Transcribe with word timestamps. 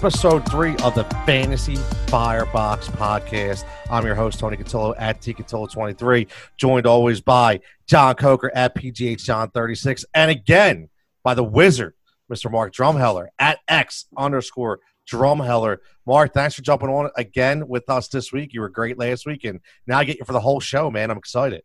episode 0.00 0.48
three 0.48 0.74
of 0.78 0.94
the 0.94 1.04
Fantasy 1.26 1.76
Firebox 2.06 2.88
podcast. 2.88 3.66
I'm 3.90 4.06
your 4.06 4.14
host, 4.14 4.38
Tony 4.38 4.56
Cotillo 4.56 4.94
at 4.96 5.20
tcotillo23, 5.20 6.26
joined 6.56 6.86
always 6.86 7.20
by 7.20 7.60
John 7.86 8.14
Coker 8.14 8.50
at 8.54 8.74
PGH 8.74 9.22
John 9.22 9.50
36 9.50 10.06
and 10.14 10.30
again 10.30 10.88
by 11.22 11.34
the 11.34 11.44
wizard, 11.44 11.92
Mr. 12.32 12.50
Mark 12.50 12.72
Drumheller 12.72 13.26
at 13.38 13.58
X 13.68 14.06
underscore 14.16 14.80
Drumheller. 15.06 15.80
Mark, 16.06 16.32
thanks 16.32 16.54
for 16.54 16.62
jumping 16.62 16.88
on 16.88 17.10
again 17.18 17.68
with 17.68 17.90
us 17.90 18.08
this 18.08 18.32
week. 18.32 18.54
You 18.54 18.62
were 18.62 18.70
great 18.70 18.96
last 18.96 19.26
week, 19.26 19.44
and 19.44 19.60
now 19.86 19.98
I 19.98 20.04
get 20.04 20.18
you 20.18 20.24
for 20.24 20.32
the 20.32 20.40
whole 20.40 20.60
show, 20.60 20.90
man. 20.90 21.10
I'm 21.10 21.18
excited. 21.18 21.62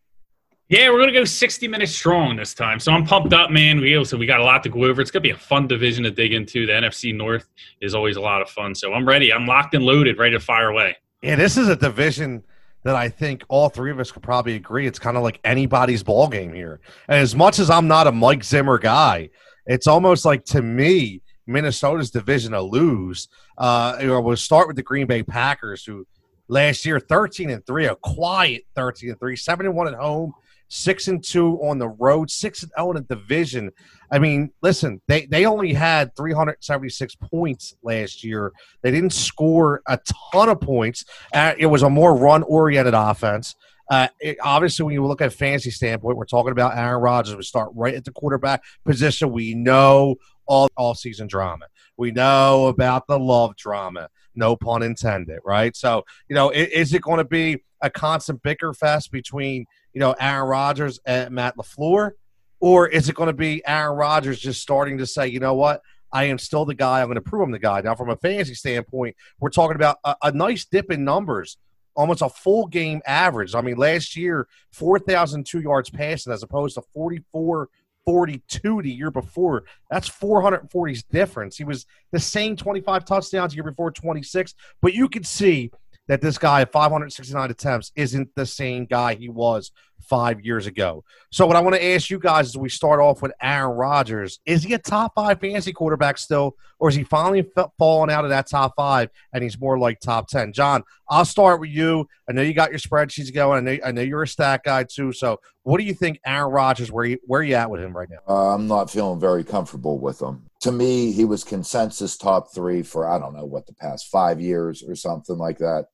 Yeah, 0.67 0.89
we're 0.89 0.99
gonna 0.99 1.11
go 1.11 1.25
60 1.25 1.67
minutes 1.67 1.91
strong 1.91 2.37
this 2.37 2.55
time, 2.55 2.79
so 2.79 2.91
I'm 2.91 3.05
pumped 3.05 3.33
up, 3.33 3.51
man. 3.51 3.79
We 3.79 3.95
also 3.95 4.17
we 4.17 4.25
got 4.25 4.39
a 4.39 4.43
lot 4.43 4.63
to 4.63 4.69
go 4.69 4.85
over. 4.85 4.99
It's 4.99 5.11
gonna 5.11 5.21
be 5.21 5.29
a 5.29 5.37
fun 5.37 5.67
division 5.67 6.03
to 6.05 6.11
dig 6.11 6.33
into. 6.33 6.65
The 6.65 6.73
NFC 6.73 7.15
North 7.15 7.47
is 7.81 7.93
always 7.93 8.15
a 8.15 8.21
lot 8.21 8.41
of 8.41 8.49
fun, 8.49 8.73
so 8.73 8.91
I'm 8.91 9.07
ready. 9.07 9.31
I'm 9.31 9.45
locked 9.45 9.75
and 9.75 9.85
loaded, 9.85 10.17
ready 10.17 10.31
to 10.35 10.39
fire 10.39 10.69
away. 10.69 10.97
Yeah, 11.21 11.35
this 11.35 11.55
is 11.55 11.67
a 11.67 11.75
division 11.75 12.43
that 12.81 12.95
I 12.95 13.09
think 13.09 13.43
all 13.47 13.69
three 13.69 13.91
of 13.91 13.99
us 13.99 14.11
could 14.11 14.23
probably 14.23 14.55
agree 14.55 14.87
it's 14.87 14.97
kind 14.97 15.17
of 15.17 15.21
like 15.21 15.39
anybody's 15.43 16.01
ball 16.01 16.27
game 16.27 16.51
here. 16.51 16.79
And 17.07 17.19
as 17.19 17.35
much 17.35 17.59
as 17.59 17.69
I'm 17.69 17.87
not 17.87 18.07
a 18.07 18.11
Mike 18.11 18.43
Zimmer 18.43 18.79
guy, 18.79 19.29
it's 19.67 19.85
almost 19.85 20.25
like 20.25 20.45
to 20.45 20.63
me 20.63 21.21
Minnesota's 21.45 22.09
division 22.09 22.53
to 22.53 22.61
lose. 22.61 23.27
Uh, 23.55 23.97
we'll 24.01 24.35
start 24.35 24.65
with 24.65 24.77
the 24.77 24.83
Green 24.83 25.05
Bay 25.05 25.21
Packers, 25.21 25.85
who 25.85 26.07
last 26.47 26.87
year 26.87 26.99
13 26.99 27.51
and 27.51 27.63
three, 27.67 27.85
a 27.85 27.95
quiet 27.97 28.63
13 28.75 29.11
and 29.11 29.19
three, 29.19 29.35
seven 29.35 29.67
and 29.67 29.75
one 29.75 29.87
at 29.87 29.93
home 29.93 30.33
six 30.67 31.07
and 31.07 31.23
two 31.23 31.57
on 31.61 31.77
the 31.77 31.87
road, 31.87 32.29
six 32.29 32.63
and 32.63 32.71
zero 32.75 32.87
oh 32.87 32.91
in 32.91 33.05
the 33.07 33.15
division. 33.15 33.71
I 34.11 34.19
mean, 34.19 34.51
listen, 34.61 35.01
they 35.07 35.25
they 35.25 35.45
only 35.45 35.73
had 35.73 36.15
376 36.15 37.15
points 37.15 37.75
last 37.83 38.23
year. 38.23 38.51
They 38.81 38.91
didn't 38.91 39.13
score 39.13 39.81
a 39.87 39.99
ton 40.31 40.49
of 40.49 40.61
points. 40.61 41.05
Uh, 41.33 41.53
it 41.57 41.67
was 41.67 41.83
a 41.83 41.89
more 41.89 42.15
run 42.15 42.43
oriented 42.43 42.93
offense. 42.93 43.55
Uh, 43.89 44.07
it, 44.19 44.37
obviously, 44.41 44.83
when 44.83 44.93
you 44.93 45.05
look 45.05 45.21
at 45.21 45.27
a 45.27 45.31
fantasy 45.31 45.69
standpoint, 45.69 46.17
we're 46.17 46.25
talking 46.25 46.51
about 46.51 46.75
Aaron 46.75 47.01
Rodgers. 47.01 47.35
We 47.35 47.43
start 47.43 47.69
right 47.75 47.93
at 47.93 48.03
the 48.03 48.11
quarterback 48.11 48.63
position. 48.83 49.31
We 49.31 49.53
know 49.53 50.15
all 50.47 50.69
all 50.75 50.95
season 50.95 51.27
drama. 51.27 51.67
We 51.97 52.11
know 52.11 52.67
about 52.67 53.07
the 53.07 53.19
love 53.19 53.55
drama. 53.55 54.09
No 54.35 54.55
pun 54.55 54.83
intended, 54.83 55.39
right? 55.45 55.75
So, 55.75 56.03
you 56.27 56.35
know, 56.35 56.49
is, 56.49 56.67
is 56.69 56.93
it 56.93 57.01
going 57.01 57.19
to 57.19 57.25
be 57.25 57.63
a 57.81 57.89
constant 57.89 58.41
bicker 58.41 58.73
fest 58.73 59.11
between 59.11 59.65
you 59.95 60.01
know, 60.01 60.13
Aaron 60.19 60.47
Rodgers 60.47 60.99
and 61.05 61.33
Matt 61.33 61.57
LaFleur? 61.57 62.11
Or 62.59 62.87
is 62.87 63.09
it 63.09 63.15
going 63.15 63.27
to 63.27 63.33
be 63.33 63.65
Aaron 63.65 63.97
Rodgers 63.97 64.39
just 64.39 64.61
starting 64.61 64.97
to 64.99 65.07
say, 65.07 65.27
you 65.27 65.39
know 65.39 65.55
what? 65.55 65.81
I 66.11 66.25
am 66.25 66.37
still 66.37 66.65
the 66.65 66.75
guy. 66.75 67.01
I'm 67.01 67.07
going 67.07 67.15
to 67.15 67.21
prove 67.21 67.43
I'm 67.43 67.51
the 67.51 67.59
guy. 67.59 67.81
Now, 67.81 67.95
from 67.95 68.09
a 68.09 68.15
fantasy 68.17 68.53
standpoint, 68.55 69.15
we're 69.39 69.49
talking 69.49 69.75
about 69.75 69.97
a, 70.03 70.15
a 70.23 70.31
nice 70.31 70.65
dip 70.65 70.91
in 70.91 71.03
numbers, 71.03 71.57
almost 71.95 72.21
a 72.21 72.29
full 72.29 72.67
game 72.67 73.01
average. 73.05 73.55
I 73.55 73.61
mean, 73.61 73.77
last 73.77 74.15
year, 74.15 74.47
4,002 74.73 75.61
yards 75.61 75.89
passing 75.89 76.33
as 76.33 76.43
opposed 76.43 76.75
to 76.75 76.83
44 76.93 77.69
42 78.05 78.81
the 78.83 78.91
year 78.91 79.09
before. 79.09 79.63
That's 79.89 80.07
440's 80.07 81.03
difference. 81.03 81.57
He 81.57 81.63
was 81.63 81.87
the 82.11 82.19
same 82.19 82.55
25 82.55 83.03
touchdowns 83.03 83.53
the 83.53 83.55
year 83.55 83.63
before 83.63 83.91
26, 83.91 84.53
but 84.81 84.93
you 84.93 85.07
can 85.07 85.23
see– 85.23 85.71
that 86.07 86.21
this 86.21 86.37
guy 86.37 86.61
at 86.61 86.71
569 86.71 87.51
attempts 87.51 87.91
isn't 87.95 88.29
the 88.35 88.45
same 88.45 88.85
guy 88.85 89.15
he 89.15 89.29
was 89.29 89.71
five 90.07 90.41
years 90.41 90.67
ago. 90.67 91.03
So, 91.31 91.45
what 91.45 91.55
I 91.55 91.61
want 91.61 91.75
to 91.75 91.85
ask 91.85 92.09
you 92.09 92.19
guys 92.19 92.47
as 92.47 92.57
we 92.57 92.69
start 92.69 92.99
off 92.99 93.21
with 93.21 93.31
Aaron 93.41 93.75
Rodgers 93.75 94.39
is 94.45 94.63
he 94.63 94.73
a 94.73 94.79
top 94.79 95.13
five 95.15 95.39
fantasy 95.39 95.73
quarterback 95.73 96.17
still, 96.17 96.55
or 96.79 96.89
is 96.89 96.95
he 96.95 97.03
finally 97.03 97.45
falling 97.77 98.11
out 98.11 98.23
of 98.23 98.29
that 98.29 98.47
top 98.47 98.73
five 98.75 99.09
and 99.33 99.43
he's 99.43 99.59
more 99.59 99.77
like 99.77 99.99
top 99.99 100.27
10? 100.27 100.53
John, 100.53 100.83
I'll 101.09 101.25
start 101.25 101.59
with 101.59 101.69
you. 101.69 102.07
I 102.29 102.33
know 102.33 102.41
you 102.41 102.53
got 102.53 102.69
your 102.69 102.79
spreadsheets 102.79 103.33
going. 103.33 103.67
I 103.67 103.71
know, 103.71 103.79
I 103.85 103.91
know 103.91 104.01
you're 104.01 104.23
a 104.23 104.27
stat 104.27 104.61
guy 104.63 104.83
too. 104.83 105.11
So, 105.11 105.39
what 105.63 105.79
do 105.79 105.83
you 105.83 105.93
think 105.93 106.19
Aaron 106.25 106.51
Rodgers, 106.51 106.91
where 106.91 107.05
you, 107.05 107.17
where 107.25 107.41
are 107.41 107.43
you 107.43 107.55
at 107.55 107.69
with 107.69 107.81
him 107.81 107.95
right 107.95 108.09
now? 108.09 108.19
Uh, 108.27 108.53
I'm 108.53 108.67
not 108.67 108.89
feeling 108.89 109.19
very 109.19 109.43
comfortable 109.43 109.99
with 109.99 110.21
him. 110.21 110.45
To 110.61 110.71
me, 110.71 111.11
he 111.11 111.25
was 111.25 111.43
consensus 111.43 112.17
top 112.17 112.53
three 112.53 112.81
for, 112.83 113.07
I 113.07 113.19
don't 113.19 113.35
know, 113.35 113.45
what, 113.45 113.67
the 113.67 113.73
past 113.73 114.07
five 114.07 114.39
years 114.39 114.83
or 114.83 114.95
something 114.95 115.37
like 115.37 115.57
that 115.59 115.85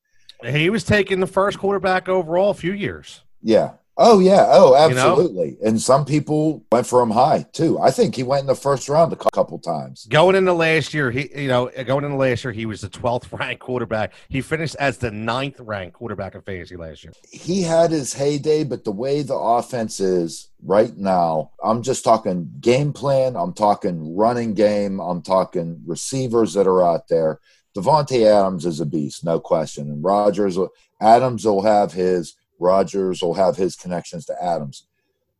he 0.43 0.69
was 0.69 0.83
taking 0.83 1.19
the 1.19 1.27
first 1.27 1.59
quarterback 1.59 2.09
overall 2.09 2.49
a 2.49 2.55
few 2.55 2.73
years. 2.73 3.21
Yeah. 3.41 3.73
Oh 3.97 4.19
yeah. 4.19 4.47
Oh, 4.49 4.75
absolutely. 4.75 5.49
You 5.49 5.57
know? 5.61 5.67
And 5.67 5.81
some 5.81 6.05
people 6.05 6.65
went 6.71 6.87
for 6.87 7.01
him 7.01 7.11
high 7.11 7.45
too. 7.51 7.79
I 7.79 7.91
think 7.91 8.15
he 8.15 8.23
went 8.23 8.41
in 8.41 8.47
the 8.47 8.55
first 8.55 8.87
round 8.89 9.13
a 9.13 9.15
couple 9.15 9.59
times. 9.59 10.07
Going 10.09 10.35
into 10.35 10.53
last 10.53 10.93
year, 10.93 11.11
he 11.11 11.29
you 11.35 11.47
know 11.47 11.69
going 11.85 12.05
into 12.05 12.17
last 12.17 12.43
year 12.43 12.53
he 12.53 12.65
was 12.65 12.81
the 12.81 12.89
twelfth 12.89 13.31
ranked 13.39 13.61
quarterback. 13.61 14.13
He 14.29 14.41
finished 14.41 14.75
as 14.79 14.97
the 14.97 15.11
ninth 15.11 15.59
ranked 15.59 15.93
quarterback 15.93 16.35
in 16.35 16.41
fantasy 16.41 16.77
last 16.77 17.03
year. 17.03 17.13
He 17.31 17.61
had 17.61 17.91
his 17.91 18.13
heyday, 18.13 18.63
but 18.63 18.83
the 18.83 18.91
way 18.91 19.21
the 19.21 19.35
offense 19.35 19.99
is 19.99 20.49
right 20.63 20.95
now, 20.97 21.51
I'm 21.63 21.83
just 21.83 22.03
talking 22.03 22.51
game 22.59 22.93
plan. 22.93 23.35
I'm 23.35 23.53
talking 23.53 24.15
running 24.15 24.53
game. 24.53 24.99
I'm 24.99 25.21
talking 25.21 25.81
receivers 25.85 26.53
that 26.53 26.67
are 26.67 26.83
out 26.83 27.07
there 27.07 27.39
Davante 27.75 28.25
Adams 28.25 28.65
is 28.65 28.79
a 28.79 28.85
beast, 28.85 29.23
no 29.23 29.39
question. 29.39 29.89
And 29.89 30.03
Rodgers, 30.03 30.57
Adams 30.99 31.45
will 31.45 31.63
have 31.63 31.93
his. 31.93 32.35
Rodgers 32.61 33.21
will 33.21 33.33
have 33.33 33.57
his 33.57 33.75
connections 33.75 34.25
to 34.25 34.43
Adams. 34.43 34.87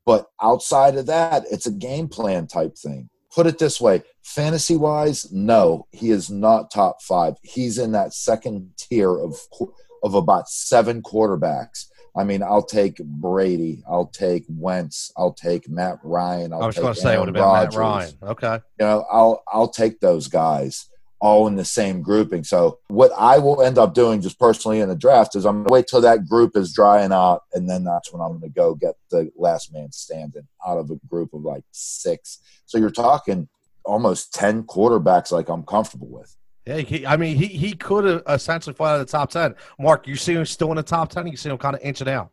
But 0.05 0.27
outside 0.41 0.95
of 0.95 1.05
that, 1.05 1.45
it's 1.51 1.67
a 1.67 1.71
game 1.71 2.07
plan 2.07 2.47
type 2.47 2.75
thing. 2.75 3.09
Put 3.33 3.47
it 3.47 3.59
this 3.59 3.79
way 3.79 4.03
fantasy 4.23 4.75
wise, 4.75 5.31
no, 5.31 5.87
he 5.91 6.09
is 6.09 6.29
not 6.29 6.71
top 6.71 7.01
five. 7.01 7.35
He's 7.43 7.77
in 7.77 7.93
that 7.93 8.13
second 8.13 8.71
tier 8.77 9.17
of, 9.17 9.39
of 10.03 10.15
about 10.15 10.49
seven 10.49 11.01
quarterbacks. 11.01 11.85
I 12.15 12.25
mean, 12.25 12.43
I'll 12.43 12.65
take 12.65 12.97
Brady, 12.97 13.83
I'll 13.89 14.07
take 14.07 14.43
Wentz, 14.49 15.13
I'll 15.15 15.33
take 15.33 15.69
Matt 15.69 15.99
Ryan. 16.03 16.51
I'll 16.51 16.63
i 16.63 16.67
was 16.67 16.77
going 16.77 16.93
to 16.93 16.99
say, 16.99 17.17
what 17.17 17.29
about 17.29 17.73
Rodgers. 17.73 17.73
Matt 17.73 17.79
Ryan? 17.79 18.13
Okay, 18.23 18.53
you 18.79 18.85
know, 18.85 19.05
I'll 19.09 19.43
I'll 19.47 19.69
take 19.69 20.01
those 20.01 20.27
guys 20.27 20.89
all 21.21 21.47
in 21.47 21.55
the 21.55 21.63
same 21.63 22.01
grouping. 22.01 22.43
So 22.43 22.79
what 22.87 23.11
I 23.17 23.37
will 23.37 23.61
end 23.61 23.77
up 23.77 23.93
doing 23.93 24.21
just 24.21 24.39
personally 24.39 24.79
in 24.79 24.89
the 24.89 24.95
draft 24.95 25.35
is 25.35 25.45
I'm 25.45 25.57
going 25.57 25.67
to 25.67 25.73
wait 25.73 25.87
till 25.87 26.01
that 26.01 26.27
group 26.27 26.57
is 26.57 26.73
drying 26.73 27.13
out, 27.13 27.43
and 27.53 27.69
then 27.69 27.83
that's 27.83 28.11
when 28.11 28.21
I'm 28.21 28.39
going 28.39 28.41
to 28.41 28.49
go 28.49 28.73
get 28.73 28.95
the 29.11 29.31
last 29.37 29.71
man 29.71 29.91
standing 29.91 30.47
out 30.67 30.79
of 30.79 30.89
a 30.89 30.95
group 31.07 31.33
of 31.33 31.43
like 31.43 31.63
six. 31.71 32.39
So 32.65 32.77
you're 32.77 32.89
talking 32.89 33.47
almost 33.85 34.33
ten 34.33 34.63
quarterbacks 34.63 35.31
like 35.31 35.47
I'm 35.47 35.63
comfortable 35.63 36.09
with. 36.09 36.35
Yeah, 36.65 36.77
he, 36.77 37.05
I 37.05 37.17
mean, 37.17 37.37
he 37.37 37.47
he 37.47 37.73
could 37.73 38.05
have 38.05 38.23
essentially 38.27 38.73
fall 38.73 38.87
out 38.87 38.99
of 38.99 39.07
the 39.07 39.11
top 39.11 39.29
ten. 39.29 39.55
Mark, 39.79 40.07
you 40.07 40.15
see 40.15 40.33
him 40.33 40.45
still 40.45 40.71
in 40.71 40.77
the 40.77 40.83
top 40.83 41.09
ten. 41.09 41.27
You 41.27 41.37
see 41.37 41.49
him 41.49 41.57
kind 41.57 41.75
of 41.75 41.81
inching 41.83 42.09
out. 42.09 42.31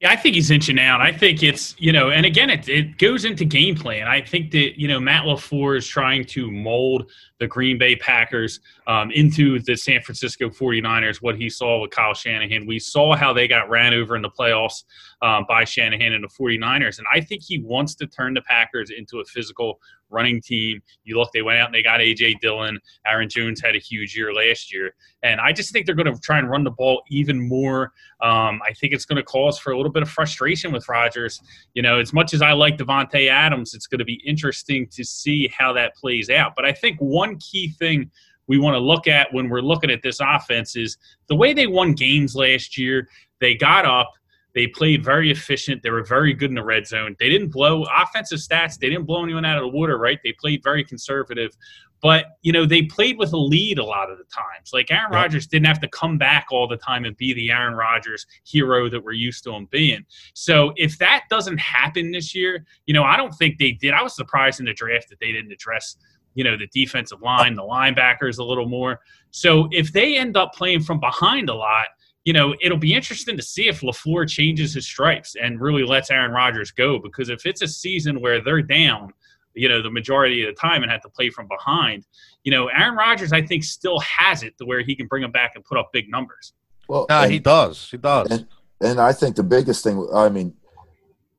Yeah, 0.00 0.10
I 0.10 0.16
think 0.16 0.34
he's 0.34 0.50
inching 0.50 0.78
out. 0.78 1.00
I 1.00 1.10
think 1.10 1.42
it's, 1.42 1.74
you 1.78 1.90
know, 1.90 2.10
and 2.10 2.26
again, 2.26 2.50
it, 2.50 2.68
it 2.68 2.98
goes 2.98 3.24
into 3.24 3.46
game 3.46 3.74
plan. 3.74 4.06
I 4.06 4.20
think 4.20 4.50
that, 4.50 4.78
you 4.78 4.88
know, 4.88 5.00
Matt 5.00 5.24
LaFleur 5.24 5.78
is 5.78 5.86
trying 5.86 6.26
to 6.26 6.50
mold 6.50 7.10
the 7.40 7.46
Green 7.46 7.78
Bay 7.78 7.96
Packers 7.96 8.60
um, 8.86 9.10
into 9.12 9.58
the 9.60 9.74
San 9.74 10.02
Francisco 10.02 10.50
49ers, 10.50 11.22
what 11.22 11.36
he 11.36 11.48
saw 11.48 11.80
with 11.80 11.92
Kyle 11.92 12.12
Shanahan. 12.12 12.66
We 12.66 12.78
saw 12.78 13.16
how 13.16 13.32
they 13.32 13.48
got 13.48 13.70
ran 13.70 13.94
over 13.94 14.16
in 14.16 14.20
the 14.20 14.28
playoffs 14.28 14.84
um, 15.22 15.46
by 15.48 15.64
Shanahan 15.64 16.12
and 16.12 16.24
the 16.24 16.28
49ers. 16.28 16.98
And 16.98 17.06
I 17.10 17.22
think 17.22 17.42
he 17.42 17.60
wants 17.60 17.94
to 17.94 18.06
turn 18.06 18.34
the 18.34 18.42
Packers 18.42 18.90
into 18.90 19.20
a 19.20 19.24
physical 19.24 19.80
running 20.10 20.40
team. 20.40 20.80
You 21.04 21.18
look, 21.18 21.30
they 21.32 21.42
went 21.42 21.58
out 21.58 21.66
and 21.66 21.74
they 21.74 21.82
got 21.82 22.00
A.J. 22.00 22.36
Dillon. 22.40 22.78
Aaron 23.06 23.28
Jones 23.28 23.60
had 23.60 23.74
a 23.74 23.78
huge 23.78 24.16
year 24.16 24.32
last 24.32 24.72
year. 24.72 24.94
And 25.22 25.40
I 25.40 25.52
just 25.52 25.72
think 25.72 25.86
they're 25.86 25.94
going 25.94 26.12
to 26.12 26.20
try 26.20 26.38
and 26.38 26.48
run 26.48 26.64
the 26.64 26.70
ball 26.70 27.02
even 27.10 27.46
more. 27.48 27.92
Um, 28.20 28.60
I 28.64 28.72
think 28.80 28.92
it's 28.92 29.04
going 29.04 29.16
to 29.16 29.22
cause 29.22 29.58
for 29.58 29.72
a 29.72 29.76
little 29.76 29.92
bit 29.92 30.02
of 30.02 30.10
frustration 30.10 30.72
with 30.72 30.88
Rodgers. 30.88 31.40
You 31.74 31.82
know, 31.82 31.98
as 31.98 32.12
much 32.12 32.34
as 32.34 32.42
I 32.42 32.52
like 32.52 32.78
Davante 32.78 33.28
Adams, 33.28 33.74
it's 33.74 33.86
going 33.86 33.98
to 33.98 34.04
be 34.04 34.20
interesting 34.24 34.86
to 34.88 35.04
see 35.04 35.48
how 35.48 35.72
that 35.74 35.94
plays 35.96 36.30
out. 36.30 36.54
But 36.54 36.64
I 36.64 36.72
think 36.72 36.98
one 37.00 37.38
key 37.38 37.70
thing 37.70 38.10
we 38.46 38.58
want 38.58 38.74
to 38.74 38.80
look 38.80 39.08
at 39.08 39.32
when 39.32 39.48
we're 39.48 39.60
looking 39.60 39.90
at 39.90 40.02
this 40.02 40.20
offense 40.20 40.76
is 40.76 40.98
the 41.28 41.34
way 41.34 41.52
they 41.52 41.66
won 41.66 41.94
games 41.94 42.36
last 42.36 42.78
year. 42.78 43.08
They 43.40 43.54
got 43.54 43.84
up– 43.84 44.12
they 44.56 44.66
played 44.66 45.00
mm-hmm. 45.00 45.04
very 45.04 45.30
efficient. 45.30 45.82
They 45.82 45.90
were 45.90 46.02
very 46.02 46.32
good 46.32 46.50
in 46.50 46.56
the 46.56 46.64
red 46.64 46.86
zone. 46.86 47.14
They 47.20 47.28
didn't 47.28 47.50
blow 47.50 47.84
offensive 47.94 48.38
stats. 48.38 48.78
They 48.78 48.88
didn't 48.88 49.04
blow 49.04 49.22
anyone 49.22 49.44
out 49.44 49.58
of 49.58 49.62
the 49.62 49.76
water, 49.76 49.98
right? 49.98 50.18
They 50.24 50.32
played 50.32 50.62
very 50.64 50.82
conservative. 50.82 51.54
But, 52.00 52.26
you 52.42 52.52
know, 52.52 52.64
they 52.64 52.82
played 52.82 53.18
with 53.18 53.32
a 53.34 53.38
lead 53.38 53.78
a 53.78 53.84
lot 53.84 54.10
of 54.10 54.16
the 54.16 54.24
times. 54.24 54.70
Like 54.72 54.90
Aaron 54.90 55.12
yeah. 55.12 55.18
Rodgers 55.18 55.46
didn't 55.46 55.66
have 55.66 55.80
to 55.80 55.88
come 55.88 56.16
back 56.16 56.46
all 56.50 56.66
the 56.66 56.76
time 56.78 57.04
and 57.04 57.14
be 57.18 57.34
the 57.34 57.50
Aaron 57.50 57.74
Rodgers 57.74 58.26
hero 58.44 58.88
that 58.88 59.04
we're 59.04 59.12
used 59.12 59.44
to 59.44 59.52
him 59.52 59.68
being. 59.70 60.04
So 60.32 60.72
if 60.76 60.96
that 60.98 61.24
doesn't 61.28 61.58
happen 61.58 62.10
this 62.10 62.34
year, 62.34 62.64
you 62.86 62.94
know, 62.94 63.02
I 63.02 63.18
don't 63.18 63.32
think 63.32 63.58
they 63.58 63.72
did. 63.72 63.92
I 63.92 64.02
was 64.02 64.16
surprised 64.16 64.60
in 64.60 64.66
the 64.66 64.74
draft 64.74 65.10
that 65.10 65.20
they 65.20 65.32
didn't 65.32 65.52
address 65.52 65.96
you 66.36 66.44
know 66.44 66.56
the 66.56 66.66
defensive 66.66 67.22
line, 67.22 67.54
the 67.54 67.62
linebackers 67.62 68.38
a 68.38 68.44
little 68.44 68.68
more. 68.68 69.00
So 69.30 69.68
if 69.72 69.92
they 69.92 70.16
end 70.16 70.36
up 70.36 70.52
playing 70.54 70.82
from 70.82 71.00
behind 71.00 71.48
a 71.48 71.54
lot, 71.54 71.86
you 72.26 72.32
know, 72.32 72.56
it'll 72.60 72.76
be 72.76 72.92
interesting 72.92 73.36
to 73.36 73.42
see 73.42 73.68
if 73.68 73.82
LaFleur 73.82 74.28
changes 74.28 74.74
his 74.74 74.84
stripes 74.84 75.36
and 75.40 75.60
really 75.60 75.84
lets 75.84 76.10
Aaron 76.10 76.32
Rodgers 76.32 76.72
go 76.72 76.98
because 76.98 77.28
if 77.28 77.46
it's 77.46 77.62
a 77.62 77.68
season 77.68 78.20
where 78.20 78.42
they're 78.42 78.62
down, 78.62 79.12
you 79.54 79.68
know, 79.68 79.80
the 79.80 79.90
majority 79.90 80.42
of 80.42 80.52
the 80.52 80.60
time 80.60 80.82
and 80.82 80.90
had 80.90 81.00
to 81.02 81.08
play 81.08 81.30
from 81.30 81.46
behind. 81.46 82.04
You 82.42 82.50
know, 82.50 82.66
Aaron 82.66 82.96
Rodgers, 82.96 83.32
I 83.32 83.42
think, 83.42 83.62
still 83.62 84.00
has 84.00 84.42
it 84.42 84.58
to 84.58 84.66
where 84.66 84.82
he 84.82 84.96
can 84.96 85.06
bring 85.06 85.22
them 85.22 85.30
back 85.30 85.52
and 85.54 85.64
put 85.64 85.78
up 85.78 85.90
big 85.92 86.10
numbers. 86.10 86.52
Well, 86.88 87.06
uh, 87.08 87.28
he 87.28 87.38
does. 87.38 87.88
He 87.90 87.96
does. 87.96 88.28
And, 88.28 88.46
and 88.80 89.00
I 89.00 89.12
think 89.12 89.36
the 89.36 89.44
biggest 89.44 89.84
thing, 89.84 90.06
I 90.12 90.28
mean, 90.28 90.52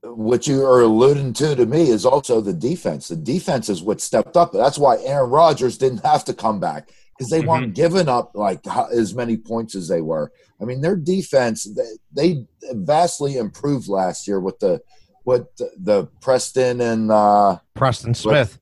what 0.04 0.48
you 0.48 0.66
are 0.66 0.82
alluding 0.82 1.34
to 1.34 1.54
to 1.54 1.66
me 1.66 1.90
is 1.90 2.06
also 2.06 2.40
the 2.40 2.54
defense. 2.54 3.10
The 3.10 3.18
defense 3.18 3.68
is 3.68 3.84
what 3.84 4.00
stepped 4.00 4.38
up. 4.38 4.54
That's 4.54 4.78
why 4.78 5.00
Aaron 5.04 5.30
Rodgers 5.30 5.78
didn't 5.78 6.06
have 6.06 6.24
to 6.26 6.34
come 6.34 6.62
back 6.62 6.92
because 7.18 7.30
they 7.30 7.40
mm-hmm. 7.40 7.50
weren't 7.50 7.76
giving 7.76 8.08
up 8.08 8.32
like 8.36 8.66
as 8.92 9.16
many 9.16 9.38
points 9.38 9.76
as 9.76 9.88
they 9.88 10.02
were. 10.02 10.32
I 10.62 10.66
mean, 10.66 10.82
their 10.82 10.96
defense 10.96 11.64
they, 11.64 11.88
they 12.12 12.46
vastly 12.74 13.38
improved 13.38 13.88
last 13.88 14.28
year 14.28 14.40
with 14.40 14.60
the 14.60 14.82
what 15.24 15.56
the, 15.58 15.72
the 15.78 16.06
Preston 16.22 16.82
and 16.82 17.12
uh, 17.12 17.58
Preston 17.76 18.14
Smith. 18.14 18.60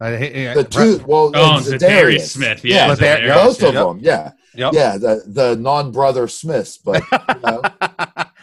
Uh, 0.00 0.10
the 0.10 0.66
two, 0.68 1.04
well, 1.08 1.32
oh, 1.34 1.58
the 1.58 1.76
Darius 1.76 2.32
Smith, 2.32 2.64
yeah, 2.64 2.94
yeah 3.00 3.34
both 3.34 3.60
of 3.64 3.74
yep. 3.74 3.84
them, 3.84 3.98
yeah, 4.00 4.30
yep. 4.54 4.72
yeah, 4.72 4.96
the 4.96 5.24
the 5.26 5.56
non 5.56 5.90
brother 5.90 6.28
Smiths, 6.28 6.78
but 6.78 7.02
you 7.10 7.40
know, 7.44 7.62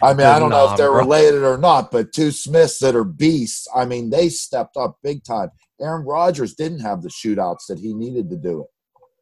I 0.01 0.13
mean, 0.13 0.27
I 0.27 0.37
don't 0.37 0.49
know 0.49 0.69
if 0.69 0.77
they're 0.77 0.91
related 0.91 1.43
or 1.43 1.57
not, 1.57 1.91
but 1.91 2.11
two 2.11 2.31
Smiths 2.31 2.79
that 2.79 2.93
are 2.93 3.05
beasts. 3.05 3.69
I 3.73 3.85
mean, 3.85 4.09
they 4.09 4.27
stepped 4.27 4.75
up 4.75 4.99
big 5.01 5.23
time. 5.23 5.49
Aaron 5.79 6.05
Rodgers 6.05 6.55
didn't 6.55 6.81
have 6.81 7.01
the 7.01 7.09
shootouts 7.09 7.67
that 7.69 7.79
he 7.79 7.93
needed 7.93 8.29
to 8.29 8.35
do 8.35 8.61
it. 8.61 8.67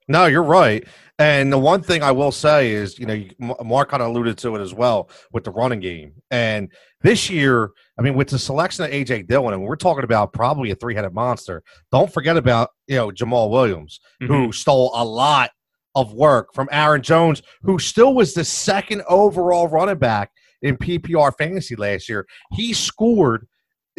No, 0.08 0.26
you're 0.26 0.44
right. 0.44 0.86
And 1.20 1.54
the 1.54 1.60
one 1.60 1.84
thing 1.84 2.02
I 2.02 2.12
will 2.12 2.32
say 2.32 2.72
is, 2.72 2.98
you 2.98 3.06
know, 3.06 3.24
Mark 3.64 3.90
kind 3.90 4.02
of 4.02 4.10
alluded 4.10 4.38
to 4.40 4.56
it 4.56 4.62
as 4.62 4.74
well 4.74 5.10
with 5.32 5.44
the 5.44 5.52
running 5.52 5.80
game. 5.80 6.14
And 6.32 6.72
this 7.02 7.30
year, 7.30 7.72
I 8.00 8.02
mean, 8.02 8.16
with 8.16 8.30
the 8.30 8.40
selection 8.40 8.84
of 8.86 8.92
AJ 8.92 9.28
Dillon, 9.28 9.54
and 9.54 9.64
we're 9.64 9.76
talking 9.76 10.04
about 10.04 10.34
probably 10.34 10.72
a 10.72 10.76
three-headed 10.76 11.14
monster. 11.14 11.64
Don't 11.92 12.12
forget 12.12 12.36
about 12.36 12.72
you 12.88 12.96
know 12.96 13.12
Jamaal 13.12 13.52
Williams, 13.52 14.00
mm-hmm. 14.22 14.34
who 14.34 14.52
stole 14.52 14.92
a 14.96 15.06
lot 15.06 15.52
of 15.96 16.14
work 16.14 16.54
from 16.54 16.68
Aaron 16.72 17.04
Jones, 17.04 17.44
who 17.62 17.78
still 17.78 18.16
was 18.16 18.34
the 18.34 18.44
second 18.44 19.04
overall 19.08 19.68
running 19.68 20.00
back 20.00 20.32
in 20.64 20.78
PPR 20.78 21.32
fantasy 21.38 21.76
last 21.76 22.10
year. 22.10 22.26
He 22.54 22.74
scored 22.74 23.48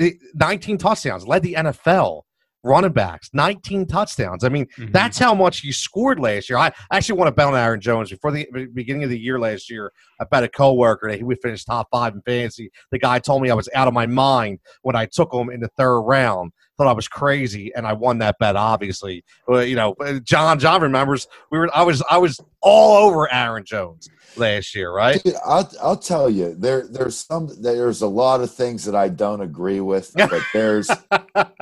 eh, 0.00 0.12
19 0.34 0.78
touchdowns, 0.78 1.26
led 1.26 1.42
the 1.42 1.54
NFL 1.54 2.22
running 2.64 2.93
backs, 2.93 3.31
19 3.32 3.87
touchdowns. 3.87 4.43
I 4.43 4.49
mean, 4.49 4.66
mm-hmm. 4.78 4.90
that's 4.90 5.19
how 5.19 5.34
much 5.34 5.61
he 5.61 5.70
scored 5.70 6.19
last 6.19 6.49
year. 6.49 6.58
I 6.58 6.72
actually 6.90 7.19
want 7.19 7.28
to 7.28 7.32
bet 7.32 7.46
on 7.46 7.55
Aaron 7.55 7.81
Jones 7.81 8.11
before 8.11 8.32
the 8.32 8.46
beginning 8.72 9.05
of 9.05 9.11
the 9.11 9.19
year 9.19 9.38
last 9.38 9.70
year. 9.70 9.93
I 10.20 10.25
bet 10.25 10.44
a 10.44 10.49
coworker 10.49 11.11
that 11.11 11.19
he 11.19 11.25
would 11.25 11.40
finish 11.40 11.64
top 11.64 11.88
five 11.93 12.14
in 12.14 12.22
fantasy. 12.22 12.70
The 12.90 12.99
guy 12.99 13.19
told 13.19 13.43
me 13.43 13.50
I 13.50 13.55
was 13.55 13.69
out 13.75 13.87
of 13.87 13.94
my 13.94 14.06
mind 14.06 14.58
when 14.82 14.96
I 14.96 15.06
took 15.06 15.32
him 15.32 15.50
in 15.50 15.61
the 15.61 15.70
third 15.76 16.00
round. 16.00 16.52
Thought 16.76 16.88
I 16.88 16.93
was 16.93 17.06
crazy, 17.06 17.73
and 17.75 17.87
I 17.87 17.93
won 17.93 18.19
that 18.19 18.37
bet. 18.41 18.56
Obviously, 18.56 19.25
you 19.49 19.76
know, 19.76 19.94
John. 20.25 20.59
John 20.59 20.82
remembers 20.82 21.29
we 21.50 21.59
were. 21.59 21.71
I 21.75 21.82
was. 21.82 22.03
I 22.11 22.19
was 22.19 22.41
all 22.62 23.09
over 23.09 23.32
Aaron 23.32 23.65
Jones 23.65 24.09
last 24.37 24.75
year, 24.75 24.93
right? 24.93 25.23
Dude, 25.23 25.35
I'll, 25.44 25.71
I'll 25.81 25.97
tell 25.97 26.29
you, 26.29 26.55
there 26.55 26.87
there's 26.87 27.17
some 27.17 27.50
there's 27.61 28.03
a 28.03 28.06
lot 28.06 28.41
of 28.41 28.53
things 28.53 28.85
that 28.85 28.94
I 28.94 29.09
don't 29.09 29.41
agree 29.41 29.81
with, 29.81 30.12
but 30.17 30.43
there's 30.53 30.88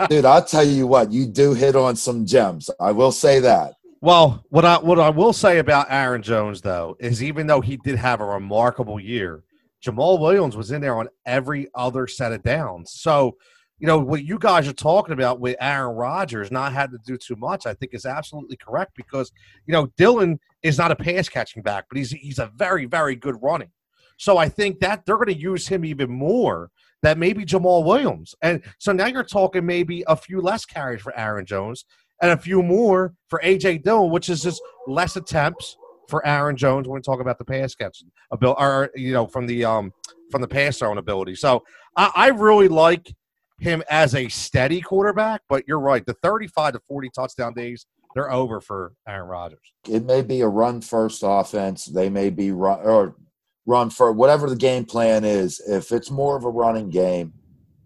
dude, 0.08 0.24
I'll 0.24 0.44
tell 0.44 0.64
you 0.64 0.86
what, 0.86 1.12
you 1.12 1.26
do 1.26 1.54
hit 1.54 1.76
on 1.76 1.96
some 1.96 2.26
gems. 2.26 2.70
I 2.80 2.92
will 2.92 3.12
say 3.12 3.40
that. 3.40 3.74
Well, 4.00 4.44
what 4.48 4.64
I 4.64 4.78
what 4.78 4.98
I 4.98 5.10
will 5.10 5.32
say 5.32 5.58
about 5.58 5.86
Aaron 5.90 6.22
Jones 6.22 6.60
though 6.60 6.96
is 6.98 7.22
even 7.22 7.46
though 7.46 7.60
he 7.60 7.76
did 7.76 7.96
have 7.96 8.20
a 8.20 8.26
remarkable 8.26 8.98
year, 8.98 9.44
Jamaal 9.84 10.20
Williams 10.20 10.56
was 10.56 10.70
in 10.70 10.80
there 10.80 10.96
on 10.96 11.08
every 11.26 11.68
other 11.74 12.06
set 12.06 12.32
of 12.32 12.42
downs. 12.42 12.92
So 12.92 13.36
you 13.82 13.88
know 13.88 13.98
what 13.98 14.24
you 14.24 14.38
guys 14.38 14.68
are 14.68 14.72
talking 14.72 15.12
about 15.12 15.40
with 15.40 15.56
Aaron 15.60 15.96
Rodgers 15.96 16.52
not 16.52 16.72
having 16.72 17.00
to 17.00 17.04
do 17.04 17.18
too 17.18 17.34
much, 17.34 17.66
I 17.66 17.74
think 17.74 17.92
is 17.92 18.06
absolutely 18.06 18.56
correct 18.56 18.92
because 18.94 19.32
you 19.66 19.72
know 19.72 19.88
Dillon 19.96 20.38
is 20.62 20.78
not 20.78 20.92
a 20.92 20.96
pass 20.96 21.28
catching 21.28 21.64
back, 21.64 21.86
but 21.90 21.98
he's 21.98 22.12
he's 22.12 22.38
a 22.38 22.52
very 22.56 22.86
very 22.86 23.16
good 23.16 23.42
running. 23.42 23.72
So 24.18 24.38
I 24.38 24.48
think 24.48 24.78
that 24.80 25.04
they're 25.04 25.16
going 25.16 25.34
to 25.34 25.36
use 25.36 25.66
him 25.66 25.84
even 25.84 26.12
more 26.12 26.70
than 27.02 27.18
maybe 27.18 27.44
Jamaal 27.44 27.84
Williams, 27.84 28.36
and 28.40 28.62
so 28.78 28.92
now 28.92 29.06
you're 29.06 29.24
talking 29.24 29.66
maybe 29.66 30.04
a 30.06 30.14
few 30.14 30.40
less 30.40 30.64
carries 30.64 31.02
for 31.02 31.18
Aaron 31.18 31.44
Jones 31.44 31.84
and 32.20 32.30
a 32.30 32.36
few 32.36 32.62
more 32.62 33.14
for 33.26 33.40
AJ 33.42 33.82
Dillon, 33.82 34.12
which 34.12 34.28
is 34.28 34.44
just 34.44 34.62
less 34.86 35.16
attempts 35.16 35.76
for 36.08 36.24
Aaron 36.24 36.56
Jones 36.56 36.86
when 36.86 36.94
we 36.94 37.02
talk 37.02 37.20
about 37.20 37.38
the 37.38 37.44
pass 37.44 37.74
catching 37.74 38.12
ability, 38.30 38.62
or 38.62 38.90
you 38.94 39.12
know 39.12 39.26
from 39.26 39.48
the 39.48 39.64
um 39.64 39.92
from 40.30 40.40
the 40.40 40.46
pass 40.46 40.78
throwing 40.78 40.98
ability. 40.98 41.34
So 41.34 41.64
I, 41.96 42.12
I 42.14 42.28
really 42.28 42.68
like 42.68 43.12
him 43.62 43.82
as 43.88 44.14
a 44.14 44.28
steady 44.28 44.80
quarterback, 44.80 45.42
but 45.48 45.64
you're 45.66 45.80
right. 45.80 46.04
The 46.04 46.14
35 46.14 46.74
to 46.74 46.80
40 46.88 47.10
touchdown 47.14 47.54
days, 47.54 47.86
they're 48.14 48.30
over 48.30 48.60
for 48.60 48.92
Aaron 49.08 49.28
Rodgers. 49.28 49.72
It 49.88 50.04
may 50.04 50.22
be 50.22 50.40
a 50.40 50.48
run 50.48 50.80
first 50.80 51.22
offense. 51.24 51.86
They 51.86 52.08
may 52.08 52.30
be 52.30 52.52
run 52.52 52.80
or 52.80 53.16
run 53.64 53.90
for 53.90 54.12
whatever 54.12 54.50
the 54.50 54.56
game 54.56 54.84
plan 54.84 55.24
is. 55.24 55.60
If 55.66 55.92
it's 55.92 56.10
more 56.10 56.36
of 56.36 56.44
a 56.44 56.50
running 56.50 56.90
game 56.90 57.32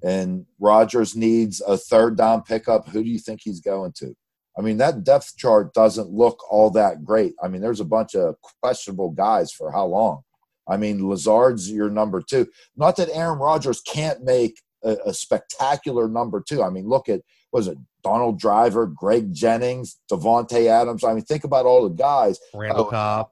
and 0.03 0.47
Rodgers 0.59 1.15
needs 1.15 1.61
a 1.61 1.77
third 1.77 2.17
down 2.17 2.43
pickup, 2.43 2.89
who 2.89 3.05
do 3.05 3.11
you 3.11 3.19
think 3.19 3.41
he's 3.43 3.61
going 3.61 3.93
to? 3.99 4.15
I 4.59 4.63
mean, 4.63 4.79
that 4.79 5.05
depth 5.05 5.37
chart 5.37 5.75
doesn't 5.75 6.11
look 6.11 6.39
all 6.51 6.71
that 6.71 7.05
great. 7.05 7.35
I 7.43 7.49
mean, 7.49 7.61
there's 7.61 7.81
a 7.81 7.85
bunch 7.85 8.15
of 8.15 8.37
questionable 8.63 9.11
guys 9.11 9.53
for 9.53 9.71
how 9.71 9.85
long. 9.87 10.23
I 10.69 10.77
mean, 10.77 11.09
Lazard's 11.09 11.71
your 11.71 11.91
number 11.91 12.23
two. 12.23 12.47
Not 12.77 12.97
that 12.97 13.11
Aaron 13.13 13.39
Rodgers 13.39 13.81
can't 13.83 14.25
make 14.25 14.61
a, 14.87 14.97
a 15.07 15.15
spectacular 15.15 16.09
number 16.09 16.43
two. 16.47 16.63
I 16.63 16.71
mean, 16.71 16.89
look 16.89 17.09
at 17.09 17.21
was 17.53 17.69
it 17.69 17.79
Donald 18.03 18.39
Driver, 18.39 18.87
Greg 18.87 19.35
Jennings, 19.35 19.99
Davante 20.11 20.67
Adams. 20.67 21.05
I 21.05 21.13
mean, 21.13 21.25
think 21.25 21.45
about 21.45 21.67
all 21.67 21.89
the 21.89 21.95
guys. 21.95 22.39
Randall 22.55 22.87
uh, 22.87 22.91
Cobb. 22.91 23.29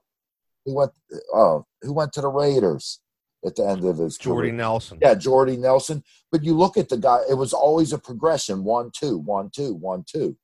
Who 0.65 0.75
went? 0.75 0.91
Oh, 1.33 1.65
who 1.81 1.93
went 1.93 2.13
to 2.13 2.21
the 2.21 2.27
Raiders 2.27 2.99
at 3.45 3.55
the 3.55 3.67
end 3.67 3.85
of 3.85 3.97
his 3.97 4.17
Jordy 4.17 4.49
career? 4.49 4.57
Nelson. 4.57 4.97
Yeah, 5.01 5.15
Jordy 5.15 5.57
Nelson. 5.57 6.03
But 6.31 6.43
you 6.43 6.55
look 6.55 6.75
at 6.77 6.89
the 6.89 6.97
guy; 6.97 7.19
it 7.29 7.35
was 7.35 7.53
always 7.53 7.93
a 7.93 7.97
progression: 7.97 8.63
one, 8.63 8.91
two, 8.93 9.17
one, 9.17 9.49
two, 9.49 9.73
one, 9.75 10.03
two. 10.05 10.35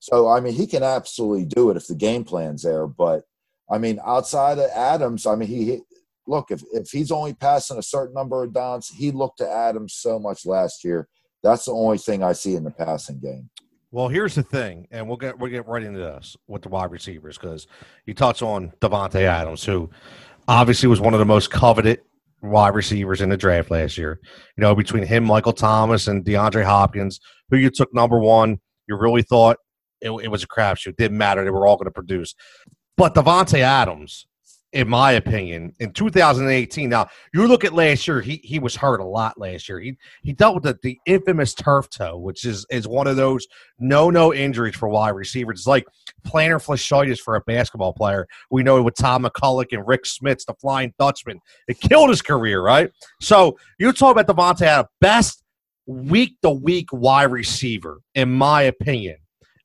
So 0.00 0.28
I 0.28 0.40
mean, 0.40 0.54
he 0.54 0.66
can 0.66 0.82
absolutely 0.82 1.44
do 1.44 1.70
it 1.70 1.76
if 1.76 1.86
the 1.86 1.94
game 1.94 2.24
plan's 2.24 2.62
there. 2.62 2.86
But 2.86 3.24
I 3.70 3.78
mean, 3.78 4.00
outside 4.04 4.58
of 4.58 4.70
Adams, 4.74 5.26
I 5.26 5.34
mean, 5.34 5.48
he 5.48 5.80
look, 6.28 6.50
if, 6.50 6.62
if 6.72 6.90
he's 6.90 7.10
only 7.10 7.34
passing 7.34 7.78
a 7.78 7.82
certain 7.82 8.14
number 8.14 8.44
of 8.44 8.52
downs, 8.52 8.88
he 8.88 9.10
looked 9.10 9.38
to 9.38 9.50
Adams 9.50 9.94
so 9.94 10.18
much 10.18 10.46
last 10.46 10.84
year. 10.84 11.08
That's 11.42 11.64
the 11.64 11.72
only 11.72 11.98
thing 11.98 12.22
I 12.22 12.32
see 12.32 12.54
in 12.54 12.64
the 12.64 12.70
passing 12.70 13.18
game. 13.18 13.48
Well, 13.90 14.08
here's 14.08 14.34
the 14.34 14.42
thing, 14.42 14.86
and 14.90 15.08
we'll 15.08 15.16
get 15.16 15.38
we'll 15.38 15.50
get 15.50 15.66
right 15.66 15.82
into 15.82 15.98
this 15.98 16.36
with 16.46 16.60
the 16.60 16.68
wide 16.68 16.90
receivers 16.90 17.38
because 17.38 17.66
you 18.04 18.12
touch 18.12 18.42
on 18.42 18.72
Davante 18.82 19.22
Adams, 19.22 19.64
who 19.64 19.88
obviously 20.46 20.88
was 20.88 21.00
one 21.00 21.14
of 21.14 21.20
the 21.20 21.26
most 21.26 21.50
coveted 21.50 22.00
wide 22.42 22.74
receivers 22.74 23.22
in 23.22 23.30
the 23.30 23.36
draft 23.36 23.70
last 23.70 23.96
year. 23.96 24.20
You 24.56 24.62
know, 24.62 24.74
between 24.74 25.04
him, 25.04 25.24
Michael 25.24 25.54
Thomas, 25.54 26.06
and 26.06 26.22
DeAndre 26.22 26.64
Hopkins, 26.64 27.18
who 27.50 27.56
you 27.56 27.70
took 27.70 27.92
number 27.94 28.18
one, 28.18 28.58
you 28.86 28.98
really 28.98 29.22
thought 29.22 29.56
it, 30.02 30.10
it 30.10 30.28
was 30.28 30.42
a 30.42 30.48
crapshoot. 30.48 30.96
Didn't 30.96 31.16
matter; 31.16 31.42
they 31.42 31.50
were 31.50 31.66
all 31.66 31.76
going 31.76 31.86
to 31.86 31.90
produce. 31.90 32.34
But 32.98 33.14
Davante 33.14 33.60
Adams 33.60 34.26
in 34.72 34.88
my 34.88 35.12
opinion, 35.12 35.72
in 35.78 35.92
2018. 35.92 36.90
Now, 36.90 37.08
you 37.32 37.46
look 37.46 37.64
at 37.64 37.72
last 37.72 38.06
year; 38.06 38.20
he 38.20 38.40
he 38.44 38.58
was 38.58 38.76
hurt 38.76 39.00
a 39.00 39.04
lot 39.04 39.38
last 39.38 39.68
year. 39.68 39.80
He 39.80 39.96
he 40.22 40.32
dealt 40.32 40.54
with 40.54 40.64
the, 40.64 40.78
the 40.82 40.98
infamous 41.06 41.54
turf 41.54 41.88
toe, 41.88 42.18
which 42.18 42.44
is 42.44 42.66
is 42.70 42.86
one 42.86 43.06
of 43.06 43.16
those 43.16 43.46
no 43.78 44.10
no 44.10 44.34
injuries 44.34 44.76
for 44.76 44.88
wide 44.88 45.10
receivers. 45.10 45.60
It's 45.60 45.66
like 45.66 45.86
plantar 46.26 46.62
fasciitis 46.62 47.18
for 47.18 47.36
a 47.36 47.40
basketball 47.40 47.94
player. 47.94 48.26
We 48.50 48.62
know 48.62 48.82
with 48.82 48.96
Tom 48.96 49.24
McCulloch 49.24 49.72
and 49.72 49.86
Rick 49.86 50.04
Smits, 50.04 50.44
the 50.44 50.54
Flying 50.54 50.92
Dutchman, 50.98 51.40
it 51.66 51.80
killed 51.80 52.10
his 52.10 52.22
career, 52.22 52.60
right? 52.60 52.90
So 53.20 53.58
you 53.78 53.92
talk 53.92 54.16
about 54.16 54.26
Davante 54.26 54.62
Adams, 54.62 54.88
best 55.00 55.42
week 55.86 56.36
to 56.42 56.50
week 56.50 56.88
wide 56.92 57.30
receiver, 57.32 58.00
in 58.14 58.30
my 58.30 58.62
opinion 58.62 59.16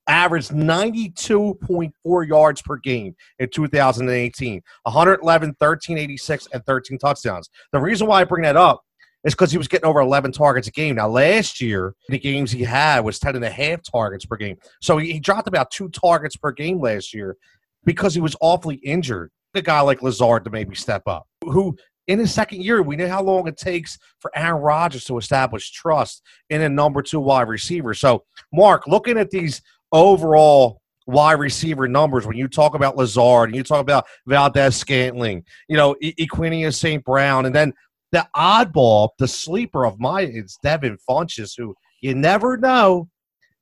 averaged 0.08 0.52
92.4 0.52 2.28
yards 2.28 2.62
per 2.62 2.78
game 2.78 3.16
in 3.40 3.50
2018, 3.50 4.62
111, 4.84 5.50
1386, 5.58 6.48
and 6.54 6.66
13 6.66 6.98
touchdowns. 6.98 7.50
The 7.72 7.80
reason 7.80 8.08
why 8.08 8.22
I 8.22 8.24
bring 8.24 8.44
that 8.44 8.58
up 8.58 8.84
is 9.24 9.34
because 9.34 9.52
he 9.52 9.58
was 9.58 9.68
getting 9.68 9.86
over 9.86 10.02
11 10.02 10.34
targets 10.34 10.68
a 10.68 10.72
game. 10.72 10.96
Now, 10.96 11.08
last 11.08 11.62
year, 11.62 11.96
the 12.10 12.20
games 12.20 12.52
he 12.52 12.64
had 12.64 13.02
was 13.02 13.20
10 13.20 13.36
and 13.36 13.46
a 13.46 13.50
half 13.50 13.80
targets 13.90 14.26
per 14.26 14.36
game. 14.36 14.58
So 14.82 14.98
he, 14.98 15.14
he 15.14 15.20
dropped 15.20 15.48
about 15.48 15.72
two 15.72 15.90
targets 15.90 16.36
per 16.36 16.52
game 16.52 16.80
last 16.80 17.14
year 17.14 17.38
because 17.86 18.14
he 18.14 18.22
was 18.22 18.36
awfully 18.42 18.76
injured. 18.76 19.32
A 19.56 19.62
guy 19.62 19.82
like 19.82 20.02
Lazard 20.02 20.44
to 20.46 20.50
maybe 20.50 20.74
step 20.74 21.04
up, 21.06 21.28
who 21.44 21.78
in 22.08 22.20
his 22.20 22.34
second 22.34 22.62
year, 22.62 22.82
we 22.82 22.96
know 22.96 23.08
how 23.08 23.22
long 23.22 23.48
it 23.48 23.56
takes 23.56 23.98
for 24.20 24.32
Aaron 24.36 24.62
Rodgers 24.62 25.06
to 25.06 25.18
establish 25.18 25.72
trust 25.72 26.22
in 26.50 26.62
a 26.62 26.70
number 26.70 27.02
two 27.02 27.20
wide 27.20 27.48
receiver. 27.48 27.94
So, 27.94 28.24
Mark, 28.52 28.88
looking 28.88 29.18
at 29.18 29.30
these 29.30 29.62
overall 29.94 30.82
wide 31.08 31.34
receiver 31.40 31.88
numbers 31.88 32.26
when 32.26 32.36
you 32.38 32.48
talk 32.48 32.76
about 32.76 32.98
Lazard 32.98 33.50
and 33.50 33.56
you 33.56 33.64
talk 33.64 33.82
about 33.82 34.06
Valdes-Scantling, 34.26 35.46
you 35.70 35.78
know, 35.78 35.96
Equanimeous 36.02 36.76
St. 36.76 37.04
Brown, 37.04 37.46
and 37.46 37.54
then 37.54 37.74
the 38.12 38.28
oddball, 38.36 39.10
the 39.20 39.28
sleeper 39.28 39.86
of 39.86 40.00
my 40.00 40.22
is 40.22 40.58
Devin 40.64 40.98
Funchess, 41.10 41.54
who 41.58 41.76
you 42.02 42.16
never 42.16 42.58
know. 42.58 43.10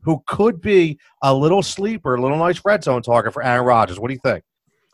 who 0.04 0.24
could 0.28 0.62
be 0.62 1.00
a 1.22 1.34
little 1.34 1.64
sleeper, 1.64 2.16
a 2.16 2.22
little 2.22 2.38
nice 2.38 2.62
red 2.66 2.84
zone 2.84 3.02
target 3.02 3.34
for 3.34 3.44
Aaron 3.44 3.66
Rodgers. 3.66 4.00
What 4.00 4.08
do 4.08 4.14
you 4.14 4.20
think? 4.24 4.44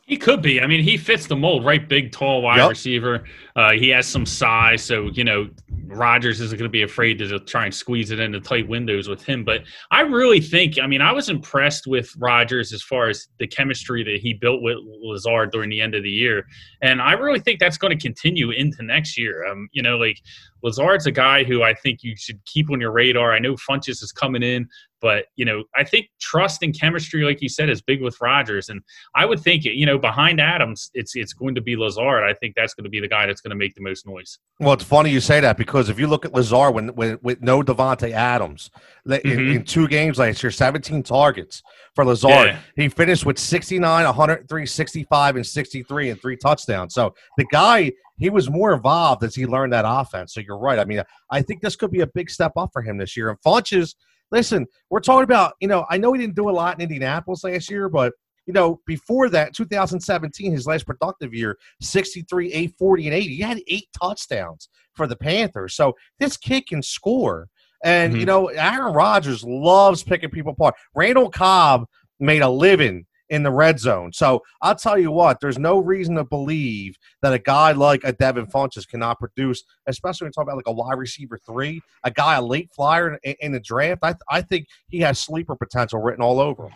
He 0.05 0.15
could 0.15 0.41
be. 0.41 0.61
I 0.61 0.67
mean, 0.67 0.83
he 0.83 0.95
fits 0.95 1.27
the 1.27 1.35
mold, 1.35 1.65
right? 1.65 1.87
Big, 1.87 2.13
tall 2.13 2.41
wide 2.41 2.57
yep. 2.57 2.69
receiver. 2.69 3.25
Uh, 3.57 3.71
he 3.71 3.89
has 3.89 4.07
some 4.07 4.25
size, 4.25 4.83
so 4.83 5.09
you 5.13 5.23
know 5.23 5.49
Rodgers 5.87 6.39
isn't 6.41 6.59
going 6.59 6.69
to 6.69 6.71
be 6.71 6.83
afraid 6.83 7.17
to 7.17 7.39
try 7.39 7.65
and 7.65 7.73
squeeze 7.73 8.11
it 8.11 8.19
into 8.19 8.39
tight 8.39 8.67
windows 8.67 9.07
with 9.07 9.23
him. 9.23 9.43
But 9.43 9.63
I 9.89 10.01
really 10.01 10.39
think, 10.39 10.77
I 10.79 10.85
mean, 10.85 11.01
I 11.01 11.11
was 11.11 11.29
impressed 11.29 11.87
with 11.87 12.13
Rodgers 12.17 12.71
as 12.71 12.83
far 12.83 13.09
as 13.09 13.27
the 13.39 13.47
chemistry 13.47 14.03
that 14.03 14.19
he 14.21 14.33
built 14.33 14.61
with 14.61 14.77
Lazard 15.01 15.51
during 15.51 15.71
the 15.71 15.81
end 15.81 15.95
of 15.95 16.03
the 16.03 16.11
year, 16.11 16.45
and 16.81 17.01
I 17.01 17.13
really 17.13 17.39
think 17.39 17.59
that's 17.59 17.79
going 17.79 17.97
to 17.97 18.01
continue 18.01 18.51
into 18.51 18.83
next 18.83 19.17
year. 19.17 19.45
Um, 19.47 19.69
you 19.71 19.81
know, 19.81 19.97
like 19.97 20.19
Lazard's 20.61 21.07
a 21.07 21.11
guy 21.11 21.43
who 21.43 21.63
I 21.63 21.73
think 21.73 22.03
you 22.03 22.15
should 22.15 22.43
keep 22.45 22.69
on 22.69 22.79
your 22.79 22.91
radar. 22.91 23.31
I 23.33 23.39
know 23.39 23.55
Funchess 23.55 24.03
is 24.03 24.11
coming 24.11 24.43
in, 24.43 24.67
but 25.01 25.25
you 25.35 25.45
know, 25.45 25.63
I 25.75 25.83
think 25.83 26.07
trust 26.19 26.63
and 26.63 26.77
chemistry, 26.77 27.23
like 27.23 27.41
you 27.41 27.49
said, 27.49 27.69
is 27.69 27.81
big 27.81 28.01
with 28.01 28.19
Rodgers, 28.19 28.69
and 28.69 28.81
I 29.15 29.25
would 29.25 29.39
think 29.39 29.63
you 29.63 29.85
know 29.85 29.97
behind 29.97 30.41
Adams, 30.41 30.89
it's 30.93 31.15
it's 31.15 31.33
going 31.33 31.55
to 31.55 31.61
be 31.61 31.75
Lazard. 31.75 32.23
I 32.23 32.33
think 32.33 32.55
that's 32.55 32.73
going 32.73 32.85
to 32.85 32.89
be 32.89 32.99
the 32.99 33.07
guy 33.07 33.25
that's 33.25 33.41
going 33.47 33.57
to 33.57 33.63
make 33.65 33.75
the 33.75 33.81
most 33.81 34.05
noise. 34.05 34.39
Well, 34.59 34.73
it's 34.73 34.83
funny 34.83 35.09
you 35.09 35.19
say 35.19 35.39
that 35.39 35.57
because 35.57 35.89
if 35.89 35.99
you 35.99 36.07
look 36.07 36.25
at 36.25 36.33
Lazard 36.33 36.73
when, 36.73 36.89
when 36.89 37.19
with 37.21 37.41
no 37.41 37.61
Davante 37.61 38.11
Adams 38.11 38.69
mm-hmm. 39.07 39.27
in, 39.27 39.51
in, 39.51 39.63
two 39.63 39.87
games 39.87 40.19
last 40.19 40.43
year, 40.43 40.51
17 40.51 41.03
targets 41.03 41.63
for 41.95 42.05
Lazard. 42.05 42.47
Yeah. 42.47 42.59
He 42.75 42.89
finished 42.89 43.25
with 43.25 43.39
69, 43.39 44.05
103, 44.05 44.65
65, 44.65 45.35
and 45.35 45.45
63 45.45 46.09
and 46.09 46.21
three 46.21 46.37
touchdowns. 46.37 46.93
So 46.93 47.13
the 47.37 47.45
guy 47.51 47.91
he 48.17 48.29
was 48.29 48.49
more 48.49 48.73
involved 48.73 49.23
as 49.23 49.35
he 49.35 49.45
learned 49.45 49.73
that 49.73 49.85
offense. 49.87 50.33
So 50.33 50.41
you're 50.41 50.57
right. 50.57 50.79
I 50.79 50.85
mean, 50.85 51.03
I 51.31 51.41
think 51.41 51.61
this 51.61 51.75
could 51.75 51.91
be 51.91 52.01
a 52.01 52.07
big 52.07 52.29
step 52.29 52.53
up 52.57 52.71
for 52.73 52.81
him 52.81 52.97
this 52.97 53.15
year. 53.15 53.29
And 53.29 53.39
Funchess, 53.41 53.93
listen, 54.31 54.65
we're 54.89 55.01
talking 55.01 55.23
about, 55.23 55.53
you 55.59 55.67
know, 55.67 55.85
I 55.89 55.97
know 55.97 56.13
he 56.13 56.19
didn't 56.19 56.35
do 56.35 56.49
a 56.49 56.51
lot 56.51 56.75
in 56.75 56.81
Indianapolis 56.81 57.43
last 57.43 57.69
year, 57.69 57.89
but 57.89 58.13
you 58.47 58.53
know, 58.53 58.79
before 58.87 59.29
that, 59.29 59.53
2017, 59.53 60.51
his 60.51 60.65
last 60.65 60.87
productive 60.87 61.33
year, 61.33 61.57
63, 61.81 62.47
840, 62.47 63.07
and 63.07 63.15
80. 63.15 63.35
He 63.35 63.41
had 63.41 63.61
eight 63.67 63.87
touchdowns 64.01 64.69
for 64.95 65.05
the 65.05 65.17
Panthers. 65.17 65.75
So 65.75 65.95
this 66.19 66.37
kid 66.37 66.65
can 66.65 66.81
score. 66.81 67.49
And, 67.83 68.13
mm-hmm. 68.13 68.19
you 68.21 68.25
know, 68.25 68.47
Aaron 68.47 68.93
Rodgers 68.93 69.43
loves 69.43 70.01
picking 70.01 70.31
people 70.31 70.53
apart. 70.53 70.75
Randall 70.95 71.29
Cobb 71.29 71.85
made 72.19 72.41
a 72.41 72.49
living 72.49 73.05
in 73.29 73.43
the 73.43 73.51
red 73.51 73.77
zone. 73.77 74.13
So 74.13 74.41
I'll 74.61 74.75
tell 74.75 74.97
you 74.97 75.11
what, 75.11 75.41
there's 75.41 75.59
no 75.59 75.79
reason 75.79 76.15
to 76.15 76.23
believe 76.23 76.95
that 77.21 77.33
a 77.33 77.39
guy 77.39 77.73
like 77.73 78.01
a 78.05 78.13
Devin 78.13 78.47
Funchess 78.47 78.87
cannot 78.87 79.19
produce, 79.19 79.65
especially 79.87 80.25
when 80.25 80.29
you 80.29 80.33
talk 80.33 80.43
about 80.43 80.55
like 80.55 80.67
a 80.67 80.71
wide 80.71 80.97
receiver 80.97 81.37
three, 81.45 81.81
a 82.05 82.11
guy, 82.11 82.35
a 82.35 82.41
late 82.41 82.69
flyer 82.73 83.19
in, 83.23 83.35
in 83.41 83.51
the 83.51 83.59
draft. 83.59 83.99
I, 84.03 84.15
I 84.29 84.41
think 84.41 84.67
he 84.87 85.01
has 85.01 85.19
sleeper 85.19 85.57
potential 85.57 86.01
written 86.01 86.23
all 86.23 86.39
over 86.39 86.67
him. 86.67 86.73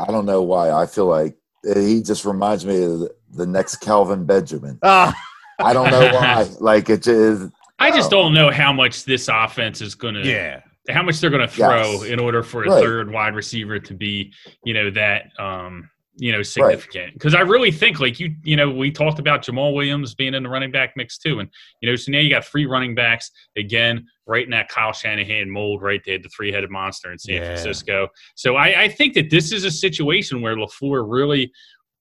I 0.00 0.10
don't 0.10 0.26
know 0.26 0.42
why. 0.42 0.70
I 0.70 0.86
feel 0.86 1.06
like 1.06 1.36
he 1.62 2.02
just 2.02 2.24
reminds 2.24 2.64
me 2.64 2.82
of 2.82 3.00
the, 3.00 3.14
the 3.32 3.46
next 3.46 3.76
Kelvin 3.76 4.24
Benjamin. 4.24 4.78
Uh. 4.82 5.12
I 5.58 5.74
don't 5.74 5.90
know 5.90 6.10
why. 6.14 6.48
Like 6.60 6.88
it 6.88 7.02
just. 7.02 7.50
I 7.78 7.90
just 7.90 8.10
don't 8.10 8.34
know 8.34 8.50
how 8.50 8.72
much 8.72 9.04
this 9.04 9.28
offense 9.28 9.80
is 9.80 9.94
going 9.94 10.14
to. 10.14 10.26
Yeah 10.26 10.62
how 10.88 11.02
much 11.02 11.20
they're 11.20 11.30
going 11.30 11.46
to 11.46 11.54
throw 11.54 11.92
yes. 11.92 12.04
in 12.04 12.18
order 12.18 12.42
for 12.42 12.64
a 12.64 12.68
right. 12.68 12.82
third 12.82 13.10
wide 13.10 13.34
receiver 13.34 13.78
to 13.78 13.94
be, 13.94 14.32
you 14.64 14.74
know, 14.74 14.90
that 14.90 15.30
um, 15.38 15.90
you 16.16 16.32
know, 16.32 16.42
significant. 16.42 17.14
Because 17.14 17.34
right. 17.34 17.40
I 17.40 17.48
really 17.48 17.70
think, 17.70 18.00
like 18.00 18.20
you, 18.20 18.34
you 18.42 18.56
know, 18.56 18.70
we 18.70 18.90
talked 18.90 19.18
about 19.18 19.42
Jamaal 19.42 19.74
Williams 19.74 20.14
being 20.14 20.34
in 20.34 20.42
the 20.42 20.48
running 20.48 20.70
back 20.70 20.94
mix 20.96 21.18
too, 21.18 21.40
and 21.40 21.48
you 21.80 21.88
know, 21.88 21.96
so 21.96 22.12
now 22.12 22.18
you 22.18 22.30
got 22.30 22.44
three 22.44 22.66
running 22.66 22.94
backs 22.94 23.30
again, 23.56 24.06
right 24.26 24.44
in 24.44 24.50
that 24.50 24.68
Kyle 24.68 24.92
Shanahan 24.92 25.48
mold, 25.48 25.82
right 25.82 26.00
there, 26.04 26.18
the 26.18 26.28
three-headed 26.28 26.70
monster 26.70 27.12
in 27.12 27.18
San 27.18 27.36
yeah. 27.36 27.44
Francisco. 27.44 28.08
So 28.34 28.56
I, 28.56 28.82
I 28.82 28.88
think 28.88 29.14
that 29.14 29.30
this 29.30 29.52
is 29.52 29.64
a 29.64 29.70
situation 29.70 30.42
where 30.42 30.56
Lafleur 30.56 31.04
really 31.08 31.52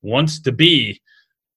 wants 0.01 0.41
to 0.41 0.51
be 0.51 1.01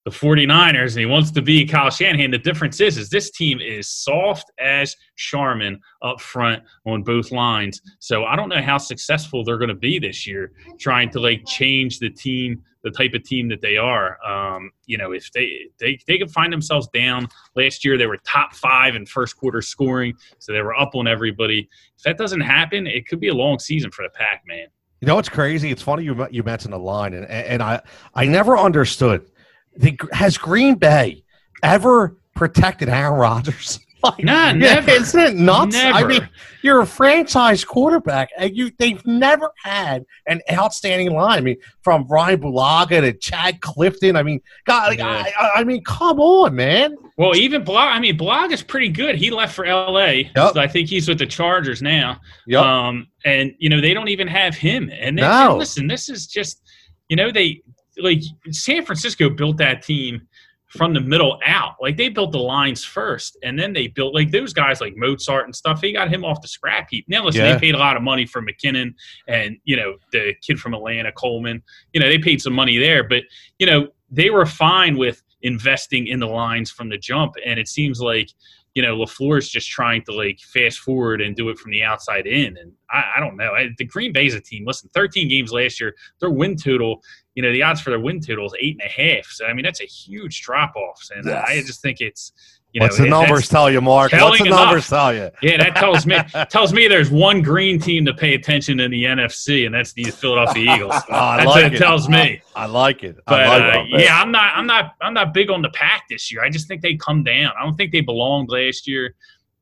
the 0.05 0.11
49ers 0.11 0.91
and 0.91 0.99
he 0.99 1.05
wants 1.05 1.31
to 1.31 1.41
be 1.41 1.65
Kyle 1.65 1.89
Shanahan. 1.89 2.31
The 2.31 2.37
difference 2.37 2.81
is, 2.81 2.97
is 2.97 3.09
this 3.09 3.31
team 3.31 3.61
is 3.61 3.87
soft 3.87 4.51
as 4.59 4.95
Charmin 5.15 5.79
up 6.01 6.19
front 6.19 6.61
on 6.85 7.03
both 7.03 7.31
lines. 7.31 7.81
So 7.99 8.25
I 8.25 8.35
don't 8.35 8.49
know 8.49 8.61
how 8.61 8.77
successful 8.77 9.43
they're 9.43 9.57
going 9.57 9.69
to 9.69 9.75
be 9.75 9.99
this 9.99 10.27
year 10.27 10.51
trying 10.77 11.09
to 11.11 11.21
like 11.21 11.45
change 11.45 11.99
the 11.99 12.09
team, 12.09 12.61
the 12.83 12.91
type 12.91 13.13
of 13.13 13.23
team 13.23 13.47
that 13.47 13.61
they 13.61 13.77
are. 13.77 14.17
Um, 14.25 14.71
you 14.85 14.97
know, 14.97 15.13
if 15.13 15.31
they, 15.31 15.67
they, 15.79 15.97
they 16.05 16.17
can 16.17 16.27
find 16.27 16.51
themselves 16.51 16.89
down 16.93 17.29
last 17.55 17.85
year, 17.85 17.97
they 17.97 18.07
were 18.07 18.17
top 18.25 18.53
five 18.55 18.95
in 18.95 19.05
first 19.05 19.37
quarter 19.37 19.61
scoring. 19.61 20.15
So 20.39 20.51
they 20.51 20.61
were 20.61 20.77
up 20.77 20.95
on 20.95 21.07
everybody. 21.07 21.69
If 21.95 22.03
that 22.03 22.17
doesn't 22.17 22.41
happen, 22.41 22.87
it 22.87 23.07
could 23.07 23.21
be 23.21 23.29
a 23.29 23.33
long 23.33 23.57
season 23.57 23.89
for 23.89 24.03
the 24.03 24.09
pack, 24.09 24.43
man. 24.45 24.67
You 24.99 25.07
know 25.07 25.19
it's 25.19 25.27
crazy? 25.27 25.69
It's 25.69 25.81
funny 25.81 26.05
you 26.05 26.25
you 26.31 26.43
mentioned 26.43 26.71
the 26.71 26.79
line, 26.79 27.13
and 27.13 27.25
and 27.25 27.61
I 27.61 27.81
I 28.15 28.25
never 28.25 28.57
understood 28.57 29.29
the, 29.75 29.97
has 30.11 30.37
Green 30.37 30.75
Bay 30.75 31.23
ever 31.61 32.17
protected 32.35 32.89
Aaron 32.89 33.19
Rodgers? 33.19 33.79
like, 34.03 34.23
nah, 34.23 34.51
never. 34.51 34.91
Isn't 34.91 35.19
it 35.19 35.35
nuts? 35.35 35.75
Never. 35.75 35.97
I 35.97 36.03
mean, 36.03 36.29
you're 36.61 36.81
a 36.81 36.85
franchise 36.85 37.63
quarterback, 37.63 38.29
and 38.37 38.55
you 38.55 38.71
they've 38.77 39.05
never 39.05 39.49
had 39.63 40.05
an 40.27 40.41
outstanding 40.51 41.13
line. 41.13 41.37
I 41.37 41.41
mean, 41.41 41.57
from 41.81 42.05
Brian 42.05 42.41
Bulaga 42.41 43.01
to 43.01 43.13
Chad 43.13 43.61
Clifton. 43.61 44.15
I 44.15 44.23
mean, 44.23 44.41
God, 44.65 44.89
like, 44.89 44.99
yeah. 44.99 45.25
I, 45.39 45.61
I, 45.61 45.63
mean, 45.63 45.83
come 45.83 46.19
on, 46.19 46.55
man. 46.55 46.95
Well, 47.17 47.35
even 47.35 47.63
Bulaga. 47.63 47.93
I 47.93 47.99
mean, 47.99 48.17
Bulaga's 48.17 48.61
pretty 48.61 48.89
good. 48.89 49.15
He 49.15 49.31
left 49.31 49.55
for 49.55 49.65
L.A. 49.65 50.31
Yep. 50.35 50.53
So 50.53 50.59
I 50.59 50.67
think 50.67 50.89
he's 50.89 51.07
with 51.07 51.19
the 51.19 51.27
Chargers 51.27 51.81
now. 51.81 52.19
Yep. 52.47 52.61
Um, 52.61 53.07
and 53.25 53.53
you 53.57 53.69
know 53.69 53.79
they 53.79 53.93
don't 53.93 54.09
even 54.09 54.27
have 54.27 54.55
him. 54.55 54.91
And, 54.91 55.17
they, 55.17 55.21
no. 55.21 55.51
and 55.51 55.59
listen, 55.59 55.87
this 55.87 56.09
is 56.09 56.27
just, 56.27 56.61
you 57.07 57.15
know, 57.15 57.31
they 57.31 57.61
like 57.97 58.21
San 58.51 58.85
Francisco 58.85 59.29
built 59.29 59.57
that 59.57 59.81
team 59.81 60.27
from 60.67 60.93
the 60.93 60.99
middle 60.99 61.39
out. 61.45 61.75
Like 61.79 61.97
they 61.97 62.09
built 62.09 62.31
the 62.31 62.39
lines 62.39 62.83
first, 62.83 63.37
and 63.43 63.57
then 63.57 63.73
they 63.73 63.87
built 63.87 64.13
like 64.13 64.31
those 64.31 64.53
guys 64.53 64.81
like 64.81 64.95
Mostert 64.95 65.43
and 65.43 65.55
stuff. 65.55 65.81
They 65.81 65.93
got 65.93 66.09
him 66.09 66.25
off 66.25 66.41
the 66.41 66.47
scrap 66.47 66.87
heap. 66.89 67.05
Now 67.07 67.25
listen, 67.25 67.41
yeah. 67.41 67.53
they 67.53 67.59
paid 67.59 67.75
a 67.75 67.77
lot 67.77 67.95
of 67.95 68.01
money 68.01 68.25
for 68.25 68.41
McKinnon 68.41 68.93
and 69.27 69.57
you 69.65 69.75
know 69.75 69.97
the 70.11 70.33
kid 70.41 70.59
from 70.59 70.73
Atlanta, 70.73 71.11
Coleman. 71.11 71.61
You 71.93 71.99
know 71.99 72.07
they 72.07 72.17
paid 72.17 72.41
some 72.41 72.53
money 72.53 72.77
there, 72.77 73.03
but 73.07 73.23
you 73.59 73.67
know 73.67 73.87
they 74.09 74.29
were 74.29 74.45
fine 74.45 74.97
with 74.97 75.21
investing 75.43 76.07
in 76.07 76.19
the 76.19 76.27
lines 76.27 76.71
from 76.71 76.89
the 76.89 76.97
jump. 76.97 77.33
And 77.45 77.59
it 77.59 77.67
seems 77.67 77.99
like 77.99 78.29
you 78.73 78.81
know, 78.81 78.97
LaFleur 78.97 79.37
is 79.37 79.49
just 79.49 79.69
trying 79.69 80.01
to 80.03 80.11
like 80.11 80.39
fast 80.39 80.79
forward 80.79 81.21
and 81.21 81.35
do 81.35 81.49
it 81.49 81.59
from 81.59 81.71
the 81.71 81.83
outside 81.83 82.25
in. 82.25 82.57
And 82.57 82.71
I, 82.89 83.13
I 83.17 83.19
don't 83.19 83.37
know. 83.37 83.51
I, 83.51 83.69
the 83.77 83.85
Green 83.85 84.11
Bay's 84.11 84.33
a 84.33 84.41
team. 84.41 84.65
Listen, 84.65 84.89
13 84.95 85.29
games 85.29 85.51
last 85.51 85.79
year, 85.79 85.93
their 86.19 86.31
win 86.31 86.55
total, 86.55 87.03
you 87.35 87.41
know, 87.41 87.51
the 87.51 87.63
odds 87.63 87.81
for 87.81 87.89
their 87.89 87.99
win 87.99 88.19
total 88.19 88.45
is 88.45 88.53
eight 88.59 88.79
and 88.79 88.89
a 88.89 89.15
half. 89.15 89.25
So, 89.25 89.45
I 89.45 89.53
mean, 89.53 89.63
that's 89.63 89.81
a 89.81 89.85
huge 89.85 90.41
drop 90.41 90.75
off. 90.75 91.01
And 91.15 91.25
yes. 91.25 91.45
I 91.47 91.61
just 91.61 91.81
think 91.81 91.99
it's, 91.99 92.31
you 92.73 92.79
know, 92.79 92.85
What's 92.85 92.97
the 92.97 93.07
numbers 93.07 93.47
tell 93.47 93.69
you, 93.69 93.81
Mark? 93.81 94.11
What's 94.13 94.39
the 94.39 94.47
enough. 94.47 94.59
numbers 94.59 94.89
tell 94.89 95.13
you? 95.13 95.29
Yeah, 95.43 95.57
that 95.57 95.75
tells 95.75 96.07
me 96.07 96.17
tells 96.49 96.73
me 96.73 96.87
there's 96.87 97.11
one 97.11 97.43
green 97.43 97.79
team 97.79 98.03
to 98.05 98.15
pay 98.15 98.33
attention 98.33 98.79
in 98.79 98.89
the 98.89 99.03
NFC, 99.03 99.67
and 99.67 99.75
that's 99.75 99.93
the 99.93 100.05
Philadelphia 100.05 100.73
Eagles. 100.75 100.93
oh, 100.95 101.37
that's 101.37 101.45
like 101.45 101.45
what 101.45 101.63
it, 101.65 101.73
it 101.75 101.77
tells 101.77 102.09
me. 102.09 102.41
I, 102.55 102.63
I 102.63 102.65
like 102.65 103.03
it. 103.03 103.17
But 103.27 103.47
like 103.47 103.75
uh, 103.75 103.83
yeah, 103.89 104.19
I'm 104.19 104.31
not 104.31 104.57
I'm 104.57 104.65
not 104.65 104.95
I'm 105.01 105.13
not 105.13 105.35
big 105.35 105.51
on 105.51 105.61
the 105.61 105.69
pack 105.69 106.05
this 106.09 106.31
year. 106.31 106.43
I 106.43 106.49
just 106.49 106.67
think 106.67 106.81
they 106.81 106.95
come 106.95 107.23
down. 107.23 107.51
I 107.59 107.63
don't 107.63 107.75
think 107.75 107.91
they 107.91 108.01
belonged 108.01 108.49
last 108.49 108.87
year. 108.87 109.13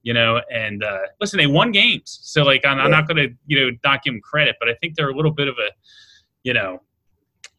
You 0.03 0.13
know, 0.13 0.41
and 0.49 0.81
uh, 0.81 0.99
listen, 1.19 1.37
they 1.37 1.47
won 1.47 1.73
games, 1.73 2.21
so 2.23 2.43
like 2.43 2.65
I'm, 2.65 2.77
yeah. 2.77 2.85
I'm 2.85 2.91
not 2.91 3.09
going 3.09 3.17
to 3.17 3.35
you 3.45 3.59
know 3.59 3.77
not 3.83 4.03
give 4.03 4.13
them 4.13 4.21
credit, 4.21 4.55
but 4.57 4.69
I 4.69 4.73
think 4.75 4.95
they're 4.95 5.09
a 5.09 5.15
little 5.15 5.33
bit 5.33 5.49
of 5.49 5.55
a 5.55 5.69
you 6.43 6.53
know 6.53 6.81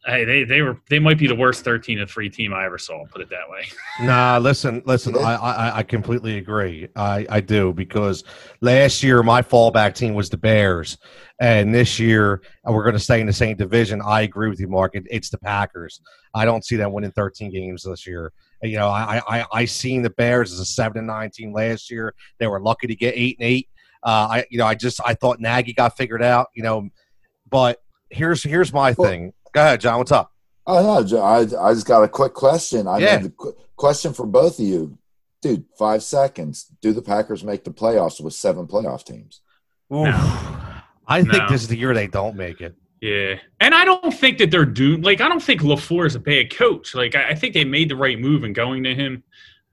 Hey, 0.05 0.25
they 0.25 0.43
they 0.43 0.61
were 0.61 0.81
they 0.89 0.99
might 0.99 1.17
be 1.17 1.27
the 1.27 1.35
worst 1.35 1.63
thirteen 1.63 1.97
to 1.99 2.05
three 2.05 2.29
team 2.29 2.53
I 2.53 2.65
ever 2.65 2.77
saw. 2.77 3.05
Put 3.05 3.21
it 3.21 3.29
that 3.29 3.49
way. 3.49 3.63
Nah, 4.01 4.39
listen, 4.39 4.81
listen. 4.85 5.15
I, 5.15 5.35
I 5.35 5.77
I 5.77 5.83
completely 5.83 6.37
agree. 6.37 6.89
I 6.95 7.25
I 7.29 7.39
do 7.39 7.71
because 7.73 8.23
last 8.59 9.03
year 9.03 9.21
my 9.23 9.41
fallback 9.41 9.93
team 9.93 10.13
was 10.13 10.29
the 10.29 10.37
Bears, 10.37 10.97
and 11.39 11.73
this 11.73 11.99
year 11.99 12.41
we're 12.65 12.83
going 12.83 12.95
to 12.95 12.99
stay 12.99 13.21
in 13.21 13.27
the 13.27 13.33
same 13.33 13.55
division. 13.55 14.01
I 14.03 14.21
agree 14.21 14.49
with 14.49 14.59
you, 14.59 14.67
Mark. 14.67 14.95
It, 14.95 15.03
it's 15.09 15.29
the 15.29 15.37
Packers. 15.37 16.01
I 16.33 16.43
don't 16.43 16.65
see 16.65 16.75
them 16.75 16.91
winning 16.91 17.11
thirteen 17.11 17.51
games 17.51 17.83
this 17.83 18.05
year. 18.05 18.33
You 18.61 18.77
know, 18.77 18.89
I 18.89 19.21
I 19.27 19.45
I 19.53 19.65
seen 19.65 20.01
the 20.01 20.09
Bears 20.09 20.51
as 20.51 20.59
a 20.59 20.65
seven 20.65 20.97
and 20.97 21.07
nine 21.07 21.29
team 21.29 21.53
last 21.53 21.89
year. 21.89 22.13
They 22.39 22.47
were 22.47 22.59
lucky 22.59 22.87
to 22.87 22.95
get 22.95 23.13
eight 23.15 23.37
and 23.39 23.47
eight. 23.47 23.69
Uh, 24.01 24.27
I 24.31 24.45
you 24.49 24.57
know 24.57 24.65
I 24.65 24.75
just 24.75 24.99
I 25.05 25.13
thought 25.13 25.39
Nagy 25.39 25.71
got 25.71 25.95
figured 25.95 26.23
out. 26.23 26.47
You 26.55 26.63
know, 26.63 26.89
but 27.49 27.79
here's 28.09 28.43
here's 28.43 28.73
my 28.73 28.95
well, 28.97 29.09
thing 29.09 29.33
Go 29.53 29.61
ahead, 29.61 29.81
John. 29.81 29.99
What's 29.99 30.11
up? 30.11 30.31
Oh 30.65 31.03
no, 31.03 31.21
I 31.21 31.39
I 31.39 31.73
just 31.73 31.87
got 31.87 32.03
a 32.03 32.07
quick 32.07 32.33
question. 32.33 32.87
I 32.87 32.97
yeah. 32.97 33.19
mean, 33.19 33.33
qu- 33.37 33.55
question 33.75 34.13
for 34.13 34.25
both 34.25 34.59
of 34.59 34.65
you, 34.65 34.97
dude. 35.41 35.65
Five 35.77 36.03
seconds. 36.03 36.67
Do 36.81 36.91
the 36.91 37.01
Packers 37.01 37.43
make 37.43 37.63
the 37.63 37.71
playoffs 37.71 38.21
with 38.21 38.33
seven 38.33 38.67
playoff 38.67 39.05
teams? 39.05 39.41
No. 39.89 40.11
I 41.05 41.21
think 41.21 41.33
no. 41.33 41.49
this 41.49 41.61
is 41.61 41.67
the 41.67 41.77
year 41.77 41.93
they 41.93 42.07
don't 42.07 42.35
make 42.35 42.61
it. 42.61 42.75
Yeah, 43.01 43.35
and 43.59 43.75
I 43.75 43.83
don't 43.83 44.13
think 44.13 44.37
that 44.37 44.49
they're 44.49 44.65
doomed. 44.65 45.03
Like, 45.03 45.19
I 45.19 45.27
don't 45.27 45.43
think 45.43 45.59
Lafleur 45.59 46.07
is 46.07 46.15
a 46.15 46.21
bad 46.21 46.55
coach. 46.55 46.95
Like, 46.95 47.15
I, 47.15 47.31
I 47.31 47.35
think 47.35 47.53
they 47.53 47.65
made 47.65 47.89
the 47.89 47.97
right 47.97 48.17
move 48.17 48.45
in 48.45 48.53
going 48.53 48.83
to 48.85 48.95
him. 48.95 49.23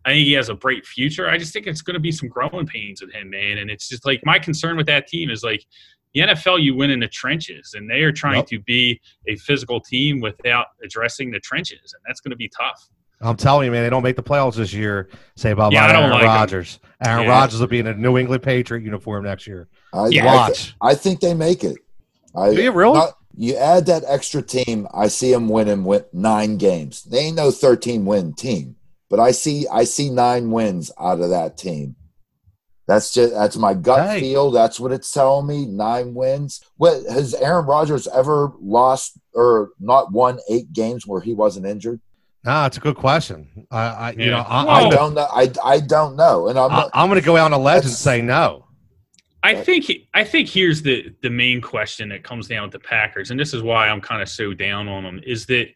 I 0.05 0.11
think 0.11 0.27
he 0.27 0.33
has 0.33 0.49
a 0.49 0.55
bright 0.55 0.85
future. 0.85 1.29
I 1.29 1.39
just 1.39 1.53
think 1.53 1.69
it's 1.69 1.83
going 1.83 1.95
to 1.95 2.01
be 2.01 2.11
some 2.11 2.29
growing 2.29 2.67
pains 2.67 3.01
with 3.01 3.13
him, 3.13 3.31
man. 3.31 3.59
And 3.59 3.71
it's 3.71 3.89
just 3.89 4.05
like 4.05 4.21
my 4.25 4.41
concern 4.41 4.77
with 4.77 4.87
that 4.87 5.07
team 5.07 5.31
is 5.31 5.45
like 5.45 5.65
The 6.15 6.21
NFL, 6.23 6.63
you 6.63 6.75
win 6.75 6.91
in 6.91 7.01
the 7.01 7.09
trenches, 7.09 7.75
and 7.75 7.89
they 7.89 8.03
are 8.03 8.11
trying 8.13 8.37
Yep. 8.39 8.47
to 8.49 8.59
be 8.61 9.01
a 9.29 9.37
physical 9.37 9.81
team 9.81 10.21
without 10.21 10.67
addressing 10.83 11.31
the 11.31 11.39
trenches, 11.41 11.95
and 11.95 12.03
that's 12.07 12.21
going 12.21 12.31
to 12.31 12.37
be 12.37 12.49
tough. 12.49 12.89
I'm 13.21 13.37
telling 13.37 13.67
you, 13.67 13.71
man, 13.73 13.85
they 13.85 13.91
don't 13.91 14.03
make 14.03 14.17
the 14.17 14.23
playoffs 14.23 14.55
this 14.57 14.73
year. 14.73 15.09
Say 15.37 15.53
bye 15.53 15.69
Yeah, 15.71 15.87
bye 15.87 15.93
to 15.93 15.99
Aaron 15.99 16.11
like 16.11 16.21
'em. 16.23 16.27
Rodgers. 16.27 16.79
Aaron 17.05 17.25
Yeah. 17.25 17.31
Rodgers 17.31 17.61
will 17.61 17.67
be 17.69 17.79
in 17.79 17.87
a 17.87 17.95
New 17.95 18.17
England 18.19 18.43
Patriot 18.43 18.83
uniform 18.83 19.25
next 19.25 19.47
year. 19.47 19.69
I, 19.93 20.09
Yeah. 20.09 20.23
I, 20.27 20.31
thi- 20.31 20.37
Watch. 20.37 20.75
I 20.81 20.95
think 20.95 21.21
they 21.21 21.35
make 21.35 21.63
it. 21.63 21.77
I, 22.35 22.55
Do 22.55 22.63
you 22.63 22.73
really? 22.73 22.95
not- 22.95 23.15
you 23.37 23.57
add 23.57 23.87
that 23.87 24.03
extra 24.09 24.43
team, 24.43 24.89
I 24.93 25.07
see 25.09 25.31
them 25.33 25.49
winning 25.49 25.85
win 25.85 26.05
nine 26.13 26.57
games. 26.57 27.05
They 27.05 27.19
ain't 27.19 27.37
no 27.37 27.51
thirteen 27.51 28.05
win 28.05 28.33
team, 28.33 28.77
but 29.09 29.21
I 29.21 29.31
see 29.31 29.67
I 29.71 29.85
see 29.85 30.11
nine 30.11 30.51
wins 30.51 30.91
out 30.99 31.21
of 31.21 31.31
that 31.31 31.57
team. 31.57 31.95
That's 32.91 33.13
just 33.13 33.33
that's 33.33 33.57
my 33.57 33.73
gut 33.75 34.09
Hey. 34.11 34.19
feel. 34.21 34.51
That's 34.51 34.81
what 34.81 34.91
it's 34.91 35.13
telling 35.13 35.47
me. 35.47 35.65
Nine 35.65 36.13
wins. 36.13 36.61
What 36.77 37.05
has 37.09 37.35
Aaron 37.35 37.65
Rodgers 37.65 38.09
ever 38.09 38.53
lost 38.61 39.17
or 39.33 39.71
not 39.79 40.11
won 40.11 40.41
eight 40.51 40.73
games 40.73 41.07
where 41.07 41.21
he 41.21 41.33
wasn't 41.33 41.67
injured? 41.67 42.01
Nah, 42.43 42.67
it's 42.67 42.79
a 42.79 42.81
good 42.81 42.97
question. 42.97 43.67
I, 43.71 43.79
I 43.79 44.11
you 44.19 44.31
know, 44.31 44.39
I, 44.41 44.65
Well- 44.65 44.87
I 44.87 44.91
don't 44.91 45.15
know. 45.15 45.29
I, 45.31 45.53
I 45.65 45.79
don't 45.79 46.17
know, 46.17 46.49
and 46.49 46.59
I'm 46.59 46.73
I, 46.73 46.77
not, 46.81 46.91
I'm 46.93 47.09
going 47.09 47.21
to 47.21 47.25
go 47.25 47.37
out 47.37 47.45
on 47.45 47.53
a 47.53 47.63
ledge 47.63 47.85
and 47.85 47.93
say 47.93 48.21
no. 48.23 48.65
I 49.45 49.55
think 49.55 49.91
I 50.13 50.25
think 50.25 50.49
here's 50.49 50.83
the 50.83 51.15
the 51.23 51.31
main 51.31 51.61
question 51.61 52.09
that 52.09 52.25
comes 52.25 52.49
down 52.49 52.65
with 52.65 52.73
the 52.73 52.81
Packers, 52.81 53.31
and 53.31 53.39
this 53.39 53.55
is 53.55 53.63
why 53.63 53.89
I'm 53.89 54.01
kind 54.01 54.21
of 54.21 54.29
so 54.29 54.53
down 54.53 54.89
on 54.89 55.05
them, 55.05 55.21
is 55.25 55.47
that 55.47 55.69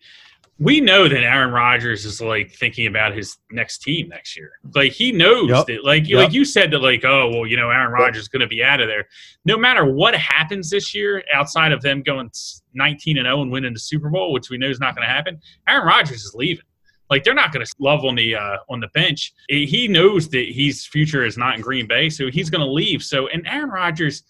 we 0.61 0.81
know 0.81 1.09
that 1.09 1.25
Aaron 1.25 1.53
Rodgers 1.53 2.05
is 2.05 2.21
like 2.21 2.53
thinking 2.53 2.87
about 2.87 3.13
his 3.15 3.37
next 3.51 3.79
team 3.79 4.09
next 4.09 4.37
year. 4.37 4.53
Like 4.75 4.93
he 4.93 5.11
knows 5.11 5.51
Yep. 5.51 5.67
that, 5.67 5.85
like 5.85 6.09
Yep. 6.09 6.19
like 6.19 6.33
you 6.33 6.45
said 6.45 6.71
that, 6.71 6.79
like 6.81 7.05
oh 7.05 7.29
well, 7.31 7.47
you 7.47 7.57
know 7.57 7.71
Aaron 7.71 7.91
Rodgers 7.93 8.23
is 8.23 8.29
going 8.29 8.41
to 8.41 8.47
be 8.47 8.63
out 8.63 8.81
of 8.81 8.87
there. 8.87 9.07
No 9.45 9.57
matter 9.59 9.85
what 9.85 10.15
happens 10.15 10.71
this 10.71 10.95
year, 10.95 11.25
outside 11.35 11.73
of 11.73 11.83
them 11.83 12.03
going 12.03 12.31
19 12.75 13.19
and 13.19 13.27
0 13.27 13.43
and 13.43 13.51
winning 13.51 13.73
the 13.73 13.81
Super 13.81 14.11
Bowl, 14.11 14.33
which 14.33 14.49
we 14.49 14.57
know 14.59 14.69
is 14.69 14.79
not 14.81 14.95
going 14.95 15.07
to 15.07 15.13
happen, 15.13 15.41
Aaron 15.67 15.87
Rodgers 15.87 16.23
is 16.25 16.35
leaving. 16.35 16.65
Like 17.11 17.25
they're 17.25 17.35
not 17.35 17.53
going 17.53 17.65
to 17.67 17.73
love 17.81 18.05
on 18.05 18.15
the 18.15 18.37
uh, 18.37 18.57
on 18.71 18.81
the 18.81 18.89
bench. 18.95 19.33
He 19.49 19.89
knows 19.89 20.29
that 20.31 20.47
his 20.49 20.87
future 20.87 21.25
is 21.25 21.37
not 21.37 21.57
in 21.57 21.61
Green 21.63 21.87
Bay, 21.89 22.09
so 22.09 22.31
he's 22.31 22.49
going 22.49 22.65
to 22.65 22.71
leave. 22.71 23.03
So 23.03 23.27
and 23.29 23.47
Aaron 23.47 23.71
Rodgers 23.71 24.23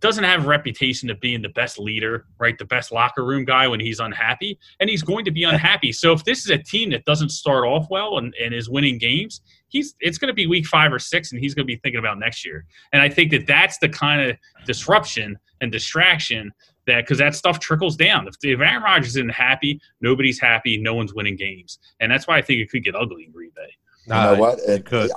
doesn't 0.00 0.24
have 0.24 0.44
a 0.44 0.48
reputation 0.48 1.10
of 1.10 1.20
being 1.20 1.42
the 1.42 1.48
best 1.50 1.78
leader, 1.78 2.26
right? 2.38 2.56
The 2.58 2.64
best 2.64 2.92
locker 2.92 3.24
room 3.24 3.44
guy 3.44 3.66
when 3.68 3.80
he's 3.80 4.00
unhappy, 4.00 4.58
and 4.80 4.88
he's 4.90 5.02
going 5.02 5.24
to 5.24 5.30
be 5.30 5.44
unhappy. 5.44 5.92
So 5.92 6.12
if 6.12 6.24
this 6.24 6.40
is 6.40 6.50
a 6.50 6.58
team 6.58 6.90
that 6.90 7.04
doesn't 7.04 7.30
start 7.30 7.64
off 7.64 7.86
well 7.90 8.18
and, 8.18 8.34
and 8.42 8.54
is 8.54 8.68
winning 8.68 8.98
games, 8.98 9.40
he's 9.68 9.94
it's 10.00 10.18
going 10.18 10.28
to 10.28 10.34
be 10.34 10.46
week 10.46 10.66
five 10.66 10.92
or 10.92 10.98
six, 10.98 11.32
and 11.32 11.40
he's 11.40 11.54
going 11.54 11.66
to 11.66 11.72
be 11.72 11.76
thinking 11.76 11.98
about 11.98 12.18
next 12.18 12.44
year. 12.44 12.64
And 12.92 13.02
I 13.02 13.08
think 13.08 13.30
that 13.32 13.46
that's 13.46 13.78
the 13.78 13.88
kind 13.88 14.30
of 14.30 14.36
disruption 14.66 15.38
and 15.60 15.72
distraction 15.72 16.52
that 16.86 17.02
because 17.02 17.18
that 17.18 17.34
stuff 17.34 17.60
trickles 17.60 17.96
down. 17.96 18.28
If, 18.28 18.34
if 18.42 18.60
Aaron 18.60 18.82
Rodgers 18.82 19.10
isn't 19.10 19.30
happy, 19.30 19.80
nobody's 20.00 20.40
happy. 20.40 20.76
No 20.78 20.94
one's 20.94 21.14
winning 21.14 21.36
games, 21.36 21.78
and 22.00 22.10
that's 22.10 22.26
why 22.26 22.38
I 22.38 22.42
think 22.42 22.60
it 22.60 22.70
could 22.70 22.84
get 22.84 22.94
ugly 22.94 23.24
in 23.24 23.32
Green 23.32 23.50
Bay. 23.54 23.72
You 24.06 24.14
know 24.14 24.34
what? 24.36 24.58
It 24.60 24.68
It- 24.70 24.84
could. 24.84 25.10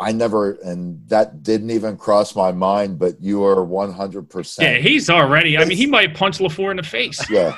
I 0.00 0.12
never, 0.12 0.52
and 0.64 1.02
that 1.08 1.42
didn't 1.42 1.70
even 1.70 1.96
cross 1.96 2.36
my 2.36 2.52
mind. 2.52 2.98
But 2.98 3.20
you 3.20 3.44
are 3.44 3.56
100%. 3.56 4.58
Yeah, 4.62 4.76
he's 4.78 5.10
already. 5.10 5.58
I 5.58 5.64
mean, 5.64 5.76
he 5.76 5.86
might 5.86 6.14
punch 6.14 6.38
Lafleur 6.38 6.70
in 6.70 6.76
the 6.76 6.82
face. 6.82 7.18
Yeah. 7.30 7.56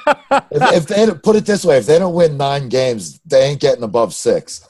if, 0.51 0.73
if 0.73 0.87
they 0.87 1.07
put 1.23 1.37
it 1.37 1.45
this 1.45 1.65
way, 1.65 1.77
if 1.79 1.87
they 1.87 1.99
don't 1.99 2.15
win 2.15 2.37
nine 2.37 2.69
games, 2.69 3.21
they 3.27 3.43
ain't 3.45 3.61
getting 3.61 3.83
above 3.85 4.15
six. 4.15 4.67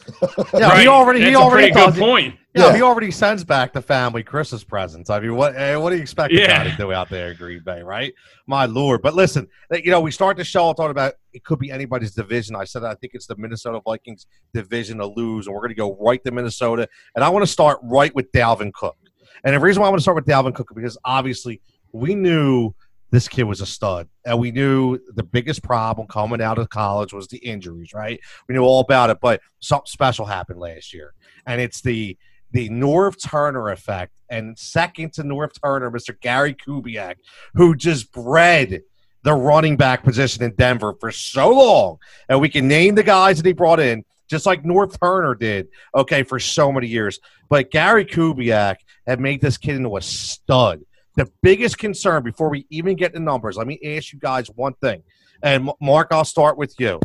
Yeah, 0.52 0.68
Right. 0.68 0.80
he 0.82 0.88
already 0.88 1.20
he 1.20 1.26
That's 1.26 1.36
a 1.36 1.40
already 1.40 1.70
pretty 1.72 1.86
does 1.86 1.94
good 1.94 2.00
point. 2.00 2.34
Yeah, 2.54 2.66
Yeah. 2.66 2.76
he 2.76 2.82
already 2.82 3.12
sends 3.12 3.44
back 3.44 3.72
the 3.72 3.80
family 3.82 4.24
Christmas 4.24 4.64
presents. 4.64 5.08
I 5.08 5.20
mean, 5.20 5.36
what 5.36 5.54
eh, 5.54 5.76
what 5.76 5.90
do 5.90 5.96
you 5.96 6.02
expect 6.02 6.32
Yeah. 6.32 6.64
to 6.64 6.76
do 6.76 6.92
out 6.92 7.08
there 7.08 7.30
in 7.30 7.36
Green 7.36 7.62
Bay, 7.62 7.80
right? 7.82 8.12
My 8.46 8.66
lord! 8.66 9.02
But 9.02 9.14
listen, 9.14 9.46
eh, 9.72 9.80
you 9.84 9.90
know, 9.92 10.00
we 10.00 10.10
start 10.10 10.36
the 10.36 10.42
show 10.42 10.72
talking 10.72 10.90
about 10.90 11.14
it 11.32 11.44
could 11.44 11.60
be 11.60 11.70
anybody's 11.70 12.12
division. 12.12 12.56
I 12.56 12.64
said 12.64 12.82
I 12.82 12.94
think 12.94 13.12
it's 13.14 13.26
the 13.26 13.36
Minnesota 13.36 13.80
Vikings 13.84 14.26
division 14.52 14.98
to 14.98 15.06
lose, 15.06 15.46
and 15.46 15.54
we're 15.54 15.60
going 15.60 15.70
to 15.70 15.74
go 15.76 15.96
right 16.00 16.22
to 16.24 16.32
Minnesota. 16.32 16.88
And 17.14 17.22
I 17.24 17.28
want 17.28 17.44
to 17.44 17.50
start 17.50 17.78
right 17.84 18.12
with 18.16 18.32
Dalvin 18.32 18.72
Cook. 18.72 18.96
And 19.44 19.54
the 19.54 19.60
reason 19.60 19.80
why 19.80 19.86
I 19.86 19.90
want 19.90 20.00
to 20.00 20.02
start 20.02 20.16
with 20.16 20.26
Dalvin 20.26 20.52
Cook 20.54 20.68
is 20.72 20.74
because 20.74 20.98
obviously 21.04 21.60
we 21.92 22.14
knew 22.16 22.74
this 23.12 23.26
kid 23.28 23.44
was 23.44 23.60
a 23.60 23.66
stud, 23.66 24.08
and 24.24 24.38
we 24.40 24.50
knew 24.50 24.98
the 25.14 25.22
biggest 25.22 25.62
problem 25.62 26.06
coming 26.08 26.40
out 26.42 26.58
of 26.58 26.68
college 26.68 27.12
was 27.12 27.26
the 27.28 27.38
injuries, 27.38 27.92
right? 27.94 28.20
We 28.48 28.54
knew 28.54 28.62
all 28.62 28.80
about 28.80 29.10
it, 29.10 29.18
but 29.20 29.40
something 29.60 29.86
special 29.86 30.26
happened 30.26 30.58
last 30.60 30.92
year, 30.92 31.14
and 31.46 31.60
it's 31.60 31.80
the 31.80 32.16
the 32.52 32.68
Norv 32.68 33.16
Turner 33.22 33.70
effect, 33.70 34.12
and 34.28 34.58
second 34.58 35.12
to 35.14 35.22
Norv 35.22 35.50
Turner, 35.62 35.90
Mr. 35.90 36.18
Gary 36.20 36.54
Kubiak, 36.54 37.16
who 37.54 37.74
just 37.74 38.12
bred 38.12 38.82
the 39.22 39.32
running 39.32 39.76
back 39.76 40.02
position 40.02 40.42
in 40.42 40.54
Denver 40.54 40.94
for 40.98 41.10
so 41.12 41.50
long, 41.50 41.98
and 42.28 42.40
we 42.40 42.48
can 42.48 42.66
name 42.66 42.94
the 42.94 43.02
guys 43.02 43.36
that 43.36 43.46
he 43.46 43.52
brought 43.52 43.80
in, 43.80 44.04
just 44.28 44.46
like 44.46 44.62
Norv 44.62 44.98
Turner 45.00 45.34
did, 45.34 45.68
okay, 45.94 46.22
for 46.22 46.38
so 46.38 46.72
many 46.72 46.86
years. 46.86 47.18
But 47.48 47.70
Gary 47.70 48.04
Kubiak 48.04 48.76
had 49.06 49.20
made 49.20 49.40
this 49.40 49.58
kid 49.58 49.76
into 49.76 49.96
a 49.96 50.02
stud. 50.02 50.80
The 51.16 51.30
biggest 51.42 51.78
concern 51.78 52.22
before 52.22 52.48
we 52.48 52.66
even 52.70 52.96
get 52.96 53.12
the 53.12 53.20
numbers, 53.20 53.56
let 53.56 53.66
me 53.66 53.78
ask 53.84 54.12
you 54.12 54.18
guys 54.18 54.48
one 54.54 54.74
thing. 54.74 55.02
And 55.42 55.70
Mark, 55.80 56.08
I'll 56.12 56.24
start 56.24 56.56
with 56.56 56.74
you. 56.78 57.00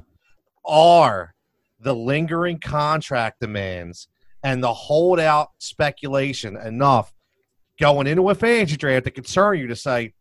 Are 0.63 1.33
the 1.79 1.95
lingering 1.95 2.59
contract 2.59 3.39
demands 3.41 4.07
and 4.45 4.63
the 4.63 4.73
holdout 4.73 5.49
speculation 5.57 6.55
enough 6.55 7.11
going 7.79 8.05
into 8.05 8.29
a 8.29 8.35
fantasy 8.35 8.77
draft 8.77 9.05
to 9.05 9.11
concern 9.11 9.57
you 9.57 9.65
to 9.65 9.75
say, 9.75 10.13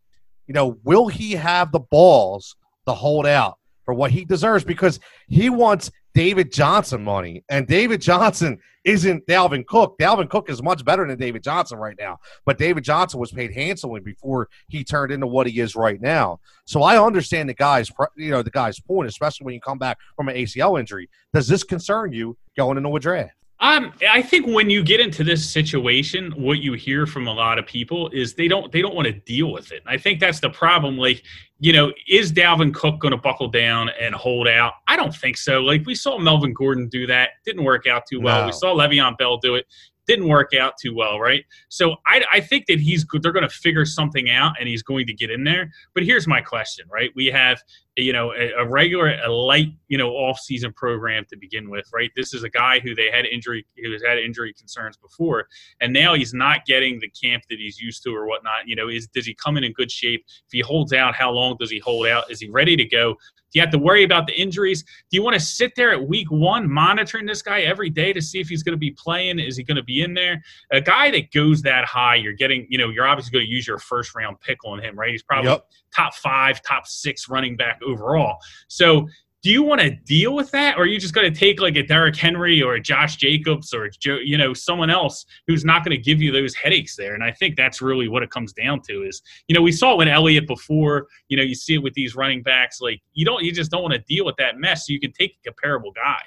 you 0.47 0.53
know, 0.53 0.79
will 0.83 1.07
he 1.07 1.33
have 1.33 1.71
the 1.71 1.79
balls 1.79 2.55
to 2.87 2.93
hold 2.93 3.27
out 3.27 3.59
for 3.83 3.93
what 3.93 4.09
he 4.09 4.25
deserves? 4.25 4.63
Because 4.63 4.99
he 5.27 5.51
wants 5.51 5.91
David 6.15 6.51
Johnson 6.51 7.03
money, 7.03 7.43
and 7.49 7.67
David 7.67 8.01
Johnson 8.01 8.57
isn't 8.83 9.27
Dalvin 9.27 9.63
Cook. 9.67 9.95
Dalvin 9.99 10.27
Cook 10.27 10.49
is 10.49 10.63
much 10.63 10.83
better 10.83 11.05
than 11.05 11.19
David 11.19 11.43
Johnson 11.43 11.77
right 11.77 11.95
now, 11.99 12.17
but 12.47 12.57
David 12.57 12.83
Johnson 12.83 13.19
was 13.19 13.31
paid 13.31 13.53
handsomely 13.53 13.99
before 13.99 14.49
he 14.69 14.83
turned 14.83 15.11
into 15.11 15.27
what 15.27 15.45
he 15.45 15.59
is 15.59 15.75
right 15.75 16.01
now. 16.01 16.39
So 16.65 16.81
I 16.81 16.99
understand 17.03 17.47
the 17.47 17.53
guy's, 17.53 17.91
you 18.17 18.31
know, 18.31 18.41
the 18.41 18.49
guy's 18.49 18.79
point, 18.79 19.07
especially 19.07 19.45
when 19.45 19.53
you 19.53 19.61
come 19.61 19.77
back 19.77 19.99
from 20.15 20.29
an 20.29 20.35
ACL 20.35 20.79
injury. 20.79 21.09
Does 21.31 21.47
this 21.47 21.63
concern 21.63 22.11
you 22.11 22.35
going 22.57 22.77
into 22.77 22.95
a 22.95 22.99
draft? 22.99 23.35
Um, 23.61 23.93
I 24.09 24.21
think 24.21 24.47
when 24.47 24.69
you 24.69 24.83
get 24.83 24.99
into 24.99 25.23
this 25.23 25.49
situation, 25.49 26.31
what 26.31 26.59
you 26.59 26.73
hear 26.73 27.05
from 27.05 27.27
a 27.27 27.33
lot 27.33 27.57
of 27.57 27.65
people 27.65 28.09
is 28.09 28.33
they 28.33 28.49
don't 28.49 28.69
they 28.71 28.81
don't 28.81 28.93
want 28.93 29.07
to 29.07 29.13
deal 29.13 29.51
with 29.51 29.71
it. 29.71 29.81
And 29.85 29.89
I 29.89 29.97
think 29.97 30.19
that's 30.19 30.41
the 30.41 30.49
problem. 30.49 30.97
Like, 30.97 31.23
you 31.59 31.71
know, 31.71 31.93
is 32.07 32.33
Dalvin 32.33 32.73
Cook 32.73 32.99
going 32.99 33.13
to 33.13 33.17
buckle 33.17 33.47
down 33.47 33.89
and 33.99 34.13
hold 34.13 34.49
out? 34.49 34.73
I 34.87 34.97
don't 34.97 35.15
think 35.15 35.37
so. 35.37 35.61
Like 35.61 35.85
we 35.85 35.95
saw 35.95 36.17
Melvin 36.17 36.53
Gordon 36.53 36.89
do 36.89 37.07
that, 37.07 37.29
didn't 37.45 37.63
work 37.63 37.87
out 37.87 38.03
too 38.09 38.19
well. 38.19 38.41
No. 38.41 38.47
We 38.47 38.51
saw 38.51 38.75
Le'Veon 38.75 39.17
Bell 39.17 39.37
do 39.37 39.55
it, 39.55 39.65
didn't 40.07 40.27
work 40.27 40.53
out 40.53 40.73
too 40.81 40.95
well, 40.95 41.19
right? 41.19 41.43
So 41.69 41.95
I, 42.07 42.23
I 42.31 42.39
think 42.39 42.65
that 42.67 42.79
he's 42.79 43.05
they're 43.21 43.31
going 43.31 43.47
to 43.47 43.55
figure 43.55 43.85
something 43.85 44.29
out 44.29 44.53
and 44.59 44.67
he's 44.67 44.83
going 44.83 45.07
to 45.07 45.13
get 45.13 45.31
in 45.31 45.43
there. 45.43 45.71
But 45.93 46.03
here's 46.03 46.27
my 46.27 46.41
question, 46.41 46.85
right? 46.91 47.11
We 47.15 47.27
have 47.27 47.61
you 47.97 48.11
know 48.11 48.33
a, 48.33 48.51
a 48.57 48.67
regular 48.67 49.17
a 49.23 49.31
light 49.31 49.69
you 49.87 49.97
know 49.97 50.09
off 50.09 50.37
season 50.39 50.73
program 50.73 51.25
to 51.29 51.37
begin 51.37 51.69
with 51.69 51.85
right 51.93 52.11
this 52.15 52.33
is 52.33 52.43
a 52.43 52.49
guy 52.49 52.79
who 52.79 52.93
they 52.93 53.09
had 53.09 53.25
injury 53.25 53.65
who 53.81 53.91
has 53.91 54.01
had 54.03 54.17
injury 54.17 54.53
concerns 54.53 54.97
before 54.97 55.47
and 55.79 55.93
now 55.93 56.13
he's 56.13 56.33
not 56.33 56.65
getting 56.65 56.99
the 56.99 57.09
camp 57.09 57.43
that 57.49 57.57
he's 57.57 57.79
used 57.79 58.03
to 58.03 58.09
or 58.09 58.27
whatnot 58.27 58.67
you 58.67 58.75
know 58.75 58.89
is 58.89 59.07
does 59.07 59.25
he 59.25 59.33
come 59.33 59.55
in 59.55 59.63
in 59.63 59.71
good 59.73 59.89
shape 59.89 60.25
if 60.27 60.51
he 60.51 60.59
holds 60.59 60.91
out 60.91 61.15
how 61.15 61.31
long 61.31 61.55
does 61.57 61.71
he 61.71 61.79
hold 61.79 62.05
out 62.05 62.29
is 62.29 62.39
he 62.39 62.49
ready 62.49 62.75
to 62.75 62.85
go 62.85 63.15
do 63.55 63.59
you 63.59 63.61
have 63.61 63.71
to 63.71 63.79
worry 63.79 64.03
about 64.03 64.27
the 64.27 64.33
injuries 64.33 64.83
do 64.83 65.15
you 65.15 65.23
want 65.23 65.33
to 65.33 65.39
sit 65.39 65.71
there 65.77 65.91
at 65.91 66.07
week 66.07 66.29
one 66.29 66.69
monitoring 66.69 67.25
this 67.25 67.41
guy 67.41 67.61
every 67.61 67.89
day 67.89 68.11
to 68.11 68.21
see 68.21 68.41
if 68.41 68.49
he's 68.49 68.63
going 68.63 68.73
to 68.73 68.77
be 68.77 68.91
playing 68.91 69.39
is 69.39 69.55
he 69.55 69.63
going 69.63 69.77
to 69.77 69.83
be 69.83 70.01
in 70.01 70.13
there 70.13 70.43
a 70.71 70.81
guy 70.81 71.09
that 71.09 71.31
goes 71.31 71.61
that 71.61 71.85
high 71.85 72.15
you're 72.15 72.33
getting 72.33 72.67
you 72.69 72.77
know 72.77 72.89
you're 72.89 73.07
obviously 73.07 73.31
going 73.31 73.45
to 73.45 73.51
use 73.51 73.65
your 73.65 73.77
first 73.77 74.13
round 74.13 74.37
pick 74.41 74.57
on 74.65 74.79
him 74.79 74.99
right 74.99 75.11
he's 75.11 75.23
probably 75.23 75.45
Yep. 75.45 75.67
top 75.95 76.15
five, 76.15 76.61
top 76.63 76.87
six 76.87 77.29
running 77.29 77.55
back 77.55 77.79
overall. 77.85 78.37
So 78.67 79.07
do 79.45 79.51
you 79.51 79.61
want 79.61 79.79
to 79.79 79.91
deal 79.91 80.33
with 80.33 80.49
that, 80.49 80.75
or 80.75 80.81
are 80.81 80.85
you 80.87 80.99
just 80.99 81.13
going 81.13 81.31
to 81.31 81.39
take 81.39 81.61
like 81.61 81.75
a 81.75 81.83
Derrick 81.83 82.15
Henry 82.15 82.63
or 82.63 82.73
a 82.73 82.81
Josh 82.81 83.17
Jacobs 83.17 83.75
or 83.75 83.87
Joe, 83.89 84.17
you 84.17 84.39
know, 84.39 84.55
someone 84.55 84.89
else 84.89 85.23
who's 85.45 85.63
not 85.63 85.85
going 85.85 85.95
to 85.95 86.01
give 86.01 86.19
you 86.19 86.31
those 86.31 86.55
headaches 86.55 86.95
there? 86.95 87.13
And 87.13 87.23
I 87.23 87.29
think 87.31 87.55
that's 87.55 87.79
really 87.79 88.07
what 88.07 88.23
it 88.23 88.31
comes 88.31 88.53
down 88.53 88.81
to. 88.89 89.03
Is 89.03 89.21
you 89.47 89.53
know 89.53 89.61
we 89.61 89.71
saw 89.71 89.93
it 89.93 89.97
with 89.99 90.07
Elliott 90.07 90.47
before. 90.47 91.05
You 91.27 91.37
know 91.37 91.43
you 91.43 91.53
see 91.53 91.75
it 91.75 91.83
with 91.83 91.93
these 91.93 92.15
running 92.15 92.41
backs. 92.41 92.81
Like 92.81 93.03
you 93.13 93.23
don't, 93.23 93.43
you 93.43 93.51
just 93.51 93.69
don't 93.69 93.83
want 93.83 93.93
to 93.93 93.99
deal 93.99 94.25
with 94.25 94.35
that 94.37 94.57
mess. 94.57 94.87
So 94.87 94.93
you 94.93 94.99
can 94.99 95.11
take 95.11 95.37
a 95.45 95.51
comparable 95.51 95.91
guy. 95.91 96.23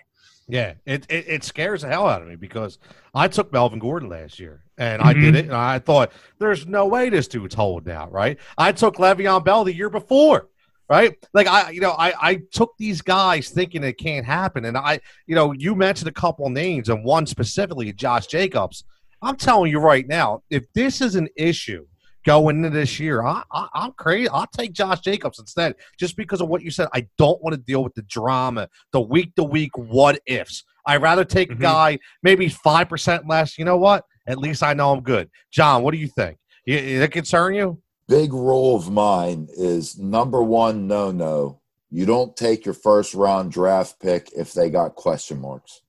Yeah, 0.46 0.74
it, 0.86 1.04
it 1.10 1.24
it 1.28 1.42
scares 1.44 1.82
the 1.82 1.88
hell 1.88 2.06
out 2.08 2.22
of 2.22 2.28
me 2.28 2.36
because 2.36 2.78
I 3.16 3.26
took 3.26 3.52
Melvin 3.52 3.80
Gordon 3.80 4.08
last 4.10 4.38
year 4.38 4.62
and 4.78 5.02
I 5.02 5.12
Mhm. 5.12 5.20
did 5.22 5.34
it 5.34 5.44
and 5.46 5.54
I 5.56 5.80
thought 5.80 6.12
there's 6.38 6.68
no 6.68 6.86
way 6.86 7.10
this 7.10 7.26
dude's 7.26 7.56
holding 7.56 7.92
out, 7.92 8.12
right? 8.12 8.38
I 8.56 8.70
took 8.70 8.94
Le'Veon 8.98 9.44
Bell 9.44 9.64
the 9.64 9.74
year 9.74 9.90
before, 9.90 10.48
right? 10.88 11.14
Like 11.34 11.46
I, 11.46 11.70
you 11.70 11.80
know, 11.80 11.92
I 11.92 12.12
I 12.20 12.40
took 12.52 12.72
these 12.78 13.02
guys 13.02 13.48
thinking 13.50 13.84
it 13.84 13.94
can't 13.94 14.24
happen, 14.26 14.64
and 14.64 14.76
I, 14.76 15.00
you 15.26 15.34
know, 15.34 15.52
you 15.52 15.74
mentioned 15.74 16.08
a 16.08 16.12
couple 16.12 16.48
names 16.50 16.88
and 16.88 17.04
one 17.04 17.26
specifically, 17.26 17.92
Josh 17.92 18.26
Jacobs. 18.26 18.84
I'm 19.20 19.36
telling 19.36 19.70
you 19.72 19.80
right 19.80 20.06
now, 20.06 20.42
if 20.50 20.64
this 20.74 21.00
is 21.00 21.16
an 21.16 21.28
issue 21.36 21.84
going 22.26 22.56
into 22.62 22.70
this 22.70 23.00
year. 23.00 23.22
I, 23.24 23.42
I, 23.52 23.68
I'm 23.74 23.92
crazy. 23.92 24.28
I'll 24.28 24.46
take 24.46 24.72
Josh 24.72 25.00
Jacobs 25.00 25.38
instead, 25.38 25.74
just 25.98 26.14
because 26.16 26.42
of 26.42 26.48
what 26.48 26.62
you 26.62 26.70
said. 26.70 26.88
I 26.92 27.06
don't 27.16 27.42
want 27.42 27.54
to 27.54 27.60
deal 27.60 27.82
with 27.82 27.94
the 27.94 28.02
drama, 28.02 28.68
the 28.92 29.00
week 29.00 29.34
to 29.36 29.44
week 29.44 29.70
what 29.78 30.20
ifs. 30.26 30.64
I'd 30.84 31.00
rather 31.00 31.24
take 31.24 31.48
Mhm. 31.48 31.52
a 31.54 31.58
guy 31.58 31.98
maybe 32.22 32.48
five 32.48 32.88
percent 32.88 33.26
less. 33.26 33.56
You 33.58 33.64
know 33.64 33.78
what? 33.78 34.04
At 34.26 34.36
least 34.38 34.62
I 34.62 34.74
know 34.74 34.92
I'm 34.92 35.00
good. 35.00 35.30
John, 35.50 35.82
what 35.82 35.92
do 35.92 35.98
you 35.98 36.08
think? 36.08 36.36
Y- 36.66 36.74
it 36.74 37.12
concern 37.12 37.54
you? 37.54 37.80
Big 38.08 38.32
rule 38.32 38.74
of 38.74 38.90
mine 38.90 39.48
is 39.52 39.98
number 39.98 40.42
one 40.42 40.86
no 40.86 41.10
no. 41.10 41.60
You 41.90 42.06
don't 42.06 42.36
take 42.36 42.64
your 42.64 42.74
first 42.74 43.14
round 43.14 43.52
draft 43.52 44.00
pick 44.00 44.30
if 44.36 44.52
they 44.54 44.70
got 44.70 44.94
question 44.94 45.40
marks. 45.40 45.82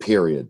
Period. 0.00 0.48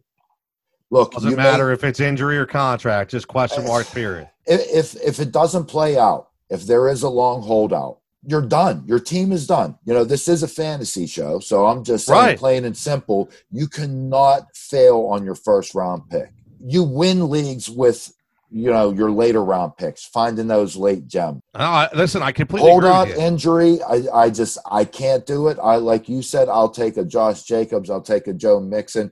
Look, 0.91 1.13
Doesn't 1.13 1.31
you 1.31 1.37
may- 1.37 1.43
matter 1.43 1.71
if 1.73 1.85
it's 1.85 2.01
injury 2.01 2.37
or 2.39 2.47
contract, 2.47 3.11
just 3.11 3.29
question 3.29 3.65
mark. 3.67 3.87
Period. 3.89 4.29
if 4.47 4.95
if 5.03 5.21
it 5.21 5.33
doesn't 5.33 5.65
play 5.67 5.97
out, 5.99 6.29
if 6.51 6.65
there 6.65 6.89
is 6.89 7.03
a 7.03 7.09
long 7.09 7.43
holdout, 7.43 7.99
you're 8.27 8.47
done. 8.47 8.83
Your 8.87 9.01
team 9.01 9.33
is 9.33 9.47
done. 9.47 9.77
You 9.85 9.93
know, 9.95 10.05
this 10.05 10.29
is 10.29 10.43
a 10.43 10.49
fantasy 10.49 11.07
show, 11.07 11.41
so 11.41 11.67
I'm 11.67 11.85
just 11.85 12.07
saying 12.07 12.19
Right. 12.21 12.39
plain 12.39 12.65
and 12.65 12.77
simple, 12.77 13.31
you 13.51 13.69
cannot 13.69 14.55
fail 14.57 15.01
on 15.11 15.25
your 15.25 15.35
first 15.35 15.75
round 15.75 16.09
pick. 16.11 16.31
You 16.65 16.85
win 16.85 17.29
leagues 17.31 17.69
with 17.71 18.13
you 18.53 18.71
know 18.71 18.93
your 18.93 19.11
later 19.11 19.43
round 19.43 19.77
picks, 19.77 20.05
finding 20.05 20.47
those 20.47 20.77
late 20.77 21.07
gems. 21.07 21.41
I, 21.55 21.89
listen, 21.95 22.23
I 22.23 22.33
completely 22.33 22.71
Hold 22.71 22.85
agree 22.85 22.95
on, 22.95 23.09
with 23.09 23.17
you. 23.17 23.25
injury. 23.25 23.83
I, 23.83 24.03
I 24.13 24.31
just 24.31 24.59
I 24.71 24.85
can't 24.85 25.25
do 25.27 25.49
it. 25.49 25.59
I 25.63 25.77
like 25.77 26.09
you 26.09 26.23
said, 26.23 26.49
I'll 26.49 26.71
take 26.71 26.97
a 26.97 27.05
Josh 27.05 27.43
Jacobs, 27.45 27.91
I'll 27.91 28.03
take 28.03 28.27
a 28.27 28.35
Joe 28.35 28.61
Mixon. 28.61 29.11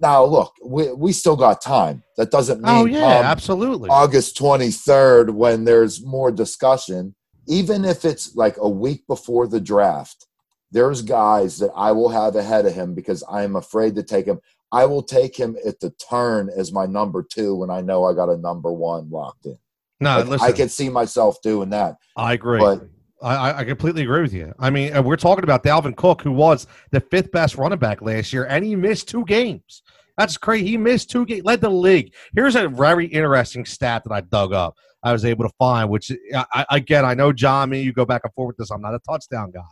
Now 0.00 0.24
look, 0.24 0.54
we 0.64 0.92
we 0.92 1.12
still 1.12 1.36
got 1.36 1.60
time. 1.60 2.02
That 2.16 2.30
doesn't 2.30 2.62
oh, 2.64 2.84
mean 2.84 2.94
Oh 2.94 2.98
yeah, 2.98 3.16
come 3.16 3.26
absolutely. 3.26 3.90
August 3.90 4.38
23rd 4.38 5.30
when 5.30 5.64
there's 5.64 6.04
more 6.04 6.30
discussion, 6.30 7.14
even 7.46 7.84
if 7.84 8.04
it's 8.04 8.34
like 8.36 8.56
a 8.58 8.68
week 8.68 9.06
before 9.06 9.46
the 9.46 9.60
draft, 9.60 10.26
there's 10.70 11.02
guys 11.02 11.58
that 11.58 11.70
I 11.74 11.92
will 11.92 12.10
have 12.10 12.36
ahead 12.36 12.66
of 12.66 12.74
him 12.74 12.94
because 12.94 13.24
I'm 13.30 13.56
afraid 13.56 13.96
to 13.96 14.02
take 14.02 14.26
him. 14.26 14.40
I 14.72 14.84
will 14.86 15.02
take 15.02 15.36
him 15.36 15.56
at 15.66 15.80
the 15.80 15.90
turn 15.90 16.50
as 16.54 16.72
my 16.72 16.86
number 16.86 17.22
two 17.22 17.54
when 17.54 17.70
I 17.70 17.80
know 17.80 18.04
I 18.04 18.14
got 18.14 18.28
a 18.28 18.36
number 18.36 18.72
one 18.72 19.10
locked 19.10 19.46
in. 19.46 19.58
no, 20.00 20.20
Like, 20.20 20.40
I 20.42 20.52
can 20.52 20.68
see 20.68 20.88
myself 20.90 21.40
doing 21.42 21.70
that. 21.70 21.96
I 22.16 22.34
agree. 22.34 22.60
But 22.60 22.82
I, 23.22 23.60
I- 23.60 23.64
completely 23.64 24.02
agree 24.02 24.22
with 24.22 24.34
you. 24.34 24.52
I 24.58 24.70
mean, 24.70 25.02
we're 25.04 25.16
talking 25.16 25.44
about 25.44 25.64
Dalvin 25.64 25.96
Cook, 25.96 26.22
who 26.22 26.32
was 26.32 26.66
the 26.90 27.00
fifth 27.00 27.32
best 27.32 27.56
running 27.56 27.78
back 27.78 28.02
last 28.02 28.32
year, 28.32 28.44
and 28.44 28.64
he 28.64 28.76
missed 28.76 29.08
two 29.08 29.24
games. 29.24 29.82
That's 30.16 30.36
crazy. 30.36 30.66
He 30.66 30.76
missed 30.76 31.10
two 31.10 31.24
games, 31.24 31.44
led 31.44 31.60
the 31.60 31.70
league. 31.70 32.12
Here's 32.34 32.56
a 32.56 32.68
very 32.68 33.06
interesting 33.06 33.64
stat 33.64 34.02
that 34.04 34.12
I 34.12 34.20
dug 34.20 34.52
up. 34.52 34.76
I 35.02 35.12
was 35.12 35.24
able 35.24 35.44
to 35.44 35.54
find, 35.58 35.88
which 35.88 36.10
I, 36.34 36.44
I, 36.52 36.66
again, 36.70 37.04
I 37.04 37.14
know 37.14 37.32
John, 37.32 37.70
me, 37.70 37.80
you 37.80 37.92
go 37.92 38.04
back 38.04 38.22
and 38.24 38.34
forth 38.34 38.48
with 38.48 38.56
this. 38.56 38.70
I'm 38.70 38.82
not 38.82 38.94
a 38.94 38.98
touchdown 39.08 39.52
guy, 39.52 39.62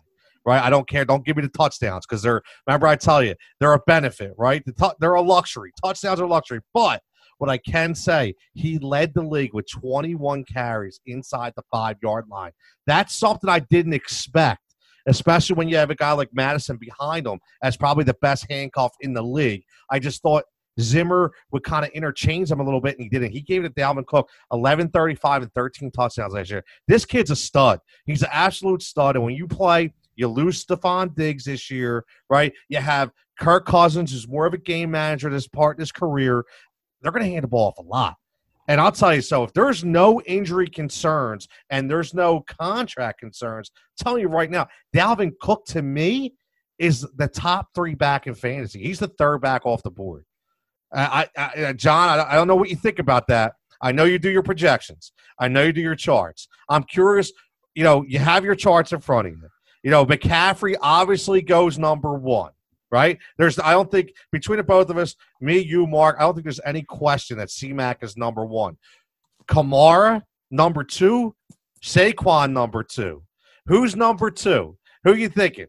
right? 0.46 0.62
I 0.62 0.70
don't 0.70 0.88
care. 0.88 1.04
Don't 1.04 1.26
give 1.26 1.36
me 1.36 1.42
the 1.42 1.48
touchdowns 1.48 2.06
because 2.06 2.22
they're. 2.22 2.40
Remember, 2.66 2.86
I 2.86 2.96
tell 2.96 3.22
you, 3.22 3.34
they're 3.60 3.74
a 3.74 3.80
benefit, 3.86 4.32
right? 4.38 4.64
The 4.64 4.72
tou- 4.72 4.94
they're 5.00 5.14
a 5.14 5.22
luxury. 5.22 5.72
Touchdowns 5.84 6.20
are 6.20 6.26
luxury, 6.26 6.60
but 6.72 7.02
what 7.38 7.50
I 7.50 7.58
can 7.58 7.94
say, 7.94 8.34
he 8.54 8.78
led 8.78 9.12
the 9.12 9.22
league 9.22 9.52
with 9.52 9.66
21 9.68 10.44
carries 10.44 11.00
inside 11.06 11.52
the 11.56 11.62
five 11.70 11.96
yard 12.02 12.26
line. 12.30 12.52
That's 12.86 13.14
something 13.14 13.50
I 13.50 13.58
didn't 13.58 13.92
expect, 13.92 14.62
especially 15.06 15.56
when 15.56 15.68
you 15.68 15.76
have 15.76 15.90
a 15.90 15.94
guy 15.94 16.12
like 16.12 16.30
Madison 16.32 16.78
behind 16.78 17.26
him 17.26 17.38
as 17.62 17.76
probably 17.76 18.04
the 18.04 18.16
best 18.22 18.46
handcuff 18.48 18.92
in 19.00 19.12
the 19.12 19.22
league. 19.22 19.64
I 19.90 19.98
just 19.98 20.22
thought 20.22 20.44
Zimmer 20.80 21.32
would 21.52 21.64
kind 21.64 21.84
of 21.84 21.90
interchange 21.92 22.48
them 22.48 22.60
a 22.60 22.64
little 22.64 22.80
bit, 22.80 22.96
and 22.96 23.02
he 23.02 23.08
didn't. 23.08 23.32
He 23.32 23.40
gave 23.40 23.64
it 23.64 23.74
to 23.74 23.80
Dalvin 23.80 24.06
Cook 24.06 24.28
11, 24.52 24.90
35, 24.90 25.42
and 25.42 25.52
13 25.54 25.90
touchdowns 25.90 26.34
last 26.34 26.50
year. 26.50 26.64
This 26.86 27.04
kid's 27.04 27.30
a 27.30 27.36
stud. 27.36 27.80
He's 28.04 28.22
an 28.22 28.28
absolute 28.32 28.82
stud. 28.82 29.16
And 29.16 29.24
when 29.24 29.34
you 29.34 29.46
play, 29.46 29.92
you 30.16 30.28
lose 30.28 30.64
Stefon 30.64 31.14
Diggs 31.14 31.44
this 31.44 31.70
year, 31.70 32.04
right? 32.28 32.52
You 32.68 32.78
have 32.78 33.12
Kirk 33.38 33.66
Cousins, 33.66 34.12
who's 34.12 34.28
more 34.28 34.46
of 34.46 34.54
a 34.54 34.58
game 34.58 34.90
manager 34.90 35.30
this 35.30 35.46
part 35.46 35.76
in 35.76 35.80
his 35.80 35.92
career. 35.92 36.44
They're 37.02 37.12
going 37.12 37.24
to 37.24 37.30
hand 37.30 37.44
the 37.44 37.48
ball 37.48 37.68
off 37.68 37.78
a 37.78 37.82
lot. 37.82 38.16
And 38.68 38.80
I'll 38.80 38.92
tell 38.92 39.14
you 39.14 39.20
so, 39.20 39.44
if 39.44 39.52
there's 39.52 39.84
no 39.84 40.20
injury 40.22 40.66
concerns 40.66 41.46
and 41.70 41.88
there's 41.88 42.14
no 42.14 42.40
contract 42.40 43.20
concerns, 43.20 43.70
I'm 43.74 44.04
telling 44.04 44.22
you 44.22 44.28
right 44.28 44.50
now, 44.50 44.66
Dalvin 44.94 45.32
Cook 45.40 45.66
to 45.66 45.82
me 45.82 46.34
is 46.78 47.06
the 47.16 47.28
top 47.28 47.68
three 47.74 47.94
back 47.94 48.26
in 48.26 48.34
fantasy. 48.34 48.82
He's 48.82 48.98
the 48.98 49.08
third 49.18 49.40
back 49.40 49.64
off 49.64 49.82
the 49.82 49.90
board. 49.90 50.24
I, 50.92 51.28
I, 51.36 51.42
I 51.42 51.64
uh, 51.64 51.72
John, 51.74 52.20
I 52.20 52.34
don't 52.34 52.48
know 52.48 52.56
what 52.56 52.68
you 52.68 52.76
think 52.76 52.98
about 52.98 53.28
that. 53.28 53.52
I 53.80 53.92
know 53.92 54.04
you 54.04 54.18
do 54.18 54.30
your 54.30 54.42
projections. 54.42 55.12
I 55.38 55.48
know 55.48 55.62
you 55.62 55.72
do 55.72 55.80
your 55.80 55.96
charts. 55.96 56.48
I'm 56.68 56.82
curious. 56.84 57.30
You 57.74 57.84
know, 57.84 58.04
you 58.08 58.18
have 58.18 58.44
your 58.44 58.54
charts 58.54 58.92
in 58.92 59.00
front 59.00 59.28
of 59.28 59.34
you. 59.34 59.48
You 59.86 59.92
know, 59.92 60.04
McCaffrey 60.04 60.74
obviously 60.82 61.40
goes 61.42 61.78
number 61.78 62.14
one, 62.14 62.50
right? 62.90 63.20
There's, 63.38 63.56
I 63.60 63.70
don't 63.70 63.88
think 63.88 64.14
between 64.32 64.56
the 64.56 64.64
both 64.64 64.90
of 64.90 64.98
us, 64.98 65.14
me, 65.40 65.60
you, 65.60 65.86
Mark, 65.86 66.16
I 66.18 66.22
don't 66.22 66.34
think 66.34 66.42
there's 66.42 66.58
any 66.66 66.82
question 66.82 67.38
that 67.38 67.50
CMAC 67.50 68.02
is 68.02 68.16
number 68.16 68.44
one. 68.44 68.78
Kamara 69.46 70.24
number 70.50 70.82
two, 70.82 71.36
Saquon 71.84 72.50
number 72.50 72.82
two. 72.82 73.22
Who's 73.66 73.94
number 73.94 74.28
two? 74.28 74.76
Who 75.04 75.12
are 75.12 75.16
you 75.16 75.28
thinking? 75.28 75.68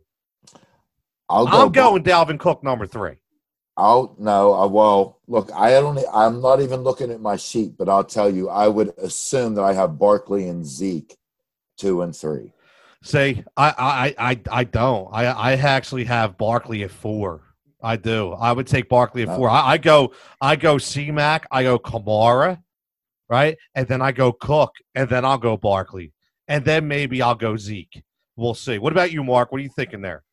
I'll 1.29 1.45
go. 1.45 1.65
I'm 1.65 1.71
going 1.71 2.03
Dalvin 2.03 2.39
Cook 2.39 2.63
number 2.63 2.87
three. 2.87 3.17
I'll 3.77 4.15
no. 4.17 4.53
I, 4.53 4.65
well, 4.65 5.21
look, 5.27 5.51
I 5.53 5.69
don't. 5.69 6.03
I'm 6.11 6.41
not 6.41 6.59
even 6.59 6.79
looking 6.79 7.11
at 7.11 7.21
my 7.21 7.35
sheet, 7.35 7.77
but 7.77 7.87
I'll 7.87 8.03
tell 8.03 8.33
you, 8.33 8.49
I 8.49 8.67
would 8.67 8.97
assume 8.97 9.53
that 9.53 9.63
I 9.63 9.73
have 9.73 9.99
Barkley 9.99 10.47
and 10.47 10.65
Zeke 10.65 11.15
two 11.77 12.01
and 12.01 12.15
three. 12.15 12.51
Say, 13.03 13.43
I, 13.55 14.13
I, 14.17 14.31
I, 14.31 14.41
I 14.51 14.63
don't. 14.63 15.07
I, 15.13 15.25
I 15.25 15.51
actually 15.53 16.05
have 16.05 16.37
Barkley 16.37 16.83
at 16.83 16.91
four. 16.91 17.43
I 17.81 17.95
do. 17.95 18.33
I 18.33 18.51
would 18.51 18.67
take 18.67 18.89
Barkley 18.89 19.21
at 19.21 19.35
four. 19.35 19.49
I, 19.49 19.73
I 19.73 19.77
go, 19.77 20.13
I 20.41 20.55
go 20.55 20.77
C-Mac. 20.77 21.47
I 21.51 21.63
go 21.63 21.77
Kamara, 21.77 22.61
right, 23.29 23.55
and 23.75 23.87
then 23.87 24.01
I 24.01 24.11
go 24.11 24.31
Cook, 24.31 24.71
and 24.95 25.07
then 25.07 25.25
I'll 25.25 25.37
go 25.37 25.57
Barkley, 25.57 26.11
and 26.47 26.65
then 26.65 26.87
maybe 26.87 27.21
I'll 27.21 27.35
go 27.35 27.55
Zeke. 27.55 28.03
We'll 28.35 28.55
see. 28.55 28.77
What 28.79 28.93
about 28.93 29.11
you, 29.11 29.23
Mark? 29.23 29.51
What 29.51 29.59
are 29.59 29.63
you 29.63 29.69
thinking 29.69 30.01
there? 30.01 30.23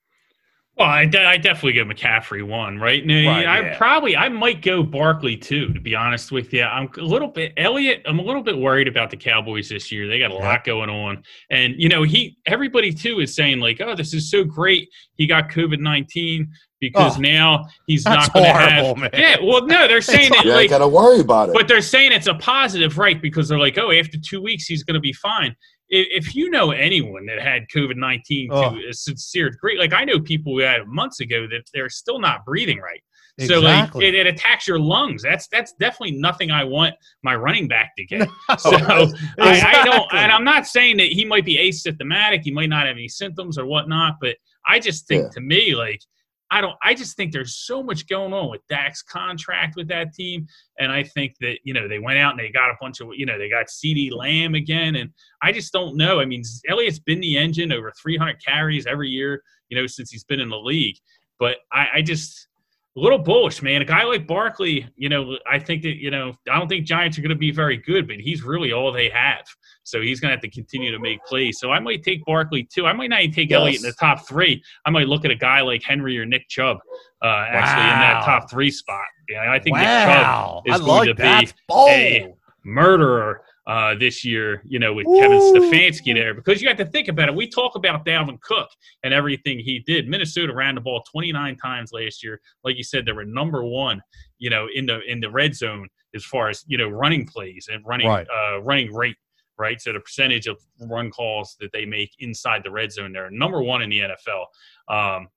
Well, 0.76 0.88
I, 0.88 1.04
de- 1.06 1.24
I 1.24 1.36
definitely 1.36 1.74
go 1.74 1.84
McCaffrey 1.84 2.42
one, 2.44 2.78
right? 2.80 3.06
No, 3.06 3.14
Right, 3.14 3.46
I 3.46 3.60
yeah. 3.60 3.78
probably 3.78 4.16
I 4.16 4.28
might 4.28 4.60
go 4.60 4.82
Barkley 4.82 5.36
too. 5.36 5.72
To 5.72 5.78
be 5.80 5.94
honest 5.94 6.32
with 6.32 6.52
you, 6.52 6.64
I'm 6.64 6.88
a 6.98 7.02
little 7.02 7.28
bit 7.28 7.52
Elliott. 7.56 8.02
I'm 8.06 8.18
a 8.18 8.22
little 8.22 8.42
bit 8.42 8.58
worried 8.58 8.88
about 8.88 9.10
the 9.10 9.16
Cowboys 9.16 9.68
this 9.68 9.92
year. 9.92 10.08
They 10.08 10.18
got 10.18 10.32
a 10.32 10.34
Yeah. 10.34 10.40
lot 10.48 10.64
going 10.64 10.90
on, 10.90 11.22
and 11.50 11.74
you 11.78 11.88
know 11.88 12.02
he 12.02 12.36
everybody 12.46 12.92
too 12.92 13.20
is 13.20 13.36
saying 13.36 13.60
like, 13.60 13.80
oh, 13.80 13.94
this 13.94 14.12
is 14.14 14.28
so 14.28 14.42
great. 14.42 14.88
He 15.16 15.28
got 15.28 15.48
COVID 15.48 15.78
nineteen 15.78 16.50
because 16.80 17.18
Oh, 17.18 17.20
now 17.20 17.64
he's 17.86 18.02
that's 18.02 18.26
not 18.26 18.32
going 18.34 18.44
to 18.44 18.52
have. 18.52 18.96
man. 18.96 19.10
Yeah, 19.14 19.36
well, 19.42 19.64
no, 19.64 19.86
they're 19.86 20.00
saying 20.16 20.32
it 20.34 20.44
You 20.44 20.50
like 20.54 20.70
got 20.70 20.78
to 20.78 20.88
worry 20.88 21.20
about 21.20 21.50
it. 21.50 21.54
but 21.54 21.68
they're 21.68 21.80
saying 21.80 22.10
it's 22.12 22.26
a 22.26 22.34
positive, 22.34 22.98
right? 22.98 23.22
Because 23.22 23.48
they're 23.48 23.60
like, 23.60 23.78
oh, 23.78 23.92
after 23.92 24.18
two 24.18 24.42
weeks, 24.42 24.66
he's 24.66 24.82
going 24.82 24.94
to 24.94 25.00
be 25.00 25.12
fine. 25.12 25.54
If, 25.88 26.26
if 26.26 26.34
you 26.34 26.50
know 26.50 26.70
anyone 26.70 27.26
that 27.26 27.40
had 27.40 27.66
COVID 27.74 27.96
19 27.96 28.50
to 28.50 28.54
Oh. 28.56 28.78
a 28.88 28.92
sincere 28.92 29.50
degree, 29.50 29.78
like 29.78 29.92
I 29.92 30.04
know 30.04 30.20
people 30.20 30.52
who 30.52 30.60
had 30.60 30.86
months 30.86 31.20
ago 31.20 31.46
that 31.48 31.62
they're 31.72 31.90
still 31.90 32.18
not 32.18 32.44
breathing 32.44 32.78
right. 32.78 33.02
Exactly. 33.36 33.56
So 33.56 33.60
like 33.60 34.04
it, 34.08 34.14
it 34.14 34.26
attacks 34.28 34.68
your 34.68 34.78
lungs. 34.78 35.20
That's 35.22 35.48
that's 35.48 35.72
definitely 35.80 36.12
nothing 36.18 36.52
I 36.52 36.62
want 36.62 36.94
my 37.24 37.34
running 37.34 37.66
back 37.66 37.92
to 37.98 38.04
get. 38.04 38.28
No, 38.48 38.56
So 38.56 38.70
I, 38.76 39.10
I 39.40 39.84
don't, 39.84 40.06
and 40.14 40.30
I'm 40.30 40.44
not 40.44 40.66
saying 40.68 40.98
that 40.98 41.08
he 41.08 41.24
might 41.24 41.44
be 41.44 41.56
asymptomatic, 41.58 42.42
he 42.44 42.52
might 42.52 42.68
not 42.68 42.86
have 42.86 42.96
any 42.96 43.08
symptoms 43.08 43.58
or 43.58 43.66
whatnot, 43.66 44.14
but 44.20 44.36
I 44.66 44.78
just 44.78 45.08
think 45.08 45.24
Yeah. 45.24 45.28
to 45.30 45.40
me, 45.40 45.74
like, 45.74 46.00
I 46.50 46.60
don't, 46.60 46.76
I 46.82 46.94
just 46.94 47.16
think 47.16 47.32
there's 47.32 47.56
so 47.56 47.82
much 47.82 48.06
going 48.06 48.32
on 48.32 48.50
with 48.50 48.60
Dak's 48.68 49.02
contract 49.02 49.76
with 49.76 49.88
that 49.88 50.12
team. 50.14 50.46
And 50.78 50.92
I 50.92 51.02
think 51.02 51.34
that, 51.40 51.58
you 51.64 51.74
know, 51.74 51.88
they 51.88 51.98
went 51.98 52.18
out 52.18 52.32
and 52.32 52.40
they 52.40 52.50
got 52.50 52.70
a 52.70 52.76
bunch 52.80 53.00
of, 53.00 53.08
you 53.14 53.26
know, 53.26 53.38
they 53.38 53.48
got 53.48 53.66
CeeDee 53.66 54.12
Lamb 54.12 54.54
again. 54.54 54.96
And 54.96 55.10
I 55.42 55.52
just 55.52 55.72
don't 55.72 55.96
know. 55.96 56.20
I 56.20 56.26
mean, 56.26 56.42
Elliott's 56.68 56.98
been 56.98 57.20
the 57.20 57.36
engine 57.38 57.72
over 57.72 57.92
300 58.00 58.44
carries 58.44 58.86
every 58.86 59.08
year, 59.08 59.42
you 59.68 59.76
know, 59.76 59.86
since 59.86 60.10
he's 60.10 60.24
been 60.24 60.40
in 60.40 60.50
the 60.50 60.58
league. 60.58 60.96
But 61.38 61.58
I, 61.72 61.88
I 61.94 62.02
just, 62.02 62.48
a 62.96 63.00
little 63.00 63.18
bullish, 63.18 63.60
man. 63.62 63.82
A 63.82 63.84
guy 63.84 64.04
like 64.04 64.26
Barkley, 64.26 64.86
you 64.96 65.08
know, 65.08 65.36
I 65.50 65.58
think 65.58 65.82
that, 65.82 65.96
you 65.96 66.10
know, 66.10 66.34
I 66.50 66.58
don't 66.58 66.68
think 66.68 66.86
Giants 66.86 67.18
are 67.18 67.22
going 67.22 67.30
to 67.30 67.34
be 67.36 67.50
very 67.50 67.76
good, 67.76 68.06
but 68.06 68.16
he's 68.20 68.42
really 68.44 68.72
all 68.72 68.92
they 68.92 69.08
have. 69.08 69.44
So 69.82 70.00
he's 70.00 70.20
going 70.20 70.30
to 70.30 70.36
have 70.36 70.42
to 70.42 70.50
continue 70.50 70.92
to 70.92 70.98
make 71.00 71.18
plays. 71.24 71.58
So 71.58 71.72
I 71.72 71.80
might 71.80 72.02
take 72.04 72.24
Barkley 72.24 72.66
too. 72.72 72.86
I 72.86 72.92
might 72.92 73.10
not 73.10 73.20
even 73.22 73.34
take 73.34 73.50
Yes. 73.50 73.58
Elliott 73.58 73.76
in 73.76 73.82
the 73.82 73.92
top 73.98 74.26
three. 74.28 74.62
I 74.86 74.90
might 74.90 75.08
look 75.08 75.24
at 75.24 75.30
a 75.30 75.34
guy 75.36 75.60
like 75.60 75.82
Henry 75.82 76.18
or 76.18 76.24
Nick 76.24 76.48
Chubb, 76.48 76.78
uh, 77.22 77.46
actually 77.48 77.82
in 77.92 77.98
that 78.00 78.22
top 78.24 78.48
three 78.50 78.70
spot. 78.70 79.04
Yeah, 79.28 79.50
I 79.50 79.58
think 79.58 79.76
Nick 79.76 79.84
Chubb 79.86 80.62
is 80.66 80.74
I 80.74 80.78
going 80.78 81.08
like 81.08 81.16
to 81.16 81.46
be 81.46 81.52
bold. 81.68 81.90
a- 81.90 82.34
murderer 82.64 83.42
uh, 83.66 83.94
this 83.94 84.24
year, 84.24 84.62
you 84.66 84.78
know, 84.78 84.92
with 84.92 85.06
Kevin 85.06 85.38
Stefanski 85.40 86.12
there. 86.14 86.34
Because 86.34 86.60
you 86.60 86.68
have 86.68 86.76
to 86.76 86.84
think 86.84 87.08
about 87.08 87.28
it. 87.28 87.34
We 87.34 87.48
talk 87.48 87.76
about 87.76 88.04
Dalvin 88.04 88.40
Cook 88.42 88.68
and 89.02 89.14
everything 89.14 89.58
he 89.58 89.78
did. 89.86 90.06
Minnesota 90.08 90.52
ran 90.54 90.74
the 90.74 90.80
ball 90.82 91.02
29 91.10 91.56
times 91.56 91.90
last 91.92 92.22
year. 92.22 92.40
Like 92.62 92.76
you 92.76 92.84
said, 92.84 93.06
they 93.06 93.12
were 93.12 93.24
number 93.24 93.64
one, 93.64 94.02
you 94.38 94.50
know, 94.50 94.68
in 94.74 94.84
the 94.86 95.00
in 95.08 95.20
the 95.20 95.30
red 95.30 95.54
zone 95.54 95.88
as 96.14 96.24
far 96.24 96.48
as 96.48 96.62
you 96.66 96.76
know 96.78 96.88
running 96.88 97.26
plays 97.26 97.68
and 97.72 97.82
running 97.86 98.06
Right. 98.06 98.26
uh, 98.28 98.60
running 98.62 98.92
rate. 98.94 99.16
right? 99.56 99.80
So 99.80 99.92
the 99.92 100.00
percentage 100.00 100.46
of 100.46 100.58
run 100.80 101.10
calls 101.10 101.56
that 101.60 101.70
they 101.72 101.86
make 101.86 102.10
inside 102.18 102.62
the 102.64 102.70
red 102.70 102.92
zone, 102.92 103.12
they're 103.12 103.30
number 103.30 103.62
one 103.62 103.82
in 103.82 103.88
the 103.90 104.00
NFL. 104.00 104.46
Um, 104.94 105.28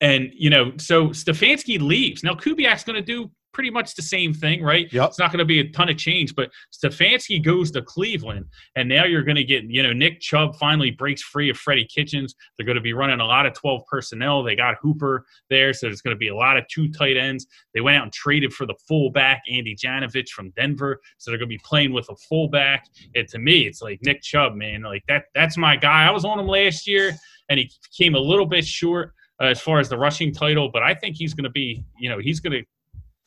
and 0.00 0.30
you 0.34 0.50
know, 0.50 0.72
so 0.78 1.08
Stefanski 1.08 1.78
leaves. 1.80 2.22
Now 2.24 2.34
Kubiak's 2.34 2.84
going 2.84 2.96
to 2.96 3.02
do 3.02 3.30
pretty 3.52 3.70
much 3.70 3.94
the 3.94 4.02
same 4.02 4.32
thing, 4.32 4.62
right? 4.62 4.92
Yep. 4.92 5.08
It's 5.10 5.18
not 5.18 5.30
going 5.30 5.38
to 5.38 5.44
be 5.44 5.60
a 5.60 5.70
ton 5.70 5.88
of 5.88 5.96
change, 5.96 6.34
but 6.34 6.50
Stefanski 6.72 7.42
goes 7.42 7.70
to 7.72 7.82
Cleveland, 7.82 8.46
and 8.76 8.88
now 8.88 9.04
you're 9.04 9.22
going 9.22 9.36
to 9.36 9.44
get, 9.44 9.64
you 9.64 9.82
know, 9.82 9.92
Nick 9.92 10.20
Chubb 10.20 10.56
finally 10.56 10.90
breaks 10.90 11.22
free 11.22 11.50
of 11.50 11.56
Freddie 11.56 11.86
Kitchens. 11.86 12.34
They're 12.56 12.66
going 12.66 12.76
to 12.76 12.82
be 12.82 12.92
running 12.92 13.20
a 13.20 13.24
lot 13.24 13.46
of 13.46 13.54
12 13.54 13.82
personnel. 13.86 14.42
They 14.42 14.56
got 14.56 14.76
Hooper 14.80 15.24
there, 15.48 15.72
so 15.72 15.86
there's 15.86 16.02
going 16.02 16.14
to 16.14 16.18
be 16.18 16.28
a 16.28 16.34
lot 16.34 16.56
of 16.56 16.66
two 16.68 16.90
tight 16.90 17.16
ends. 17.16 17.46
They 17.74 17.80
went 17.80 17.96
out 17.96 18.04
and 18.04 18.12
traded 18.12 18.52
for 18.52 18.66
the 18.66 18.76
fullback, 18.86 19.42
Andy 19.50 19.74
Janovich 19.74 20.30
from 20.30 20.50
Denver, 20.50 21.00
so 21.18 21.30
they're 21.30 21.38
going 21.38 21.48
to 21.48 21.54
be 21.54 21.62
playing 21.64 21.92
with 21.92 22.08
a 22.10 22.16
fullback. 22.16 22.86
And 23.14 23.26
to 23.28 23.38
me, 23.38 23.66
it's 23.66 23.82
like 23.82 24.00
Nick 24.02 24.22
Chubb, 24.22 24.54
man, 24.54 24.82
like 24.82 25.04
that. 25.08 25.24
That's 25.34 25.56
my 25.56 25.76
guy. 25.76 26.06
I 26.06 26.10
was 26.10 26.24
on 26.24 26.38
him 26.38 26.46
last 26.46 26.86
year, 26.86 27.12
and 27.48 27.58
he 27.58 27.70
came 27.96 28.14
a 28.14 28.20
little 28.20 28.46
bit 28.46 28.66
short. 28.66 29.14
Uh, 29.42 29.46
as 29.46 29.58
far 29.58 29.80
as 29.80 29.88
the 29.88 29.96
rushing 29.96 30.34
title, 30.34 30.68
but 30.70 30.82
I 30.82 30.92
think 30.92 31.16
he's 31.16 31.32
going 31.32 31.44
to 31.44 31.50
be, 31.50 31.82
you 31.98 32.10
know, 32.10 32.18
he's 32.18 32.40
going 32.40 32.52
to 32.52 32.62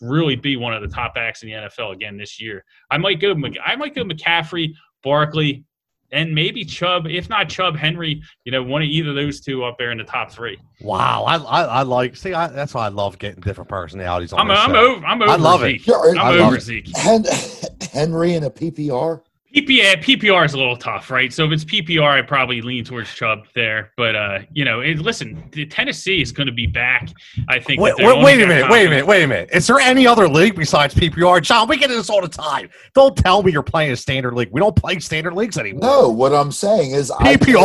really 0.03 0.35
be 0.35 0.57
one 0.57 0.73
of 0.73 0.81
the 0.81 0.87
top 0.87 1.15
backs 1.15 1.43
in 1.43 1.49
the 1.49 1.55
NFL 1.55 1.93
again 1.93 2.17
this 2.17 2.39
year. 2.41 2.63
I 2.91 2.97
might 2.97 3.19
go. 3.19 3.33
I 3.65 3.75
might 3.75 3.95
go 3.95 4.03
McCaffrey, 4.03 4.73
Barkley, 5.01 5.63
and 6.11 6.33
maybe 6.33 6.63
Chubb. 6.65 7.07
If 7.07 7.29
not 7.29 7.49
Chubb, 7.49 7.75
Henry. 7.75 8.21
You 8.45 8.51
know, 8.51 8.61
one 8.63 8.81
of 8.81 8.87
either 8.87 9.09
of 9.09 9.15
those 9.15 9.41
two 9.41 9.63
up 9.63 9.77
there 9.77 9.91
in 9.91 9.97
the 9.97 10.03
top 10.03 10.31
three. 10.31 10.59
Wow, 10.81 11.23
I 11.23 11.37
I, 11.37 11.61
I 11.63 11.81
like. 11.83 12.15
See, 12.15 12.33
I, 12.33 12.47
that's 12.47 12.73
why 12.73 12.85
I 12.85 12.89
love 12.89 13.17
getting 13.17 13.41
different 13.41 13.69
personalities 13.69 14.33
on. 14.33 14.41
I'm 14.41 14.47
this 14.49 14.59
I'm 14.59 14.71
show. 14.71 14.95
over. 14.95 15.05
I'm 15.05 15.21
over. 15.21 15.31
I 15.31 15.35
love 15.35 15.61
Zeke. 15.61 15.87
it. 15.87 15.93
I'm 15.93 16.17
I 16.19 16.29
love 16.31 16.47
over 16.47 16.57
it. 16.57 16.61
Zeke. 16.61 16.95
Henry 17.91 18.33
in 18.33 18.43
a 18.43 18.49
PPR. 18.51 19.21
PPR, 19.53 20.01
PPR 20.03 20.45
is 20.45 20.53
a 20.53 20.57
little 20.57 20.75
tough, 20.75 21.11
right? 21.11 21.31
So 21.31 21.45
if 21.45 21.51
it's 21.51 21.63
PPR, 21.63 22.09
I 22.09 22.21
probably 22.23 22.61
lean 22.61 22.83
towards 22.83 23.13
Chubb 23.13 23.45
there. 23.53 23.91
But 23.97 24.15
uh, 24.15 24.39
you 24.51 24.65
know, 24.65 24.79
it, 24.81 24.97
listen, 24.99 25.47
the 25.51 25.65
Tennessee 25.67 26.21
is 26.23 26.31
going 26.31 26.47
to 26.47 26.53
be 26.53 26.65
back. 26.65 27.09
I 27.49 27.59
think. 27.59 27.79
Wait, 27.79 27.93
wait, 27.99 28.23
wait 28.23 28.41
a 28.41 28.47
minute, 28.47 28.69
wait 28.69 28.87
a 28.87 28.89
minute, 28.89 29.05
wait 29.05 29.23
a 29.23 29.27
minute. 29.27 29.49
Is 29.53 29.67
there 29.67 29.79
any 29.79 30.07
other 30.07 30.27
league 30.27 30.55
besides 30.55 30.95
PPR? 30.95 31.41
John, 31.43 31.67
we 31.67 31.77
get 31.77 31.89
this 31.89 32.09
all 32.09 32.21
the 32.21 32.27
time. 32.27 32.69
Don't 32.95 33.15
tell 33.15 33.43
me 33.43 33.51
you're 33.51 33.61
playing 33.61 33.91
a 33.91 33.95
standard 33.95 34.33
league. 34.33 34.49
We 34.51 34.59
don't 34.59 34.75
play 34.75 34.97
standard 34.99 35.33
leagues 35.35 35.57
anymore. 35.59 35.81
No, 35.81 36.09
what 36.09 36.33
I'm 36.33 36.51
saying 36.51 36.91
is 36.91 37.11
PPR 37.11 37.55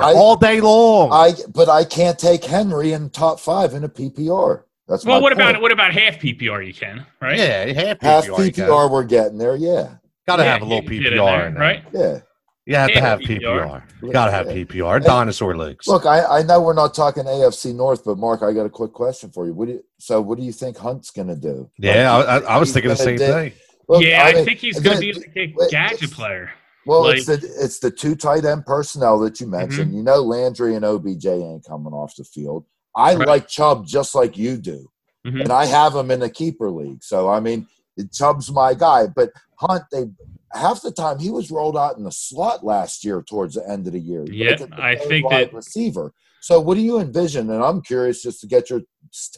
I- 0.00 0.14
all 0.14 0.36
day 0.36 0.62
long. 0.62 1.10
I 1.12 1.32
but 1.52 1.68
I 1.68 1.84
can't 1.84 2.18
take 2.18 2.42
Henry 2.44 2.92
in 2.92 3.10
top 3.10 3.38
five 3.38 3.74
in 3.74 3.84
a 3.84 3.88
PPR. 3.88 4.62
That's 4.88 5.04
Well, 5.04 5.16
my 5.18 5.22
what 5.22 5.32
about 5.32 5.52
point. 5.52 5.62
what 5.62 5.72
about 5.72 5.92
half 5.92 6.14
PPR? 6.18 6.66
You 6.66 6.72
can, 6.74 7.06
right? 7.20 7.38
yeah, 7.38 7.64
half 7.72 8.00
half 8.00 8.24
PPR. 8.24 8.46
you. 8.46 8.52
PPR? 8.52 8.90
We're 8.90 9.04
getting 9.04 9.38
there. 9.38 9.56
Yeah, 9.56 9.94
Gotta 10.26 10.42
Yeah, 10.44 10.52
have 10.52 10.62
a 10.62 10.64
little 10.64 10.82
you 10.84 10.88
can 10.88 11.02
get 11.02 11.12
in 11.12 11.18
PPR 11.18 11.26
there, 11.38 11.46
in 11.48 11.54
there. 11.54 11.60
right? 11.62 11.84
yeah. 11.92 12.18
You 12.66 12.76
have 12.76 12.92
to 12.92 13.00
have 13.00 13.20
PPR. 13.20 13.40
PPR. 13.42 13.82
You 14.02 14.12
gotta 14.12 14.30
have 14.32 14.46
Yeah. 14.46 14.64
PPR. 14.64 15.04
Dinosaur 15.04 15.54
leagues. 15.56 15.86
Look, 15.86 16.06
I, 16.06 16.24
I 16.38 16.42
know 16.42 16.62
we're 16.62 16.72
not 16.72 16.94
talking 16.94 17.24
AFC 17.24 17.74
North, 17.74 18.02
but 18.06 18.16
Mark, 18.16 18.42
I 18.42 18.52
got 18.54 18.64
a 18.64 18.70
quick 18.70 18.92
question 18.94 19.30
for 19.30 19.46
you. 19.46 19.52
What 19.52 19.66
do 19.68 19.74
you, 19.74 19.84
so 19.98 20.22
what 20.22 20.38
do 20.38 20.44
you 20.44 20.52
think 20.52 20.78
Hunt's 20.78 21.10
going 21.10 21.28
to 21.28 21.36
do? 21.36 21.70
yeah, 21.78 22.10
I, 22.16 22.38
I, 22.38 22.38
I 22.54 22.56
was 22.56 22.72
thinking 22.72 22.88
the 22.88 22.96
same 22.96 23.16
dig- 23.18 23.30
thing. 23.30 23.52
Look, 23.86 24.02
yeah, 24.02 24.22
I, 24.24 24.32
mean, 24.32 24.46
think 24.46 24.60
he's 24.60 24.80
going 24.80 24.98
to 24.98 25.00
the- 25.12 25.12
be 25.28 25.52
like 25.58 25.68
a 25.68 25.70
gadget 25.70 26.10
player. 26.10 26.50
Well, 26.86 27.02
like- 27.02 27.18
it's 27.18 27.26
the 27.26 27.34
it's 27.34 27.80
the 27.80 27.90
two 27.90 28.14
tight 28.14 28.46
end 28.46 28.64
personnel 28.64 29.18
that 29.20 29.40
you 29.40 29.46
mentioned. 29.46 29.88
Mm-hmm. 29.88 29.96
You 29.98 30.02
know, 30.02 30.22
Landry 30.22 30.74
and 30.74 30.86
OBJ 30.86 31.26
ain't 31.26 31.66
coming 31.66 31.92
off 31.92 32.14
the 32.16 32.24
field. 32.24 32.64
I 32.96 33.14
Right. 33.14 33.28
like 33.28 33.46
Chubb 33.48 33.86
just 33.86 34.14
like 34.14 34.38
you 34.38 34.56
do, 34.56 34.88
Mhm. 35.26 35.42
and 35.42 35.52
I 35.52 35.66
have 35.66 35.94
him 35.94 36.10
in 36.10 36.22
a 36.22 36.30
keeper 36.30 36.70
league. 36.70 37.02
So 37.04 37.28
I 37.28 37.40
mean, 37.40 37.66
Chubb's 38.12 38.50
my 38.50 38.74
guy. 38.74 39.06
But 39.06 39.30
Hunt, 39.56 39.84
they 39.92 40.04
half 40.52 40.82
the 40.82 40.92
time 40.92 41.18
he 41.18 41.30
was 41.30 41.50
rolled 41.50 41.76
out 41.76 41.96
in 41.96 42.04
the 42.04 42.12
slot 42.12 42.64
last 42.64 43.04
year 43.04 43.22
towards 43.22 43.54
the 43.54 43.68
end 43.68 43.86
of 43.86 43.92
the 43.92 44.00
year. 44.00 44.24
Yeah, 44.30 44.50
Like 44.52 44.60
a- 44.60 44.66
the 44.66 44.82
I 44.82 44.96
think 44.96 45.30
that- 45.30 45.52
receiver. 45.52 46.12
So 46.40 46.60
what 46.60 46.74
do 46.74 46.80
you 46.82 46.98
envision? 47.00 47.48
And 47.50 47.62
I'm 47.64 47.80
curious 47.80 48.22
just 48.22 48.40
to 48.42 48.46
get 48.46 48.68
your 48.70 48.82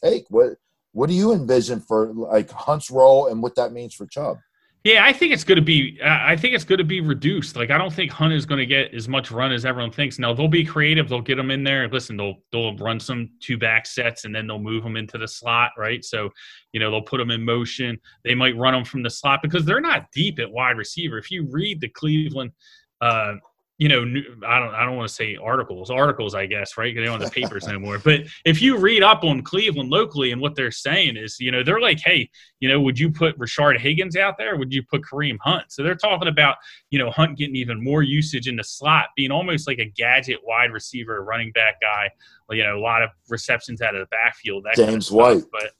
take. 0.02 0.24
What 0.30 0.54
what 0.92 1.08
do 1.08 1.14
you 1.14 1.32
envision 1.32 1.80
for 1.80 2.12
like 2.14 2.50
Hunt's 2.50 2.90
role 2.90 3.26
and 3.26 3.42
what 3.42 3.54
that 3.56 3.72
means 3.72 3.94
for 3.94 4.06
Chubb? 4.06 4.38
Yeah, 4.86 5.04
I 5.04 5.12
think 5.12 5.32
it's 5.32 5.42
going 5.42 5.56
to 5.56 5.64
be. 5.64 5.98
I 6.00 6.36
think 6.36 6.54
it's 6.54 6.62
going 6.62 6.78
to 6.78 6.84
be 6.84 7.00
reduced. 7.00 7.56
Like 7.56 7.72
I 7.72 7.76
don't 7.76 7.92
think 7.92 8.12
Hunt 8.12 8.32
is 8.32 8.46
going 8.46 8.60
to 8.60 8.66
get 8.66 8.94
as 8.94 9.08
much 9.08 9.32
run 9.32 9.50
as 9.50 9.64
everyone 9.64 9.90
thinks. 9.90 10.20
Now 10.20 10.32
they'll 10.32 10.46
be 10.46 10.64
creative. 10.64 11.08
They'll 11.08 11.20
get 11.20 11.40
him 11.40 11.50
in 11.50 11.64
there. 11.64 11.88
Listen, 11.88 12.16
they'll 12.16 12.36
they'll 12.52 12.76
run 12.76 13.00
some 13.00 13.30
two 13.40 13.58
back 13.58 13.84
sets 13.84 14.26
and 14.26 14.32
then 14.32 14.46
they'll 14.46 14.60
move 14.60 14.84
him 14.84 14.96
into 14.96 15.18
the 15.18 15.26
slot, 15.26 15.72
right? 15.76 16.04
So, 16.04 16.30
you 16.70 16.78
know, 16.78 16.92
they'll 16.92 17.02
put 17.02 17.20
him 17.20 17.32
in 17.32 17.44
motion. 17.44 17.98
They 18.22 18.36
might 18.36 18.56
run 18.56 18.76
him 18.76 18.84
from 18.84 19.02
the 19.02 19.10
slot 19.10 19.40
because 19.42 19.64
they're 19.64 19.80
not 19.80 20.06
deep 20.12 20.38
at 20.38 20.48
wide 20.48 20.76
receiver. 20.76 21.18
If 21.18 21.32
you 21.32 21.48
read 21.50 21.80
the 21.80 21.88
Cleveland, 21.88 22.52
uh, 23.00 23.34
you 23.78 23.88
know, 23.90 24.00
I 24.46 24.58
don't 24.58 24.74
I 24.74 24.86
don't 24.86 24.96
want 24.96 25.06
to 25.08 25.14
say 25.14 25.36
articles, 25.36 25.90
articles, 25.90 26.34
I 26.34 26.46
guess, 26.46 26.78
right? 26.78 26.94
'Cause 26.94 27.00
They 27.02 27.04
don't 27.04 27.20
have 27.20 27.30
the 27.30 27.40
papers 27.42 27.68
anymore. 27.68 27.98
But 27.98 28.22
if 28.46 28.62
you 28.62 28.78
read 28.78 29.02
up 29.02 29.22
on 29.22 29.42
Cleveland 29.42 29.90
locally 29.90 30.32
and 30.32 30.40
what 30.40 30.54
they're 30.54 30.70
saying 30.70 31.18
is, 31.18 31.36
you 31.40 31.50
know, 31.50 31.62
they're 31.62 31.80
like, 31.80 32.00
hey, 32.00 32.30
you 32.60 32.70
know, 32.70 32.80
would 32.80 32.98
you 32.98 33.10
put 33.10 33.38
Rashard 33.38 33.78
Higgins 33.78 34.16
out 34.16 34.38
there? 34.38 34.56
Would 34.56 34.72
you 34.72 34.82
put 34.82 35.02
Kareem 35.02 35.36
Hunt? 35.42 35.64
So 35.68 35.82
they're 35.82 35.94
talking 35.94 36.28
about, 36.28 36.56
you 36.88 36.98
know, 36.98 37.10
Hunt 37.10 37.36
getting 37.36 37.56
even 37.56 37.84
more 37.84 38.02
usage 38.02 38.48
in 38.48 38.56
the 38.56 38.64
slot, 38.64 39.08
being 39.14 39.30
almost 39.30 39.66
like 39.68 39.78
a 39.78 39.84
gadget 39.84 40.38
wide 40.42 40.72
receiver, 40.72 41.22
running 41.22 41.52
back 41.52 41.78
guy. 41.82 42.10
You 42.50 42.62
know, 42.64 42.78
a 42.78 42.80
lot 42.80 43.02
of 43.02 43.10
receptions 43.28 43.82
out 43.82 43.94
of 43.94 44.00
the 44.00 44.06
backfield. 44.06 44.64
That 44.64 44.76
kind 44.76 44.88
of 44.88 44.94
James. 44.94 45.10
White. 45.10 45.42
But 45.52 45.72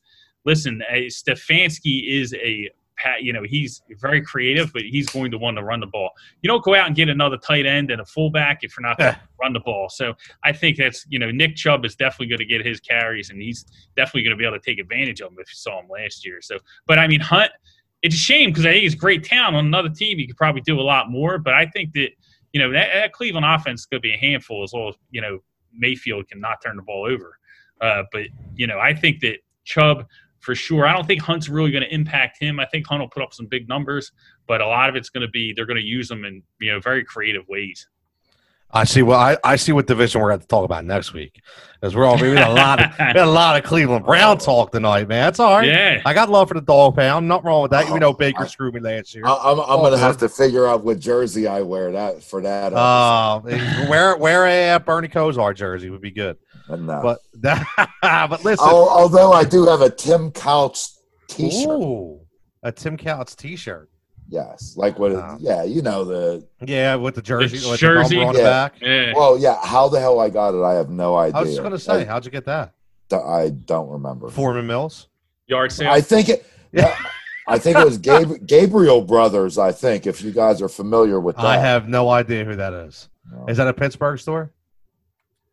listen, 0.45 0.83
Stefanski 0.93 2.21
is 2.21 2.35
a 2.35 2.69
pat. 2.97 3.23
You 3.23 3.33
know, 3.33 3.43
he's 3.43 3.83
very 4.01 4.21
creative, 4.21 4.73
but 4.73 4.83
he's 4.83 5.09
going 5.09 5.31
to 5.31 5.39
want 5.39 5.57
to 5.57 5.65
run 5.65 5.81
the 5.81 5.87
ball. 5.87 6.11
You 6.43 6.49
don't 6.49 6.65
go 6.65 6.75
out 6.75 6.87
and 6.87 6.97
get 6.97 7.09
another 7.09 7.37
tight 7.37 7.67
end 7.67 7.91
and 7.91 8.01
a 8.01 8.05
fullback 8.05 8.61
if 8.63 8.77
you're 8.77 8.87
not 8.87 8.99
going 8.99 9.15
to 9.15 9.21
run 9.41 9.53
the 9.53 9.61
ball. 9.61 9.89
So 9.89 10.15
I 10.45 10.53
think 10.53 10.77
that's 10.77 11.07
you 11.09 11.19
know 11.19 11.31
Nick 11.31 11.57
Chubb 11.57 11.85
is 11.85 11.95
definitely 11.95 12.29
going 12.29 12.39
to 12.39 12.45
get 12.47 12.65
his 12.65 12.81
carries, 12.81 13.31
and 13.31 13.41
he's 13.41 13.65
definitely 13.97 14.23
going 14.23 14.37
to 14.37 14.37
be 14.37 14.45
able 14.45 14.59
to 14.59 14.65
take 14.65 14.79
advantage 14.79 15.21
of 15.21 15.33
him 15.33 15.39
if 15.39 15.49
you 15.49 15.57
saw 15.57 15.81
him 15.81 15.89
last 15.89 16.25
year. 16.25 16.41
So, 16.41 16.59
but 16.87 16.99
I 16.99 17.07
mean 17.07 17.21
Hunt, 17.21 17.51
it's 18.03 18.15
a 18.15 18.19
shame 18.19 18.51
because 18.51 18.67
I 18.67 18.73
think 18.73 18.83
he's 18.83 18.95
a 18.95 18.99
great 18.99 19.25
talent 19.25 19.57
on 19.57 19.67
another 19.67 19.91
team. 19.91 20.19
He 20.19 20.27
could 20.27 20.37
probably 20.37 20.61
do 20.63 20.79
a 20.79 20.83
lot 20.83 21.11
more, 21.11 21.39
but 21.39 21.55
I 21.55 21.67
think 21.67 21.93
that 21.95 22.11
you 22.53 22.61
know 22.61 22.73
that, 22.73 22.89
that 22.93 23.13
Cleveland 23.13 23.47
offense 23.47 23.87
to 23.87 24.01
be 24.01 24.15
a 24.15 24.17
handful 24.17 24.63
as 24.63 24.73
well 24.73 24.89
as 24.89 24.95
you 25.11 25.21
know 25.21 25.41
Mayfield 25.73 26.29
can 26.29 26.41
not 26.41 26.63
turn 26.63 26.77
the 26.77 26.83
ball 26.83 27.07
over. 27.07 27.39
Uh, 27.81 28.05
but 28.13 28.23
you 28.55 28.67
know 28.67 28.79
I 28.79 28.95
think 28.95 29.21
that 29.21 29.39
Chubb 29.65 30.07
for 30.47 30.55
sure. 30.55 30.87
I 30.87 30.93
don't 30.93 31.07
think 31.07 31.21
Hunt's 31.21 31.49
really 31.49 31.73
going 31.73 31.83
to 31.83 31.93
impact 31.93 32.39
him. 32.41 32.61
I 32.61 32.67
think 32.67 32.87
Hunt 32.87 33.01
will 33.01 33.09
put 33.09 33.23
up 33.23 33.35
some 33.35 33.47
big 33.47 33.69
numbers, 33.69 34.13
but 34.47 34.61
a 34.61 34.67
lot 34.67 34.89
of 34.89 34.95
it's 34.95 35.11
going 35.11 35.27
to 35.27 35.31
be 35.31 35.53
they're 35.53 35.67
going 35.67 35.77
to 35.81 35.83
use 35.85 36.07
them 36.09 36.25
in 36.25 36.41
you 36.61 36.73
know 36.73 36.79
very 36.81 37.05
creative 37.05 37.43
ways. 37.49 37.89
I 38.71 38.85
see 38.85 39.03
what 39.03 39.17
I, 39.17 39.37
I 39.45 39.57
see 39.57 39.73
what 39.73 39.87
division 39.87 40.21
we're 40.21 40.29
going 40.29 40.41
to 40.41 40.47
talk 40.47 40.65
about 40.65 40.85
next 40.85 41.13
week 41.13 41.41
because 41.81 41.95
we're 41.95 42.05
all 42.05 42.17
we 42.19 42.29
had 42.31 42.49
a 42.49 42.53
lot 42.53 42.83
of 42.83 42.91
we 42.99 43.05
had 43.05 43.17
a 43.17 43.27
lot 43.27 43.57
of 43.57 43.65
Cleveland 43.65 44.05
Brown 44.05 44.39
talk 44.39 44.73
tonight, 44.73 45.09
man. 45.09 45.27
That's 45.27 45.41
all 45.41 45.59
right. 45.59 45.69
Yeah. 45.69 46.03
I 46.05 46.13
got 46.15 46.29
love 46.31 46.49
for 46.49 46.55
the 46.55 46.61
dog 46.61 46.97
pound. 46.97 47.27
Nothing 47.29 47.47
wrong 47.47 47.63
with 47.63 47.71
that. 47.73 47.89
You 47.89 47.99
know, 48.01 48.13
Baker 48.13 48.43
I- 48.43 48.47
screwed 48.49 48.75
me 48.75 48.81
last 48.81 49.15
year. 49.15 49.25
I, 49.25 49.35
I'm, 49.35 49.59
I'm 49.61 49.65
Oh, 49.69 49.79
going 49.79 49.93
to 49.93 49.99
have 49.99 50.19
to 50.19 50.29
figure 50.29 50.67
out 50.67 50.85
what 50.85 50.99
jersey 50.99 51.47
I 51.47 51.63
wear 51.63 51.93
that 51.93 52.23
for 52.23 52.41
that. 52.43 52.73
Uh, 52.73 53.41
wear 53.89 54.17
wear 54.17 54.75
a 54.75 54.79
Bernie 54.81 55.09
Kosar 55.09 55.55
jersey 55.55 55.89
would 55.91 56.03
be 56.03 56.11
good. 56.11 56.37
Episode. 56.69 56.85
no. 56.87 57.01
But 57.03 57.19
that, 57.43 57.67
but 58.31 58.45
listen, 58.45 58.67
Al- 58.67 58.89
although 58.89 59.33
I 59.33 59.45
do 59.45 59.67
have 59.67 59.81
a 59.81 59.91
Tim 59.91 60.31
Couch 60.33 60.87
T-shirt. 61.29 61.69
Ooh, 61.69 62.21
a 62.63 62.73
Tim 62.73 62.97
Couch 62.97 63.35
T-shirt. 63.37 63.89
Yes, 64.29 64.75
like 64.77 64.99
what? 64.99 65.13
Wow. 65.13 65.19
Uh-huh. 65.21 65.37
yeah, 65.41 65.63
you 65.63 65.83
know 65.83 66.05
the. 66.05 66.47
Yeah, 66.65 66.97
with 66.97 67.15
the 67.15 67.23
jersey, 67.23 67.59
The 67.59 67.71
with 67.71 67.81
jersey, 67.81 68.17
the 68.17 68.23
on 68.23 68.35
yeah. 68.35 68.41
the 68.41 68.45
back. 68.49 68.75
Yeah. 68.81 69.13
Well, 69.15 69.39
yeah. 69.39 69.57
How 69.65 69.89
the 69.89 70.01
hell 70.01 70.19
I 70.19 70.31
got 70.31 70.55
it? 70.55 70.65
I 70.65 70.75
have 70.75 70.91
no 70.91 71.15
idea. 71.17 71.37
I 71.39 71.41
was 71.43 71.51
just 71.51 71.61
going 71.61 71.71
to 71.73 71.79
say, 71.79 72.05
how'd 72.05 72.25
you 72.25 72.33
get 72.33 72.45
that? 72.47 72.75
I, 73.13 73.17
I 73.17 73.49
don't 73.51 73.89
remember. 73.89 74.29
Forman 74.29 74.67
Mills. 74.67 75.07
Yard 75.47 75.71
sale. 75.71 75.93
I 75.93 76.01
think 76.01 76.29
it. 76.29 76.45
Yeah. 76.73 76.87
Uh, 76.87 77.09
I 77.49 77.59
think 77.59 77.79
it 77.79 77.85
was 77.85 77.99
Gab- 77.99 78.45
Gabriel 78.47 79.01
Brothers. 79.03 79.59
I 79.59 79.71
think 79.71 80.09
if 80.09 80.21
you 80.23 80.33
guys 80.33 80.61
are 80.61 80.69
familiar 80.69 81.21
with 81.21 81.37
that. 81.37 81.45
I 81.45 81.59
have 81.59 81.89
no 81.89 82.09
idea 82.09 82.45
who 82.45 82.57
that 82.57 82.73
is. 82.73 83.09
No. 83.31 83.47
Is 83.47 83.59
that 83.59 83.69
a 83.69 83.73
Pittsburgh 83.73 84.19
store? 84.19 84.53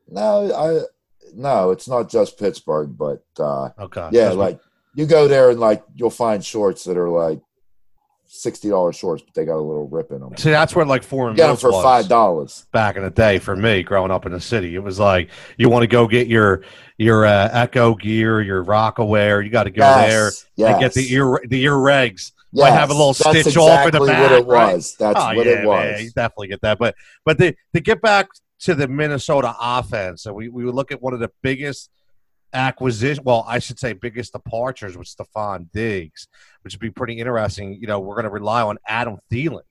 No, 0.10 0.52
I 0.52 0.82
no, 1.36 1.72
it's 1.72 1.88
not 1.88 2.10
just 2.10 2.38
Pittsburgh, 2.40 2.98
but 2.98 3.24
uh, 3.40 3.70
Okay. 3.80 4.10
yeah, 4.12 4.30
That's- 4.30 4.36
like 4.36 4.60
you 4.96 5.06
go 5.06 5.28
there 5.28 5.50
and 5.50 5.60
like 5.60 5.84
you'll 5.96 6.10
find 6.10 6.44
shorts 6.46 6.84
that 6.86 6.98
are 6.98 7.10
like 7.10 7.40
sixty 8.26 8.70
dollars 8.70 8.96
shorts, 8.96 9.22
but 9.24 9.34
they 9.34 9.46
got 9.46 9.58
a 9.58 9.62
little 9.62 9.88
rip 9.88 10.12
in 10.12 10.20
them. 10.20 10.36
See, 10.38 10.50
that's 10.50 10.76
where 10.76 10.86
like 10.86 11.04
Forman 11.04 11.34
You 11.34 11.38
get 11.38 11.48
them 11.48 11.58
for 11.58 11.72
five 11.84 12.08
dollars. 12.08 12.66
back 12.72 12.96
in 12.96 13.04
the 13.04 13.10
day 13.10 13.40
for 13.40 13.56
me 13.56 13.84
growing 13.84 14.12
up 14.12 14.26
in 14.26 14.32
the 14.32 14.40
city. 14.42 14.76
It 14.76 14.84
was 14.84 15.00
like 15.00 15.30
you 15.58 15.70
want 15.70 15.84
to 15.84 15.88
go 15.88 16.08
get 16.08 16.28
your 16.28 16.64
your 16.98 17.26
uh, 17.26 17.50
Ecko 17.52 17.96
gear, 17.96 18.42
your 18.42 18.64
Rocawear. 18.64 19.44
You 19.44 19.50
got 19.50 19.64
to 19.64 19.72
go 19.72 19.82
there 19.82 20.32
yes, 20.56 20.72
and 20.72 20.80
get 20.80 20.94
the 20.94 21.12
ear 21.14 21.42
the 21.48 21.62
ear 21.64 21.74
regs. 21.74 22.32
yes. 22.52 22.64
might 22.70 22.72
have 22.72 22.90
a 22.90 22.94
little 22.94 23.14
That's 23.14 23.42
stitch 23.42 23.58
off 23.58 23.86
in 23.86 23.92
the 23.92 23.98
exactly 24.02 24.08
back, 24.08 24.22
What 24.32 24.32
it 24.32 24.46
right? 24.48 24.74
was. 24.76 24.96
That's 24.98 25.20
oh 25.20 25.36
what 25.36 25.46
yeah, 25.46 25.52
it 25.62 25.66
was. 25.68 25.80
man, 25.92 26.04
you 26.04 26.12
definitely 26.12 26.48
get 26.48 26.62
that. 26.62 26.80
But 26.80 26.96
but 27.26 27.38
the, 27.38 27.56
to 27.74 27.82
get 27.82 28.02
back 28.02 28.30
to 28.64 28.76
the 28.76 28.88
Minnesota 28.88 29.56
offense, 29.60 30.26
and 30.26 30.36
we 30.36 30.50
we 30.50 30.64
look 30.66 30.92
at 30.92 31.02
one 31.02 31.14
of 31.14 31.20
the 31.20 31.32
biggest 31.42 31.90
acquisition. 32.54 33.24
Well, 33.24 33.44
I 33.48 33.60
should 33.60 33.80
say 33.80 33.94
biggest 33.94 34.34
departures 34.34 34.98
with 34.98 35.08
Stefon 35.08 35.70
Diggs, 35.72 36.28
which 36.62 36.74
would 36.74 36.82
be 36.82 36.90
pretty 36.90 37.20
interesting. 37.20 37.74
You 37.74 37.88
know, 37.88 38.00
we're 38.00 38.16
going 38.16 38.26
to 38.26 38.30
rely 38.30 38.62
on 38.62 38.78
Adam 38.88 39.18
Thielen 39.32 39.64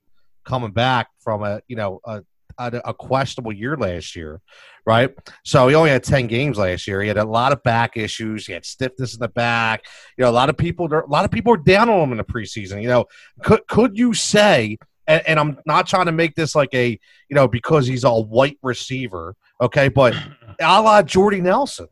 coming 0.44 0.72
back 0.72 1.08
from 1.20 1.42
a 1.42 1.62
you 1.68 1.76
know 1.76 2.00
a, 2.04 2.22
a, 2.58 2.82
a 2.84 2.94
questionable 2.94 3.52
year 3.52 3.78
last 3.78 4.14
year, 4.14 4.42
right? 4.84 5.10
So 5.42 5.68
he 5.68 5.74
only 5.74 5.90
had 5.90 6.04
ten 6.04 6.26
games 6.26 6.58
last 6.58 6.86
year. 6.86 7.00
He 7.00 7.08
had 7.08 7.16
a 7.16 7.24
lot 7.24 7.52
of 7.52 7.62
back 7.62 7.96
issues. 7.96 8.46
He 8.46 8.52
had 8.52 8.66
stiffness 8.66 9.14
in 9.14 9.20
the 9.20 9.28
back. 9.28 9.86
You 10.18 10.24
know, 10.24 10.30
a 10.30 10.32
lot 10.32 10.50
of 10.50 10.58
people 10.58 10.92
a 10.92 11.08
lot 11.08 11.24
of 11.24 11.30
people 11.30 11.54
are 11.54 11.58
down 11.58 11.88
on 11.88 12.00
him 12.00 12.12
in 12.12 12.18
the 12.18 12.24
preseason. 12.24 12.82
You 12.82 12.88
know, 12.88 13.06
could 13.42 13.66
could 13.68 13.96
you 13.96 14.12
say? 14.12 14.78
And, 15.06 15.22
and 15.26 15.40
I'm 15.40 15.58
not 15.66 15.86
trying 15.86 16.06
to 16.06 16.12
make 16.12 16.34
this 16.34 16.54
like 16.54 16.72
a 16.74 16.90
you 17.28 17.34
know 17.34 17.48
because 17.48 17.86
he's 17.86 18.04
a 18.04 18.12
white 18.12 18.58
receiver, 18.62 19.36
okay? 19.60 19.88
But 19.88 20.14
a 20.60 20.82
la 20.82 21.02
Jordy 21.02 21.40
Nelson. 21.40 21.88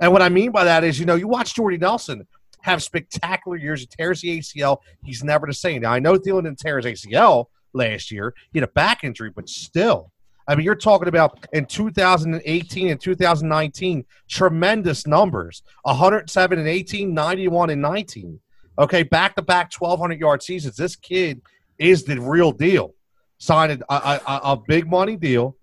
And 0.00 0.12
what 0.12 0.22
I 0.22 0.28
mean 0.28 0.50
by 0.50 0.64
that 0.64 0.82
is, 0.82 0.98
you 0.98 1.06
know, 1.06 1.14
you 1.14 1.28
watch 1.28 1.54
Jordy 1.54 1.78
Nelson 1.78 2.26
have 2.62 2.82
spectacular 2.82 3.56
years. 3.56 3.80
He 3.80 3.86
tears 3.86 4.20
the 4.20 4.38
ACL. 4.38 4.78
He's 5.04 5.22
never 5.22 5.46
the 5.46 5.54
same. 5.54 5.82
Now, 5.82 5.92
I 5.92 6.00
know 6.00 6.14
Thielen 6.14 6.44
didn't 6.44 6.58
tear 6.58 6.78
his 6.80 6.86
ACL 6.86 7.46
last 7.72 8.10
year. 8.10 8.34
He 8.52 8.58
had 8.58 8.68
a 8.68 8.72
back 8.72 9.04
injury, 9.04 9.30
but 9.30 9.48
still. 9.48 10.10
I 10.48 10.56
mean, 10.56 10.64
you're 10.64 10.74
talking 10.74 11.08
about 11.08 11.46
in 11.52 11.66
2018 11.66 12.88
and 12.88 13.00
2019, 13.00 14.04
tremendous 14.28 15.06
numbers 15.06 15.62
107 15.82 16.58
and 16.58 16.68
18, 16.68 17.14
91 17.14 17.70
and 17.70 17.82
19. 17.82 18.40
Okay, 18.78 19.02
back 19.02 19.36
to 19.36 19.42
back 19.42 19.72
1,200 19.72 20.18
yard 20.18 20.42
seasons. 20.42 20.76
This 20.76 20.96
kid 20.96 21.42
is 21.78 22.04
the 22.04 22.20
real 22.20 22.52
deal. 22.52 22.94
Signed 23.38 23.82
a, 23.88 23.94
a, 23.94 24.40
a 24.52 24.56
big 24.56 24.88
money 24.88 25.16
deal 25.16 25.56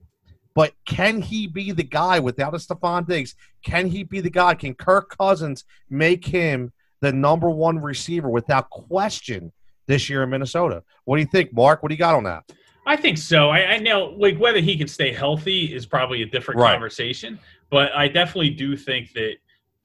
but 0.60 0.74
can 0.86 1.22
he 1.22 1.48
be 1.48 1.72
the 1.72 1.84
guy 1.84 2.20
without 2.20 2.54
a 2.54 2.58
Stefon 2.58 3.08
Diggs? 3.08 3.34
Can 3.64 3.88
he 3.88 4.04
be 4.04 4.20
the 4.20 4.30
guy? 4.30 4.56
Can 4.56 4.74
Kirk 4.74 5.16
Cousins 5.18 5.64
make 5.90 6.26
him 6.26 6.74
the 7.00 7.14
number 7.14 7.50
one 7.50 7.80
receiver 7.80 8.30
without 8.30 8.70
question 8.70 9.54
this 9.88 10.10
year 10.10 10.24
in 10.24 10.30
Minnesota? 10.30 10.84
What 11.06 11.16
do 11.16 11.22
you 11.22 11.28
think, 11.28 11.54
Mark? 11.54 11.82
What 11.82 11.88
do 11.88 11.96
you 11.96 12.00
got 12.00 12.16
on 12.16 12.26
that? 12.26 12.44
I 12.86 12.98
think 12.98 13.18
so. 13.18 13.50
I, 13.50 13.74
I 13.74 13.78
know, 13.78 14.14
like 14.18 14.38
whether 14.38 14.60
he 14.60 14.76
can 14.76 14.90
stay 14.90 15.14
healthy 15.14 15.74
is 15.74 15.86
probably 15.86 16.24
a 16.24 16.26
different 16.26 16.60
right. 16.60 16.74
conversation, 16.74 17.40
but 17.70 17.94
I 17.94 18.10
definitely 18.10 18.50
do 18.50 18.76
think 18.76 19.14
that 19.14 19.36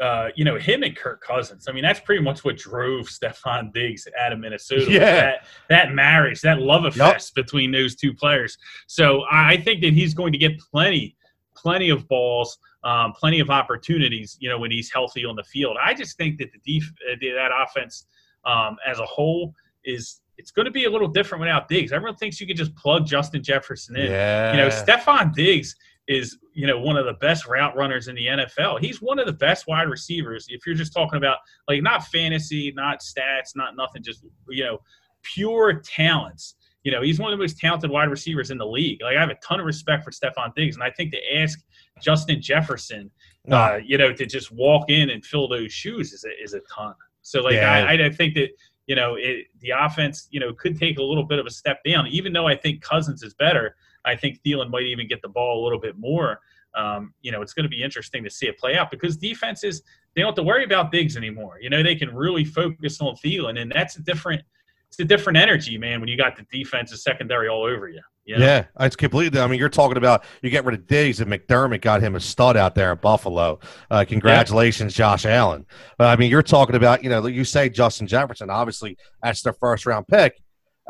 uh, 0.00 0.28
you 0.34 0.44
know, 0.44 0.58
him 0.58 0.82
and 0.82 0.96
Kirk 0.96 1.20
Cousins. 1.22 1.66
I 1.68 1.72
mean, 1.72 1.82
that's 1.82 2.00
pretty 2.00 2.22
much 2.22 2.44
what 2.44 2.56
drove 2.56 3.06
Stefon 3.06 3.72
Diggs 3.72 4.08
out 4.18 4.32
of 4.32 4.40
Minnesota. 4.40 4.90
Yeah. 4.90 4.98
That, 4.98 5.46
that 5.68 5.92
marriage, 5.92 6.40
that 6.40 6.60
love 6.60 6.84
affair 6.84 7.12
yep. 7.12 7.22
between 7.34 7.70
those 7.70 7.94
two 7.94 8.12
players. 8.12 8.58
So 8.86 9.22
I 9.30 9.56
think 9.56 9.82
that 9.82 9.92
he's 9.92 10.12
going 10.12 10.32
to 10.32 10.38
get 10.38 10.58
plenty, 10.58 11.16
plenty 11.54 11.90
of 11.90 12.08
balls, 12.08 12.58
um, 12.82 13.12
plenty 13.12 13.40
of 13.40 13.50
opportunities, 13.50 14.36
you 14.40 14.48
know, 14.48 14.58
when 14.58 14.70
he's 14.70 14.92
healthy 14.92 15.24
on 15.24 15.36
the 15.36 15.44
field. 15.44 15.76
I 15.82 15.94
just 15.94 16.16
think 16.16 16.38
that 16.38 16.48
the 16.52 16.78
def- 16.80 16.92
uh, 17.10 17.16
that 17.20 17.50
offense 17.56 18.06
um, 18.44 18.76
as 18.86 18.98
a 18.98 19.06
whole 19.06 19.54
is 19.84 20.20
it's 20.36 20.50
going 20.50 20.66
to 20.66 20.72
be 20.72 20.84
a 20.86 20.90
little 20.90 21.06
different 21.06 21.40
without 21.40 21.68
Diggs. 21.68 21.92
Everyone 21.92 22.16
thinks 22.16 22.40
you 22.40 22.46
can 22.48 22.56
just 22.56 22.74
plug 22.74 23.06
Justin 23.06 23.42
Jefferson 23.42 23.96
in. 23.96 24.10
Yeah. 24.10 24.50
You 24.50 24.56
know, 24.58 24.68
Stefon 24.68 25.32
Diggs 25.32 25.76
is 26.06 26.38
you 26.52 26.66
know 26.66 26.78
one 26.78 26.96
of 26.96 27.06
the 27.06 27.14
best 27.14 27.46
route 27.46 27.76
runners 27.76 28.08
in 28.08 28.14
the 28.14 28.26
NFL. 28.26 28.80
He's 28.80 29.00
one 29.00 29.18
of 29.18 29.26
the 29.26 29.32
best 29.32 29.66
wide 29.66 29.88
receivers. 29.88 30.46
If 30.48 30.66
you're 30.66 30.74
just 30.74 30.92
talking 30.92 31.16
about 31.16 31.38
like 31.68 31.82
not 31.82 32.04
fantasy, 32.06 32.72
not 32.76 33.00
stats, 33.00 33.56
not 33.56 33.76
nothing, 33.76 34.02
just 34.02 34.24
you 34.48 34.64
know 34.64 34.78
pure 35.22 35.80
talents. 35.80 36.56
You 36.82 36.92
know, 36.92 37.00
he's 37.00 37.18
one 37.18 37.32
of 37.32 37.38
the 37.38 37.42
most 37.42 37.56
talented 37.58 37.90
wide 37.90 38.10
receivers 38.10 38.50
in 38.50 38.58
the 38.58 38.66
league. 38.66 39.00
Like 39.02 39.16
I 39.16 39.20
have 39.20 39.30
a 39.30 39.36
ton 39.36 39.58
of 39.58 39.64
respect 39.64 40.04
for 40.04 40.10
Stefon 40.10 40.54
Diggs, 40.54 40.76
and 40.76 40.84
I 40.84 40.90
think 40.90 41.12
to 41.12 41.36
ask 41.36 41.58
Justin 42.02 42.42
Jefferson, 42.42 43.10
uh, 43.50 43.78
you 43.82 43.96
know, 43.96 44.12
to 44.12 44.26
just 44.26 44.52
walk 44.52 44.90
in 44.90 45.08
and 45.10 45.24
fill 45.24 45.48
those 45.48 45.72
shoes 45.72 46.12
is 46.12 46.24
a, 46.24 46.42
is 46.42 46.52
a 46.52 46.60
ton. 46.72 46.94
So 47.22 47.40
like 47.40 47.54
yeah. 47.54 47.86
I, 47.88 48.06
I 48.06 48.10
think 48.10 48.34
that 48.34 48.50
you 48.86 48.94
know 48.94 49.14
it, 49.14 49.46
the 49.60 49.70
offense 49.70 50.28
you 50.30 50.40
know 50.40 50.52
could 50.52 50.78
take 50.78 50.98
a 50.98 51.02
little 51.02 51.24
bit 51.24 51.38
of 51.38 51.46
a 51.46 51.50
step 51.50 51.82
down, 51.84 52.06
even 52.08 52.32
though 52.34 52.46
I 52.46 52.54
think 52.54 52.82
Cousins 52.82 53.22
is 53.22 53.32
better. 53.34 53.76
I 54.04 54.16
think 54.16 54.40
Thielen 54.42 54.70
might 54.70 54.84
even 54.84 55.08
get 55.08 55.22
the 55.22 55.28
ball 55.28 55.62
a 55.62 55.64
little 55.64 55.80
bit 55.80 55.98
more. 55.98 56.40
Um, 56.74 57.14
you 57.22 57.30
know, 57.30 57.40
it's 57.40 57.52
going 57.52 57.64
to 57.64 57.68
be 57.68 57.82
interesting 57.82 58.24
to 58.24 58.30
see 58.30 58.46
it 58.46 58.58
play 58.58 58.76
out 58.76 58.90
because 58.90 59.16
defenses 59.16 59.82
they 60.14 60.22
don't 60.22 60.28
have 60.28 60.36
to 60.36 60.42
worry 60.42 60.64
about 60.64 60.92
Diggs 60.92 61.16
anymore. 61.16 61.58
You 61.60 61.70
know, 61.70 61.82
they 61.82 61.94
can 61.94 62.14
really 62.14 62.44
focus 62.44 63.00
on 63.00 63.14
Thielen, 63.16 63.60
and 63.60 63.72
that's 63.72 63.96
a 63.96 64.02
different 64.02 64.42
it's 64.88 65.00
a 65.00 65.04
different 65.04 65.36
energy, 65.36 65.76
man. 65.76 66.00
When 66.00 66.08
you 66.08 66.16
got 66.16 66.36
the 66.36 66.46
defensive 66.52 66.98
secondary 66.98 67.48
all 67.48 67.64
over 67.64 67.88
you. 67.88 68.00
you 68.24 68.38
know? 68.38 68.44
Yeah, 68.44 68.64
it's 68.78 68.94
completely. 68.94 69.40
I 69.40 69.46
mean, 69.48 69.58
you're 69.58 69.68
talking 69.68 69.96
about 69.96 70.24
you 70.40 70.50
get 70.50 70.64
rid 70.64 70.74
of 70.74 70.86
Diggs 70.86 71.20
and 71.20 71.30
McDermott 71.30 71.80
got 71.80 72.00
him 72.00 72.14
a 72.14 72.20
stud 72.20 72.56
out 72.56 72.74
there 72.76 72.92
in 72.92 72.98
Buffalo. 72.98 73.58
Uh, 73.90 74.04
congratulations, 74.06 74.96
yeah. 74.96 75.04
Josh 75.04 75.26
Allen. 75.26 75.66
But 75.98 76.08
I 76.08 76.16
mean, 76.16 76.30
you're 76.30 76.42
talking 76.42 76.76
about 76.76 77.02
you 77.02 77.10
know 77.10 77.26
you 77.26 77.44
say 77.44 77.68
Justin 77.68 78.06
Jefferson. 78.06 78.50
Obviously, 78.50 78.96
that's 79.22 79.42
their 79.42 79.54
first 79.54 79.84
round 79.86 80.06
pick. 80.06 80.40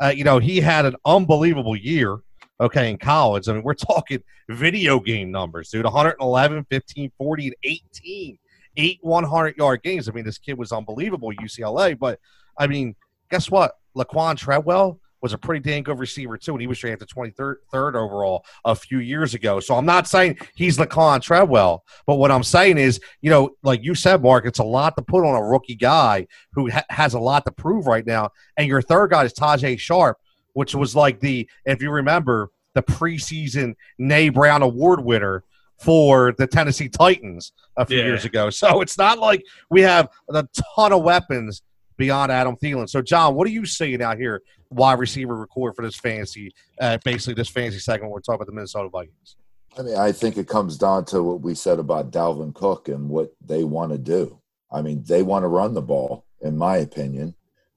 Uh, 0.01 0.13
you 0.15 0.23
know, 0.23 0.39
he 0.39 0.59
had 0.59 0.85
an 0.85 0.95
unbelievable 1.05 1.75
year 1.75 2.17
okay, 2.59 2.89
in 2.89 2.97
college. 2.97 3.47
I 3.47 3.53
mean, 3.53 3.63
we're 3.63 3.73
talking 3.73 4.23
video 4.49 4.99
game 4.99 5.31
numbers, 5.31 5.69
dude 5.69 5.85
111, 5.85 6.65
15, 6.69 7.11
40, 7.17 7.45
and 7.45 7.55
18. 7.63 8.37
Eight 8.77 8.99
100 9.01 9.55
yard 9.55 9.83
games. 9.83 10.09
I 10.09 10.11
mean, 10.11 10.25
this 10.25 10.37
kid 10.37 10.57
was 10.57 10.73
unbelievable 10.73 11.31
UCLA, 11.41 11.97
but 11.97 12.19
I 12.57 12.67
mean, 12.67 12.93
guess 13.31 13.49
what? 13.49 13.71
Laquan 13.95 14.35
Treadwell 14.35 14.99
was 15.21 15.33
a 15.33 15.37
pretty 15.39 15.59
dang 15.59 15.81
good 15.81 15.97
receiver 15.97 16.37
too, 16.37 16.51
and 16.51 16.61
he 16.61 16.67
was 16.67 16.77
drafted 16.77 17.07
23rd 17.09 17.55
third 17.71 17.95
overall 17.95 18.45
a 18.63 18.75
few 18.75 18.99
years 18.99 19.33
ago. 19.33 19.59
So 19.59 19.75
I'm 19.75 19.85
not 19.85 20.07
saying 20.07 20.37
he's 20.55 20.77
Laquan 20.77 21.19
Treadwell, 21.19 21.83
but 22.05 22.15
what 22.17 22.31
I'm 22.31 22.43
saying 22.43 22.77
is, 22.77 22.99
you 23.21 23.31
know, 23.31 23.55
like 23.63 23.83
you 23.83 23.95
said, 23.95 24.21
Mark, 24.21 24.45
it's 24.45 24.59
a 24.59 24.63
lot 24.63 24.95
to 24.97 25.01
put 25.01 25.25
on 25.25 25.33
a 25.33 25.43
rookie 25.43 25.75
guy 25.75 26.27
who 26.53 26.69
ha- 26.69 26.85
has 26.89 27.15
a 27.15 27.19
lot 27.19 27.43
to 27.45 27.51
prove 27.51 27.87
right 27.87 28.05
now. 28.05 28.29
And 28.57 28.67
your 28.67 28.83
third 28.83 29.09
guy 29.09 29.23
is 29.23 29.33
Tajaé 29.33 29.79
Sharpe, 29.79 30.19
which 30.55 30.73
was 30.73 30.95
like 30.95 31.19
the, 31.19 31.47
if 31.65 31.81
you 31.81 31.91
remember, 31.91 32.49
the 32.73 32.81
preseason 32.81 33.75
Nay 33.97 34.29
Brown 34.29 34.61
Award 34.61 35.03
winner 35.03 35.43
for 35.79 36.33
the 36.37 36.47
Tennessee 36.47 36.89
Titans 36.89 37.53
a 37.77 37.85
few 37.85 37.99
yeah. 37.99 38.05
years 38.05 38.25
ago. 38.25 38.49
So 38.55 38.81
it's 38.81 38.97
not 38.97 39.19
like 39.19 39.43
we 39.69 39.81
have 39.81 40.09
a 40.29 40.47
ton 40.75 40.93
of 40.93 41.03
weapons 41.03 41.61
beyond 41.97 42.31
Adam 42.31 42.55
Thielen. 42.55 42.89
So, 42.89 43.01
John, 43.01 43.35
what 43.35 43.47
are 43.47 43.51
you 43.51 43.65
seeing 43.65 44.01
out 44.01 44.17
here, 44.17 44.41
wide 44.69 44.99
receiver 44.99 45.35
record 45.35 45.75
for 45.75 45.83
this 45.83 45.97
fantasy, 45.97 46.53
uh, 46.79 46.97
basically 47.03 47.33
this 47.33 47.49
fantasy 47.49 47.79
segment? 47.79 48.09
Where 48.09 48.15
we're 48.15 48.21
talking 48.21 48.35
about 48.35 48.47
the 48.47 48.53
Minnesota 48.53 48.89
Vikings. 48.89 49.35
I 49.77 49.81
mean, 49.81 49.97
I 49.97 50.11
think 50.13 50.37
it 50.37 50.47
comes 50.47 50.77
down 50.77 51.05
to 51.05 51.21
what 51.21 51.41
we 51.41 51.53
said 51.53 51.79
about 51.79 52.11
Dalvin 52.11 52.53
Cook 52.53 52.87
and 52.87 53.09
what 53.09 53.33
they 53.45 53.65
want 53.65 53.91
to 53.91 53.97
do. 53.97 54.39
I 54.71 54.81
mean, 54.81 55.03
they 55.03 55.21
want 55.21 55.43
to 55.43 55.47
run 55.47 55.73
the 55.73 55.81
ball, 55.81 56.25
in 56.41 56.57
my 56.57 56.77
opinion. 56.77 57.35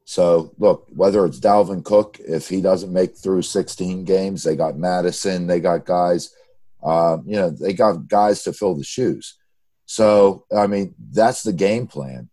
So 0.08 0.54
look, 0.56 0.86
whether 0.88 1.26
it's 1.26 1.38
Dalvin 1.38 1.84
Cook, 1.84 2.18
if 2.26 2.48
he 2.48 2.62
doesn't 2.62 2.94
make 2.94 3.14
through 3.14 3.42
16 3.42 4.04
games, 4.04 4.42
they 4.42 4.56
got 4.56 4.78
Madison, 4.78 5.46
they 5.46 5.60
got 5.60 5.84
guys, 5.84 6.34
uh, 6.82 7.18
you 7.26 7.36
know, 7.36 7.50
they 7.50 7.74
got 7.74 8.08
guys 8.08 8.42
to 8.44 8.54
fill 8.54 8.74
the 8.74 8.84
shoes. 8.84 9.36
So 9.84 10.46
I 10.56 10.66
mean, 10.66 10.94
that's 11.10 11.42
the 11.42 11.52
game 11.52 11.86
plan. 11.86 12.30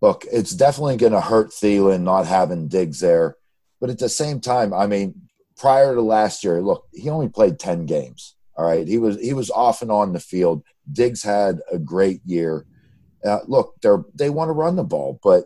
Look, 0.00 0.24
it's 0.32 0.50
definitely 0.50 0.96
going 0.96 1.12
to 1.12 1.20
hurt 1.20 1.50
Thielen 1.50 2.02
not 2.02 2.26
having 2.26 2.66
Diggs 2.66 2.98
there, 2.98 3.36
but 3.80 3.90
at 3.90 4.00
the 4.00 4.08
same 4.08 4.40
time, 4.40 4.74
I 4.74 4.88
mean, 4.88 5.28
prior 5.56 5.94
to 5.94 6.02
last 6.02 6.42
year, 6.42 6.60
look, 6.62 6.88
he 6.92 7.10
only 7.10 7.28
played 7.28 7.60
10 7.60 7.86
games. 7.86 8.34
All 8.56 8.66
right, 8.66 8.88
he 8.88 8.98
was 8.98 9.20
he 9.20 9.34
was 9.34 9.52
off 9.52 9.82
and 9.82 9.92
on 9.92 10.14
the 10.14 10.20
field. 10.20 10.64
Diggs 10.90 11.22
had 11.22 11.60
a 11.70 11.78
great 11.78 12.22
year. 12.24 12.66
Uh, 13.24 13.38
look, 13.46 13.76
they're 13.82 14.02
they 14.16 14.30
want 14.30 14.48
to 14.48 14.52
run 14.52 14.74
the 14.74 14.82
ball, 14.82 15.20
but 15.22 15.44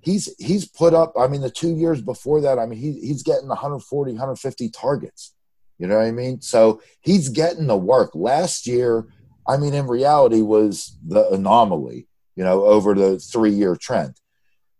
he's 0.00 0.34
he's 0.38 0.66
put 0.66 0.94
up 0.94 1.12
i 1.18 1.26
mean 1.26 1.40
the 1.40 1.50
two 1.50 1.74
years 1.74 2.00
before 2.00 2.40
that 2.40 2.58
i 2.58 2.66
mean 2.66 2.78
he, 2.78 2.92
he's 3.00 3.22
getting 3.22 3.48
140 3.48 4.12
150 4.12 4.70
targets. 4.70 5.34
You 5.78 5.86
know 5.86 5.96
what 5.96 6.06
i 6.06 6.10
mean? 6.10 6.40
So 6.40 6.82
he's 7.00 7.28
getting 7.28 7.68
the 7.68 7.76
work. 7.76 8.10
Last 8.14 8.66
year 8.66 9.06
i 9.46 9.56
mean 9.56 9.74
in 9.74 9.86
reality 9.86 10.42
was 10.42 10.96
the 11.06 11.28
anomaly 11.30 12.06
you 12.36 12.44
know 12.44 12.64
over 12.64 12.94
the 12.94 13.18
three 13.18 13.52
year 13.52 13.76
trend. 13.76 14.20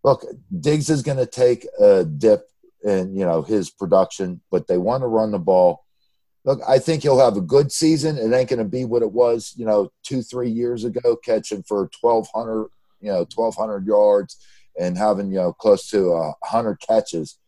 Look 0.04 0.24
diggs 0.60 0.90
is 0.90 1.02
going 1.02 1.18
to 1.18 1.26
take 1.26 1.66
a 1.80 2.04
dip 2.04 2.48
in 2.84 3.16
you 3.16 3.24
know 3.24 3.42
his 3.42 3.70
production 3.70 4.40
but 4.50 4.66
they 4.66 4.78
want 4.78 5.02
to 5.02 5.08
run 5.08 5.32
the 5.32 5.38
ball. 5.38 5.84
Look 6.44 6.60
i 6.68 6.78
think 6.78 7.02
he'll 7.02 7.18
have 7.18 7.36
a 7.36 7.42
good 7.42 7.72
season. 7.72 8.18
It 8.18 8.32
ain't 8.32 8.50
going 8.50 8.58
to 8.58 8.64
be 8.64 8.84
what 8.84 9.02
it 9.02 9.12
was 9.12 9.54
you 9.56 9.66
know 9.66 9.90
two 10.04 10.22
three 10.22 10.50
years 10.50 10.84
ago 10.84 11.16
catching 11.16 11.62
for 11.62 11.90
1200 12.00 12.68
you 13.00 13.10
know 13.10 13.26
1200 13.34 13.86
yards 13.86 14.36
and 14.78 14.96
having 14.96 15.30
you 15.30 15.38
know 15.38 15.52
close 15.52 15.88
to 15.90 16.12
a 16.12 16.34
hundred 16.44 16.80
catches. 16.80 17.38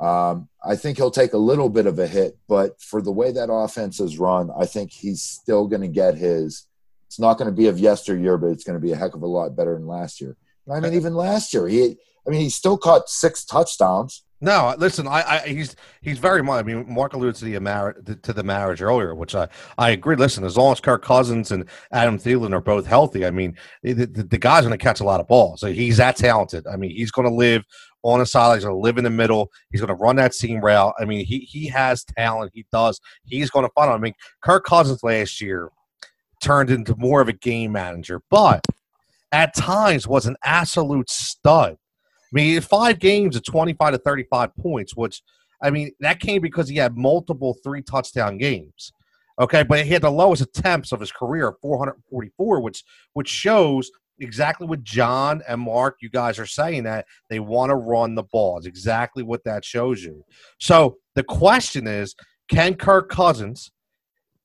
Um, 0.00 0.48
I 0.64 0.74
think 0.74 0.96
he'll 0.96 1.10
take 1.10 1.32
a 1.32 1.38
little 1.38 1.68
bit 1.68 1.86
of 1.86 1.98
a 1.98 2.06
hit, 2.06 2.36
but 2.48 2.80
for 2.80 3.00
the 3.00 3.12
way 3.12 3.30
that 3.30 3.52
offense 3.52 4.00
is 4.00 4.18
run, 4.18 4.50
I 4.58 4.66
think 4.66 4.90
he's 4.92 5.22
still 5.22 5.68
going 5.68 5.82
to 5.82 5.88
get 5.88 6.16
his. 6.16 6.66
It's 7.06 7.20
not 7.20 7.36
going 7.36 7.50
to 7.50 7.56
be 7.56 7.68
of 7.68 7.78
yesteryear, 7.78 8.38
but 8.38 8.48
it's 8.48 8.64
going 8.64 8.80
to 8.80 8.84
be 8.84 8.92
a 8.92 8.96
heck 8.96 9.14
of 9.14 9.22
a 9.22 9.26
lot 9.26 9.54
better 9.54 9.74
than 9.74 9.86
last 9.86 10.20
year. 10.20 10.36
I 10.70 10.80
mean, 10.80 10.94
even 10.94 11.14
last 11.14 11.52
year, 11.52 11.68
he, 11.68 11.96
I 12.26 12.30
mean, 12.30 12.40
he 12.40 12.48
still 12.48 12.78
caught 12.78 13.08
six 13.08 13.44
touchdowns. 13.44 14.24
No, 14.44 14.74
listen, 14.76 15.06
I, 15.06 15.22
I 15.22 15.38
he's 15.46 15.76
he's 16.00 16.18
very 16.18 16.42
much. 16.42 16.58
I 16.58 16.66
mean, 16.66 16.84
Mark 16.92 17.12
alluded 17.12 17.36
to 17.36 17.44
the 17.44 17.60
marriage 17.60 17.96
to 18.22 18.32
the 18.32 18.42
marriage 18.42 18.82
earlier, 18.82 19.14
which 19.14 19.36
I 19.36 19.46
I 19.78 19.90
agree. 19.90 20.16
Listen, 20.16 20.42
as 20.42 20.56
long 20.56 20.72
as 20.72 20.80
Kirk 20.80 21.04
Cousins 21.04 21.52
and 21.52 21.64
Adam 21.92 22.18
Thielen 22.18 22.52
are 22.52 22.60
both 22.60 22.84
healthy, 22.84 23.24
I 23.24 23.30
mean, 23.30 23.56
the, 23.84 23.92
the, 23.92 24.24
the 24.24 24.38
guy's 24.38 24.64
going 24.64 24.76
to 24.76 24.84
catch 24.84 24.98
a 24.98 25.04
lot 25.04 25.20
of 25.20 25.28
balls. 25.28 25.60
So 25.60 25.68
he's 25.72 25.96
that 25.98 26.16
talented. 26.16 26.66
I 26.66 26.74
mean, 26.74 26.90
he's 26.90 27.12
going 27.12 27.28
to 27.28 27.32
live 27.32 27.62
on 28.02 28.20
a 28.20 28.26
side. 28.26 28.56
He's 28.56 28.64
going 28.64 28.74
to 28.74 28.80
live 28.82 28.98
in 28.98 29.04
the 29.04 29.10
middle. 29.10 29.48
He's 29.70 29.80
going 29.80 29.96
to 29.96 30.02
run 30.02 30.16
that 30.16 30.34
seam 30.34 30.60
route. 30.60 30.94
I 30.98 31.04
mean, 31.04 31.24
he 31.24 31.38
he 31.48 31.68
has 31.68 32.02
talent. 32.02 32.50
He 32.52 32.66
does. 32.72 33.00
He's 33.22 33.48
going 33.48 33.64
to 33.64 33.72
find. 33.76 33.92
I 33.92 33.96
mean, 33.98 34.14
Kirk 34.42 34.64
Cousins 34.64 35.04
last 35.04 35.40
year 35.40 35.70
turned 36.42 36.68
into 36.68 36.96
more 36.96 37.20
of 37.20 37.28
a 37.28 37.32
game 37.32 37.70
manager, 37.70 38.20
but 38.28 38.66
at 39.30 39.54
times 39.54 40.08
was 40.08 40.26
an 40.26 40.34
absolute 40.42 41.08
stud. 41.08 41.76
Mean, 42.32 42.60
five 42.60 42.98
games 42.98 43.36
of 43.36 43.44
25 43.44 43.92
to 43.92 43.98
35 43.98 44.56
points, 44.56 44.96
which, 44.96 45.22
I 45.62 45.70
mean, 45.70 45.92
that 46.00 46.18
came 46.18 46.40
because 46.40 46.68
he 46.68 46.76
had 46.76 46.96
multiple 46.96 47.56
three 47.62 47.82
touchdown 47.82 48.38
games. 48.38 48.92
Okay, 49.40 49.62
but 49.62 49.84
he 49.84 49.92
had 49.92 50.02
the 50.02 50.10
lowest 50.10 50.42
attempts 50.42 50.92
of 50.92 51.00
his 51.00 51.12
career, 51.12 51.54
444, 51.62 52.60
which 52.60 52.84
which 53.14 53.28
shows 53.28 53.90
exactly 54.20 54.66
what 54.66 54.82
John 54.82 55.42
and 55.48 55.60
Mark, 55.60 55.96
you 56.00 56.10
guys 56.10 56.38
are 56.38 56.46
saying 56.46 56.84
that 56.84 57.06
they 57.28 57.40
want 57.40 57.70
to 57.70 57.76
run 57.76 58.14
the 58.14 58.22
ball. 58.22 58.58
It's 58.58 58.66
exactly 58.66 59.22
what 59.22 59.44
that 59.44 59.64
shows 59.64 60.02
you. 60.02 60.24
So 60.60 60.98
the 61.14 61.24
question 61.24 61.86
is, 61.86 62.14
can 62.48 62.74
Kirk 62.74 63.08
Cousins 63.08 63.70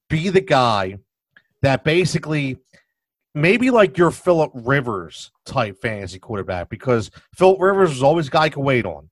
be 0.09 0.29
the 0.29 0.41
guy 0.41 0.97
that 1.61 1.83
basically 1.83 2.57
maybe 3.37 3.69
like 3.71 3.97
your 3.97 4.11
Philip 4.11 4.51
Rivers 4.53 5.31
type 5.45 5.79
fantasy 5.81 6.19
quarterback 6.19 6.69
because 6.69 7.11
Philip 7.35 7.61
Rivers 7.61 7.91
was 7.91 8.03
always 8.03 8.27
a 8.27 8.31
guy 8.31 8.45
you 8.45 8.51
could 8.51 8.63
wait 8.63 8.85
on. 8.85 9.09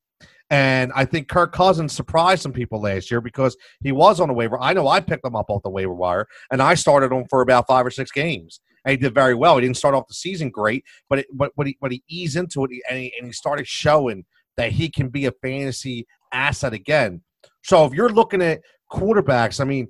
And 0.50 0.92
I 0.96 1.06
think 1.06 1.28
Kirk 1.28 1.54
Cousins 1.54 1.94
surprised 1.94 2.44
some 2.44 2.54
people 2.54 2.80
last 2.82 3.10
year 3.10 3.22
because 3.22 3.58
he 3.82 3.92
was 3.92 4.20
on 4.20 4.28
the 4.28 4.34
waiver. 4.34 4.60
I 4.62 4.74
know 4.74 4.88
I 4.88 5.00
picked 5.00 5.26
him 5.26 5.36
up 5.36 5.50
off 5.50 5.64
the 5.64 5.70
waiver 5.70 5.94
wire, 5.94 6.28
and 6.52 6.62
I 6.62 6.76
started 6.76 7.12
him 7.12 7.26
for 7.30 7.42
about 7.42 7.68
five 7.68 7.86
or 7.86 7.92
six 7.92 8.12
games. 8.12 8.60
And 8.84 8.92
he 8.92 8.98
did 8.98 9.16
very 9.16 9.34
well. 9.34 9.56
He 9.56 9.62
didn't 9.62 9.78
start 9.78 9.96
off 9.96 10.08
the 10.08 10.14
season 10.14 10.50
great, 10.52 10.84
but 11.10 11.20
it, 11.20 11.28
but 11.34 11.52
but 11.58 11.66
he 11.66 11.78
but 11.82 11.92
he 11.92 12.04
eased 12.08 12.36
into 12.36 12.64
it, 12.64 12.72
and 12.88 13.00
he, 13.00 13.14
and 13.18 13.26
he 13.26 13.34
started 13.34 13.68
showing 13.68 14.24
that 14.58 14.72
he 14.72 14.88
can 14.88 15.10
be 15.10 15.26
a 15.26 15.32
fantasy 15.32 16.06
asset 16.32 16.74
again. 16.74 17.22
So 17.64 17.86
if 17.86 17.94
you're 17.94 18.10
looking 18.10 18.44
at 18.44 18.62
quarterbacks, 18.92 19.60
I 19.60 19.64
mean, 19.64 19.88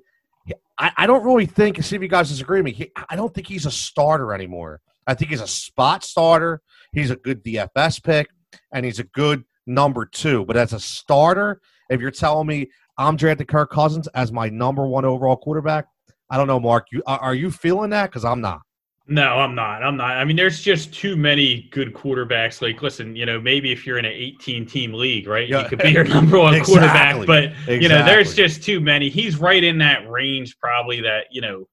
I, 0.78 0.92
I 0.96 1.06
don't 1.06 1.24
really 1.24 1.46
think. 1.46 1.82
See 1.82 1.96
if 1.96 2.02
you 2.02 2.08
guys 2.08 2.28
disagree 2.28 2.58
with 2.58 2.66
me. 2.66 2.72
He, 2.72 2.92
I 3.08 3.16
don't 3.16 3.32
think 3.32 3.46
he's 3.46 3.66
a 3.66 3.70
starter 3.70 4.34
anymore. 4.34 4.80
I 5.06 5.14
think 5.14 5.30
he's 5.30 5.40
a 5.40 5.46
spot 5.46 6.04
starter. 6.04 6.60
He's 6.92 7.10
a 7.10 7.16
good 7.16 7.44
DFS 7.44 8.02
pick, 8.02 8.28
and 8.72 8.84
he's 8.84 8.98
a 8.98 9.04
good 9.04 9.44
number 9.66 10.04
two. 10.04 10.44
But 10.44 10.56
as 10.56 10.72
a 10.72 10.80
starter, 10.80 11.60
if 11.88 12.00
you're 12.00 12.10
telling 12.10 12.46
me 12.46 12.68
I'm 12.98 13.16
drafting 13.16 13.46
Kirk 13.46 13.70
Cousins 13.70 14.08
as 14.08 14.32
my 14.32 14.48
number 14.48 14.86
one 14.86 15.04
overall 15.04 15.36
quarterback, 15.36 15.86
I 16.30 16.36
don't 16.36 16.46
know, 16.46 16.60
Mark. 16.60 16.86
You 16.92 17.02
are 17.06 17.34
you 17.34 17.50
feeling 17.50 17.90
that? 17.90 18.10
Because 18.10 18.24
I'm 18.24 18.40
not. 18.40 18.62
No, 19.08 19.38
I'm 19.38 19.54
not. 19.54 19.84
I'm 19.84 19.96
not. 19.96 20.16
I 20.16 20.24
mean, 20.24 20.36
there's 20.36 20.60
just 20.60 20.92
too 20.92 21.16
many 21.16 21.68
good 21.70 21.94
quarterbacks. 21.94 22.60
Like, 22.60 22.82
listen, 22.82 23.14
you 23.14 23.24
know, 23.24 23.40
maybe 23.40 23.70
if 23.70 23.86
you're 23.86 23.98
in 23.98 24.04
an 24.04 24.12
18 24.12 24.66
team 24.66 24.92
league, 24.92 25.28
right, 25.28 25.48
yeah. 25.48 25.62
you 25.62 25.68
could 25.68 25.78
be 25.78 25.90
your 25.90 26.04
number 26.08 26.38
one 26.38 26.54
exactly. 26.54 26.74
quarterback. 26.74 27.26
But 27.26 27.44
exactly. 27.44 27.82
you 27.82 27.88
know, 27.88 28.04
there's 28.04 28.34
just 28.34 28.64
too 28.64 28.80
many. 28.80 29.08
He's 29.08 29.38
right 29.38 29.62
in 29.62 29.78
that 29.78 30.10
range, 30.10 30.58
probably 30.58 31.00
that 31.02 31.26
you 31.30 31.40
know 31.40 31.68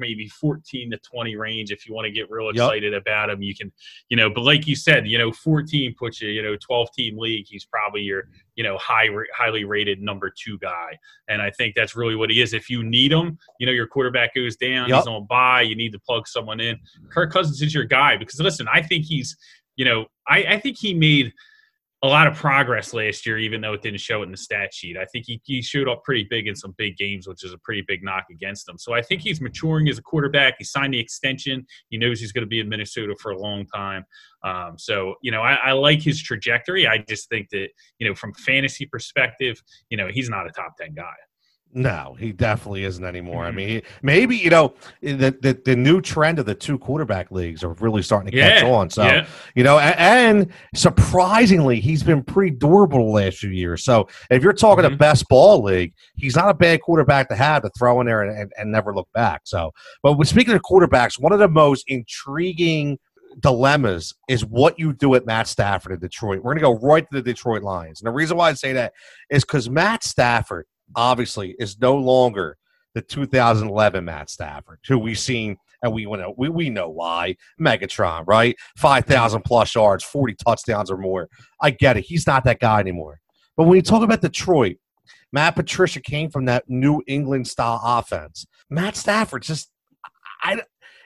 maybe 0.00 0.26
14 0.26 0.90
to 0.90 0.98
20 0.98 1.36
range 1.36 1.70
if 1.70 1.86
you 1.86 1.94
want 1.94 2.06
to 2.06 2.10
get 2.10 2.30
real 2.30 2.48
excited 2.48 2.92
yep. 2.92 3.02
about 3.02 3.30
him 3.30 3.42
you 3.42 3.54
can 3.54 3.70
you 4.08 4.16
know 4.16 4.28
but 4.28 4.42
like 4.42 4.66
you 4.66 4.74
said 4.74 5.06
you 5.06 5.18
know 5.18 5.30
14 5.30 5.94
puts 5.98 6.20
you 6.20 6.28
you 6.30 6.42
know 6.42 6.56
12 6.56 6.88
team 6.92 7.18
league 7.18 7.46
he's 7.48 7.64
probably 7.64 8.00
your 8.00 8.24
you 8.56 8.64
know 8.64 8.76
high 8.78 9.08
highly 9.34 9.64
rated 9.64 10.00
number 10.00 10.32
two 10.36 10.58
guy 10.58 10.98
and 11.28 11.40
i 11.40 11.50
think 11.50 11.74
that's 11.74 11.94
really 11.94 12.16
what 12.16 12.30
he 12.30 12.40
is 12.40 12.52
if 12.52 12.68
you 12.68 12.82
need 12.82 13.12
him 13.12 13.38
you 13.60 13.66
know 13.66 13.72
your 13.72 13.86
quarterback 13.86 14.34
goes 14.34 14.56
down 14.56 14.88
yep. 14.88 14.98
he's 14.98 15.06
on 15.06 15.26
buy 15.26 15.62
you 15.62 15.76
need 15.76 15.92
to 15.92 15.98
plug 16.00 16.26
someone 16.26 16.58
in 16.58 16.78
kirk 17.10 17.32
cousins 17.32 17.62
is 17.62 17.74
your 17.74 17.84
guy 17.84 18.16
because 18.16 18.40
listen 18.40 18.66
i 18.72 18.82
think 18.82 19.04
he's 19.04 19.36
you 19.76 19.84
know 19.84 20.06
i, 20.26 20.44
I 20.44 20.58
think 20.58 20.76
he 20.78 20.94
made– 20.94 21.32
a 22.02 22.06
lot 22.06 22.26
of 22.26 22.34
progress 22.34 22.94
last 22.94 23.26
year, 23.26 23.38
even 23.38 23.60
though 23.60 23.74
it 23.74 23.82
didn't 23.82 24.00
show 24.00 24.22
it 24.22 24.24
in 24.24 24.30
the 24.30 24.36
stat 24.36 24.72
sheet. 24.72 24.96
I 24.96 25.04
think 25.04 25.26
he, 25.26 25.40
he 25.44 25.60
showed 25.60 25.86
up 25.86 26.02
pretty 26.02 26.26
big 26.30 26.46
in 26.46 26.56
some 26.56 26.74
big 26.78 26.96
games, 26.96 27.28
which 27.28 27.44
is 27.44 27.52
a 27.52 27.58
pretty 27.58 27.84
big 27.86 28.02
knock 28.02 28.24
against 28.30 28.66
him. 28.66 28.78
So 28.78 28.94
I 28.94 29.02
think 29.02 29.20
he's 29.20 29.40
maturing 29.40 29.86
as 29.88 29.98
a 29.98 30.02
quarterback. 30.02 30.54
He 30.58 30.64
signed 30.64 30.94
the 30.94 30.98
extension. 30.98 31.66
He 31.90 31.98
knows 31.98 32.18
he's 32.18 32.32
going 32.32 32.44
to 32.44 32.48
be 32.48 32.60
in 32.60 32.70
Minnesota 32.70 33.14
for 33.20 33.32
a 33.32 33.38
long 33.38 33.66
time. 33.66 34.04
Um, 34.42 34.78
so, 34.78 35.16
you 35.22 35.30
know, 35.30 35.42
I, 35.42 35.54
I, 35.54 35.72
like 35.72 36.00
his 36.00 36.22
trajectory. 36.22 36.88
I 36.88 37.04
just 37.06 37.28
think 37.28 37.50
that, 37.50 37.68
you 37.98 38.08
know, 38.08 38.14
from 38.14 38.32
fantasy 38.32 38.86
perspective, 38.86 39.62
you 39.90 39.98
know, 39.98 40.08
he's 40.08 40.30
not 40.30 40.46
a 40.46 40.50
top 40.50 40.78
10 40.80 40.94
guy. 40.94 41.12
No, 41.72 42.16
he 42.18 42.32
definitely 42.32 42.84
isn't 42.84 43.04
anymore. 43.04 43.44
Mm-hmm. 43.44 43.58
I 43.58 43.66
mean, 43.66 43.82
maybe 44.02 44.36
you 44.36 44.50
know 44.50 44.74
the, 45.00 45.36
the, 45.40 45.60
the 45.64 45.76
new 45.76 46.00
trend 46.00 46.40
of 46.40 46.46
the 46.46 46.54
two 46.54 46.78
quarterback 46.78 47.30
leagues 47.30 47.62
are 47.62 47.74
really 47.74 48.02
starting 48.02 48.30
to 48.32 48.36
yeah, 48.36 48.60
catch 48.60 48.64
on. 48.64 48.90
So 48.90 49.04
yeah. 49.04 49.26
you 49.54 49.62
know, 49.62 49.78
and, 49.78 49.98
and, 49.98 50.52
surprisingly, 50.74 51.78
he's 51.78 52.02
been 52.02 52.24
pretty 52.24 52.56
durable 52.56 52.98
the 52.98 53.12
last 53.12 53.38
few 53.38 53.50
years. 53.50 53.84
So 53.84 54.08
if 54.30 54.42
you're 54.42 54.52
talking 54.52 54.84
mm-hmm. 54.84 54.94
a 54.94 54.98
best 54.98 55.28
ball 55.28 55.62
league, 55.62 55.94
he's 56.16 56.34
not 56.34 56.50
a 56.50 56.54
bad 56.54 56.80
quarterback 56.80 57.28
to 57.28 57.36
have 57.36 57.62
to 57.62 57.70
throw 57.78 58.00
in 58.00 58.06
there 58.06 58.22
and, 58.22 58.36
and, 58.36 58.52
and 58.58 58.72
never 58.72 58.92
look 58.92 59.08
back. 59.14 59.42
So, 59.44 59.70
but 60.02 60.20
speaking 60.26 60.54
of 60.54 60.62
quarterbacks, 60.62 61.20
one 61.20 61.32
of 61.32 61.38
the 61.38 61.48
most 61.48 61.84
intriguing 61.86 62.98
dilemmas 63.38 64.14
is 64.28 64.44
what 64.44 64.78
you 64.78 64.92
do 64.92 65.14
at 65.14 65.24
Matt 65.24 65.46
Stafford 65.46 65.92
in 65.92 66.00
Detroit. 66.00 66.38
We're 66.38 66.54
going 66.54 66.56
to 66.56 66.62
go 66.62 66.86
right 66.86 67.08
to 67.08 67.16
the 67.16 67.22
Detroit 67.22 67.62
Lions. 67.62 68.00
And 68.00 68.08
the 68.08 68.12
reason 68.12 68.36
why 68.36 68.50
I 68.50 68.54
say 68.54 68.72
that 68.72 68.92
is 69.30 69.44
because 69.44 69.70
Matt 69.70 70.02
Stafford 70.02 70.66
obviously 70.96 71.54
is 71.58 71.78
no 71.80 71.96
longer 71.96 72.56
the 72.94 73.02
2011 73.02 74.04
Matt 74.04 74.30
Stafford, 74.30 74.78
who 74.86 74.98
we've 74.98 75.18
seen 75.18 75.56
and 75.82 75.92
we 75.92 76.04
know 76.04 76.34
we, 76.36 76.48
we 76.48 76.70
know 76.70 76.88
why. 76.88 77.36
Megatron, 77.60 78.24
right? 78.26 78.56
Five 78.76 79.06
thousand 79.06 79.42
plus 79.42 79.74
yards, 79.74 80.04
forty 80.04 80.34
touchdowns 80.34 80.90
or 80.90 80.96
more. 80.96 81.28
I 81.60 81.70
get 81.70 81.96
it. 81.96 82.02
He's 82.02 82.26
not 82.26 82.44
that 82.44 82.60
guy 82.60 82.80
anymore. 82.80 83.20
But 83.56 83.64
when 83.64 83.76
you 83.76 83.82
talk 83.82 84.02
about 84.02 84.20
Detroit, 84.20 84.76
Matt 85.32 85.56
Patricia 85.56 86.00
came 86.00 86.30
from 86.30 86.46
that 86.46 86.64
New 86.68 87.02
England 87.06 87.46
style 87.48 87.80
offense. 87.82 88.46
Matt 88.68 88.96
Stafford 88.96 89.42
just 89.42 89.70
I 90.42 90.60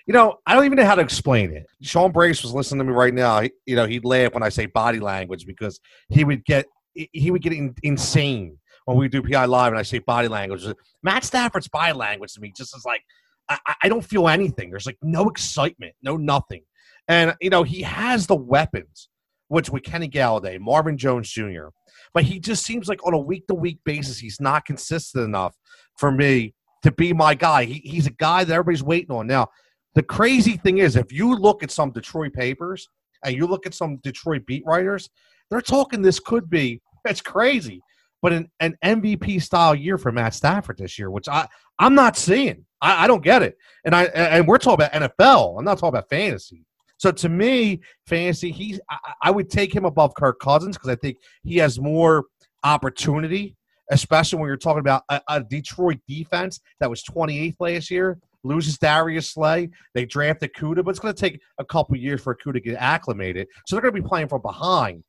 you 0.07 0.12
know, 0.12 0.37
I 0.47 0.55
don't 0.55 0.66
even 0.66 0.76
know 0.76 0.85
how 0.85 0.97
to 0.97 1.03
explain 1.03 1.51
it. 1.53 1.66
Sean 1.80 2.12
Brace 2.12 2.43
was 2.43 2.53
listening 2.53 2.80
to 2.80 2.85
me 2.85 2.93
right 2.93 3.14
now. 3.14 3.41
He, 3.41 3.53
you 3.64 3.74
know, 3.74 3.87
he'd 3.87 4.05
laugh 4.05 4.35
when 4.35 4.43
I 4.43 4.51
say 4.51 4.66
body 4.66 5.01
language 5.01 5.47
because 5.47 5.80
he 6.11 6.24
would 6.24 6.45
get 6.45 6.66
he 6.95 7.30
would 7.30 7.43
get 7.43 7.53
in, 7.53 7.74
insane 7.82 8.59
when 8.85 8.97
we 8.97 9.09
do 9.09 9.22
PI 9.22 9.47
live 9.47 9.72
and 9.72 9.78
I 9.78 9.82
say 9.82 9.99
body 9.99 10.28
language. 10.28 10.64
Matt 11.03 11.24
Stafford's 11.24 11.68
body 11.68 11.93
language 11.93 12.35
to 12.35 12.41
me 12.41 12.53
just 12.57 12.76
is 12.76 12.85
like 12.85 13.03
I, 13.49 13.74
I 13.82 13.89
don't 13.89 14.05
feel 14.05 14.28
anything. 14.28 14.70
There's 14.70 14.87
like 14.87 14.99
no 15.03 15.28
excitement, 15.28 15.95
no 16.03 16.16
nothing. 16.16 16.62
And 17.09 17.35
you 17.41 17.51
know 17.51 17.62
he 17.62 17.82
has 17.82 18.26
the 18.26 18.37
weapons, 18.37 19.09
which 19.49 19.70
with 19.70 19.82
Kenny 19.82 20.09
Golladay, 20.09 20.59
Marvin 20.61 20.97
Jones 20.97 21.30
Jr. 21.30 21.68
But 22.12 22.24
he 22.24 22.39
just 22.39 22.64
seems 22.64 22.89
like 22.89 23.05
on 23.07 23.14
a 23.14 23.18
week 23.18 23.47
to 23.49 23.55
week 23.55 23.78
basis, 23.85 24.18
he's 24.18 24.41
not 24.41 24.64
consistent 24.64 25.24
enough 25.24 25.57
for 25.97 26.11
me 26.11 26.55
to 26.82 26.93
be 26.93 27.12
my 27.12 27.35
guy. 27.35 27.64
He, 27.64 27.80
he's 27.85 28.07
a 28.07 28.12
guy 28.12 28.45
that 28.45 28.53
everybody's 28.53 28.82
waiting 28.82 29.14
on. 29.14 29.26
Now, 29.26 29.49
the 29.95 30.03
crazy 30.03 30.57
thing 30.57 30.78
is, 30.78 30.97
if 30.97 31.12
you 31.12 31.35
look 31.35 31.62
at 31.62 31.70
some 31.70 31.91
Detroit 31.91 32.32
papers 32.35 32.89
and 33.24 33.35
you 33.35 33.47
look 33.47 33.66
at 33.66 33.74
some 33.74 33.97
Detroit 33.99 34.45
beat 34.47 34.64
writers, 34.66 35.09
they're 35.51 35.61
talking 35.61 36.03
this 36.03 36.20
could 36.20 36.49
be. 36.49 36.80
It's 37.05 37.20
crazy 37.20 37.82
but 38.25 38.33
an, 38.33 38.51
an 38.61 38.75
MVP 38.83 39.43
style 39.43 39.75
year 39.75 39.99
for 39.99 40.11
Matt 40.11 40.33
Stafford 40.33 40.79
this 40.79 40.99
year, 40.99 41.11
which 41.11 41.29
I 41.29 41.47
I'm 41.79 41.95
not 41.95 42.16
seeing. 42.16 42.64
I, 42.81 43.05
I 43.05 43.07
don't 43.07 43.22
get 43.22 43.43
it. 43.43 43.59
And 43.85 43.95
I 43.95 44.05
and 44.05 44.49
we're 44.49 44.57
talking 44.57 44.87
about 44.87 45.11
NFL. 45.11 45.59
I'm 45.59 45.64
not 45.66 45.75
talking 45.75 45.91
about 45.91 46.09
fantasy. 46.09 46.64
So 46.97 47.12
to 47.12 47.29
me, 47.29 47.83
fantasy, 48.07 48.51
he's 48.51 48.81
I, 48.89 48.97
I 49.25 49.31
would 49.31 49.51
take 49.51 49.75
him 49.75 49.85
above 49.85 50.14
Kirk 50.14 50.41
Cousins 50.41 50.79
because 50.79 50.89
I 50.89 50.95
think 50.95 51.18
he 51.43 51.59
has 51.59 51.79
more 51.79 52.25
opportunity, 52.64 53.57
especially 53.91 54.39
when 54.39 54.47
you're 54.49 54.57
talking 54.57 54.81
about 54.81 55.03
a, 55.11 55.20
a 55.29 55.45
Detroit 55.45 55.99
defense 56.09 56.61
that 56.81 56.89
was 56.89 57.03
28th 57.03 57.57
last 57.61 57.91
year 57.91 58.18
loses 58.43 58.79
Darius 58.79 59.33
Slay. 59.33 59.68
They 59.93 60.07
drafted 60.07 60.55
Kuda, 60.55 60.83
but 60.83 60.93
it's 60.93 60.99
going 60.99 61.14
to 61.14 61.20
take 61.20 61.43
a 61.59 61.64
couple 61.64 61.95
years 61.99 62.22
for 62.22 62.35
Kuda 62.35 62.55
to 62.55 62.61
get 62.61 62.77
acclimated. 62.77 63.49
So 63.66 63.77
they're 63.77 63.83
going 63.83 63.95
to 63.95 64.01
be 64.01 64.09
playing 64.09 64.29
from 64.29 64.41
behind. 64.41 65.05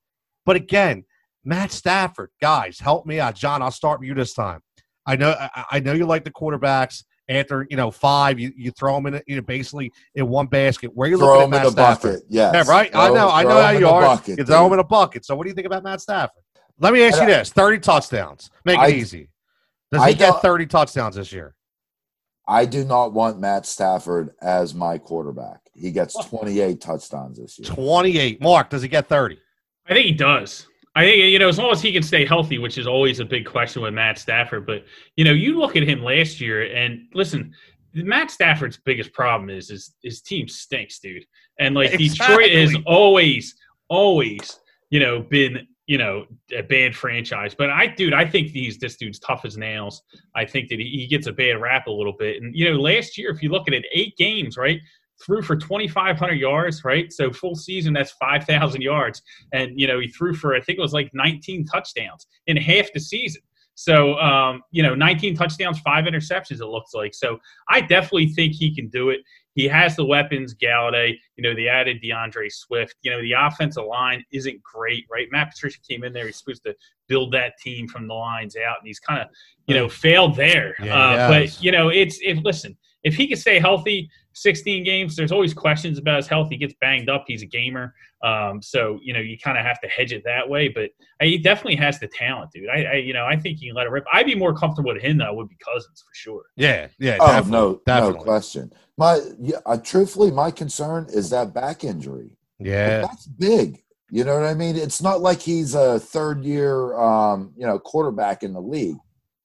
But 0.46 0.58
again, 0.58 1.06
Matt 1.46 1.72
Stafford, 1.72 2.32
guys, 2.42 2.80
help 2.80 3.06
me 3.06 3.20
out. 3.20 3.36
John, 3.36 3.62
I'll 3.62 3.72
start 3.72 4.00
with 4.00 4.10
you 4.10 4.16
this 4.16 4.34
time. 4.34 4.62
I 5.06 5.16
know 5.16 5.36
I, 5.40 5.66
I 5.72 5.80
know 5.80 5.94
you 5.94 6.06
like 6.06 6.24
the 6.24 6.32
quarterbacks. 6.32 7.04
After 7.28 7.66
you 7.72 7.78
know 7.78 7.90
five, 7.90 8.40
you, 8.40 8.52
you 8.56 8.70
throw 8.72 8.96
them 8.96 9.08
in 9.08 9.22
you 9.26 9.38
know 9.38 9.42
basically 9.42 9.92
in 10.14 10.28
one 10.28 10.46
basket. 10.46 10.92
Where 10.94 11.08
you 11.08 11.18
throw 11.18 11.40
looking 11.40 11.56
at 11.56 11.64
Matt 11.64 11.72
Stafford? 11.72 12.12
Bucket, 12.14 12.26
yes. 12.30 12.54
Yeah, 12.54 12.72
right. 12.72 12.92
Throw, 12.92 13.02
I 13.02 13.10
know. 13.10 13.30
I 13.30 13.44
know 13.44 13.62
how 13.62 13.70
you 13.72 13.88
are. 13.88 14.02
Bucket, 14.02 14.38
you 14.38 14.46
throw 14.46 14.64
dude. 14.64 14.66
them 14.66 14.74
in 14.74 14.80
a 14.80 14.84
bucket. 14.84 15.26
So 15.26 15.36
what 15.36 15.44
do 15.44 15.50
you 15.50 15.56
think 15.56 15.66
about 15.66 15.84
Matt 15.84 16.02
Stafford? 16.02 16.44
Let 16.80 16.94
me 16.94 17.02
ask 17.04 17.20
you 17.20 17.26
this: 17.26 17.52
thirty 17.52 17.80
touchdowns. 17.80 18.52
Make 18.64 18.78
it 18.78 18.82
I, 18.82 18.90
easy. 18.92 19.30
Does 19.92 20.04
he 20.04 20.10
I 20.10 20.14
get 20.14 20.40
thirty 20.42 20.68
touchdowns 20.68 21.16
this 21.16 21.32
year? 21.32 21.56
I 22.48 22.66
do 22.66 22.86
not 22.86 23.14
want 23.14 23.40
Matt 23.40 23.66
Stafford 23.66 24.36
as 24.42 24.76
my 24.76 24.98
quarterback. 25.00 25.62
He 25.74 25.92
gets 25.92 26.14
28 26.26 26.80
touchdowns 26.80 27.40
this 27.40 27.58
year. 27.58 27.68
28. 27.68 28.42
Mark, 28.42 28.70
does 28.70 28.82
he 28.82 28.88
get 28.88 29.10
30? 29.10 29.40
I 29.88 29.94
think 29.94 30.06
he 30.06 30.12
does. 30.12 30.68
I 30.96 31.04
think 31.04 31.18
you 31.18 31.40
know 31.40 31.50
as 31.50 31.58
long 31.58 31.72
as 31.72 31.82
he 31.82 31.92
can 31.92 32.04
stay 32.04 32.26
healthy, 32.26 32.58
which 32.58 32.78
is 32.78 32.88
always 32.88 33.20
a 33.20 33.26
big 33.26 33.46
question 33.46 33.82
with 33.82 33.94
Matt 33.94 34.18
Stafford. 34.18 34.66
But 34.66 34.86
you 35.16 35.26
know, 35.26 35.34
you 35.34 35.60
look 35.60 35.76
at 35.76 35.84
him 35.84 36.04
last 36.04 36.40
year, 36.40 36.74
and 36.74 37.08
listen, 37.14 37.54
Matt 37.94 38.32
Stafford's 38.32 38.78
biggest 38.78 39.14
problem 39.14 39.50
is 39.50 39.70
is 39.70 39.96
his 40.04 40.22
team 40.22 40.48
stinks, 40.48 41.00
dude. 41.00 41.26
And 41.60 41.76
like 41.76 41.94
exactly. 41.94 42.48
Detroit 42.48 42.52
is 42.52 42.78
always, 42.86 43.56
always, 43.90 44.60
you 44.90 45.00
know, 45.00 45.22
been 45.22 45.68
you 45.88 46.00
know, 46.00 46.26
a 46.56 46.64
bad 46.64 46.96
franchise. 46.96 47.54
But 47.56 47.70
I, 47.70 47.88
dude, 47.88 48.14
I 48.14 48.26
think 48.26 48.52
these 48.52 48.78
this 48.78 48.96
dude's 48.96 49.20
tough 49.20 49.46
as 49.46 49.58
nails. 49.58 50.02
I 50.36 50.46
think 50.46 50.70
that 50.70 50.80
he, 50.80 50.86
he 50.86 51.08
gets 51.08 51.28
a 51.28 51.32
bad 51.32 51.62
rap 51.62 51.88
a 51.88 51.92
little 51.92 52.14
bit. 52.14 52.42
And 52.42 52.56
you 52.56 52.72
know, 52.72 52.80
last 52.80 53.18
year, 53.18 53.30
if 53.30 53.44
you 53.44 53.50
look 53.50 53.68
at 53.68 53.74
it, 53.74 53.86
eight 53.94 54.18
games, 54.18 54.58
right, 54.58 54.80
threw 55.24 55.42
for 55.42 55.56
2,500 55.56 56.34
yards, 56.34 56.84
right? 56.84 57.12
So 57.12 57.32
full 57.32 57.56
season, 57.56 57.94
that's 57.94 58.12
5,000 58.14 58.82
yards. 58.82 59.22
And 59.54 59.80
you 59.80 59.88
know, 59.88 60.00
he 60.00 60.08
threw 60.08 60.34
for 60.34 60.56
I 60.56 60.62
think 60.62 60.78
it 60.78 60.82
was 60.82 60.94
like 60.94 61.10
19 61.14 61.66
touchdowns 61.66 62.28
in 62.48 62.58
half 62.58 62.92
the 62.94 63.00
season. 63.00 63.42
So, 63.76 64.18
um, 64.20 64.64
you 64.72 64.82
know, 64.82 64.96
19 64.96 65.36
touchdowns, 65.36 65.80
five 65.80 66.06
interceptions, 66.06 66.62
it 66.62 66.66
looks 66.66 66.94
like. 66.94 67.14
So 67.14 67.40
I 67.70 67.82
definitely 67.82 68.28
think 68.30 68.54
he 68.54 68.74
can 68.74 68.88
do 68.88 69.10
it. 69.10 69.20
He 69.54 69.68
has 69.68 69.96
the 69.96 70.06
weapons, 70.06 70.56
Golladay. 70.56 71.14
You 71.38 71.44
know, 71.44 71.54
they 71.54 71.68
added 71.68 72.02
DeAndre 72.04 72.52
Swift. 72.52 72.96
You 73.04 73.12
know, 73.12 73.22
the 73.22 73.34
offensive 73.34 73.86
line 73.86 74.24
isn't 74.32 74.62
great, 74.64 75.06
right? 75.10 75.28
Matt 75.32 75.52
Patricia 75.52 75.80
came 75.88 76.04
in 76.04 76.14
there. 76.14 76.26
He's 76.26 76.38
supposed 76.38 76.64
to 76.64 76.76
build 77.08 77.34
that 77.34 77.54
team 77.62 77.88
from 77.88 78.08
the 78.08 78.14
lines 78.14 78.56
out, 78.56 78.78
and 78.80 78.88
he's 78.88 79.00
kind 79.00 79.22
of, 79.22 79.28
you 79.68 79.76
know, 79.76 79.88
failed 79.88 80.36
there. 80.36 80.76
Yeah, 80.82 80.98
uh, 80.98 81.30
but, 81.30 81.62
you 81.62 81.72
know, 81.72 81.90
it's, 81.90 82.20
if, 82.22 82.38
listen, 82.44 82.78
if 83.06 83.16
he 83.16 83.28
can 83.28 83.38
stay 83.38 83.60
healthy, 83.60 84.10
16 84.34 84.84
games, 84.84 85.16
there's 85.16 85.32
always 85.32 85.54
questions 85.54 86.00
about 86.00 86.18
his 86.18 86.28
health. 86.28 86.50
He 86.50 86.58
gets 86.58 86.74
banged 86.82 87.08
up. 87.08 87.24
He's 87.28 87.44
a 87.44 87.46
gamer. 87.46 87.94
Um, 88.24 88.64
so, 88.64 89.00
you 89.04 89.14
know, 89.14 89.20
you 89.20 89.38
kind 89.38 89.60
of 89.60 89.64
have 89.64 89.80
to 89.82 89.88
hedge 89.88 90.12
it 90.12 90.24
that 90.26 90.50
way. 90.50 90.68
But 90.68 90.90
uh, 91.22 91.26
he 91.26 91.38
definitely 91.38 91.76
has 91.76 92.00
the 92.00 92.08
talent, 92.08 92.52
dude. 92.52 92.68
I, 92.68 92.84
I, 92.84 92.94
you 92.96 93.14
know, 93.14 93.26
I 93.26 93.38
think 93.38 93.62
you 93.62 93.70
can 93.70 93.76
let 93.76 93.86
it 93.86 93.92
rip. 93.92 94.06
I'd 94.12 94.26
be 94.26 94.34
more 94.34 94.56
comfortable 94.56 94.92
with 94.92 95.04
him 95.04 95.20
than 95.20 95.28
I 95.28 95.32
would 95.32 95.48
be 95.48 95.56
Cousins 95.64 96.02
for 96.02 96.14
sure. 96.14 96.44
Yeah, 96.56 96.88
yeah. 96.98 97.18
Oh 97.22 97.28
definitely, 97.28 97.52
no, 97.52 97.82
definitely. 97.86 98.18
no 98.18 98.24
question. 98.24 98.74
My, 98.98 99.20
yeah, 99.40 99.58
uh, 99.68 99.78
truthfully, 99.78 100.32
my 100.32 100.50
concern 100.50 101.06
is 101.14 101.30
that 101.30 101.54
back 101.54 101.84
injury. 101.84 102.36
Yeah, 102.58 103.02
That's 103.02 103.28
big. 103.28 103.84
You 104.10 104.24
know 104.24 104.36
what 104.40 104.48
I 104.48 104.56
mean? 104.56 104.78
It's 104.78 105.02
not 105.02 105.22
like 105.22 105.42
he's 105.42 105.76
a 105.76 106.00
third 106.00 106.44
year, 106.44 106.98
um, 106.98 107.54
you 107.56 107.68
know, 107.68 107.78
quarterback 107.78 108.42
in 108.44 108.54
the 108.54 108.62
league. 108.62 108.98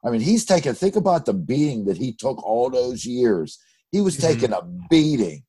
I 0.04 0.10
mean, 0.10 0.20
he's 0.20 0.44
taken. 0.44 0.74
Think 0.74 0.96
about 0.96 1.26
the 1.26 1.34
beating 1.34 1.84
that 1.86 1.96
he 1.98 2.12
took 2.12 2.42
all 2.42 2.70
those 2.70 3.04
years. 3.04 3.58
He 3.92 4.00
was 4.00 4.16
Mhm. 4.16 4.20
taking 4.22 4.52
a 4.52 4.62
beating. 4.88 5.42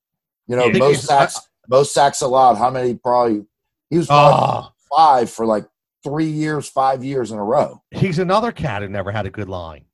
You 0.46 0.56
know, 0.56 0.66
Yeah, 0.66 0.78
most 0.78 1.04
sacks, 1.04 1.40
most 1.68 1.94
sacks 1.94 2.20
allowed. 2.20 2.56
How 2.56 2.70
many? 2.70 2.94
Probably 2.94 3.44
he 3.88 3.98
was 3.98 4.08
probably 4.08 4.40
oh, 4.68 4.72
five 4.94 5.30
for 5.30 5.46
like 5.46 5.64
three 6.04 6.26
years, 6.30 6.68
five 6.68 7.04
years 7.04 7.30
in 7.30 7.38
a 7.38 7.44
row. 7.44 7.80
he's 7.92 8.18
another 8.18 8.50
cat 8.52 8.82
who 8.82 8.88
never 8.88 9.10
had 9.12 9.24
a 9.24 9.30
good 9.30 9.48
line. 9.48 9.84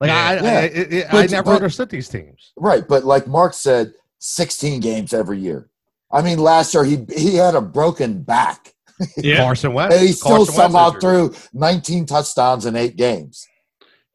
Like 0.00 0.08
Yeah. 0.08 0.16
I, 0.16 0.32
I, 0.32 0.34
Yeah. 0.34 0.50
I, 0.58 0.60
I, 0.62 1.08
I 1.08 1.22
But- 1.22 1.30
never 1.30 1.42
but- 1.44 1.54
understood 1.56 1.90
these 1.90 2.08
teams. 2.08 2.52
Right, 2.56 2.86
but 2.88 3.04
like 3.04 3.26
Mark 3.26 3.52
said, 3.54 3.92
16 4.20 4.80
games 4.80 5.12
every 5.12 5.38
year. 5.38 5.68
I 6.10 6.22
mean, 6.22 6.38
last 6.38 6.72
year 6.74 6.84
he 6.84 7.04
he 7.14 7.34
had 7.36 7.54
a 7.54 7.60
broken 7.60 8.22
back, 8.22 8.74
Yeah. 9.18 9.36
Carson 9.44 9.74
Wentz, 9.74 9.94
and 9.94 10.06
he 10.06 10.12
still 10.12 10.38
Carson 10.38 10.54
somehow 10.54 10.90
threw 10.98 11.34
19 11.52 12.06
touchdowns 12.06 12.64
in 12.66 12.74
eight 12.74 12.96
games. 12.96 13.46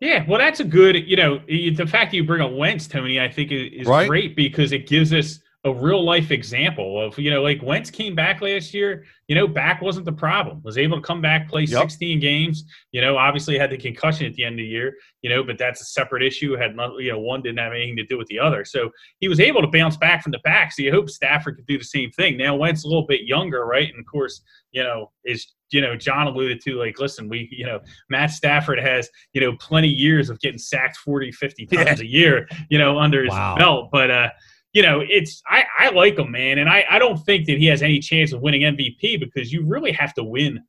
Yeah, 0.04 0.26
well, 0.28 0.38
that's 0.38 0.60
a 0.60 0.66
good. 0.66 0.98
You 1.08 1.16
know, 1.16 1.40
the 1.48 1.86
fact 1.88 2.12
that 2.12 2.18
you 2.18 2.26
bring 2.26 2.42
up 2.42 2.52
Wentz, 2.52 2.88
Tony, 2.88 3.22
I 3.22 3.30
think 3.30 3.54
is, 3.54 3.88
Right. 3.88 4.06
great 4.06 4.36
because 4.36 4.74
it 4.74 4.86
gives 4.86 5.14
us 5.14 5.40
a 5.66 5.74
real 5.74 6.04
life 6.04 6.30
example 6.32 7.00
of 7.02 7.18
you 7.18 7.32
know, 7.32 7.42
like 7.42 7.62
Wentz 7.64 7.90
came 7.90 8.16
back 8.16 8.42
last 8.42 8.74
year. 8.74 9.06
You 9.30 9.36
know, 9.36 9.48
back 9.48 9.82
wasn't 9.82 10.04
the 10.06 10.12
problem. 10.12 10.62
Was 10.64 10.78
able 10.78 10.98
to 10.98 11.02
come 11.02 11.22
back, 11.22 11.48
play 11.48 11.64
Yep. 11.64 11.84
16 11.84 12.20
games. 12.20 12.66
You 12.92 13.00
know, 13.00 13.18
obviously 13.18 13.58
had 13.58 13.70
the 13.70 13.78
concussion 13.78 14.26
at 14.26 14.34
the 14.34 14.44
end 14.44 14.54
of 14.56 14.58
the 14.58 14.66
year. 14.66 14.96
You 15.22 15.30
know, 15.30 15.42
but 15.44 15.58
that's 15.58 15.82
a 15.82 15.86
separate 15.86 16.22
issue. 16.24 16.58
Had 16.58 16.76
not, 16.76 17.00
you 17.02 17.12
know, 17.14 17.20
one 17.20 17.42
didn't 17.42 17.60
have 17.60 17.72
anything 17.72 17.96
to 17.96 18.06
do 18.06 18.18
with 18.18 18.28
the 18.28 18.40
other. 18.40 18.66
So 18.66 18.90
he 19.22 19.30
was 19.30 19.40
able 19.40 19.62
to 19.62 19.68
bounce 19.68 19.96
back 19.96 20.22
from 20.24 20.34
the 20.34 20.40
back. 20.40 20.74
So 20.74 20.84
you 20.84 20.92
hope 20.92 21.10
Stafford 21.10 21.56
could 21.56 21.66
do 21.66 21.78
the 21.78 21.86
same 21.86 22.12
thing. 22.12 22.36
Now 22.36 22.56
Wentz 22.58 22.84
a 22.84 22.88
little 22.88 23.08
bit 23.08 23.22
younger, 23.22 23.66
right? 23.66 23.88
And 23.90 24.00
of 24.00 24.06
course, 24.06 24.42
you 24.72 24.84
know, 24.84 25.12
is 25.24 25.54
you 25.72 25.80
know 25.80 25.96
John 25.96 26.28
alluded 26.28 26.60
to 26.66 26.78
like, 26.78 27.00
listen, 27.00 27.30
we 27.30 27.48
you 27.52 27.66
know 27.66 27.80
Matt 28.10 28.32
Stafford 28.32 28.80
has 28.80 29.10
you 29.32 29.40
know 29.40 29.56
plenty 29.62 29.88
years 29.88 30.30
of 30.30 30.42
getting 30.42 30.60
sacked 30.60 30.98
40 30.98 31.32
50 31.32 31.66
times 31.68 32.02
a 32.02 32.06
year 32.06 32.48
you 32.70 32.78
know 32.78 33.00
under 33.00 33.24
his 33.24 33.32
Wow. 33.32 33.56
belt 33.58 33.90
but 33.92 34.12
uh 34.12 34.30
you 34.74 34.82
know 34.82 35.02
it's 35.08 35.42
i 35.48 35.64
i 35.80 35.90
like 35.90 36.18
him 36.18 36.32
man 36.32 36.58
and 36.58 36.70
i 36.70 36.84
i 36.90 37.00
don't 37.00 37.18
think 37.26 37.46
that 37.46 37.58
he 37.58 37.66
has 37.68 37.82
any 37.82 38.00
chance 38.00 38.34
of 38.34 38.42
winning 38.42 38.62
mvp 38.62 39.20
because 39.20 39.54
you 39.54 39.66
really 39.66 39.92
have 39.92 40.14
to 40.14 40.24
win 40.24 40.62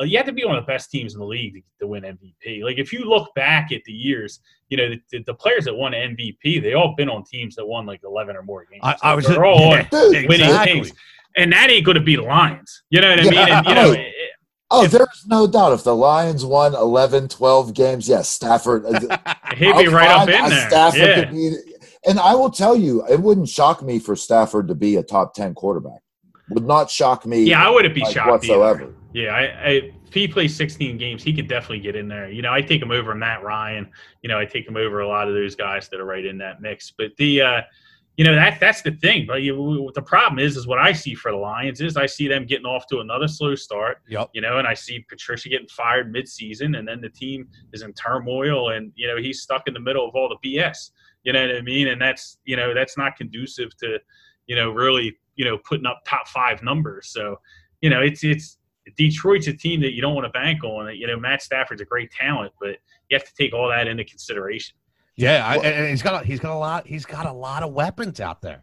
uh, 0.00 0.04
you 0.04 0.16
have 0.16 0.26
to 0.26 0.32
be 0.32 0.44
one 0.44 0.56
of 0.56 0.62
the 0.64 0.66
best 0.72 0.90
teams 0.90 1.14
in 1.14 1.20
the 1.20 1.26
league 1.26 1.54
to, 1.54 1.60
to 1.80 1.86
win 1.86 2.02
mvp 2.02 2.62
like 2.64 2.78
if 2.78 2.92
you 2.92 3.04
look 3.04 3.32
back 3.34 3.70
at 3.70 3.82
the 3.84 3.92
years 3.92 4.40
you 4.70 4.76
know 4.76 4.90
the, 5.12 5.22
the 5.24 5.34
players 5.34 5.64
that 5.64 5.74
won 5.74 5.92
mvp 5.92 6.62
they 6.62 6.74
all 6.74 6.94
been 6.96 7.08
on 7.08 7.22
teams 7.24 7.54
that 7.54 7.66
won 7.66 7.86
like 7.86 8.00
11 8.04 8.36
or 8.36 8.42
more 8.42 8.64
games 8.70 8.80
I, 8.82 8.96
I 9.02 9.14
was 9.14 9.26
They're 9.26 9.44
all 9.44 9.72
on 9.74 9.86
winning 9.92 10.30
exactly. 10.30 10.72
teams 10.72 10.92
and 11.36 11.52
that 11.52 11.70
ain't 11.70 11.84
going 11.84 11.96
to 11.98 12.02
be 12.02 12.16
the 12.16 12.22
lions 12.22 12.82
you 12.90 13.00
know 13.00 13.10
what 13.10 13.20
i 13.20 13.22
mean 13.24 13.32
Yeah, 13.34 13.58
and 13.58 13.66
you 13.66 13.74
know 13.74 13.90
right. 13.92 14.12
Oh, 14.72 14.84
If- 14.84 14.92
there's 14.92 15.24
no 15.26 15.48
doubt. 15.48 15.72
If 15.72 15.82
the 15.82 15.96
Lions 15.96 16.44
won 16.44 16.74
11, 16.74 17.26
12 17.26 17.74
games, 17.74 18.08
yes, 18.08 18.28
Stafford. 18.28 18.86
uh, 18.86 19.00
he'd 19.56 19.76
be 19.76 19.88
right 19.88 20.08
up 20.08 20.28
fine, 20.28 20.44
in 20.44 20.50
there 20.50 20.68
Stafford 20.68 21.00
yeah. 21.00 21.24
could 21.24 21.32
be, 21.32 21.56
and 22.06 22.18
I 22.18 22.34
will 22.34 22.50
tell 22.50 22.76
you, 22.76 23.06
it 23.06 23.20
wouldn't 23.20 23.48
shock 23.48 23.82
me 23.82 23.98
for 23.98 24.16
Stafford 24.16 24.68
to 24.68 24.74
be 24.74 24.96
a 24.96 25.02
top 25.02 25.34
10 25.34 25.54
quarterback. 25.54 26.00
Would 26.50 26.64
not 26.64 26.90
shock 26.90 27.26
me 27.26 27.44
yeah 27.44 27.64
i 27.64 27.70
wouldn't 27.70 27.94
be 27.94 28.00
like, 28.00 28.12
shocked 28.12 28.44
either. 28.44 28.58
whatsoever. 28.58 28.94
Yeah, 29.12 29.34
I, 29.34 29.40
I, 29.40 29.70
if 30.06 30.14
he 30.14 30.28
plays 30.28 30.54
16 30.56 30.96
games, 30.96 31.22
he 31.22 31.32
could 31.32 31.48
definitely 31.48 31.80
get 31.80 31.96
in 31.96 32.08
there. 32.08 32.30
You 32.30 32.42
know, 32.42 32.52
I 32.52 32.62
take 32.62 32.80
him 32.80 32.90
over 32.90 33.14
Matt 33.14 33.42
Ryan. 33.42 33.88
You 34.22 34.28
know, 34.28 34.38
I 34.38 34.44
take 34.44 34.66
him 34.66 34.76
over 34.76 35.00
a 35.00 35.08
lot 35.08 35.28
of 35.28 35.34
those 35.34 35.54
guys 35.54 35.88
that 35.88 36.00
are 36.00 36.04
right 36.04 36.24
in 36.24 36.38
that 36.38 36.60
mix. 36.60 36.92
But 36.96 37.16
the, 37.16 37.42
uh, 37.42 37.60
you 38.16 38.24
know, 38.24 38.34
that 38.34 38.60
that's 38.60 38.82
the 38.82 38.92
thing. 38.92 39.26
But 39.26 39.42
you, 39.42 39.90
the 39.94 40.02
problem 40.02 40.38
is, 40.38 40.56
is 40.56 40.66
what 40.66 40.78
I 40.78 40.92
see 40.92 41.14
for 41.14 41.30
the 41.30 41.36
Lions 41.38 41.80
is 41.80 41.96
I 41.96 42.06
see 42.06 42.28
them 42.28 42.44
getting 42.44 42.66
off 42.66 42.86
to 42.88 43.00
another 43.00 43.26
slow 43.26 43.54
start. 43.54 44.02
Yep. 44.08 44.30
You 44.34 44.42
know, 44.42 44.58
and 44.58 44.68
I 44.68 44.74
see 44.74 45.04
Patricia 45.08 45.48
getting 45.48 45.68
fired 45.68 46.14
midseason, 46.14 46.78
and 46.78 46.86
then 46.86 47.00
the 47.00 47.08
team 47.08 47.48
is 47.72 47.82
in 47.82 47.92
turmoil, 47.94 48.70
and 48.70 48.92
you 48.94 49.08
know 49.08 49.16
he's 49.16 49.40
stuck 49.40 49.66
in 49.66 49.74
the 49.74 49.80
middle 49.80 50.08
of 50.08 50.14
all 50.14 50.28
the 50.28 50.56
BS. 50.56 50.90
You 51.24 51.32
know 51.32 51.46
what 51.46 51.56
I 51.56 51.60
mean? 51.62 51.88
And 51.88 52.00
that's 52.00 52.38
you 52.44 52.56
know 52.56 52.74
that's 52.74 52.96
not 52.96 53.16
conducive 53.16 53.76
to, 53.78 53.98
you 54.46 54.56
know, 54.56 54.70
really 54.70 55.16
you 55.36 55.44
know 55.44 55.58
putting 55.58 55.86
up 55.86 56.00
top 56.06 56.28
five 56.28 56.62
numbers. 56.62 57.08
So, 57.08 57.36
you 57.80 57.90
know, 57.90 58.00
it's 58.00 58.24
it's 58.24 58.58
Detroit's 58.96 59.46
a 59.48 59.52
team 59.52 59.80
that 59.82 59.92
you 59.92 60.02
don't 60.02 60.14
want 60.14 60.26
to 60.26 60.30
bank 60.30 60.64
on. 60.64 60.94
You 60.96 61.06
know, 61.06 61.18
Matt 61.18 61.42
Stafford's 61.42 61.82
a 61.82 61.84
great 61.84 62.10
talent, 62.10 62.52
but 62.60 62.76
you 63.08 63.16
have 63.16 63.24
to 63.24 63.34
take 63.34 63.52
all 63.52 63.68
that 63.68 63.86
into 63.86 64.04
consideration. 64.04 64.76
Yeah, 65.16 65.46
I, 65.46 65.56
and 65.56 65.90
he's 65.90 66.02
got 66.02 66.22
a, 66.22 66.26
he's 66.26 66.40
got 66.40 66.54
a 66.54 66.58
lot 66.58 66.86
he's 66.86 67.04
got 67.04 67.26
a 67.26 67.32
lot 67.32 67.62
of 67.62 67.72
weapons 67.72 68.20
out 68.20 68.40
there. 68.40 68.62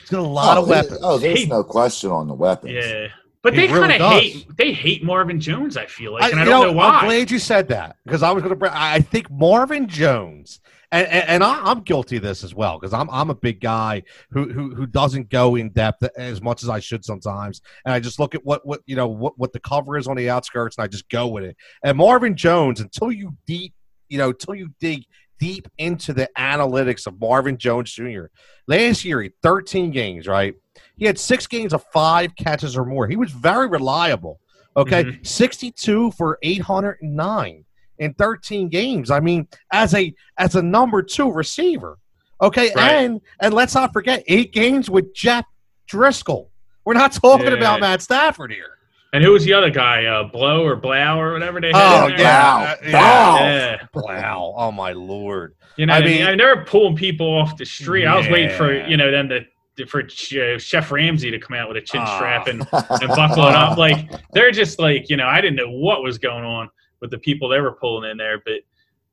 He's 0.00 0.10
got 0.10 0.18
a 0.18 0.22
oh, 0.22 0.28
lot 0.28 0.58
oh, 0.58 0.62
of 0.62 0.68
weapons. 0.68 0.98
Oh, 1.02 1.18
there's 1.18 1.42
Hey. 1.42 1.46
no 1.46 1.62
question 1.62 2.10
on 2.10 2.26
the 2.26 2.34
weapons. 2.34 2.74
Yeah, 2.74 3.08
but 3.42 3.54
He 3.54 3.60
they 3.60 3.72
really 3.72 3.88
kind 3.88 4.02
of 4.02 4.10
hate 4.12 4.56
they 4.56 4.72
hate 4.72 5.04
Marvin 5.04 5.40
Jones. 5.40 5.76
I 5.76 5.86
feel 5.86 6.14
like, 6.14 6.24
I, 6.24 6.30
and 6.30 6.40
I 6.40 6.44
you 6.44 6.50
don't 6.50 6.62
know, 6.62 6.70
know, 6.72 6.78
why. 6.78 6.88
I'm 6.88 7.04
glad 7.06 7.30
you 7.30 7.38
said 7.38 7.68
that 7.68 7.96
because 8.04 8.22
I 8.22 8.32
was 8.32 8.42
going 8.42 8.50
to 8.50 8.56
bring. 8.56 8.72
I 8.72 8.94
I 8.94 9.00
think 9.00 9.30
Marvin 9.30 9.86
Jones, 9.86 10.60
and 10.94 11.28
and, 11.28 11.44
I, 11.44 11.60
I'm 11.64 11.80
guilty 11.80 12.16
of 12.16 12.22
this 12.22 12.44
as 12.44 12.54
well 12.54 12.78
because 12.78 12.92
I'm 12.92 13.10
I'm 13.10 13.30
a 13.30 13.34
big 13.34 13.60
guy 13.60 14.02
who, 14.30 14.50
who 14.50 14.74
who 14.74 14.86
doesn't 14.86 15.28
go 15.28 15.56
in 15.56 15.70
depth 15.70 16.04
as 16.16 16.40
much 16.40 16.62
as 16.62 16.68
I 16.68 16.80
should 16.80 17.04
sometimes, 17.04 17.60
and 17.84 17.92
I 17.92 18.00
just 18.00 18.18
look 18.18 18.34
at 18.34 18.44
what 18.44 18.64
what 18.66 18.80
you 18.86 18.96
know 18.96 19.08
what 19.08 19.38
what 19.38 19.52
the 19.52 19.60
cover 19.60 19.96
is 19.96 20.06
on 20.06 20.16
the 20.16 20.30
outskirts, 20.30 20.76
and 20.76 20.84
I 20.84 20.86
just 20.86 21.08
go 21.08 21.26
with 21.26 21.44
it. 21.44 21.56
And 21.82 21.98
Marvin 21.98 22.36
Jones, 22.36 22.80
until 22.80 23.10
you 23.10 23.36
deep, 23.46 23.74
you 24.08 24.18
know, 24.18 24.28
until 24.28 24.54
you 24.54 24.70
dig 24.80 25.04
deep 25.38 25.68
into 25.78 26.12
the 26.12 26.28
analytics 26.38 27.06
of 27.06 27.20
Marvin 27.20 27.58
Jones 27.58 27.92
Jr. 27.92 28.26
Last 28.66 29.04
year, 29.04 29.20
he 29.20 29.26
had 29.26 29.42
13 29.42 29.90
games, 29.90 30.26
right? 30.26 30.54
He 30.96 31.04
had 31.06 31.18
six 31.18 31.46
games 31.46 31.72
of 31.72 31.84
five 31.92 32.34
catches 32.36 32.76
or 32.76 32.84
more. 32.84 33.06
He 33.06 33.16
was 33.16 33.30
very 33.32 33.68
reliable. 33.68 34.40
Okay, 34.76 35.04
mm-hmm. 35.04 35.22
62 35.22 36.10
for 36.12 36.38
809 36.42 37.63
in 37.98 38.14
13 38.14 38.68
games. 38.68 39.10
I 39.10 39.20
mean, 39.20 39.46
as 39.72 39.94
a 39.94 40.12
as 40.38 40.54
a 40.56 40.62
number 40.62 41.02
two 41.02 41.30
receiver. 41.30 41.98
Okay, 42.42 42.70
Right. 42.74 42.92
and 42.92 43.20
and 43.40 43.54
let's 43.54 43.74
not 43.74 43.92
forget 43.92 44.24
eight 44.26 44.52
games 44.52 44.90
with 44.90 45.14
Jeff 45.14 45.44
Driskel. 45.90 46.48
We're 46.84 46.94
not 46.94 47.12
talking 47.22 47.46
Yeah. 47.46 47.52
about 47.54 47.80
Matt 47.80 48.02
Stafford 48.02 48.50
here. 48.52 48.70
and 49.12 49.22
who 49.22 49.30
was 49.32 49.44
the 49.44 49.52
other 49.52 49.70
guy? 49.70 50.04
Uh, 50.06 50.24
Blow 50.24 50.64
or 50.66 50.74
Blau 50.76 51.20
or 51.20 51.32
whatever 51.34 51.60
they 51.60 51.68
had. 51.72 52.04
Oh 52.04 52.08
there? 52.08 52.18
yeah, 52.18 52.74
Wow. 52.92 53.36
yeah. 53.38 53.76
Yeah. 53.76 53.86
Wow. 53.94 54.54
Oh 54.56 54.72
my 54.72 54.92
lord. 54.92 55.54
You 55.76 55.86
know, 55.86 55.94
I 55.94 56.00
mean, 56.02 56.22
I 56.22 56.34
they're 56.36 56.64
pulling 56.64 56.96
people 56.96 57.26
off 57.26 57.56
the 57.56 57.64
street. 57.64 58.06
I 58.06 58.16
was 58.16 58.28
waiting 58.28 58.56
for 58.56 58.72
you 58.86 58.96
know 58.96 59.10
them 59.10 59.28
to 59.28 59.86
for 59.86 60.02
uh, 60.02 60.58
Chef 60.58 60.92
Ramsey 60.92 61.30
to 61.32 61.38
come 61.40 61.56
out 61.56 61.66
with 61.68 61.76
a 61.76 61.80
chin 61.80 62.00
Ah. 62.04 62.16
strap 62.16 62.46
and 62.48 62.60
and 62.72 63.08
buckle 63.08 63.46
it 63.48 63.54
up. 63.56 63.76
Like 63.78 64.08
they're 64.32 64.50
just 64.52 64.78
like 64.78 65.08
you 65.08 65.16
know, 65.16 65.26
I 65.26 65.40
didn't 65.40 65.56
know 65.56 65.70
what 65.70 66.02
was 66.02 66.18
going 66.18 66.44
on 66.44 66.68
with 67.04 67.10
the 67.10 67.18
people 67.18 67.50
they 67.50 67.60
were 67.60 67.72
pulling 67.72 68.10
in 68.10 68.16
there, 68.16 68.40
but 68.46 68.60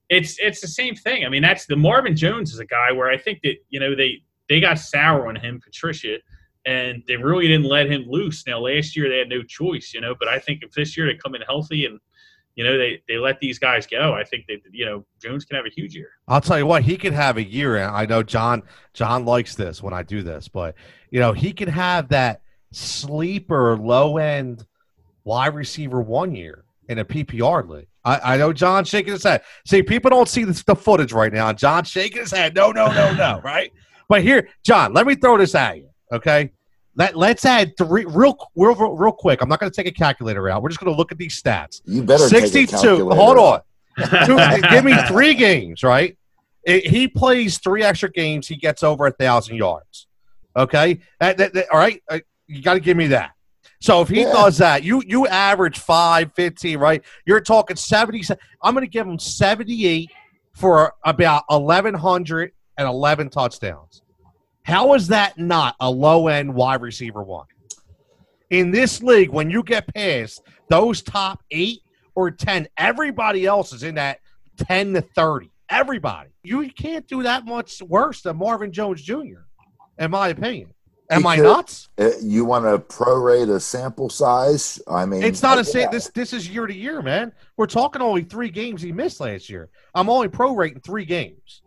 it's 0.08 0.40
it's 0.40 0.62
the 0.62 0.68
same 0.68 0.96
thing. 0.96 1.26
I 1.26 1.30
mean, 1.30 1.42
that's 1.42 1.66
the 1.66 1.76
Marvin 1.76 2.16
Jones 2.16 2.54
is 2.54 2.60
a 2.60 2.66
guy 2.66 2.90
where 2.94 3.10
I 3.10 3.18
think 3.18 3.42
that 3.44 3.56
you 3.70 3.82
know 3.82 3.94
they 3.94 4.24
they 4.48 4.62
got 4.62 4.80
sour 4.80 5.28
on 5.28 5.36
him, 5.36 5.60
Patricia, 5.62 6.18
and 6.66 7.04
they 7.06 7.18
really 7.18 7.50
didn't 7.50 7.66
let 7.66 7.92
him 7.92 8.06
loose. 8.08 8.48
Now 8.48 8.60
last 8.60 8.96
year 8.96 9.10
they 9.10 9.18
had 9.18 9.28
no 9.28 9.44
choice, 9.44 9.92
you 9.94 10.00
know, 10.00 10.16
but 10.18 10.30
I 10.30 10.40
think 10.40 10.64
if 10.64 10.72
this 10.72 10.96
year 10.96 11.06
they 11.06 11.18
come 11.18 11.36
in 11.36 11.42
healthy 11.42 11.86
and 11.86 12.00
you 12.56 12.64
know 12.64 12.78
they 12.78 13.02
they 13.10 13.18
let 13.18 13.42
these 13.42 13.60
guys 13.60 13.86
go, 13.86 14.14
I 14.14 14.24
think 14.24 14.46
that 14.48 14.60
you 14.72 14.86
know 14.86 15.06
Jones 15.22 15.44
can 15.44 15.58
have 15.58 15.66
a 15.66 15.70
huge 15.70 15.94
year. 15.94 16.12
I'll 16.30 16.40
tell 16.40 16.58
you 16.58 16.66
what, 16.66 16.84
he 16.84 16.96
could 16.96 17.14
have 17.14 17.36
a 17.36 17.44
year, 17.44 17.76
and 17.76 17.94
I 17.94 18.06
know 18.06 18.24
John 18.24 18.64
John 18.94 19.26
likes 19.26 19.56
this 19.56 19.84
when 19.84 19.94
I 19.94 20.04
do 20.04 20.24
this, 20.24 20.48
but 20.48 20.76
you 21.10 21.20
know, 21.20 21.34
he 21.34 21.52
can 21.52 21.68
have 21.68 22.08
that 22.08 22.42
sleeper 22.72 23.76
low 23.76 24.18
end 24.18 24.66
wide 25.26 25.56
receiver 25.56 26.00
one 26.00 26.34
year 26.34 26.64
in 26.92 27.00
a 27.00 27.06
PPR 27.06 27.68
league. 27.68 27.88
I, 28.04 28.34
I 28.34 28.38
know 28.38 28.52
John 28.52 28.84
shaking 28.84 29.14
his 29.14 29.24
head. 29.24 29.42
See, 29.66 29.82
people 29.82 30.10
don't 30.10 30.28
see 30.28 30.44
the, 30.44 30.62
the 30.68 30.76
footage 30.76 31.14
right 31.14 31.32
now. 31.32 31.54
John 31.54 31.86
shaking 31.86 32.20
his 32.20 32.32
head. 32.32 32.54
No, 32.54 32.72
no, 32.72 32.92
no, 32.92 33.14
no. 33.14 33.40
right? 33.44 33.72
But 34.10 34.24
here, 34.24 34.50
John, 34.64 34.94
let 34.94 35.08
me 35.08 35.16
throw 35.16 35.38
this 35.38 35.56
at 35.56 35.78
you. 35.78 35.90
Okay. 36.12 36.52
Let, 36.98 37.16
let's 37.16 37.46
add 37.46 37.78
three 37.78 38.04
real, 38.06 38.36
real, 38.56 38.76
real, 38.76 38.98
real 38.98 39.12
quick. 39.14 39.42
I'm 39.42 39.48
not 39.48 39.60
going 39.62 39.72
to 39.72 39.76
take 39.76 39.88
a 39.88 39.98
calculator 39.98 40.50
out. 40.50 40.62
We're 40.62 40.68
just 40.70 40.82
going 40.82 40.92
to 40.92 40.98
look 40.98 41.14
at 41.14 41.18
these 41.18 41.42
stats. 41.42 41.82
You 41.86 42.04
better 42.04 42.28
take 42.28 42.44
a 42.44 42.48
62. 42.48 42.72
calculator 42.76 43.16
Hold 43.16 43.38
on. 43.38 43.62
Two- 44.26 44.70
give 44.70 44.84
me 44.84 44.94
three 45.08 45.34
games, 45.34 45.82
right? 45.82 46.18
It- 46.66 46.88
he 46.88 47.08
plays 47.08 47.60
three 47.60 47.84
extra 47.84 48.12
games. 48.12 48.50
He 48.50 48.58
gets 48.58 48.84
over 48.84 49.06
a 49.08 49.12
thousand 49.12 49.56
yards. 49.56 50.08
Okay, 50.58 51.00
That- 51.22 51.38
that- 51.38 51.54
that- 51.54 51.70
all 51.72 51.80
right. 51.80 52.04
Uh, 52.10 52.20
you 52.48 52.62
got 52.62 52.74
to 52.74 52.82
give 52.82 52.98
me 52.98 53.08
that. 53.08 53.32
So 53.82 54.02
if 54.02 54.10
he 54.10 54.22
Yeah. 54.22 54.32
does 54.32 54.58
that, 54.60 54.84
you 54.84 55.02
you 55.06 55.28
average 55.28 55.80
five, 55.80 56.32
15, 56.36 56.78
right? 56.78 57.04
You're 57.26 57.42
talking 57.42 57.76
seventy. 57.76 58.24
I'm 58.64 58.74
going 58.74 58.86
to 58.86 58.90
give 58.90 59.08
him 59.08 59.20
seventy 59.20 59.88
eight 59.88 60.12
for 60.54 60.94
about 61.04 61.44
eleven 61.50 61.94
hundred 61.96 62.52
and 62.78 62.88
eleven 62.88 63.30
touchdowns. 63.30 64.04
How 64.64 64.94
is 64.94 65.08
that 65.08 65.38
not 65.38 65.76
a 65.80 65.90
low 65.90 66.28
end 66.28 66.54
wide 66.54 66.82
receiver 66.82 67.24
one? 67.24 67.48
In 68.52 68.70
this 68.70 69.02
league, 69.02 69.30
when 69.30 69.50
you 69.50 69.64
get 69.64 69.92
past 69.94 70.44
those 70.70 71.02
top 71.02 71.42
eight 71.52 71.80
or 72.16 72.30
10, 72.30 72.68
everybody 72.78 73.46
else 73.46 73.72
is 73.74 73.82
in 73.84 73.96
that 73.96 74.20
10 74.58 74.94
to 74.94 75.02
30. 75.02 75.50
Everybody. 75.70 76.30
You 76.44 76.70
can't 76.70 77.08
do 77.08 77.24
that 77.24 77.46
much 77.46 77.82
worse 77.82 78.22
than 78.22 78.36
Marvin 78.38 78.74
Jones 78.74 79.02
Jr., 79.02 79.46
in 79.98 80.12
my 80.12 80.28
opinion. 80.28 80.74
Am 81.12 81.28
I 81.28 81.36
nuts? 81.36 81.90
Uh, 81.98 82.10
You 82.22 82.46
want 82.46 82.66
to 82.66 82.80
prorate 82.94 83.50
a 83.54 83.60
sample 83.60 84.10
size? 84.10 84.82
I 84.88 85.06
mean, 85.06 85.22
It's 85.24 85.44
not 85.44 85.60
a 85.60 85.64
say 85.66 85.88
this 85.92 86.08
this 86.10 86.34
is 86.34 86.48
year 86.50 86.66
to 86.68 86.74
year, 86.74 87.02
man. 87.02 87.34
We're 87.58 87.68
talking 87.68 88.02
only 88.02 88.24
three 88.24 88.50
games 88.50 88.82
he 88.82 88.92
missed 88.92 89.20
last 89.20 89.50
year. 89.50 89.70
I'm 89.94 90.10
only 90.10 90.30
prorating 90.30 90.84
three 90.84 91.06
games. 91.06 91.62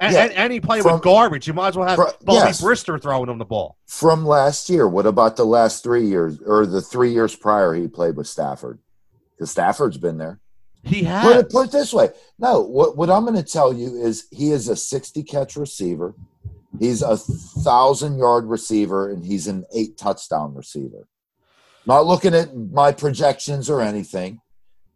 And, 0.00 0.12
Yeah. 0.14 0.24
and, 0.24 0.32
and 0.32 0.52
he 0.52 0.60
played 0.60 0.82
From- 0.82 0.94
with 0.94 1.02
garbage. 1.02 1.46
You 1.46 1.52
might 1.54 1.68
as 1.68 1.76
well 1.76 1.88
have 1.88 1.96
Pro- 1.96 2.12
Bobby 2.24 2.46
yes. 2.48 2.62
Brister 2.62 3.00
throwing 3.00 3.28
him 3.28 3.38
the 3.38 3.44
ball. 3.44 3.76
from 3.86 4.24
last 4.26 4.70
year. 4.70 4.86
What 4.88 5.06
about 5.06 5.36
the 5.36 5.44
last 5.44 5.82
three 5.82 6.06
years 6.06 6.38
or 6.46 6.64
the 6.66 6.80
three 6.82 7.12
years 7.12 7.34
prior 7.36 7.74
he 7.74 7.88
played 7.88 8.16
with 8.16 8.26
Stafford? 8.26 8.78
Because 9.36 9.50
Stafford's 9.50 9.98
been 9.98 10.18
there. 10.18 10.38
He 10.82 11.00
Put 11.00 11.06
has. 11.08 11.36
it, 11.42 11.50
put 11.50 11.66
it 11.68 11.72
this 11.72 11.92
way. 11.92 12.08
No, 12.38 12.60
what, 12.62 12.96
what 12.96 13.10
I'm 13.10 13.24
going 13.26 13.36
to 13.36 13.42
tell 13.42 13.74
you 13.74 14.02
is 14.02 14.26
he 14.30 14.52
is 14.52 14.68
a 14.68 14.76
60 14.76 15.22
catch 15.24 15.56
receiver. 15.56 16.14
He's 16.78 17.02
a 17.02 17.16
thousand 17.16 18.18
yard 18.18 18.46
receiver 18.46 19.10
and 19.10 19.24
he's 19.24 19.46
an 19.46 19.64
eight 19.74 19.96
touchdown 19.96 20.54
receiver. 20.54 21.08
Not 21.86 22.06
looking 22.06 22.34
at 22.34 22.54
my 22.56 22.92
projections 22.92 23.68
or 23.68 23.80
anything. 23.80 24.40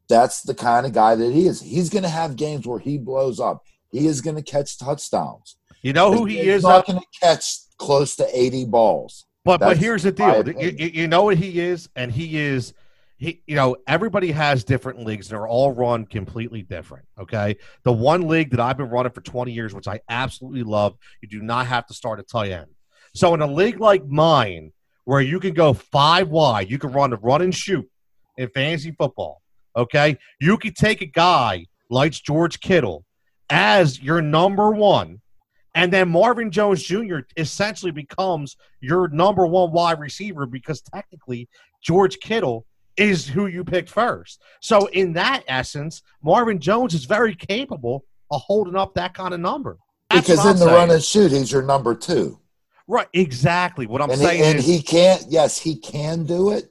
That's 0.09 0.43
the 0.43 0.55
kind 0.55 0.87
of 0.87 0.93
guy 0.93 1.15
that 1.15 1.33
he 1.33 1.47
is. 1.47 1.61
He's 1.61 1.89
going 1.91 2.03
to 2.03 2.09
have 2.11 2.37
games 2.37 2.67
where 2.67 2.79
he 2.79 2.99
blows 2.99 3.41
up. 3.41 3.63
He 3.91 4.07
is 4.07 4.21
going 4.21 4.37
to 4.37 4.43
catch 4.43 4.79
touchdowns. 4.79 5.57
you 5.83 5.93
know 5.93 6.13
who 6.13 6.27
he 6.27 6.37
He's 6.37 6.47
is? 6.47 6.63
not 6.63 6.87
going 6.87 6.99
to 7.01 7.07
catch 7.21 7.57
close 7.79 8.15
to 8.17 8.29
80 8.39 8.67
balls. 8.67 9.27
But 9.45 9.61
but 9.61 9.77
here's 9.77 10.05
the 10.05 10.13
deal. 10.13 10.49
You, 10.49 10.71
you 10.71 11.07
know 11.09 11.25
what 11.25 11.37
he 11.37 11.61
is, 11.61 11.89
and 11.97 12.11
he 12.11 12.39
is 12.39 12.73
he. 13.17 13.43
You 13.47 13.57
know 13.57 13.77
everybody 13.87 14.31
has 14.33 14.65
different 14.65 15.05
leagues, 15.05 15.29
they're 15.29 15.47
all 15.47 15.73
run 15.73 16.07
completely 16.07 16.63
different. 16.63 17.07
Okay, 17.19 17.57
the 17.83 17.93
one 17.93 18.29
league 18.29 18.51
that 18.51 18.61
I've 18.61 18.77
been 18.77 18.91
running 18.91 19.13
for 19.13 19.21
20 19.21 19.53
years, 19.53 19.75
which 19.75 19.89
I 19.89 20.01
absolutely 20.09 20.63
love, 20.63 20.97
you 21.21 21.29
do 21.29 21.43
not 21.43 21.67
have 21.67 21.87
to 21.87 21.95
start 21.95 22.21
a 22.21 22.23
tight 22.23 22.51
end. 22.51 22.71
So 23.15 23.35
in 23.35 23.41
a 23.41 23.47
league 23.47 23.81
like 23.81 24.07
mine, 24.07 24.73
where 25.05 25.21
you 25.21 25.39
can 25.41 25.55
go 25.55 25.73
five 25.73 26.29
wide, 26.29 26.71
you 26.71 26.79
can 26.79 26.93
run 26.93 27.11
the 27.11 27.17
run 27.17 27.43
and 27.43 27.55
shoot 27.55 27.89
in 28.37 28.49
fantasy 28.49 28.93
football. 28.93 29.43
Okay, 29.77 30.19
you 30.41 30.57
could 30.57 30.77
take 30.77 31.01
a 31.01 31.07
guy 31.07 31.67
like 31.91 32.13
George 32.13 32.61
Kittle 32.61 33.05
as 33.51 34.01
your 34.03 34.23
number 34.23 34.71
one. 34.71 35.21
And 35.77 35.93
then 35.93 36.09
Marvin 36.09 36.53
Jones 36.53 36.83
Jr. 36.85 37.19
essentially 37.37 37.91
becomes 37.91 38.57
your 38.81 39.09
number 39.09 39.45
one 39.45 39.73
wide 39.73 39.99
receiver 39.99 40.47
because 40.47 40.81
technically 40.81 41.49
George 41.83 42.19
Kittle 42.21 42.65
is 42.97 43.27
who 43.27 43.47
you 43.47 43.65
picked 43.65 43.91
first. 43.91 44.41
So 44.61 44.87
in 44.87 45.13
that 45.15 45.43
essence, 45.49 46.03
Marvin 46.23 46.59
Jones 46.61 46.95
is 46.95 47.05
very 47.05 47.35
capable 47.35 48.05
of 48.31 48.41
holding 48.43 48.77
up 48.77 48.95
that 48.95 49.15
kind 49.15 49.35
of 49.35 49.41
number. 49.41 49.79
That's 50.11 50.27
because 50.29 50.45
in 50.45 50.51
I'm 50.53 50.59
the 50.59 50.65
saying. 50.67 50.75
run 50.75 50.91
and 50.91 51.03
shoot, 51.03 51.33
he's 51.33 51.51
your 51.53 51.63
number 51.63 51.95
two. 51.95 52.39
right, 52.87 53.09
exactly. 53.13 53.87
What 53.87 54.03
I'm 54.03 54.11
and 54.11 54.21
he, 54.21 54.27
saying 54.27 54.43
and 54.43 54.59
is, 54.59 54.67
he 54.67 54.81
can't. 54.83 55.25
Yes, 55.29 55.59
he 55.59 55.77
can 55.77 56.25
do 56.25 56.53
it, 56.53 56.71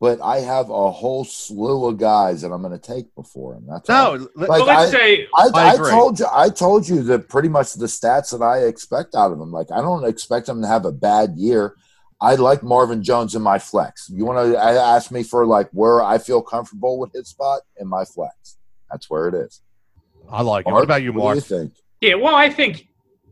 but 0.00 0.20
I 0.22 0.38
have 0.40 0.70
a 0.70 0.90
whole 0.90 1.24
slew 1.24 1.86
of 1.88 1.98
guys 1.98 2.42
that 2.42 2.52
I'm 2.52 2.62
going 2.62 2.78
to 2.78 2.86
take 2.94 3.12
before 3.14 3.54
him. 3.54 3.64
That's 3.68 3.88
all. 3.90 4.18
no, 4.18 4.28
Like, 4.36 4.48
But 4.48 4.66
let's 4.66 4.94
I- 4.94 4.96
say 4.98 5.26
I, 5.34 5.48
I 5.54 5.70
I, 5.72 5.76
told 5.90 6.20
you. 6.20 6.26
I 6.32 6.48
told 6.50 6.88
you 6.88 7.02
that 7.04 7.28
pretty 7.28 7.48
much 7.48 7.72
the 7.74 7.86
stats 7.86 8.30
that 8.38 8.44
I 8.44 8.64
expect 8.66 9.14
out 9.14 9.32
of 9.32 9.40
him. 9.40 9.50
Like 9.50 9.70
I 9.72 9.80
don't 9.80 10.04
expect 10.04 10.48
him 10.48 10.60
to 10.62 10.68
have 10.68 10.84
a 10.84 10.92
bad 10.92 11.34
year. 11.36 11.74
I 12.24 12.36
like 12.36 12.62
Marvin 12.62 13.02
Jones 13.02 13.34
in 13.34 13.42
my 13.42 13.58
flex. 13.58 14.08
You 14.08 14.24
want 14.24 14.52
to 14.52 14.58
ask 14.58 15.10
me 15.10 15.22
for 15.22 15.44
like 15.46 15.68
where 15.72 16.02
I 16.02 16.18
feel 16.18 16.40
comfortable 16.42 16.98
with 16.98 17.12
his 17.12 17.28
spot 17.28 17.60
in 17.78 17.86
my 17.86 18.04
flex? 18.04 18.56
That's 18.90 19.10
where 19.10 19.28
it 19.28 19.34
is. 19.34 19.60
I 20.30 20.42
like 20.42 20.66
it. 20.66 20.72
What 20.72 20.84
about 20.84 21.02
you, 21.02 21.12
What 21.12 21.24
Mark? 21.24 21.34
do 21.34 21.54
you 21.54 21.60
think? 21.60 21.74
Yeah, 22.00 22.14
well, 22.14 22.34
I 22.34 22.48
think 22.50 22.88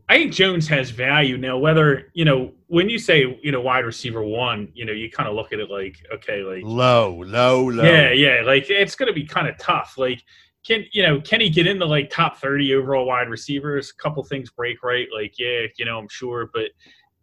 I 0.09 0.17
think 0.17 0.33
Jones 0.33 0.67
has 0.67 0.89
value 0.91 1.37
now. 1.37 1.57
Whether 1.57 2.11
you 2.13 2.25
know 2.25 2.51
when 2.67 2.89
you 2.89 2.99
say 2.99 3.39
you 3.41 3.51
know 3.51 3.61
wide 3.61 3.85
receiver 3.85 4.23
one, 4.23 4.71
you 4.75 4.85
know 4.85 4.93
you 4.93 5.09
kind 5.09 5.27
of 5.27 5.35
look 5.35 5.53
at 5.53 5.59
it 5.59 5.69
like 5.71 5.95
okay, 6.13 6.43
like 6.43 6.63
Low, 6.63 7.23
low, 7.25 7.65
low. 7.69 7.83
yeah, 7.83 8.11
yeah, 8.11 8.41
like 8.45 8.69
it's 8.69 8.95
going 8.95 9.07
to 9.07 9.13
be 9.13 9.25
kind 9.25 9.47
of 9.47 9.57
tough. 9.57 9.95
Like 9.97 10.21
can 10.65 10.85
you 10.91 11.03
know 11.03 11.19
can 11.21 11.41
he 11.41 11.49
get 11.49 11.65
into 11.67 11.85
like 11.85 12.09
top 12.09 12.37
thirty 12.37 12.73
overall 12.75 13.05
wide 13.05 13.29
receivers? 13.29 13.91
A 13.91 14.01
couple 14.01 14.23
things 14.23 14.49
break 14.51 14.83
right, 14.83 15.07
like 15.13 15.39
yeah, 15.39 15.61
you 15.77 15.85
know 15.85 15.97
I'm 15.97 16.09
sure, 16.09 16.49
but 16.53 16.69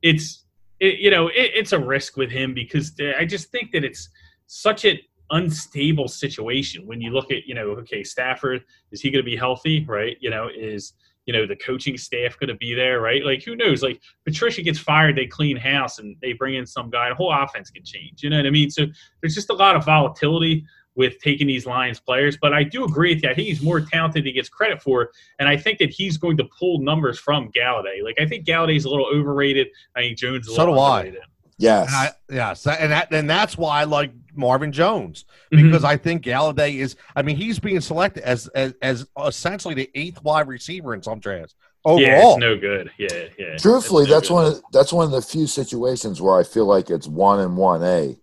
it's 0.02 0.46
it, 0.80 0.98
you 0.98 1.10
know 1.10 1.28
it, 1.28 1.52
it's 1.54 1.72
a 1.72 1.78
risk 1.78 2.16
with 2.16 2.30
him 2.30 2.54
because 2.54 2.94
I 3.18 3.24
just 3.24 3.50
think 3.50 3.70
that 3.72 3.84
it's 3.84 4.08
such 4.46 4.84
an 4.84 4.98
unstable 5.30 6.08
situation 6.08 6.86
when 6.86 7.00
you 7.00 7.10
look 7.10 7.30
at 7.30 7.46
you 7.46 7.54
know 7.54 7.70
okay 7.70 8.02
Stafford 8.02 8.64
is 8.90 9.00
he 9.00 9.10
going 9.10 9.24
to 9.24 9.30
be 9.30 9.36
healthy 9.36 9.84
right? 9.86 10.16
You 10.20 10.30
know 10.30 10.48
is 10.54 10.94
you 11.26 11.32
know 11.32 11.46
the 11.46 11.56
coaching 11.56 11.96
staff 11.96 12.38
going 12.38 12.48
to 12.48 12.56
be 12.56 12.74
there 12.74 13.00
right? 13.00 13.24
Like 13.24 13.44
who 13.44 13.54
knows? 13.54 13.82
Like 13.82 14.00
Patricia 14.24 14.62
gets 14.62 14.78
fired 14.78 15.16
they 15.16 15.26
clean 15.26 15.56
house 15.56 15.98
and 15.98 16.16
they 16.20 16.32
bring 16.32 16.54
in 16.54 16.66
some 16.66 16.90
guy 16.90 17.10
the 17.10 17.14
whole 17.14 17.32
offense 17.32 17.70
can 17.70 17.84
change 17.84 18.22
you 18.22 18.30
know 18.30 18.38
what 18.38 18.46
I 18.46 18.50
mean? 18.50 18.70
So 18.70 18.86
there's 19.20 19.34
just 19.34 19.50
a 19.50 19.54
lot 19.54 19.76
of 19.76 19.84
volatility 19.84 20.64
with 20.96 21.20
taking 21.20 21.46
these 21.46 21.66
Lions 21.66 22.00
players 22.00 22.36
but 22.40 22.52
I 22.52 22.62
do 22.64 22.84
agree 22.84 23.14
with 23.14 23.22
you 23.22 23.30
I 23.30 23.34
think 23.34 23.46
he's 23.48 23.62
more 23.62 23.80
talented 23.80 24.22
than 24.22 24.26
he 24.26 24.32
gets 24.32 24.48
credit 24.48 24.82
for 24.82 25.10
and 25.38 25.48
I 25.48 25.56
think 25.56 25.78
that 25.78 25.90
he's 25.90 26.16
going 26.18 26.36
to 26.38 26.44
pull 26.58 26.78
numbers 26.80 27.18
from 27.18 27.50
Golladay 27.52 28.02
like 28.02 28.20
I 28.20 28.26
think 28.26 28.44
Golladay's 28.46 28.84
a 28.84 28.90
little 28.90 29.06
overrated 29.06 29.68
I 29.96 30.00
think 30.00 30.18
Jones 30.18 30.46
is 30.46 30.52
a 30.52 30.56
So 30.56 30.62
little 30.62 30.74
do 30.74 30.80
I. 30.80 30.98
underrated. 31.00 31.22
Yes. 31.58 31.88
And 31.88 31.96
I, 31.96 32.10
yeah, 32.34 32.74
and 32.80 32.92
that 32.92 33.12
and 33.12 33.28
that's 33.28 33.58
why 33.58 33.80
I 33.82 33.84
like 33.84 34.12
Marvin 34.34 34.72
Jones 34.72 35.26
Mhm. 35.52 35.64
because 35.64 35.84
I 35.84 35.96
think 35.98 36.24
Golladay 36.24 36.76
is. 36.76 36.96
I 37.14 37.20
mean, 37.20 37.36
he's 37.36 37.58
being 37.58 37.82
selected 37.82 38.22
as 38.22 38.46
as, 38.54 38.72
as 38.80 39.06
essentially 39.26 39.74
the 39.74 39.90
eighth 39.94 40.22
wide 40.24 40.48
receiver 40.48 40.94
in 40.94 41.02
some 41.02 41.18
drafts 41.20 41.54
yeah, 41.84 41.92
overall. 41.92 42.30
it's 42.32 42.40
no 42.40 42.56
good. 42.56 42.90
Yeah, 42.96 43.08
yeah. 43.38 43.56
Truthfully, 43.58 44.04
no 44.06 44.10
that's 44.14 44.28
good. 44.28 44.34
one. 44.34 44.46
Of, 44.46 44.62
that's 44.72 44.90
one 44.90 45.04
of 45.04 45.10
the 45.12 45.20
few 45.20 45.46
situations 45.46 46.22
where 46.22 46.38
I 46.38 46.44
feel 46.44 46.64
like 46.64 46.88
it's 46.88 47.06
one 47.06 47.40
and 47.40 47.58
one 47.58 47.82
A. 47.82 48.16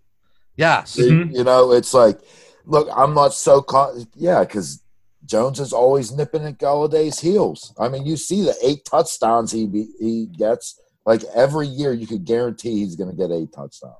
yes, 0.56 0.96
Mhm. 0.96 1.32
You 1.32 1.44
know, 1.44 1.70
it's 1.72 1.94
like, 1.94 2.18
look, 2.68 2.88
I'm 2.94 3.14
not 3.14 3.34
so 3.34 3.62
con- 3.62 4.06
yeah, 4.14 4.44
because 4.44 4.82
Jones 5.24 5.58
is 5.58 5.72
always 5.72 6.12
nipping 6.12 6.44
at 6.44 6.58
Golladay's 6.58 7.18
heels. 7.18 7.74
I 7.78 7.88
mean, 7.88 8.06
you 8.06 8.16
see 8.16 8.42
the 8.42 8.54
eight 8.62 8.84
touchdowns 8.84 9.50
he 9.50 9.66
be, 9.66 9.88
he 9.98 10.26
gets. 10.26 10.80
Like 11.04 11.24
every 11.34 11.66
year, 11.66 11.92
you 11.92 12.06
could 12.06 12.26
guarantee 12.26 12.76
he's 12.76 12.94
going 12.94 13.10
to 13.10 13.16
get 13.16 13.32
eight 13.32 13.50
touchdowns. 13.52 13.96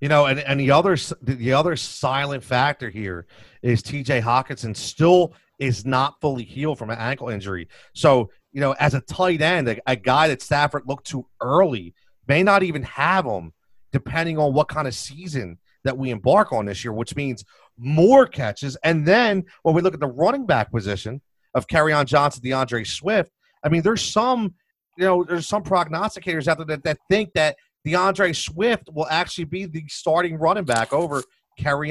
you 0.00 0.08
know, 0.08 0.26
and 0.26 0.40
and 0.40 0.58
the 0.58 0.70
other 0.70 0.96
the 1.22 1.52
other 1.52 1.76
silent 1.76 2.42
factor 2.42 2.88
here 2.88 3.26
is 3.62 3.82
T.J. 3.82 4.22
Hockenson 4.22 4.74
still 4.74 5.34
is 5.58 5.84
not 5.84 6.20
fully 6.20 6.44
healed 6.44 6.78
from 6.78 6.90
an 6.90 6.98
ankle 6.98 7.28
injury. 7.28 7.68
So 7.92 8.30
you 8.52 8.60
know, 8.60 8.72
as 8.72 8.94
a 8.94 9.00
tight 9.02 9.42
end, 9.42 9.68
a, 9.68 9.78
a 9.86 9.96
guy 9.96 10.28
that 10.28 10.40
Stafford 10.40 10.84
looked 10.86 11.08
to 11.08 11.26
early 11.42 11.94
may 12.26 12.42
not 12.42 12.62
even 12.62 12.84
have 12.84 13.26
him, 13.26 13.52
depending 13.92 14.38
on 14.38 14.54
what 14.54 14.68
kind 14.68 14.88
of 14.88 14.94
season 14.94 15.58
that 15.84 15.98
we 15.98 16.10
embark 16.10 16.52
on 16.52 16.64
this 16.64 16.82
year, 16.82 16.92
which 16.92 17.14
means 17.14 17.44
more 17.76 18.26
catches. 18.26 18.76
And 18.84 19.06
then 19.06 19.44
when 19.62 19.74
we 19.74 19.82
look 19.82 19.94
at 19.94 20.00
the 20.00 20.06
running 20.06 20.46
back 20.46 20.70
position 20.70 21.20
of 21.54 21.66
on 21.72 22.06
Johnson, 22.06 22.42
DeAndre 22.42 22.86
Swift, 22.86 23.30
I 23.64 23.68
mean, 23.68 23.82
there's 23.82 24.02
some, 24.02 24.54
you 24.96 25.04
know, 25.04 25.24
there's 25.24 25.48
some 25.48 25.62
prognosticators 25.62 26.48
out 26.48 26.58
there 26.58 26.66
that, 26.66 26.84
that 26.84 26.98
think 27.08 27.32
that 27.34 27.56
DeAndre 27.86 28.34
Swift 28.34 28.88
will 28.92 29.06
actually 29.08 29.44
be 29.44 29.66
the 29.66 29.84
starting 29.88 30.36
running 30.36 30.64
back 30.64 30.92
over 30.92 31.22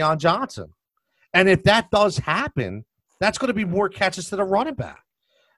on 0.02 0.20
Johnson. 0.20 0.74
And 1.34 1.50
if 1.50 1.64
that 1.64 1.90
does 1.92 2.18
happen, 2.18 2.86
that's 3.20 3.38
going 3.38 3.48
to 3.48 3.54
be 3.54 3.66
more 3.66 3.90
catches 3.90 4.30
to 4.30 4.36
the 4.36 4.44
running 4.44 4.76
back. 4.76 5.02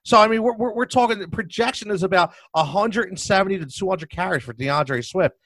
So 0.04 0.18
I 0.18 0.28
mean, 0.28 0.42
we're, 0.42 0.54
we're, 0.54 0.72
we're 0.72 0.86
talking. 0.86 1.18
The 1.18 1.26
projection 1.26 1.90
is 1.90 2.04
about 2.04 2.32
170 2.52 3.58
to 3.58 3.66
200 3.66 4.08
carries 4.08 4.44
for 4.44 4.54
DeAndre 4.54 5.04
Swift. 5.04 5.36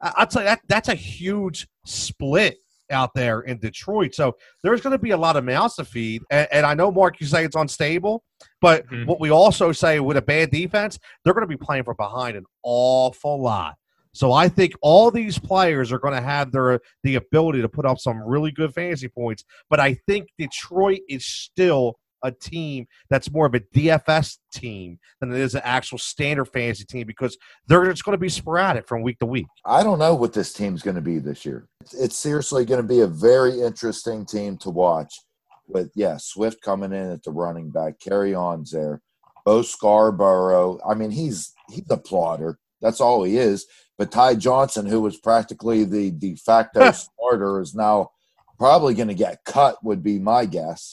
I- 0.00 0.12
I'll 0.16 0.26
tell 0.26 0.42
you 0.42 0.46
that 0.48 0.60
that's 0.68 0.88
a 0.88 0.94
huge 0.94 1.68
split 1.84 2.56
out 2.90 3.14
there 3.14 3.40
in 3.40 3.58
Detroit. 3.58 4.14
So 4.14 4.36
there's 4.62 4.80
going 4.80 4.92
to 4.92 4.98
be 4.98 5.10
a 5.10 5.16
lot 5.16 5.36
of 5.36 5.44
mouths 5.44 5.76
to 5.76 5.84
feed. 5.84 6.22
And, 6.30 6.48
and 6.52 6.66
I 6.66 6.74
know, 6.74 6.90
Mark, 6.90 7.20
you 7.20 7.26
say 7.26 7.44
it's 7.44 7.56
unstable, 7.56 8.22
but 8.60 8.86
Mhm. 8.88 9.06
what 9.06 9.20
we 9.20 9.30
also 9.30 9.72
say 9.72 10.00
with 10.00 10.16
a 10.16 10.22
bad 10.22 10.50
defense, 10.50 10.98
they're 11.24 11.34
going 11.34 11.48
to 11.48 11.48
be 11.48 11.56
playing 11.56 11.84
from 11.84 11.96
behind 11.98 12.36
an 12.36 12.44
awful 12.62 13.40
lot. 13.42 13.74
So 14.14 14.32
I 14.32 14.48
think 14.48 14.72
all 14.80 15.10
these 15.10 15.38
players 15.38 15.92
are 15.92 15.98
going 15.98 16.14
to 16.14 16.22
have 16.22 16.50
their 16.50 16.80
the 17.02 17.16
ability 17.16 17.60
to 17.60 17.68
put 17.68 17.84
up 17.84 17.98
some 17.98 18.22
really 18.22 18.50
good 18.50 18.72
fantasy 18.72 19.08
points. 19.08 19.44
But 19.68 19.78
I 19.78 19.94
think 20.06 20.28
Detroit 20.38 21.00
is 21.08 21.26
still 21.26 21.98
a 22.26 22.32
team 22.32 22.86
that's 23.08 23.30
more 23.30 23.46
of 23.46 23.54
a 23.54 23.60
DFS 23.60 24.38
team 24.52 24.98
than 25.20 25.32
it 25.32 25.40
is 25.40 25.54
an 25.54 25.62
actual 25.64 25.98
standard 25.98 26.46
fantasy 26.46 26.84
team 26.84 27.06
because 27.06 27.36
they're 27.66 27.90
just 27.90 28.04
going 28.04 28.14
to 28.14 28.20
be 28.20 28.28
sporadic 28.28 28.86
from 28.86 29.02
week 29.02 29.18
to 29.20 29.26
week. 29.26 29.46
I 29.64 29.82
don't 29.82 29.98
know 29.98 30.14
what 30.14 30.32
this 30.32 30.52
team's 30.52 30.82
going 30.82 30.96
to 30.96 31.02
be 31.02 31.18
this 31.18 31.44
year. 31.44 31.68
It's 31.98 32.16
seriously 32.16 32.64
going 32.64 32.82
to 32.82 32.86
be 32.86 33.00
a 33.00 33.06
very 33.06 33.60
interesting 33.60 34.26
team 34.26 34.56
to 34.58 34.70
watch. 34.70 35.14
With 35.68 35.90
yeah, 35.96 36.16
Swift 36.18 36.62
coming 36.62 36.92
in 36.92 37.10
at 37.10 37.24
the 37.24 37.32
running 37.32 37.70
back, 37.70 37.98
Kerryon's 37.98 38.70
there. 38.70 39.00
Bo 39.44 39.62
Scarborough. 39.62 40.78
I 40.88 40.94
mean, 40.94 41.10
he's 41.10 41.52
he's 41.70 41.90
a 41.90 41.96
plotter. 41.96 42.58
That's 42.80 43.00
all 43.00 43.24
he 43.24 43.36
is. 43.36 43.66
But 43.98 44.12
Ty 44.12 44.36
Johnson, 44.36 44.86
who 44.86 45.00
was 45.00 45.16
practically 45.16 45.84
the 45.84 46.10
de 46.10 46.36
facto 46.36 46.90
starter, 46.92 47.60
is 47.60 47.74
now 47.74 48.10
probably 48.58 48.94
going 48.94 49.08
to 49.08 49.14
get 49.14 49.44
cut. 49.44 49.82
Would 49.82 50.02
be 50.02 50.18
my 50.18 50.46
guess. 50.46 50.92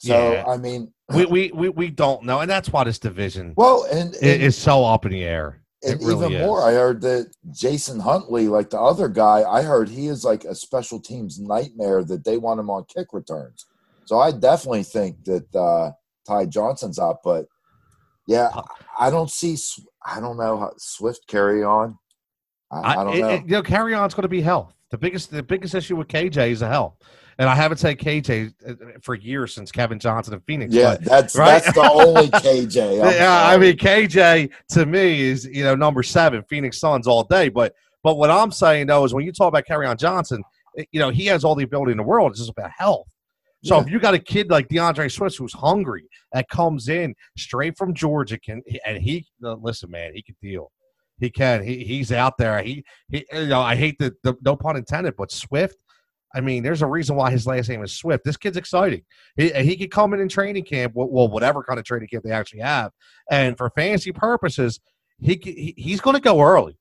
So 0.00 0.32
Yeah. 0.32 0.44
I 0.46 0.56
mean, 0.56 0.92
We, 1.14 1.26
we, 1.26 1.50
we, 1.52 1.68
we 1.68 1.90
don't 1.90 2.24
know. 2.24 2.40
And 2.40 2.50
that's 2.50 2.72
why 2.72 2.84
this 2.84 2.98
division 2.98 3.52
well, 3.56 3.84
and, 3.92 4.14
and 4.14 4.42
is 4.42 4.56
so 4.56 4.84
up 4.84 5.04
in 5.06 5.12
the 5.12 5.24
air. 5.24 5.60
And 5.82 5.94
It 6.00 6.04
really 6.04 6.26
even 6.26 6.32
is. 6.40 6.46
more, 6.46 6.62
I 6.62 6.72
heard 6.72 7.00
that 7.02 7.32
Jason 7.52 8.00
Huntley, 8.00 8.48
like 8.48 8.70
the 8.70 8.80
other 8.80 9.08
guy, 9.08 9.42
I 9.42 9.62
heard 9.62 9.88
he 9.88 10.06
is 10.08 10.24
like 10.24 10.44
a 10.44 10.54
special 10.54 11.00
teams 11.00 11.38
nightmare 11.38 12.02
that 12.04 12.24
they 12.24 12.36
want 12.38 12.60
him 12.60 12.70
on 12.70 12.84
kick 12.84 13.08
returns. 13.12 13.66
So 14.06 14.18
I 14.18 14.30
definitely 14.32 14.82
think 14.84 15.22
that 15.24 15.54
uh, 15.54 15.92
Ty 16.26 16.46
Johnson's 16.46 16.98
up, 16.98 17.20
but 17.24 17.46
yeah, 18.26 18.50
I 18.54 19.06
I 19.06 19.10
don't 19.10 19.30
see. 19.30 19.56
I 20.04 20.20
don't 20.20 20.36
know 20.36 20.58
how 20.58 20.72
Swift 20.78 21.26
Kerryon. 21.28 21.96
I, 22.70 22.92
I 23.00 23.04
don't 23.04 23.14
it- 23.16 23.20
know. 23.20 23.28
it- 23.30 23.42
you 23.44 23.50
know, 23.52 23.62
Kerryon's 23.62 24.14
going 24.14 24.22
to 24.22 24.28
be 24.28 24.40
health. 24.42 24.74
The 24.90 24.98
biggest 24.98 25.30
the 25.30 25.42
biggest 25.42 25.74
issue 25.74 25.96
with 25.96 26.08
KJ 26.08 26.50
is 26.50 26.60
the 26.60 26.68
health. 26.68 26.96
And 27.38 27.48
I 27.48 27.54
haven't 27.54 27.78
said 27.78 27.98
KJ 27.98 28.52
uh, 28.68 28.74
for 29.02 29.14
years 29.14 29.54
since 29.54 29.72
Kevin 29.72 29.98
Johnson 29.98 30.34
in 30.34 30.40
Phoenix. 30.40 30.74
yeah, 30.74 30.96
but- 30.96 31.04
that's 31.04 31.36
right? 31.36 31.62
that's 31.62 31.72
the 31.74 31.90
only 31.90 32.28
KJ. 32.30 33.02
I'm 33.04 33.12
yeah, 33.14 33.46
I 33.46 33.56
mean 33.56 33.76
KJ 33.76 34.50
to 34.70 34.86
me 34.86 35.20
is 35.22 35.44
you 35.46 35.64
know 35.64 35.74
number 35.74 36.02
seven, 36.02 36.42
Phoenix 36.48 36.78
Suns 36.78 37.06
all 37.06 37.24
day. 37.24 37.48
But 37.48 37.74
but 38.02 38.16
what 38.16 38.30
I'm 38.30 38.50
saying 38.50 38.88
though 38.88 39.04
is 39.04 39.14
when 39.14 39.24
you 39.24 39.32
talk 39.32 39.48
about 39.48 39.64
Kerryon 39.66 39.96
Johnson, 39.96 40.42
you 40.90 40.98
know 41.00 41.10
he 41.10 41.26
has 41.26 41.44
all 41.44 41.54
the 41.54 41.64
ability 41.64 41.92
in 41.92 41.96
the 41.98 42.02
world. 42.04 42.32
It's 42.32 42.40
just 42.40 42.50
about 42.50 42.70
health. 42.76 43.08
So 43.62 43.76
Yeah. 43.76 43.82
if 43.82 43.90
you 43.90 44.00
got 44.00 44.14
a 44.14 44.18
kid 44.18 44.50
like 44.50 44.68
DeAndre 44.68 45.12
Swift 45.12 45.36
who's 45.36 45.52
hungry 45.52 46.08
that 46.32 46.48
comes 46.48 46.88
in 46.88 47.14
straight 47.36 47.76
from 47.76 47.92
Georgia, 47.94 48.38
can 48.38 48.62
and 48.86 48.98
he 48.98 49.26
listen, 49.40 49.90
man, 49.90 50.12
he 50.14 50.22
can 50.22 50.34
deal. 50.42 50.72
He 51.20 51.30
can. 51.30 51.62
He 51.62 51.84
he's 51.84 52.10
out 52.12 52.38
there. 52.38 52.62
He 52.62 52.84
he. 53.08 53.24
You 53.32 53.46
know, 53.46 53.60
I 53.60 53.76
hate 53.76 53.98
the, 53.98 54.14
the 54.22 54.34
no 54.42 54.56
pun 54.56 54.76
intended, 54.76 55.14
but 55.16 55.30
Swift. 55.30 55.76
I 56.34 56.40
mean, 56.40 56.62
there's 56.62 56.82
a 56.82 56.86
reason 56.86 57.16
why 57.16 57.30
his 57.32 57.46
last 57.46 57.68
name 57.68 57.82
is 57.82 57.92
Swift. 57.92 58.24
This 58.24 58.36
kid's 58.36 58.56
exciting. 58.56 59.02
He 59.36 59.50
he 59.50 59.76
could 59.76 59.90
come 59.90 60.14
in 60.14 60.20
in 60.20 60.28
training 60.28 60.64
camp. 60.64 60.92
Well, 60.94 61.28
whatever 61.28 61.62
kind 61.62 61.78
of 61.78 61.84
training 61.84 62.08
camp 62.08 62.24
they 62.24 62.30
actually 62.30 62.60
have, 62.60 62.92
and 63.30 63.56
for 63.58 63.68
fantasy 63.70 64.12
purposes, 64.12 64.80
he, 65.20 65.38
he 65.42 65.74
he's 65.76 66.00
going 66.00 66.14
to 66.16 66.22
go 66.22 66.40
early. 66.40 66.78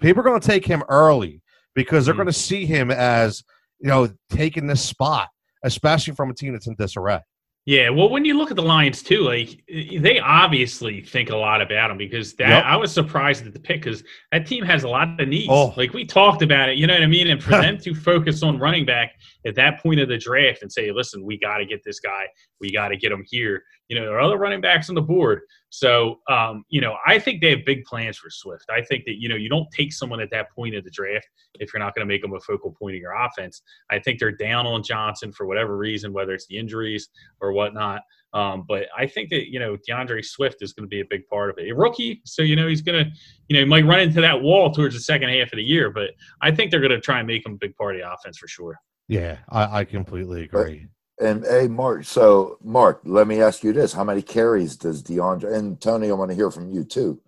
People 0.00 0.20
are 0.20 0.24
going 0.24 0.40
to 0.40 0.46
take 0.46 0.64
him 0.64 0.82
early 0.88 1.42
because 1.74 2.04
they're 2.06 2.14
Mhm. 2.14 2.18
going 2.18 2.26
to 2.28 2.32
see 2.32 2.64
him 2.64 2.90
as 2.90 3.42
you 3.80 3.88
know 3.88 4.08
taking 4.30 4.66
this 4.68 4.82
spot, 4.82 5.28
especially 5.64 6.14
from 6.14 6.30
a 6.30 6.34
team 6.34 6.52
that's 6.52 6.66
in 6.68 6.76
disarray. 6.76 7.20
Yeah, 7.64 7.90
well, 7.90 8.08
when 8.08 8.24
you 8.24 8.36
look 8.36 8.50
at 8.50 8.56
the 8.56 8.62
Lions 8.62 9.04
too, 9.04 9.20
like 9.20 9.62
they 9.68 10.18
obviously 10.18 11.00
think 11.00 11.30
a 11.30 11.36
lot 11.36 11.62
about 11.62 11.92
him 11.92 11.96
because 11.96 12.34
that 12.34 12.48
Yep. 12.48 12.64
I 12.64 12.76
was 12.76 12.92
surprised 12.92 13.46
at 13.46 13.52
the 13.52 13.60
pick 13.60 13.82
because 13.82 14.02
that 14.32 14.46
team 14.46 14.64
has 14.64 14.82
a 14.82 14.88
lot 14.88 15.20
of 15.20 15.28
needs. 15.28 15.46
Oh. 15.48 15.72
Like 15.76 15.92
we 15.92 16.04
talked 16.04 16.42
about 16.42 16.70
it, 16.70 16.76
you 16.76 16.88
know 16.88 16.94
what 16.94 17.04
I 17.04 17.06
mean. 17.06 17.28
And 17.28 17.40
for 17.40 17.50
them 17.62 17.78
to 17.78 17.94
focus 17.94 18.42
on 18.42 18.58
running 18.58 18.84
back 18.84 19.14
at 19.46 19.54
that 19.56 19.82
point 19.82 20.00
of 20.00 20.08
the 20.08 20.18
draft 20.18 20.62
and 20.62 20.70
say, 20.70 20.90
"Listen, 20.90 21.24
we 21.24 21.38
got 21.38 21.58
to 21.58 21.66
get 21.66 21.82
this 21.84 22.00
guy. 22.00 22.26
We 22.60 22.72
got 22.72 22.88
to 22.88 22.96
get 22.96 23.12
him 23.12 23.24
here." 23.28 23.62
You 23.88 23.98
know, 23.98 24.06
there 24.06 24.16
are 24.16 24.20
other 24.20 24.38
running 24.38 24.60
backs 24.60 24.88
on 24.88 24.94
the 24.94 25.02
board, 25.02 25.40
so 25.70 26.20
um, 26.30 26.64
you 26.68 26.80
know 26.80 26.96
I 27.06 27.18
think 27.18 27.40
they 27.40 27.50
have 27.50 27.64
big 27.64 27.84
plans 27.84 28.18
for 28.18 28.30
Swift. 28.30 28.66
I 28.70 28.82
think 28.82 29.04
that 29.06 29.20
you 29.20 29.28
know 29.28 29.36
you 29.36 29.48
don't 29.48 29.70
take 29.70 29.92
someone 29.92 30.20
at 30.20 30.30
that 30.30 30.50
point 30.52 30.74
of 30.74 30.84
the 30.84 30.90
draft 30.90 31.28
if 31.60 31.72
you're 31.72 31.82
not 31.82 31.94
going 31.94 32.06
to 32.06 32.12
make 32.12 32.22
them 32.22 32.34
a 32.34 32.40
focal 32.40 32.72
point 32.72 32.96
of 32.96 33.00
your 33.00 33.14
offense. 33.14 33.62
I 33.90 33.98
think 33.98 34.18
they're 34.18 34.32
down 34.32 34.66
on 34.66 34.82
Johnson 34.82 35.32
for 35.32 35.46
whatever 35.46 35.76
reason, 35.76 36.12
whether 36.12 36.32
it's 36.32 36.46
the 36.46 36.58
injuries 36.58 37.08
or 37.40 37.52
whatnot. 37.52 38.02
Um, 38.34 38.64
but 38.66 38.86
I 38.96 39.06
think 39.06 39.28
that 39.30 39.50
you 39.52 39.58
know 39.58 39.76
DeAndre 39.88 40.24
Swift 40.24 40.62
is 40.62 40.72
going 40.72 40.84
to 40.84 40.88
be 40.88 41.00
a 41.00 41.04
big 41.08 41.26
part 41.26 41.50
of 41.50 41.58
it. 41.58 41.70
A 41.70 41.74
rookie, 41.74 42.22
so 42.24 42.42
you 42.42 42.56
know 42.56 42.66
he's 42.66 42.80
going 42.80 43.04
to, 43.04 43.10
you 43.48 43.56
know, 43.56 43.60
he 43.60 43.66
might 43.66 43.84
run 43.84 44.00
into 44.00 44.20
that 44.20 44.40
wall 44.40 44.70
towards 44.70 44.94
the 44.94 45.00
second 45.00 45.28
half 45.28 45.52
of 45.52 45.56
the 45.56 45.62
year. 45.62 45.90
But 45.90 46.10
I 46.40 46.50
think 46.50 46.70
they're 46.70 46.80
going 46.80 46.92
to 46.92 47.00
try 47.00 47.18
and 47.18 47.26
make 47.26 47.44
him 47.44 47.52
a 47.52 47.58
big 47.58 47.76
part 47.76 47.94
of 47.94 48.00
the 48.00 48.10
offense 48.10 48.38
for 48.38 48.48
sure. 48.48 48.78
Yeah, 49.08 49.38
I, 49.48 49.80
I 49.80 49.84
completely 49.84 50.44
agree. 50.44 50.88
And 51.20 51.44
hey, 51.44 51.68
Mark. 51.68 52.04
So, 52.04 52.58
Mark, 52.62 53.00
let 53.04 53.26
me 53.26 53.40
ask 53.40 53.62
you 53.62 53.72
this: 53.72 53.92
How 53.92 54.04
many 54.04 54.22
carries 54.22 54.76
does 54.76 55.02
DeAndre 55.02 55.54
and 55.54 55.80
Tony? 55.80 56.10
I 56.10 56.14
want 56.14 56.30
to 56.30 56.36
hear 56.36 56.50
from 56.50 56.70
you 56.70 56.84
too. 56.84 57.20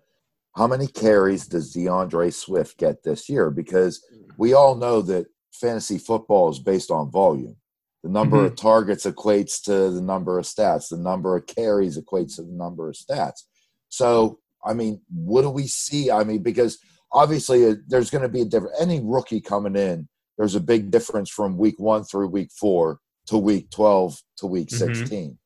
How 0.55 0.67
many 0.67 0.87
carries 0.87 1.47
does 1.47 1.73
DeAndre 1.73 2.33
Swift 2.33 2.77
get 2.77 3.03
this 3.03 3.29
year? 3.29 3.49
Because 3.49 4.05
we 4.37 4.53
all 4.53 4.75
know 4.75 5.01
that 5.03 5.27
fantasy 5.53 5.97
football 5.97 6.49
is 6.49 6.59
based 6.59 6.91
on 6.91 7.11
volume. 7.11 7.55
The 8.03 8.09
number 8.09 8.45
of 8.45 8.55
targets 8.55 9.05
equates 9.05 9.61
to 9.63 9.89
the 9.89 10.01
number 10.01 10.37
of 10.37 10.45
stats. 10.45 10.89
The 10.89 10.97
number 10.97 11.35
of 11.35 11.47
carries 11.47 11.97
equates 11.97 12.35
to 12.35 12.43
the 12.43 12.51
number 12.51 12.87
of 12.87 12.95
stats. 12.95 13.43
So, 13.89 14.39
I 14.63 14.73
mean, 14.73 15.01
what 15.11 15.41
do 15.41 15.49
we 15.49 15.67
see? 15.67 16.11
I 16.11 16.23
mean, 16.23 16.43
because 16.43 16.77
obviously 17.11 17.65
uh, 17.65 17.75
there's 17.87 18.09
going 18.09 18.21
to 18.21 18.29
be 18.29 18.41
a 18.41 18.45
different. 18.45 18.75
Any 18.79 19.01
rookie 19.03 19.41
coming 19.41 19.75
in, 19.75 20.07
there's 20.37 20.55
a 20.55 20.59
big 20.59 20.91
difference 20.91 21.29
from 21.29 21.57
week 21.57 21.79
one 21.79 22.03
through 22.03 22.27
week 22.27 22.51
four 22.51 22.99
to 23.27 23.37
week 23.37 23.69
12 23.71 24.21
to 24.37 24.45
week 24.47 24.69
Mhm. 24.69 24.77
16 24.77 25.37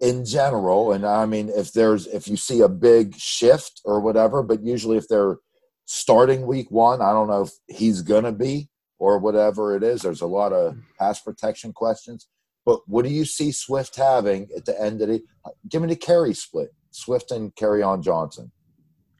in 0.00 0.24
general 0.24 0.92
and 0.92 1.04
i 1.06 1.26
mean 1.26 1.48
if 1.50 1.72
there's 1.72 2.06
if 2.06 2.26
you 2.26 2.36
see 2.36 2.60
a 2.60 2.68
big 2.68 3.14
shift 3.16 3.80
or 3.84 4.00
whatever 4.00 4.42
but 4.42 4.62
usually 4.62 4.96
if 4.96 5.06
they're 5.08 5.36
starting 5.84 6.46
week 6.46 6.70
one 6.70 7.02
i 7.02 7.12
don't 7.12 7.28
know 7.28 7.42
if 7.42 7.52
he's 7.68 8.00
gonna 8.02 8.32
be 8.32 8.68
or 9.00 9.18
whatever 9.18 9.74
it 9.74 9.82
is. 9.82 10.02
There's 10.02 10.20
a 10.20 10.26
lot 10.26 10.52
of 10.52 10.76
pass 10.98 11.18
protection 11.20 11.72
questions. 11.72 12.28
But 12.66 12.80
what 12.86 13.06
do 13.06 13.10
you 13.10 13.24
see 13.24 13.50
swift 13.50 13.96
having 13.96 14.48
at 14.54 14.66
the 14.66 14.78
end 14.80 15.00
of 15.00 15.08
the 15.08 15.22
give 15.68 15.80
me 15.80 15.88
the 15.88 15.96
carry 15.96 16.34
split 16.34 16.70
swift 16.90 17.30
and 17.30 17.54
Kerryon 17.56 18.02
johnson. 18.02 18.52
Oh, 18.54 18.59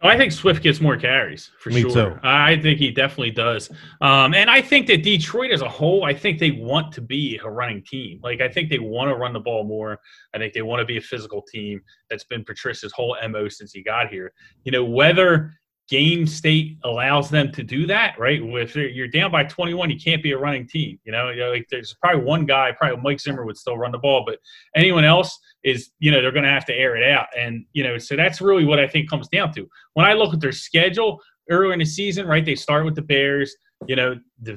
I 0.03 0.16
think 0.16 0.32
Swift 0.32 0.62
gets 0.62 0.80
more 0.80 0.96
carries 0.96 1.51
for 1.59 1.68
Me 1.68 1.82
sure. 1.82 1.90
too. 1.90 2.20
I 2.22 2.59
think 2.61 2.78
he 2.78 2.90
definitely 2.90 3.32
does. 3.32 3.70
Um, 4.01 4.32
and 4.32 4.48
I 4.48 4.62
think 4.62 4.86
that 4.86 5.03
Detroit 5.03 5.51
as 5.51 5.61
a 5.61 5.68
whole, 5.68 6.05
I 6.05 6.14
think 6.14 6.38
they 6.38 6.53
want 6.53 6.90
to 6.92 7.03
be 7.03 7.38
a 7.44 7.51
running 7.51 7.82
team. 7.82 8.18
Like 8.22 8.40
I 8.40 8.48
think 8.48 8.70
they 8.70 8.78
want 8.78 9.11
to 9.11 9.16
run 9.16 9.34
the 9.34 9.40
ball 9.40 9.62
more. 9.62 9.98
I 10.34 10.38
think 10.38 10.55
they 10.55 10.62
want 10.62 10.80
to 10.80 10.86
be 10.86 10.96
a 10.96 11.03
physical 11.03 11.42
team. 11.42 11.82
That's 12.09 12.24
been 12.24 12.44
Patricia's 12.44 12.92
whole 12.92 13.14
mo 13.28 13.48
since 13.48 13.72
he 13.72 13.82
got 13.82 14.09
here. 14.09 14.32
You 14.64 14.72
know 14.72 14.84
whether 14.84 15.53
game 15.91 16.24
state 16.24 16.78
allows 16.84 17.28
them 17.28 17.51
to 17.51 17.64
do 17.64 17.84
that, 17.84 18.16
right? 18.18 18.41
If 18.43 18.76
you're 18.76 19.09
down 19.09 19.32
by 19.32 19.43
21, 19.43 19.91
you 19.91 19.99
can't 19.99 20.22
be 20.22 20.30
a 20.30 20.38
running 20.38 20.66
team. 20.66 20.99
You 21.05 21.11
know, 21.11 21.30
You 21.30 21.41
know, 21.41 21.51
like 21.51 21.66
there's 21.68 21.95
probably 22.01 22.22
one 22.22 22.47
guy, 22.47 22.70
probably 22.72 23.03
Mike 23.03 23.20
Zimmer 23.20 23.45
would 23.45 23.57
still 23.59 23.76
run 23.76 23.91
the 23.91 23.99
ball, 23.99 24.22
but 24.24 24.38
anyone 24.76 25.05
else 25.05 25.36
is, 25.64 25.91
you 25.99 26.12
know, 26.12 26.22
they're 26.22 26.30
going 26.32 26.45
to 26.45 26.51
have 26.51 26.64
to 26.66 26.74
air 26.74 26.97
it 26.97 27.03
out. 27.03 27.26
And 27.36 27.66
you 27.72 27.82
know, 27.82 27.99
so 27.99 28.14
that's 28.16 28.41
really 28.41 28.64
what 28.64 28.78
I 28.78 28.86
think 28.86 29.11
comes 29.11 29.28
down 29.28 29.53
to 29.55 29.68
when 29.95 30.07
I 30.07 30.12
look 30.14 30.32
at 30.32 30.41
their 30.41 30.53
schedule 30.53 31.20
earlier 31.51 31.72
in 31.72 31.80
the 31.80 31.84
season, 31.84 32.26
right? 32.26 32.45
They 32.45 32.55
start 32.55 32.84
with 32.84 32.95
the 32.95 33.03
Bears. 33.03 33.55
You 33.88 33.97
know, 33.97 34.14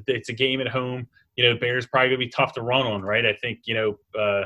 it's 0.08 0.30
a 0.30 0.34
game 0.34 0.62
at 0.62 0.68
home. 0.68 1.08
You 1.36 1.50
know, 1.50 1.58
Bears 1.58 1.88
probably 1.88 2.10
gonna 2.10 2.20
be 2.20 2.30
tough 2.30 2.54
to 2.54 2.62
run 2.62 2.86
on, 2.86 3.02
right? 3.02 3.26
I 3.26 3.34
think 3.34 3.62
you 3.66 3.74
know. 3.74 3.98
Uh, 4.18 4.46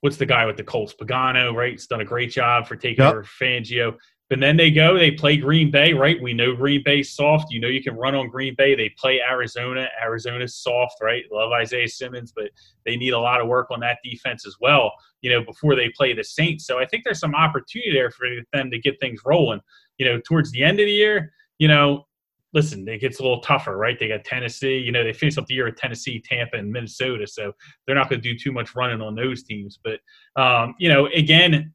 What's 0.00 0.18
the 0.18 0.26
guy 0.26 0.44
with 0.44 0.58
the 0.58 0.62
Colts? 0.64 0.92
Pagano, 0.92 1.54
right? 1.54 1.72
He's 1.72 1.86
done 1.86 2.02
a 2.02 2.04
great 2.04 2.30
job 2.30 2.66
for 2.66 2.76
taking 2.76 3.02
Yep. 3.02 3.10
over 3.10 3.24
Fangio. 3.24 3.96
But 4.30 4.40
then 4.40 4.56
they 4.56 4.70
go, 4.70 4.98
they 4.98 5.10
play 5.10 5.36
Green 5.36 5.70
Bay, 5.70 5.92
right? 5.92 6.20
We 6.20 6.32
know 6.32 6.56
Green 6.56 6.82
Bay's 6.82 7.14
soft. 7.14 7.52
You 7.52 7.60
know 7.60 7.68
you 7.68 7.82
can 7.82 7.94
run 7.94 8.14
on 8.14 8.28
Green 8.28 8.54
Bay. 8.56 8.74
They 8.74 8.88
play 8.98 9.20
Arizona. 9.20 9.86
Arizona's 10.02 10.56
soft, 10.56 10.96
right? 11.02 11.24
Love 11.30 11.52
Isaiah 11.52 11.88
Simmons, 11.88 12.32
but 12.34 12.50
they 12.86 12.96
need 12.96 13.12
a 13.12 13.18
lot 13.18 13.42
of 13.42 13.48
work 13.48 13.70
on 13.70 13.80
that 13.80 13.98
defense 14.02 14.46
as 14.46 14.56
well, 14.60 14.92
you 15.20 15.30
know, 15.30 15.44
before 15.44 15.76
they 15.76 15.90
play 15.90 16.14
the 16.14 16.24
Saints. 16.24 16.66
So 16.66 16.78
I 16.78 16.86
think 16.86 17.04
there's 17.04 17.20
some 17.20 17.34
opportunity 17.34 17.92
there 17.92 18.10
for 18.10 18.26
them 18.54 18.70
to 18.70 18.78
get 18.78 18.98
things 18.98 19.20
rolling. 19.26 19.60
You 19.98 20.06
know, 20.06 20.20
towards 20.26 20.50
the 20.52 20.64
end 20.64 20.80
of 20.80 20.86
the 20.86 20.92
year, 20.92 21.30
you 21.58 21.68
know, 21.68 22.06
listen, 22.54 22.88
it 22.88 23.00
gets 23.00 23.18
a 23.18 23.22
little 23.22 23.40
tougher, 23.40 23.76
right? 23.76 23.98
They 23.98 24.08
got 24.08 24.24
Tennessee, 24.24 24.78
you 24.78 24.92
know, 24.92 25.02
they 25.04 25.12
finish 25.12 25.36
up 25.36 25.46
the 25.46 25.54
year 25.54 25.66
with 25.66 25.76
Tennessee, 25.76 26.22
Tampa, 26.24 26.56
and 26.56 26.70
Minnesota. 26.70 27.26
So 27.26 27.52
they're 27.84 27.96
not 27.96 28.08
going 28.08 28.22
to 28.22 28.32
do 28.32 28.38
too 28.38 28.52
much 28.52 28.76
running 28.76 29.02
on 29.02 29.16
those 29.16 29.42
teams. 29.42 29.80
But, 29.82 30.00
um, 30.40 30.74
you 30.78 30.88
know, 30.88 31.08
again, 31.08 31.73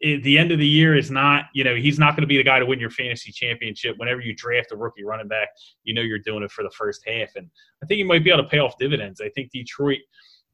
it, 0.00 0.22
the 0.22 0.38
end 0.38 0.50
of 0.50 0.58
the 0.58 0.66
year 0.66 0.96
is 0.96 1.10
not, 1.10 1.46
you 1.52 1.62
know, 1.62 1.74
he's 1.74 1.98
not 1.98 2.16
going 2.16 2.22
to 2.22 2.26
be 2.26 2.36
the 2.36 2.42
guy 2.42 2.58
to 2.58 2.66
win 2.66 2.80
your 2.80 2.90
fantasy 2.90 3.30
championship. 3.30 3.98
Whenever 3.98 4.20
you 4.20 4.34
draft 4.34 4.72
a 4.72 4.76
rookie 4.76 5.04
running 5.04 5.28
back, 5.28 5.48
you 5.84 5.94
know 5.94 6.02
you're 6.02 6.18
doing 6.18 6.42
it 6.42 6.50
for 6.50 6.62
the 6.62 6.70
first 6.70 7.02
half. 7.06 7.28
And 7.36 7.48
I 7.82 7.86
think 7.86 7.98
he 7.98 8.04
might 8.04 8.24
be 8.24 8.30
able 8.30 8.42
to 8.42 8.48
pay 8.48 8.58
off 8.58 8.78
dividends. 8.78 9.20
I 9.20 9.28
think 9.30 9.50
Detroit, 9.50 9.98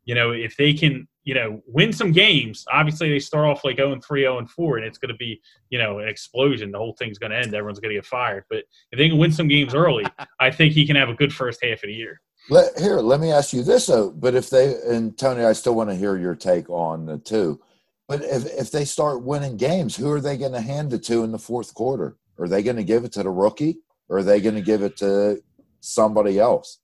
you 0.05 0.15
know, 0.15 0.33
if 0.33 0.57
they 0.57 0.73
can, 0.73 1.07
you 1.25 1.35
know, 1.35 1.63
win 1.67 1.93
some 1.93 2.11
games, 2.13 2.65
obviously 2.73 3.09
they 3.09 3.19
start 3.21 3.47
off 3.47 3.65
like 3.65 3.77
0 3.77 3.93
and 3.93 4.05
3, 4.05 4.23
0 4.23 4.39
and 4.39 4.51
4, 4.51 4.79
and 4.79 4.87
it's 4.87 4.99
going 4.99 5.13
to 5.13 5.17
be, 5.17 5.41
you 5.71 5.79
know, 5.79 6.01
an 6.01 6.09
explosion. 6.09 6.73
The 6.73 6.79
whole 6.79 6.97
thing's 6.99 7.19
going 7.19 7.31
to 7.31 7.39
end. 7.39 7.55
Everyone's 7.55 7.81
going 7.81 7.91
to 7.91 7.97
get 7.97 8.07
fired. 8.07 8.45
But 8.51 8.65
if 8.91 8.99
they 8.99 9.09
can 9.09 9.19
win 9.19 9.33
some 9.33 9.49
games 9.49 9.75
early, 9.75 10.05
I 10.41 10.51
think 10.51 10.73
he 10.73 10.87
can 10.87 10.97
have 10.97 11.09
a 11.09 11.15
good 11.15 11.33
first 11.33 11.63
half 11.63 11.85
of 11.85 11.89
the 11.89 11.95
year. 11.95 12.21
Let, 12.49 12.79
here, 12.79 12.97
let 12.97 13.21
me 13.21 13.33
ask 13.33 13.53
you 13.53 13.63
this 13.63 13.87
though. 13.87 14.11
But 14.11 14.35
if 14.35 14.51
they 14.51 14.77
and 14.89 15.17
Tony, 15.19 15.45
I 15.45 15.53
still 15.53 15.75
want 15.75 15.91
to 15.91 15.97
hear 15.97 16.17
your 16.17 16.35
take 16.35 16.71
on 16.71 17.07
the 17.07 17.19
two. 17.19 17.61
But 18.09 18.23
if 18.23 18.45
if 18.47 18.71
they 18.71 18.85
start 18.85 19.23
winning 19.23 19.57
games, 19.57 19.97
who 19.97 20.11
are 20.13 20.21
they 20.21 20.37
going 20.37 20.53
to 20.53 20.61
hand 20.61 20.93
it 20.93 21.03
to 21.05 21.25
in 21.25 21.33
the 21.33 21.39
fourth 21.39 21.75
quarter? 21.75 22.17
Are 22.39 22.49
they 22.49 22.63
going 22.63 22.77
to 22.77 22.85
give 22.85 23.05
it 23.05 23.13
to 23.13 23.23
the 23.23 23.31
rookie, 23.31 23.79
or 24.09 24.19
are 24.19 24.23
they 24.23 24.41
going 24.41 24.55
to 24.55 24.63
give 24.63 24.83
it 24.83 24.97
to 24.99 25.43
somebody 25.81 26.39
else? 26.39 26.79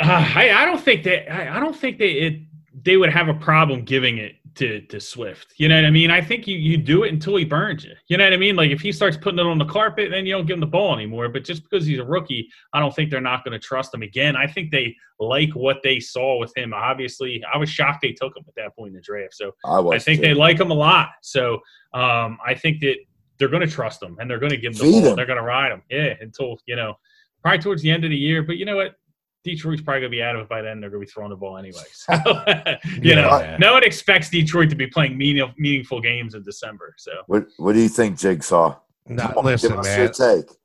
Uh, 0.00 0.32
I, 0.34 0.50
I 0.50 0.64
don't 0.64 0.80
think 0.80 1.04
that 1.04 1.30
I, 1.30 1.56
I 1.56 1.60
don't 1.60 1.76
think 1.76 1.98
they 1.98 2.12
it, 2.12 2.40
they 2.82 2.96
would 2.96 3.10
have 3.10 3.28
a 3.28 3.34
problem 3.34 3.84
giving 3.84 4.18
it 4.18 4.36
to 4.56 4.80
to 4.82 5.00
Swift. 5.00 5.54
You 5.56 5.68
know 5.68 5.76
what 5.76 5.84
I 5.84 5.90
mean? 5.90 6.10
I 6.10 6.20
think 6.20 6.46
you 6.46 6.56
you 6.56 6.76
do 6.76 7.04
it 7.04 7.12
until 7.12 7.36
he 7.36 7.44
burns 7.44 7.84
you. 7.84 7.92
You 8.08 8.16
know 8.16 8.24
what 8.24 8.32
I 8.32 8.36
mean? 8.36 8.56
Like 8.56 8.70
if 8.70 8.80
he 8.80 8.92
starts 8.92 9.16
putting 9.16 9.38
it 9.38 9.46
on 9.46 9.58
the 9.58 9.64
carpet, 9.64 10.10
then 10.10 10.26
you 10.26 10.34
don't 10.34 10.46
give 10.46 10.54
him 10.54 10.60
the 10.60 10.66
ball 10.66 10.94
anymore. 10.94 11.28
But 11.28 11.44
just 11.44 11.62
because 11.62 11.86
he's 11.86 11.98
a 11.98 12.04
rookie, 12.04 12.48
I 12.72 12.80
don't 12.80 12.94
think 12.94 13.10
they're 13.10 13.20
not 13.20 13.44
going 13.44 13.52
to 13.52 13.64
trust 13.64 13.94
him 13.94 14.02
again. 14.02 14.36
I 14.36 14.46
think 14.46 14.70
they 14.70 14.94
like 15.18 15.50
what 15.54 15.78
they 15.82 16.00
saw 16.00 16.38
with 16.38 16.52
him. 16.56 16.72
Obviously, 16.74 17.42
I 17.52 17.58
was 17.58 17.70
shocked 17.70 18.00
they 18.02 18.12
took 18.12 18.36
him 18.36 18.44
at 18.48 18.54
that 18.56 18.76
point 18.76 18.88
in 18.88 18.94
the 18.94 19.00
draft. 19.00 19.34
So 19.34 19.52
I, 19.64 19.78
I 19.80 19.98
think 19.98 20.20
too. 20.20 20.26
they 20.28 20.34
like 20.34 20.58
him 20.58 20.70
a 20.70 20.74
lot. 20.74 21.10
So 21.22 21.54
um, 21.94 22.38
I 22.46 22.54
think 22.54 22.80
that 22.80 22.96
they're 23.38 23.48
going 23.48 23.66
to 23.66 23.72
trust 23.72 24.02
him 24.02 24.16
and 24.20 24.30
they're 24.30 24.38
going 24.38 24.50
to 24.50 24.56
give 24.58 24.72
him 24.74 24.78
the 24.78 24.84
Feed 24.84 25.00
ball. 25.02 25.10
him. 25.10 25.16
They're 25.16 25.26
going 25.26 25.38
to 25.38 25.44
ride 25.44 25.72
him. 25.72 25.82
Yeah, 25.90 26.14
until 26.20 26.58
you 26.66 26.76
know, 26.76 26.94
probably 27.42 27.58
towards 27.58 27.82
the 27.82 27.90
end 27.90 28.04
of 28.04 28.10
the 28.10 28.16
year. 28.16 28.42
But 28.42 28.56
you 28.56 28.64
know 28.64 28.76
what? 28.76 28.96
Detroit's 29.44 29.80
probably 29.82 30.00
going 30.02 30.12
to 30.12 30.16
be 30.16 30.22
out 30.22 30.36
of 30.36 30.42
it 30.42 30.48
by 30.48 30.60
then. 30.62 30.80
They're 30.80 30.90
going 30.90 31.00
to 31.02 31.06
be 31.06 31.10
throwing 31.10 31.30
the 31.30 31.36
ball 31.36 31.56
anyway. 31.56 31.80
So, 31.92 32.14
you 33.02 33.14
know, 33.14 33.38
Yeah. 33.40 33.56
no 33.58 33.72
one 33.72 33.84
expects 33.84 34.28
Detroit 34.30 34.68
to 34.70 34.76
be 34.76 34.86
playing 34.86 35.16
meaning, 35.16 35.52
meaningful 35.56 36.00
games 36.00 36.34
in 36.34 36.42
December. 36.42 36.94
So, 36.98 37.12
What 37.26 37.46
What 37.56 37.72
do 37.74 37.80
you 37.80 37.88
think, 37.88 38.18
Jigsaw? 38.18 38.76
Now, 39.06 39.32
Give 39.32 39.44
listen, 39.44 39.80
man. 39.80 40.12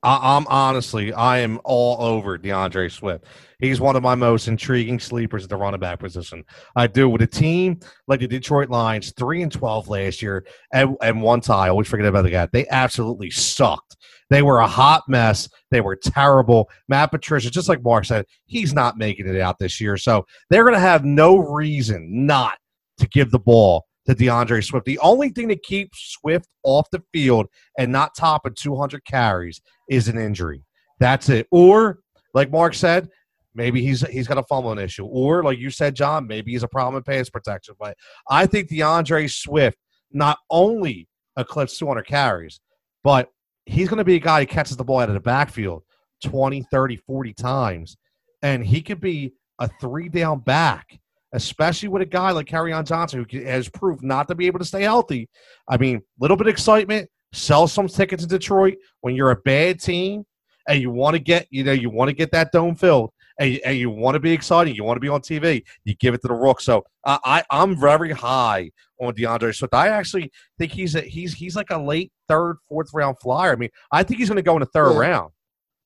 I, 0.04 0.38
I'm 0.38 0.46
honestly, 0.48 1.14
I 1.14 1.40
am 1.40 1.60
all 1.64 2.02
over 2.02 2.38
DeAndre 2.38 2.92
Swift. 2.92 3.26
He's 3.60 3.80
one 3.80 3.96
of 3.96 4.04
my 4.04 4.14
most 4.14 4.48
intriguing 4.48 5.00
sleepers 5.00 5.44
at 5.44 5.50
the 5.50 5.56
running 5.56 5.80
back 5.80 6.00
position. 6.00 6.44
I 6.76 6.88
do 6.88 7.10
with 7.10 7.22
a 7.22 7.28
team 7.28 7.80
like 8.08 8.20
the 8.20 8.28
Detroit 8.28 8.70
Lions, 8.70 9.14
three 9.18 9.42
and 9.42 9.52
twelve 9.52 9.88
last 9.88 10.22
year, 10.22 10.46
and, 10.74 10.96
and 11.02 11.22
one 11.22 11.42
tie. 11.42 11.68
I 11.68 11.70
always 11.70 11.88
forget 11.88 12.06
about 12.06 12.24
the 12.24 12.30
guy. 12.30 12.48
They 12.52 12.68
absolutely 12.68 13.32
sucked. 13.32 13.96
They 14.30 14.42
were 14.42 14.60
a 14.60 14.68
hot 14.68 15.04
mess. 15.08 15.48
They 15.72 15.82
were 15.82 15.96
terrible. 15.96 16.70
Matt 16.88 17.12
Patricia, 17.12 17.50
just 17.50 17.70
like 17.70 17.84
Mark 17.84 18.06
said, 18.06 18.26
he's 18.46 18.74
not 18.74 18.98
making 18.98 19.28
it 19.28 19.40
out 19.40 19.60
this 19.60 19.80
year. 19.80 19.98
So 19.98 20.26
they're 20.50 20.64
going 20.64 20.74
to 20.74 20.80
have 20.80 21.06
no 21.06 21.38
reason 21.38 22.26
not 22.26 22.58
to 22.98 23.08
give 23.08 23.32
the 23.32 23.40
ball 23.40 23.85
to 24.08 24.16
DeAndre 24.16 24.64
Swift. 24.64 24.86
The 24.86 25.00
only 25.00 25.30
thing 25.30 25.48
that 25.50 25.64
keeps 25.64 26.18
Swift 26.20 26.48
off 26.64 26.88
the 26.92 27.04
field 27.14 27.48
and 27.78 27.92
not 27.92 28.16
topping 28.18 28.54
200 28.58 29.04
carries 29.06 29.62
is 29.90 30.08
an 30.08 30.18
injury. 30.18 30.64
That's 31.00 31.30
it. 31.30 31.48
Or, 31.52 32.00
like 32.34 32.52
Mark 32.52 32.74
said, 32.74 33.10
maybe 33.54 33.82
he's 33.82 34.02
he's 34.08 34.28
got 34.28 34.38
a 34.38 34.44
fumbling 34.44 34.80
issue. 34.80 35.06
Or, 35.06 35.44
like 35.44 35.58
you 35.58 35.70
said, 35.70 35.96
John, 35.96 36.28
maybe 36.28 36.52
he's 36.52 36.64
a 36.64 36.68
problem 36.68 36.98
in 36.98 37.04
pass 37.04 37.30
protection. 37.30 37.76
But 37.80 37.98
I 38.30 38.46
think 38.46 38.70
DeAndre 38.70 39.32
Swift 39.32 39.78
not 40.12 40.38
only 40.50 41.08
eclipsed 41.38 41.80
200 41.80 42.04
carries, 42.04 42.60
but 43.04 43.30
he's 43.66 43.90
going 43.90 43.98
to 43.98 44.04
be 44.04 44.16
a 44.16 44.20
guy 44.20 44.42
who 44.42 44.46
catches 44.46 44.78
the 44.78 44.84
ball 44.84 45.00
out 45.00 45.10
of 45.10 45.16
the 45.16 45.20
backfield 45.20 45.84
20, 46.24 46.66
30, 46.72 46.96
40 46.98 47.34
times. 47.34 47.98
And 48.42 48.66
he 48.66 48.82
could 48.82 49.02
be 49.02 49.34
a 49.60 49.70
three 49.82 50.10
down 50.10 50.40
back, 50.40 51.00
especially 51.36 51.90
with 51.90 52.02
a 52.02 52.06
guy 52.06 52.32
like 52.32 52.52
on 52.54 52.86
Johnson 52.86 53.26
who 53.30 53.42
has 53.44 53.70
proved 53.70 54.04
not 54.04 54.28
to 54.30 54.36
be 54.36 54.48
able 54.48 54.60
to 54.60 54.66
stay 54.66 54.84
healthy. 54.84 55.30
I 55.68 55.78
mean, 55.78 55.98
a 55.98 56.02
little 56.20 56.38
bit 56.38 56.48
of 56.48 56.54
excitement, 56.54 57.10
sell 57.34 57.68
some 57.68 57.88
tickets 57.88 58.24
in 58.24 58.30
Detroit 58.30 58.76
when 59.02 59.16
you're 59.16 59.32
a 59.32 59.36
bad 59.36 59.80
team 59.82 60.24
and 60.68 60.82
you 60.82 60.90
want 60.90 61.14
to 61.16 61.20
get, 61.20 61.48
you 61.50 61.64
know, 61.64 61.74
you 61.74 61.90
want 61.90 62.10
to 62.10 62.16
get 62.16 62.32
that 62.32 62.52
dome 62.52 62.76
filled 62.76 63.12
and, 63.40 63.52
you- 63.54 63.60
and 63.66 63.78
you 63.78 63.90
want 63.90 64.16
to 64.16 64.20
be 64.20 64.32
exciting, 64.32 64.74
you 64.76 64.84
want 64.86 64.96
to 64.96 65.02
be 65.02 65.10
on 65.10 65.20
TV, 65.22 65.64
you 65.84 65.94
give 65.96 66.14
it 66.14 66.22
to 66.22 66.28
the 66.30 66.34
Rook. 66.34 66.62
So 66.62 66.84
uh, 67.04 67.18
I, 67.26 67.44
I'm 67.52 67.78
very 67.80 68.12
high 68.14 68.72
on 69.02 69.14
DeAndre 69.14 69.54
Swift. 69.54 69.74
I 69.74 69.90
actually 69.90 70.32
think 70.58 70.72
he's 70.72 70.96
a, 70.96 71.02
he's 71.02 71.34
he's 71.34 71.56
like 71.58 71.70
a 71.72 71.78
late 71.78 72.14
third, 72.30 72.58
fourth 72.70 72.88
round 72.94 73.18
flyer. 73.22 73.52
I 73.52 73.56
mean, 73.58 73.70
I 73.92 74.04
think 74.04 74.20
he's 74.22 74.30
going 74.30 74.38
to 74.38 74.42
go 74.42 74.56
in 74.56 74.62
the 74.62 74.66
third 74.68 74.94
Yeah. 74.94 75.00
round. 75.00 75.32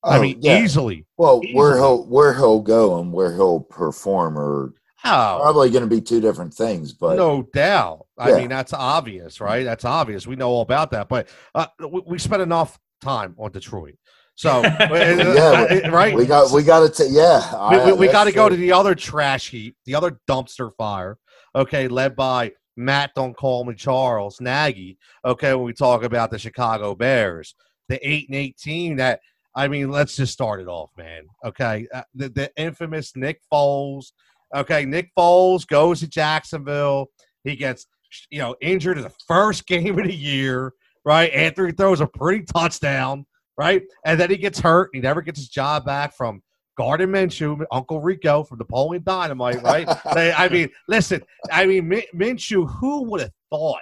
I 0.03 0.17
Oh, 0.17 0.21
mean, 0.21 0.37
yeah. 0.41 0.61
easily. 0.63 1.05
Well, 1.17 1.41
where 1.53 1.75
he'll 1.75 2.05
where 2.05 2.33
he'll 2.35 2.61
go 2.61 2.99
and 3.01 3.11
where 3.11 3.33
he'll 3.33 3.59
perform 3.61 4.37
are 4.37 4.73
Oh, 5.05 5.39
probably 5.41 5.69
going 5.69 5.83
to 5.83 5.95
be 5.95 6.01
two 6.01 6.19
different 6.19 6.53
things. 6.53 6.93
But 6.93 7.15
no 7.15 7.43
doubt. 7.53 8.05
I 8.17 8.29
Yeah. 8.31 8.37
mean, 8.37 8.49
that's 8.49 8.73
obvious, 8.73 9.39
right? 9.39 9.63
That's 9.63 9.85
obvious. 9.85 10.27
We 10.27 10.35
know 10.35 10.49
all 10.49 10.61
about 10.61 10.91
that. 10.91 11.07
But 11.07 11.29
uh, 11.55 11.67
we, 11.79 12.01
we 12.05 12.19
spent 12.19 12.41
enough 12.41 12.77
time 13.01 13.33
on 13.37 13.51
Detroit. 13.51 13.95
So, 14.35 14.61
Yeah, 14.63 15.67
uh, 15.85 15.89
right? 15.91 16.15
we 16.15 16.25
got 16.25 16.51
we 16.51 16.63
got 16.63 16.93
to 16.93 17.07
yeah. 17.09 17.85
we, 17.85 17.91
we, 17.91 17.97
we 17.99 18.07
got 18.07 18.25
to 18.25 18.31
go 18.31 18.47
to 18.49 18.55
the 18.55 18.71
other 18.71 18.95
trash 18.95 19.49
heap, 19.49 19.75
the 19.85 19.95
other 19.95 20.19
dumpster 20.29 20.71
fire. 20.77 21.17
Okay, 21.55 21.87
led 21.87 22.15
by 22.15 22.51
Matt. 22.77 23.11
Don't 23.15 23.35
call 23.35 23.65
me 23.65 23.75
Charles 23.75 24.39
Nagy. 24.39 24.97
Okay, 25.25 25.53
when 25.53 25.65
we 25.65 25.73
talk 25.73 26.03
about 26.03 26.31
the 26.31 26.39
Chicago 26.39 26.95
Bears, 26.95 27.55
the 27.89 27.99
eight 28.07 28.29
and 28.29 28.35
eighteen. 28.37 28.95
That 28.97 29.19
I 29.55 29.67
mean, 29.67 29.91
let's 29.91 30.15
just 30.15 30.31
start 30.31 30.61
it 30.61 30.67
off, 30.67 30.91
man. 30.97 31.23
Okay, 31.43 31.87
uh, 31.93 32.03
the, 32.13 32.29
the 32.29 32.51
infamous 32.55 33.15
Nick 33.15 33.41
Foles. 33.51 34.11
Okay, 34.55 34.85
Nick 34.85 35.11
Foles 35.17 35.65
goes 35.67 35.99
to 36.01 36.07
Jacksonville. 36.07 37.07
He 37.43 37.55
gets 37.55 37.85
you 38.29 38.39
know 38.39 38.55
injured 38.61 38.97
in 38.97 39.03
the 39.03 39.13
first 39.27 39.67
game 39.67 39.97
of 39.99 40.05
the 40.05 40.15
year, 40.15 40.73
right? 41.05 41.31
After 41.33 41.65
he 41.67 41.73
throws 41.73 42.01
a 42.01 42.07
pretty 42.07 42.43
touchdown, 42.45 43.25
right? 43.57 43.83
And 44.05 44.19
then 44.19 44.29
he 44.29 44.37
gets 44.37 44.59
hurt. 44.59 44.89
He 44.93 44.99
never 44.99 45.21
gets 45.21 45.39
his 45.39 45.49
job 45.49 45.85
back 45.85 46.15
from 46.15 46.41
Gardner 46.77 47.07
Minshew, 47.07 47.63
Uncle 47.71 47.99
Rico 48.01 48.43
from 48.43 48.57
Napoleon 48.57 49.03
Dynamite, 49.05 49.61
right? 49.61 49.87
They- 50.15 50.31
I 50.33 50.47
mean, 50.49 50.69
listen, 50.87 51.21
I 51.51 51.65
mean, 51.65 51.87
Min- 51.87 52.03
Minshew, 52.15 52.69
who 52.79 53.03
would 53.03 53.21
have 53.21 53.31
thought 53.49 53.81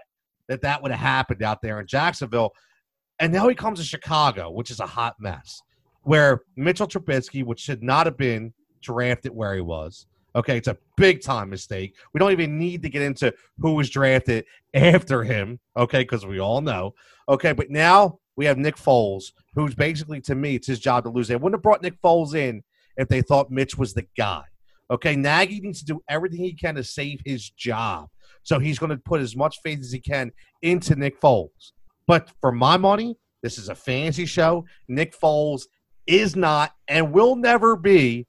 that 0.49 0.61
that 0.61 0.81
would 0.81 0.91
have 0.91 0.99
happened 0.99 1.43
out 1.43 1.61
there 1.61 1.79
in 1.79 1.87
Jacksonville? 1.87 2.51
And 3.19 3.31
now 3.33 3.47
he 3.47 3.55
comes 3.55 3.79
to 3.79 3.85
Chicago, 3.85 4.51
which 4.51 4.69
is 4.71 4.79
a 4.79 4.85
hot 4.85 5.15
mess, 5.19 5.61
where 6.03 6.41
Mitchell 6.55 6.87
Trubisky, 6.87 7.43
which 7.43 7.59
should 7.59 7.81
not 7.83 8.05
have 8.05 8.17
been 8.17 8.53
drafted 8.81 9.31
where 9.33 9.55
he 9.55 9.61
was. 9.61 10.05
Okay, 10.35 10.57
it's 10.57 10.67
a 10.67 10.77
big 10.97 11.21
time 11.21 11.49
mistake. 11.49 11.95
We 12.13 12.19
don't 12.19 12.31
even 12.31 12.59
need 12.59 12.81
to 12.83 12.89
get 12.89 13.01
into 13.01 13.33
who 13.59 13.73
was 13.73 13.89
drafted 13.89 14.45
after 14.73 15.23
him, 15.23 15.59
okay, 15.75 16.01
because 16.01 16.25
we 16.25 16.39
all 16.39 16.61
know. 16.61 16.93
Okay, 17.27 17.53
but 17.53 17.69
now 17.69 18.19
we 18.35 18.45
have 18.45 18.57
Nick 18.57 18.75
Foles, 18.75 19.31
who's 19.55 19.73
basically, 19.73 20.21
to 20.21 20.35
me, 20.35 20.55
it's 20.55 20.67
his 20.67 20.79
job 20.79 21.03
to 21.03 21.09
lose. 21.09 21.27
They 21.27 21.35
wouldn't 21.35 21.55
have 21.55 21.63
brought 21.63 21.81
Nick 21.81 21.99
Foles 22.01 22.35
in 22.35 22.63
if 22.97 23.07
they 23.07 23.21
thought 23.21 23.49
Mitch 23.49 23.77
was 23.77 23.93
the 23.93 24.05
guy. 24.15 24.43
Okay, 24.91 25.15
Nagy 25.15 25.59
needs 25.59 25.79
to 25.79 25.85
do 25.85 26.01
everything 26.07 26.39
he 26.39 26.53
can 26.53 26.75
to 26.75 26.83
save 26.83 27.19
his 27.25 27.49
job. 27.49 28.07
So 28.43 28.59
he's 28.59 28.79
going 28.79 28.91
to 28.91 28.97
put 28.97 29.21
as 29.21 29.35
much 29.35 29.57
faith 29.63 29.79
as 29.79 29.91
he 29.91 29.99
can 29.99 30.31
into 30.61 30.95
Nick 30.95 31.19
Foles. 31.19 31.71
But 32.05 32.29
for 32.39 32.51
my 32.51 32.77
money, 32.77 33.17
this 33.43 33.57
is 33.57 33.69
a 33.69 33.75
fantasy 33.75 34.25
show. 34.25 34.65
Nick 34.87 35.19
Foles 35.19 35.63
is 36.05 36.35
not 36.35 36.71
and 36.87 37.11
will 37.11 37.35
never 37.35 37.75
be 37.75 38.25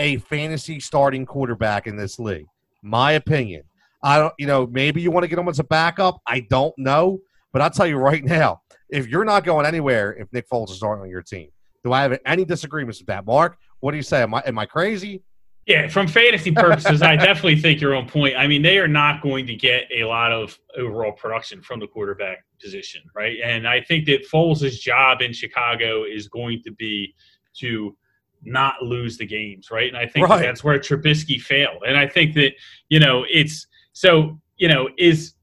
a 0.00 0.16
fantasy 0.16 0.80
starting 0.80 1.26
quarterback 1.26 1.86
in 1.86 1.96
this 1.96 2.18
league. 2.18 2.46
My 2.82 3.12
opinion. 3.12 3.62
I 4.02 4.18
don't, 4.18 4.32
you 4.38 4.46
know, 4.46 4.66
maybe 4.66 5.02
you 5.02 5.10
want 5.10 5.24
to 5.24 5.28
get 5.28 5.38
him 5.38 5.46
as 5.46 5.58
a 5.58 5.64
backup. 5.64 6.20
I 6.26 6.40
don't 6.48 6.74
know. 6.78 7.18
But 7.52 7.60
I'll 7.60 7.70
tell 7.70 7.86
you 7.86 7.98
right 7.98 8.24
now, 8.24 8.62
if 8.88 9.08
you're 9.08 9.26
not 9.26 9.44
going 9.44 9.66
anywhere, 9.66 10.16
if 10.18 10.32
Nick 10.32 10.48
Foles 10.48 10.70
is 10.70 10.82
on 10.82 11.06
your 11.08 11.20
team, 11.20 11.50
do 11.84 11.92
I 11.92 12.02
have 12.02 12.18
any 12.24 12.44
disagreements 12.44 12.98
with 12.98 13.08
that? 13.08 13.26
Mark, 13.26 13.58
what 13.80 13.90
do 13.90 13.98
you 13.98 14.02
say? 14.02 14.22
Am 14.22 14.32
I 14.32 14.42
am 14.46 14.58
I 14.58 14.66
crazy? 14.66 15.22
Yeah, 15.66 15.88
from 15.88 16.08
fantasy 16.08 16.50
purposes, 16.50 17.02
I 17.02 17.16
definitely 17.16 17.56
think 17.56 17.80
you're 17.80 17.94
on 17.94 18.08
point. 18.08 18.34
I 18.36 18.46
mean, 18.46 18.62
they 18.62 18.78
are 18.78 18.88
not 18.88 19.20
going 19.22 19.46
to 19.46 19.54
get 19.54 19.84
a 19.94 20.04
lot 20.04 20.32
of 20.32 20.58
overall 20.76 21.12
production 21.12 21.60
from 21.62 21.78
the 21.78 21.86
quarterback 21.86 22.44
position, 22.60 23.02
right? 23.14 23.36
And 23.44 23.68
I 23.68 23.82
think 23.82 24.06
that 24.06 24.26
Foles' 24.28 24.80
job 24.80 25.20
in 25.20 25.32
Chicago 25.32 26.04
is 26.04 26.28
going 26.28 26.62
to 26.64 26.72
be 26.72 27.14
to 27.58 27.94
not 28.42 28.82
lose 28.82 29.16
the 29.18 29.26
games, 29.26 29.70
right? 29.70 29.88
And 29.88 29.96
I 29.96 30.06
think 30.06 30.26
that 30.28 30.40
that's 30.40 30.64
where 30.64 30.78
Trubisky 30.78 31.40
failed. 31.40 31.82
And 31.86 31.96
I 31.96 32.06
think 32.06 32.34
that, 32.34 32.52
you 32.88 33.00
know, 33.00 33.24
it's 33.30 33.66
so, 33.92 34.40
you 34.56 34.68
know, 34.68 34.88
is 34.98 35.34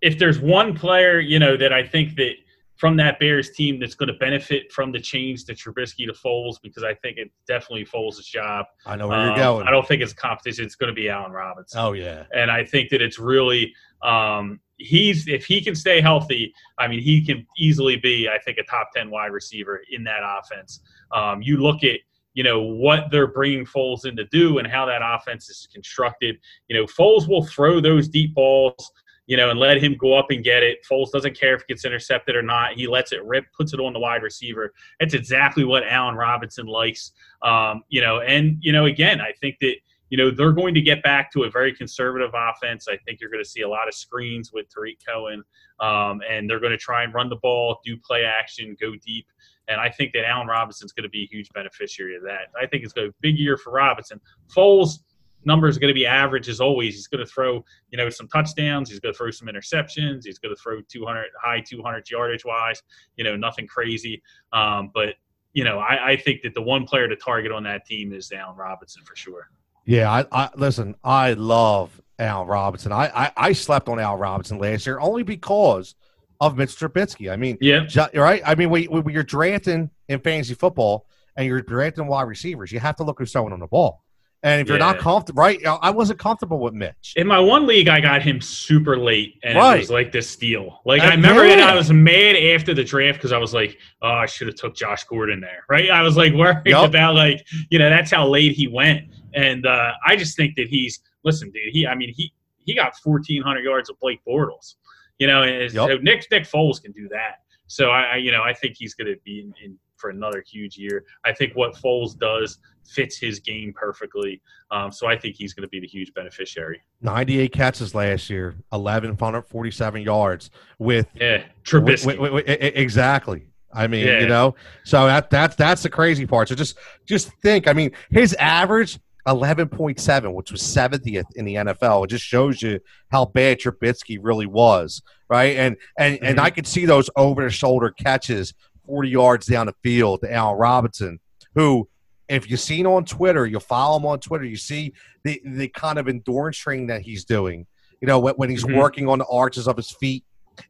if 0.00 0.18
there's 0.18 0.40
one 0.40 0.74
player, 0.74 1.20
you 1.20 1.38
know, 1.38 1.56
that 1.56 1.72
I 1.72 1.82
think 1.86 2.16
that 2.16 2.34
from 2.76 2.96
that 2.96 3.20
Bears 3.20 3.50
team 3.50 3.78
that's 3.78 3.94
going 3.94 4.08
to 4.08 4.14
benefit 4.14 4.72
from 4.72 4.90
the 4.90 4.98
change 4.98 5.44
to 5.44 5.54
Trubisky 5.54 6.04
to 6.06 6.12
Foles, 6.12 6.56
because 6.60 6.82
I 6.82 6.94
think 6.94 7.16
it 7.16 7.30
definitely 7.46 7.84
Foles' 7.84 8.24
job. 8.24 8.66
I 8.84 8.96
know 8.96 9.06
where 9.06 9.18
Um, 9.18 9.26
you're 9.28 9.36
going. 9.36 9.68
I 9.68 9.70
don't 9.70 9.86
think 9.86 10.02
it's 10.02 10.12
competition. 10.12 10.64
It's 10.64 10.74
going 10.74 10.88
to 10.88 10.94
be 10.94 11.08
Allen 11.08 11.30
Robinson. 11.30 11.80
oh 11.80 11.92
yeah. 11.92 12.24
And 12.34 12.50
I 12.50 12.64
think 12.64 12.90
that 12.90 13.00
it's 13.00 13.18
really 13.18 13.72
Um, 14.02 14.58
he's 14.78 15.28
if 15.28 15.46
he 15.46 15.60
can 15.60 15.76
stay 15.76 16.00
healthy, 16.00 16.52
I 16.76 16.88
mean, 16.88 17.00
he 17.00 17.24
can 17.24 17.46
easily 17.56 17.96
be, 17.96 18.28
I 18.28 18.38
think, 18.38 18.58
a 18.58 18.64
top 18.64 18.88
ten 18.92 19.10
wide 19.10 19.30
receiver 19.30 19.80
in 19.92 20.02
that 20.04 20.22
offense. 20.24 20.80
Um, 21.12 21.40
you 21.40 21.58
look 21.58 21.84
at 21.84 22.00
you 22.34 22.42
know 22.42 22.60
what 22.60 23.10
they're 23.10 23.26
bringing 23.26 23.64
Foles 23.64 24.06
in 24.06 24.16
to 24.16 24.24
do 24.26 24.58
and 24.58 24.66
how 24.66 24.86
that 24.86 25.02
offense 25.04 25.48
is 25.48 25.68
constructed. 25.72 26.38
You 26.68 26.76
know, 26.76 26.84
Foles 26.86 27.28
will 27.28 27.44
throw 27.44 27.80
those 27.80 28.08
deep 28.08 28.34
balls 28.34 28.90
you 29.26 29.36
know, 29.36 29.50
and 29.50 29.58
let 29.58 29.82
him 29.82 29.96
go 29.96 30.18
up 30.18 30.26
and 30.30 30.42
get 30.42 30.62
it. 30.62 30.84
Foles 30.84 31.10
doesn't 31.12 31.38
care 31.38 31.54
if 31.54 31.62
it 31.62 31.68
gets 31.68 31.84
intercepted 31.84 32.34
or 32.34 32.42
not. 32.42 32.72
He 32.74 32.86
lets 32.86 33.12
it 33.12 33.24
rip, 33.24 33.44
puts 33.56 33.72
it 33.72 33.80
on 33.80 33.92
the 33.92 33.98
wide 33.98 34.22
receiver. 34.22 34.72
That's 34.98 35.14
exactly 35.14 35.64
what 35.64 35.84
Allen 35.86 36.16
Robinson 36.16 36.66
likes. 36.66 37.12
Um, 37.42 37.82
you 37.88 38.00
know, 38.00 38.20
and 38.20 38.58
you 38.60 38.72
know, 38.72 38.86
again, 38.86 39.20
I 39.20 39.32
think 39.40 39.56
that 39.60 39.76
you 40.10 40.18
know 40.18 40.30
they're 40.30 40.52
going 40.52 40.74
to 40.74 40.82
get 40.82 41.02
back 41.02 41.32
to 41.32 41.44
a 41.44 41.50
very 41.50 41.72
conservative 41.72 42.32
offense. 42.34 42.88
I 42.88 42.98
think 43.06 43.20
you're 43.20 43.30
going 43.30 43.42
to 43.42 43.48
see 43.48 43.62
a 43.62 43.68
lot 43.68 43.88
of 43.88 43.94
screens 43.94 44.52
with 44.52 44.68
Tarik 44.68 44.98
Cohen, 45.06 45.42
um, 45.78 46.20
and 46.28 46.50
they're 46.50 46.60
going 46.60 46.72
to 46.72 46.78
try 46.78 47.04
and 47.04 47.14
run 47.14 47.28
the 47.28 47.36
ball, 47.36 47.78
do 47.84 47.96
play 47.96 48.24
action, 48.24 48.76
go 48.80 48.94
deep. 48.96 49.26
And 49.68 49.80
I 49.80 49.88
think 49.90 50.12
that 50.12 50.24
Allen 50.26 50.48
Robinson's 50.48 50.92
going 50.92 51.04
to 51.04 51.10
be 51.10 51.22
a 51.22 51.26
huge 51.26 51.48
beneficiary 51.54 52.16
of 52.16 52.22
that. 52.24 52.48
I 52.60 52.66
think 52.66 52.84
it's 52.84 52.92
going 52.92 53.08
to 53.08 53.14
be 53.20 53.28
a 53.28 53.32
big 53.32 53.38
year 53.38 53.56
for 53.56 53.72
Robinson. 53.72 54.20
Foles 54.54 54.98
numbers 55.44 55.76
are 55.76 55.80
going 55.80 55.88
to 55.88 55.94
be 55.94 56.06
average 56.06 56.48
as 56.48 56.60
always. 56.60 56.94
He's 56.94 57.06
going 57.06 57.24
to 57.24 57.30
throw, 57.30 57.64
you 57.90 57.98
know, 57.98 58.08
some 58.08 58.28
touchdowns. 58.28 58.90
He's 58.90 59.00
going 59.00 59.12
to 59.12 59.16
throw 59.16 59.30
some 59.30 59.48
interceptions. 59.48 60.24
He's 60.24 60.38
going 60.38 60.54
to 60.54 60.60
throw 60.60 60.80
200 60.82 61.26
high 61.42 61.60
200 61.60 62.10
yardage 62.10 62.44
wise. 62.44 62.82
You 63.16 63.24
know, 63.24 63.36
nothing 63.36 63.66
crazy. 63.66 64.22
Um, 64.52 64.90
but 64.94 65.14
you 65.52 65.64
know, 65.64 65.78
I, 65.78 66.12
I, 66.12 66.16
think 66.16 66.40
that 66.42 66.54
the 66.54 66.62
one 66.62 66.86
player 66.86 67.08
to 67.08 67.16
target 67.16 67.52
on 67.52 67.62
that 67.64 67.84
team 67.84 68.14
is 68.14 68.32
Allen 68.32 68.56
Robinson 68.56 69.02
for 69.04 69.14
sure. 69.14 69.50
Yeah, 69.84 70.10
I, 70.10 70.24
I 70.32 70.48
listen. 70.56 70.94
I 71.04 71.34
love 71.34 72.00
Allen 72.18 72.48
Robinson. 72.48 72.92
I, 72.92 73.26
I 73.26 73.32
I 73.36 73.52
slept 73.52 73.88
on 73.88 73.98
Allen 73.98 74.20
Robinson 74.20 74.58
last 74.58 74.86
year 74.86 74.98
only 74.98 75.24
because 75.24 75.94
of 76.42 76.56
Mitch 76.56 76.76
Trubisky. 76.76 77.30
I 77.30 77.36
mean, 77.36 77.56
yeah, 77.60 77.86
right. 78.14 78.42
I 78.44 78.56
mean, 78.56 78.68
when, 78.68 78.84
when 78.86 79.08
you're 79.14 79.22
drafting 79.22 79.90
in 80.08 80.18
fantasy 80.18 80.54
football 80.54 81.06
and 81.36 81.46
you're 81.46 81.62
drafting 81.62 82.08
wide 82.08 82.22
receivers, 82.22 82.72
you 82.72 82.80
have 82.80 82.96
to 82.96 83.04
look 83.04 83.20
who's 83.20 83.30
throwing 83.30 83.52
on 83.52 83.60
the 83.60 83.68
ball. 83.68 84.02
And 84.42 84.60
if 84.60 84.66
you're 84.66 84.76
not 84.76 84.98
comfortable, 84.98 85.40
right? 85.40 85.64
I 85.64 85.90
wasn't 85.90 86.18
comfortable 86.18 86.58
with 86.58 86.74
Mitch. 86.74 87.14
In 87.14 87.28
my 87.28 87.38
one 87.38 87.64
league, 87.64 87.86
I 87.86 88.00
got 88.00 88.22
him 88.22 88.40
super 88.40 88.96
late, 88.96 89.38
and 89.44 89.56
right. 89.56 89.76
it 89.76 89.78
was 89.78 89.90
like 89.90 90.10
this 90.10 90.28
steal. 90.28 90.80
Like 90.84 91.02
I 91.02 91.10
remember, 91.10 91.46
yeah. 91.46 91.64
I 91.64 91.76
was 91.76 91.92
mad 91.92 92.34
after 92.34 92.74
the 92.74 92.82
draft 92.82 93.18
because 93.18 93.30
I 93.30 93.38
was 93.38 93.54
like, 93.54 93.78
"Oh, 94.02 94.08
I 94.08 94.26
should 94.26 94.48
have 94.48 94.56
took 94.56 94.74
Josh 94.74 95.04
Gordon 95.04 95.40
there." 95.40 95.62
Right? 95.68 95.90
I 95.90 96.02
was 96.02 96.16
like 96.16 96.32
worried 96.34 96.62
yep. 96.66 96.88
about 96.88 97.14
like 97.14 97.46
you 97.70 97.78
know 97.78 97.88
that's 97.88 98.10
how 98.10 98.26
late 98.26 98.50
he 98.50 98.66
went, 98.66 99.14
and 99.32 99.64
uh, 99.64 99.92
I 100.04 100.16
just 100.16 100.36
think 100.36 100.56
that 100.56 100.66
he's 100.66 100.98
listen, 101.22 101.52
dude. 101.52 101.62
He, 101.70 101.86
I 101.86 101.94
mean, 101.94 102.12
he 102.12 102.32
he 102.64 102.74
got 102.74 102.94
1,400 103.02 103.60
yards 103.60 103.90
of 103.90 103.98
Blake 104.00 104.20
Bortles. 104.26 104.74
You 105.18 105.26
know, 105.26 105.42
and 105.42 105.72
yep. 105.72 105.72
so 105.72 105.96
Nick 105.98 106.26
Nick 106.30 106.44
Foles 106.44 106.82
can 106.82 106.92
do 106.92 107.08
that. 107.08 107.36
So 107.66 107.90
I, 107.90 108.02
I, 108.02 108.16
you 108.16 108.32
know, 108.32 108.42
I 108.42 108.52
think 108.52 108.76
he's 108.76 108.94
going 108.94 109.06
to 109.06 109.18
be 109.24 109.40
in, 109.40 109.54
in 109.64 109.78
for 109.96 110.10
another 110.10 110.44
huge 110.46 110.76
year. 110.76 111.04
I 111.24 111.32
think 111.32 111.54
what 111.54 111.74
Foles 111.74 112.18
does 112.18 112.58
fits 112.84 113.16
his 113.16 113.38
game 113.38 113.72
perfectly. 113.72 114.42
Um, 114.70 114.90
so 114.90 115.06
I 115.06 115.16
think 115.16 115.36
he's 115.36 115.54
going 115.54 115.62
to 115.62 115.68
be 115.68 115.80
the 115.80 115.86
huge 115.86 116.12
beneficiary. 116.12 116.82
98 117.00 117.52
catches 117.52 117.94
last 117.94 118.28
year, 118.28 118.56
1147 118.70 120.02
yards 120.02 120.50
with 120.78 121.06
yeah, 121.14 121.44
Trubisky. 121.64 122.06
With, 122.06 122.18
with, 122.18 122.32
with, 122.32 122.44
exactly. 122.46 123.46
I 123.72 123.86
mean, 123.86 124.06
yeah. 124.06 124.20
you 124.20 124.26
know, 124.26 124.54
so 124.84 125.06
that 125.06 125.30
that's 125.30 125.56
that's 125.56 125.82
the 125.82 125.88
crazy 125.88 126.26
part. 126.26 126.48
So 126.48 126.54
just 126.54 126.76
just 127.06 127.30
think. 127.40 127.66
I 127.66 127.72
mean, 127.72 127.92
his 128.10 128.34
average 128.34 128.98
11.7, 129.26 130.34
which 130.34 130.50
was 130.50 130.62
70th 130.62 131.24
in 131.36 131.44
the 131.44 131.54
NFL. 131.54 132.04
It 132.04 132.08
just 132.10 132.24
shows 132.24 132.60
you 132.60 132.80
how 133.10 133.26
bad 133.26 133.60
Trubisky 133.60 134.18
really 134.20 134.46
was, 134.46 135.02
right? 135.28 135.56
And 135.56 135.76
and 135.96 136.16
mm-hmm. 136.16 136.24
and 136.24 136.40
I 136.40 136.50
could 136.50 136.66
see 136.66 136.86
those 136.86 137.08
over 137.16 137.42
the 137.42 137.50
shoulder 137.50 137.90
catches 137.90 138.54
40 138.86 139.08
yards 139.08 139.46
down 139.46 139.66
the 139.66 139.74
field 139.82 140.20
to 140.22 140.32
Allen 140.32 140.58
Robinson, 140.58 141.20
who, 141.54 141.88
if 142.28 142.50
you've 142.50 142.60
seen 142.60 142.86
on 142.86 143.04
Twitter, 143.04 143.46
you 143.46 143.60
follow 143.60 143.98
him 143.98 144.06
on 144.06 144.20
Twitter, 144.20 144.44
you 144.44 144.56
see 144.56 144.92
the, 145.22 145.40
the 145.44 145.68
kind 145.68 145.98
of 145.98 146.08
endurance 146.08 146.56
training 146.56 146.88
that 146.88 147.02
he's 147.02 147.24
doing, 147.24 147.66
you 148.00 148.08
know, 148.08 148.18
when, 148.18 148.34
when 148.34 148.50
he's 148.50 148.64
mm-hmm. 148.64 148.78
working 148.78 149.08
on 149.08 149.18
the 149.18 149.26
arches 149.26 149.68
of 149.68 149.76
his 149.76 149.90
feet 149.90 150.24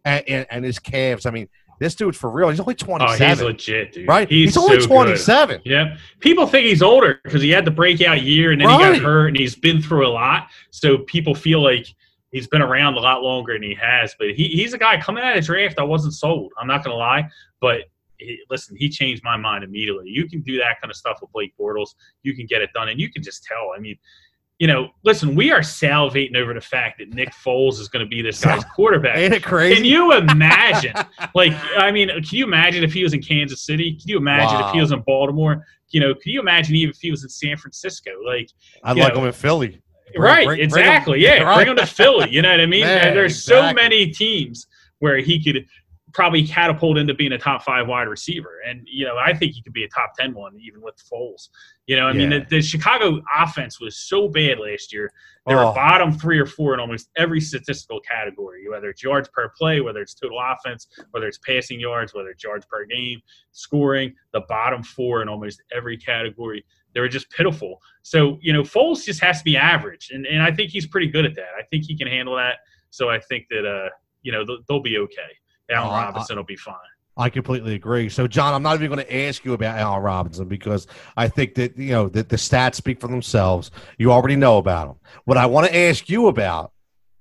and, 0.04 0.24
and, 0.28 0.46
and, 0.50 0.64
his 0.64 0.78
calves. 0.78 1.26
I 1.26 1.30
mean, 1.30 1.48
this 1.78 1.94
dude's 1.94 2.16
for 2.16 2.30
real. 2.30 2.48
He's 2.48 2.60
only 2.60 2.74
27. 2.74 3.22
Oh, 3.22 3.28
he's 3.28 3.42
legit, 3.42 3.92
dude. 3.92 4.08
Right? 4.08 4.28
He's, 4.28 4.50
he's 4.50 4.56
only 4.56 4.80
so 4.80 4.86
27. 4.86 5.56
Good. 5.58 5.70
Yeah. 5.70 5.96
People 6.20 6.46
think 6.46 6.66
he's 6.66 6.82
older 6.82 7.20
because 7.24 7.42
he 7.42 7.50
had 7.50 7.64
the 7.64 7.70
breakout 7.70 8.22
year 8.22 8.52
and 8.52 8.60
then 8.60 8.68
right. 8.68 8.94
he 8.94 9.00
got 9.00 9.04
hurt 9.04 9.28
and 9.28 9.36
he's 9.36 9.56
been 9.56 9.82
through 9.82 10.06
a 10.06 10.10
lot. 10.10 10.48
So 10.70 10.98
people 10.98 11.34
feel 11.34 11.62
like 11.62 11.86
he's 12.30 12.48
been 12.48 12.62
around 12.62 12.94
a 12.94 13.00
lot 13.00 13.22
longer 13.22 13.52
than 13.52 13.62
he 13.62 13.74
has. 13.74 14.14
But 14.18 14.30
he, 14.30 14.48
he's 14.48 14.72
a 14.74 14.78
guy 14.78 15.00
coming 15.00 15.22
out 15.22 15.36
of 15.36 15.44
draft. 15.44 15.78
I 15.78 15.84
wasn't 15.84 16.14
sold. 16.14 16.52
I'm 16.58 16.66
not 16.66 16.84
going 16.84 16.94
to 16.94 16.98
lie. 16.98 17.28
But 17.60 17.82
he, 18.18 18.38
listen, 18.50 18.76
he 18.76 18.88
changed 18.88 19.22
my 19.24 19.36
mind 19.36 19.64
immediately. 19.64 20.08
You 20.08 20.28
can 20.28 20.40
do 20.42 20.58
that 20.58 20.80
kind 20.80 20.90
of 20.90 20.96
stuff 20.96 21.18
with 21.20 21.30
Blake 21.32 21.54
Bortles. 21.58 21.94
You 22.22 22.34
can 22.34 22.46
get 22.46 22.62
it 22.62 22.70
done, 22.72 22.88
and 22.88 23.00
you 23.00 23.10
can 23.10 23.22
just 23.22 23.44
tell. 23.44 23.72
I 23.76 23.80
mean, 23.80 23.96
you 24.62 24.68
know, 24.68 24.90
listen, 25.02 25.34
we 25.34 25.50
are 25.50 25.58
salivating 25.58 26.36
over 26.36 26.54
the 26.54 26.60
fact 26.60 26.98
that 26.98 27.12
Nick 27.12 27.30
Foles 27.30 27.80
is 27.80 27.88
going 27.88 28.06
to 28.06 28.08
be 28.08 28.22
this 28.22 28.44
guy's 28.44 28.62
quarterback. 28.76 29.18
Ain't 29.18 29.34
it 29.34 29.42
crazy? 29.42 29.74
Can 29.74 29.84
you 29.84 30.12
imagine? 30.12 30.94
like, 31.34 31.52
I 31.76 31.90
mean, 31.90 32.10
can 32.10 32.38
you 32.38 32.44
imagine 32.44 32.84
if 32.84 32.92
he 32.92 33.02
was 33.02 33.12
in 33.12 33.20
Kansas 33.20 33.66
City? 33.66 33.94
Can 33.94 34.08
you 34.08 34.18
imagine 34.18 34.60
wow. 34.60 34.68
if 34.68 34.72
he 34.72 34.80
was 34.80 34.92
in 34.92 35.00
Baltimore? 35.00 35.66
You 35.90 35.98
know, 35.98 36.14
can 36.14 36.30
you 36.30 36.38
imagine 36.38 36.76
even 36.76 36.90
if 36.90 36.98
he 37.00 37.10
was 37.10 37.24
in 37.24 37.28
San 37.28 37.56
Francisco? 37.56 38.12
Like, 38.24 38.50
I'd 38.84 38.96
like 38.96 39.14
know, 39.14 39.22
him 39.22 39.26
in 39.26 39.32
Philly. 39.32 39.82
Bring, 40.14 40.22
right, 40.22 40.46
bring, 40.46 40.60
exactly. 40.60 41.14
Bring 41.14 41.22
yeah, 41.22 41.42
right. 41.42 41.54
bring 41.56 41.66
him 41.66 41.76
to 41.78 41.86
Philly. 41.86 42.30
You 42.30 42.42
know 42.42 42.52
what 42.52 42.60
I 42.60 42.66
mean? 42.66 42.82
Man, 42.82 43.14
There's 43.14 43.32
exactly. 43.32 43.68
so 43.68 43.74
many 43.74 44.10
teams 44.12 44.68
where 45.00 45.16
he 45.16 45.42
could 45.42 45.66
probably 46.12 46.46
catapult 46.46 46.98
into 46.98 47.14
being 47.14 47.32
a 47.32 47.38
top 47.38 47.62
five 47.62 47.86
wide 47.88 48.08
receiver. 48.08 48.60
And, 48.68 48.86
you 48.90 49.04
know, 49.04 49.16
I 49.16 49.34
think 49.34 49.54
he 49.54 49.62
could 49.62 49.72
be 49.72 49.84
a 49.84 49.88
top 49.88 50.12
10 50.18 50.34
one, 50.34 50.58
even 50.60 50.80
with 50.80 50.94
Foles. 51.10 51.48
You 51.86 51.96
know, 51.96 52.06
I 52.06 52.12
yeah. 52.12 52.18
mean, 52.18 52.30
the, 52.30 52.46
the, 52.48 52.62
Chicago 52.62 53.20
offense 53.36 53.80
was 53.80 53.96
so 53.96 54.28
bad 54.28 54.58
last 54.58 54.92
year. 54.92 55.10
They 55.46 55.54
oh. 55.54 55.66
were 55.66 55.74
bottom 55.74 56.12
three 56.12 56.38
or 56.38 56.46
four 56.46 56.74
in 56.74 56.80
almost 56.80 57.10
every 57.16 57.40
statistical 57.40 58.00
category, 58.00 58.68
whether 58.68 58.88
it's 58.90 59.02
yards 59.02 59.28
per 59.32 59.50
play, 59.58 59.80
whether 59.80 60.00
it's 60.00 60.14
total 60.14 60.38
offense, 60.40 60.86
whether 61.10 61.26
it's 61.26 61.38
passing 61.38 61.80
yards, 61.80 62.14
whether 62.14 62.28
it's 62.28 62.44
yards 62.44 62.66
per 62.66 62.84
game, 62.84 63.20
scoring, 63.50 64.14
the 64.32 64.42
bottom 64.48 64.82
four 64.82 65.22
in 65.22 65.28
almost 65.28 65.62
every 65.74 65.96
category. 65.96 66.64
They 66.94 67.00
were 67.00 67.08
just 67.08 67.30
pitiful. 67.30 67.80
So, 68.02 68.38
you 68.42 68.52
know, 68.52 68.62
Foles 68.62 69.04
just 69.04 69.20
has 69.20 69.38
to 69.38 69.44
be 69.44 69.56
average. 69.56 70.10
And, 70.12 70.26
and 70.26 70.42
I 70.42 70.52
think 70.52 70.70
he's 70.70 70.86
pretty 70.86 71.08
good 71.08 71.24
at 71.24 71.34
that. 71.36 71.50
I 71.58 71.62
think 71.70 71.84
he 71.84 71.96
can 71.96 72.06
handle 72.06 72.36
that. 72.36 72.58
So 72.90 73.08
I 73.08 73.18
think 73.18 73.46
that, 73.50 73.66
uh, 73.66 73.88
you 74.22 74.30
know, 74.30 74.44
they'll, 74.44 74.58
they'll 74.68 74.82
be 74.82 74.98
okay. 74.98 75.32
Allen 75.72 75.90
uh, 75.90 76.06
Robinson 76.06 76.36
I, 76.36 76.40
will 76.40 76.46
be 76.46 76.56
fine. 76.56 76.76
I 77.16 77.28
completely 77.28 77.74
agree. 77.74 78.08
So, 78.08 78.26
John, 78.26 78.54
I'm 78.54 78.62
not 78.62 78.76
even 78.76 78.88
going 78.88 79.04
to 79.04 79.16
ask 79.16 79.44
you 79.44 79.52
about 79.52 79.78
Allen 79.78 80.02
Robinson 80.02 80.48
because 80.48 80.86
I 81.16 81.28
think 81.28 81.54
that 81.56 81.76
you 81.76 81.92
know 81.92 82.08
that 82.08 82.28
the 82.28 82.36
stats 82.36 82.76
speak 82.76 83.00
for 83.00 83.08
themselves. 83.08 83.70
You 83.98 84.12
already 84.12 84.36
know 84.36 84.58
about 84.58 84.88
him. 84.88 84.96
What 85.24 85.36
I 85.36 85.46
want 85.46 85.66
to 85.66 85.76
ask 85.76 86.08
you 86.08 86.28
about 86.28 86.72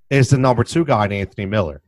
is 0.09 0.29
the 0.29 0.37
number 0.37 0.63
two 0.63 0.85
guy, 0.85 1.07
Anthony 1.07 1.45
Miller, 1.45 1.81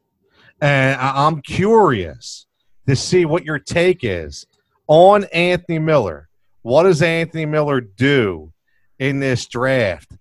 and 0.60 1.00
I'm 1.00 1.42
curious 1.42 2.46
to 2.88 2.96
see 2.96 3.26
what 3.26 3.46
your 3.46 3.60
take 3.60 4.04
is 4.04 4.46
on 4.88 5.24
Anthony 5.26 5.80
Miller. 5.80 6.28
What 6.62 6.84
does 6.84 7.02
Anthony 7.02 7.46
Miller 7.46 7.80
do 7.82 8.52
in 9.00 9.20
this 9.20 9.46
draft 9.48 10.12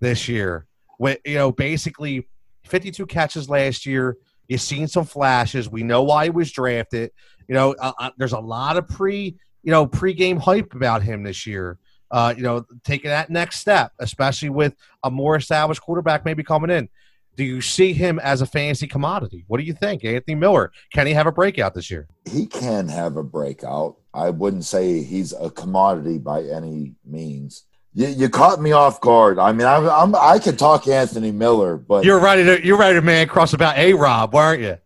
this 0.00 0.28
year? 0.28 0.66
With 0.98 1.18
you 1.24 1.36
know, 1.36 1.52
basically 1.52 2.26
52 2.64 3.06
catches 3.06 3.48
last 3.48 3.86
year, 3.86 4.16
You've 4.48 4.62
seen 4.62 4.88
some 4.88 5.04
flashes. 5.04 5.70
We 5.70 5.82
know 5.82 6.02
why 6.02 6.24
he 6.24 6.30
was 6.30 6.50
drafted. 6.50 7.12
You 7.46 7.54
know, 7.54 7.74
uh, 7.78 7.92
uh, 7.98 8.10
there's 8.16 8.32
a 8.32 8.40
lot 8.40 8.76
of 8.76 8.88
pre, 8.88 9.36
you 9.62 9.70
know, 9.70 9.86
pre-game 9.86 10.38
hype 10.38 10.74
about 10.74 11.02
him 11.02 11.22
this 11.22 11.46
year. 11.46 11.78
Uh, 12.10 12.32
you 12.34 12.42
know, 12.42 12.64
taking 12.84 13.10
that 13.10 13.28
next 13.28 13.60
step, 13.60 13.92
especially 13.98 14.48
with 14.48 14.74
a 15.04 15.10
more 15.10 15.36
established 15.36 15.82
quarterback 15.82 16.24
maybe 16.24 16.42
coming 16.42 16.70
in. 16.70 16.88
Do 17.36 17.44
you 17.44 17.60
see 17.60 17.92
him 17.92 18.18
as 18.18 18.40
a 18.40 18.46
fantasy 18.46 18.88
commodity? 18.88 19.44
What 19.46 19.58
do 19.58 19.64
you 19.64 19.74
think, 19.74 20.04
Anthony 20.04 20.34
Miller? 20.34 20.72
Can 20.92 21.06
he 21.06 21.12
have 21.12 21.26
a 21.26 21.32
breakout 21.32 21.74
this 21.74 21.90
year? 21.90 22.08
He 22.24 22.46
can 22.46 22.88
have 22.88 23.16
a 23.16 23.22
breakout. 23.22 23.96
I 24.14 24.30
wouldn't 24.30 24.64
say 24.64 25.02
he's 25.02 25.32
a 25.34 25.50
commodity 25.50 26.18
by 26.18 26.42
any 26.42 26.94
means. 27.04 27.64
You, 27.98 28.06
you 28.06 28.28
caught 28.28 28.62
me 28.62 28.70
off 28.70 29.00
guard. 29.00 29.40
I 29.40 29.50
mean, 29.50 29.66
I'm, 29.66 29.88
I'm 29.88 30.14
I 30.14 30.38
could 30.38 30.56
talk 30.56 30.86
Anthony 30.86 31.32
Miller, 31.32 31.76
but 31.76 32.04
you're 32.04 32.20
ready 32.20 32.44
to 32.44 32.64
you're 32.64 32.78
ready 32.78 32.94
to 32.94 33.02
man 33.02 33.26
cross 33.26 33.54
about 33.54 33.76
a 33.76 33.92
Rob, 33.92 34.32
weren't 34.32 34.62
you? 34.62 34.78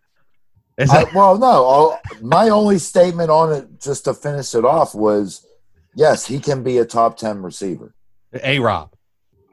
I, 0.79 1.05
well, 1.15 1.37
no. 1.37 1.99
my 2.23 2.49
only 2.49 2.79
statement 2.79 3.29
on 3.29 3.53
it, 3.53 3.83
just 3.83 4.07
to 4.07 4.15
finish 4.15 4.55
it 4.55 4.65
off, 4.65 4.95
was 4.95 5.47
yes, 5.95 6.25
he 6.25 6.41
can 6.41 6.63
be 6.63 6.79
a 6.79 6.87
top 6.87 7.19
ten 7.19 7.43
receiver. 7.43 7.95
A 8.43 8.59
Rob. 8.61 8.95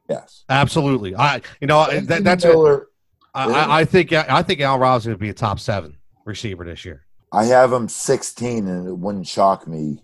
Yes, 0.10 0.46
absolutely. 0.48 1.14
I 1.18 1.42
you 1.60 1.68
know 1.68 1.86
that, 1.86 2.24
that's 2.24 2.46
Miller, 2.46 2.88
I, 3.36 3.82
I, 3.82 3.84
think 3.84 4.14
I 4.14 4.42
think 4.42 4.62
Al 4.62 4.80
Rob's 4.80 5.04
going 5.04 5.18
to 5.18 5.22
be 5.22 5.32
a 5.32 5.34
top 5.34 5.60
seven 5.60 5.98
receiver 6.24 6.64
this 6.64 6.86
year. 6.86 7.06
I 7.34 7.44
have 7.44 7.74
him 7.74 7.90
16, 7.90 8.70
and 8.70 8.88
it 8.88 8.98
wouldn't 8.98 9.28
shock 9.28 9.68
me. 9.68 10.02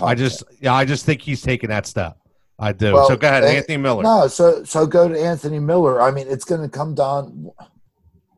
I 0.00 0.14
just 0.14 0.48
10. 0.48 0.58
yeah, 0.62 0.72
I 0.72 0.86
just 0.86 1.04
think 1.04 1.20
he's 1.20 1.42
taking 1.42 1.68
that 1.68 1.86
step. 1.86 2.16
I 2.58 2.72
do. 2.72 2.94
Well, 2.94 3.08
so 3.08 3.16
go 3.16 3.28
ahead, 3.28 3.44
Anthony 3.44 3.76
Miller. 3.76 4.02
No, 4.02 4.26
so 4.26 4.64
so 4.64 4.86
go 4.86 5.08
to 5.08 5.18
Anthony 5.18 5.60
Miller. 5.60 6.00
I 6.02 6.10
mean, 6.10 6.26
it's 6.28 6.44
going 6.44 6.62
to 6.62 6.68
come 6.68 6.94
down. 6.94 7.50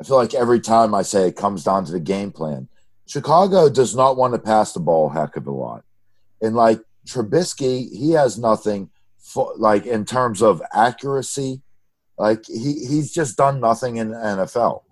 I 0.00 0.04
feel 0.04 0.16
like 0.16 0.34
every 0.34 0.60
time 0.60 0.94
I 0.94 1.02
say 1.02 1.28
it 1.28 1.36
comes 1.36 1.64
down 1.64 1.84
to 1.86 1.92
the 1.92 2.00
game 2.00 2.30
plan. 2.30 2.68
Chicago 3.06 3.68
does 3.68 3.96
not 3.96 4.16
want 4.16 4.34
to 4.34 4.38
pass 4.38 4.72
the 4.72 4.78
ball 4.78 5.10
a 5.10 5.12
heck 5.12 5.36
of 5.36 5.46
a 5.46 5.50
lot. 5.50 5.84
And 6.40 6.54
like 6.54 6.80
Trubisky, 7.08 7.90
he 7.90 8.12
has 8.12 8.38
nothing 8.38 8.90
for, 9.18 9.52
like 9.56 9.84
in 9.84 10.04
terms 10.04 10.42
of 10.42 10.62
accuracy. 10.72 11.60
Like 12.16 12.44
he, 12.46 12.86
he's 12.86 13.12
just 13.12 13.36
done 13.36 13.58
nothing 13.58 13.96
in 13.96 14.10
the 14.10 14.16
NFL. 14.16 14.82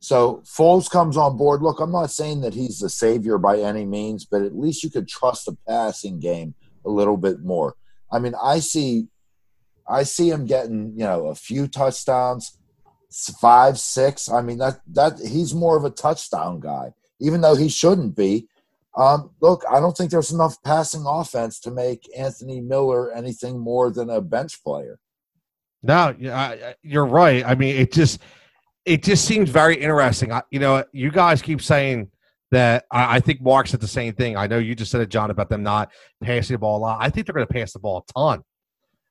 So 0.00 0.42
Foles 0.44 0.90
comes 0.90 1.16
on 1.16 1.36
board. 1.36 1.62
Look, 1.62 1.78
I'm 1.78 1.92
not 1.92 2.10
saying 2.10 2.40
that 2.40 2.54
he's 2.54 2.80
the 2.80 2.90
savior 2.90 3.38
by 3.38 3.60
any 3.60 3.84
means, 3.84 4.24
but 4.24 4.42
at 4.42 4.56
least 4.56 4.82
you 4.82 4.90
could 4.90 5.08
trust 5.08 5.46
the 5.46 5.56
passing 5.68 6.18
game 6.18 6.54
a 6.84 6.90
little 6.90 7.16
bit 7.16 7.40
more. 7.40 7.76
I 8.10 8.18
mean, 8.18 8.34
I 8.42 8.60
see 8.60 9.08
I 9.88 10.02
see 10.02 10.30
him 10.30 10.46
getting, 10.46 10.92
you 10.96 11.04
know, 11.04 11.26
a 11.26 11.34
few 11.34 11.68
touchdowns, 11.68 12.58
five, 13.40 13.78
six. 13.78 14.30
I 14.30 14.42
mean, 14.42 14.58
that 14.58 14.80
that 14.88 15.18
he's 15.18 15.54
more 15.54 15.76
of 15.76 15.84
a 15.84 15.90
touchdown 15.90 16.60
guy, 16.60 16.92
even 17.20 17.40
though 17.40 17.56
he 17.56 17.68
shouldn't 17.68 18.16
be. 18.16 18.48
Um, 18.96 19.30
look, 19.40 19.62
I 19.70 19.78
don't 19.78 19.96
think 19.96 20.10
there's 20.10 20.32
enough 20.32 20.62
passing 20.62 21.04
offense 21.06 21.60
to 21.60 21.70
make 21.70 22.08
Anthony 22.16 22.60
Miller 22.60 23.12
anything 23.12 23.58
more 23.58 23.90
than 23.90 24.08
a 24.08 24.22
bench 24.22 24.62
player. 24.64 24.98
No, 25.82 26.14
you're 26.82 27.06
right. 27.06 27.44
I 27.44 27.54
mean, 27.54 27.76
it 27.76 27.92
just 27.92 28.20
it 28.84 29.02
just 29.02 29.24
seems 29.24 29.50
very 29.50 29.76
interesting. 29.76 30.32
You 30.50 30.60
know, 30.60 30.84
you 30.92 31.10
guys 31.10 31.42
keep 31.42 31.60
saying 31.60 32.10
that. 32.50 32.84
I, 32.90 33.20
think 33.20 33.42
Mark 33.42 33.66
said 33.68 33.80
the 33.80 33.88
same 33.88 34.14
thing. 34.14 34.36
I 34.36 34.46
know 34.46 34.58
you 34.58 34.74
just 34.74 34.90
said 34.90 35.00
it, 35.00 35.08
John, 35.08 35.30
about 35.30 35.48
them 35.48 35.62
not 35.62 35.90
passing 36.22 36.54
the 36.54 36.58
ball 36.58 36.78
a 36.78 36.80
lot. 36.80 36.98
I 37.00 37.10
think 37.10 37.26
they're 37.26 37.34
going 37.34 37.46
to 37.46 37.52
pass 37.52 37.72
the 37.72 37.78
ball 37.78 38.04
a 38.08 38.12
ton. 38.12 38.42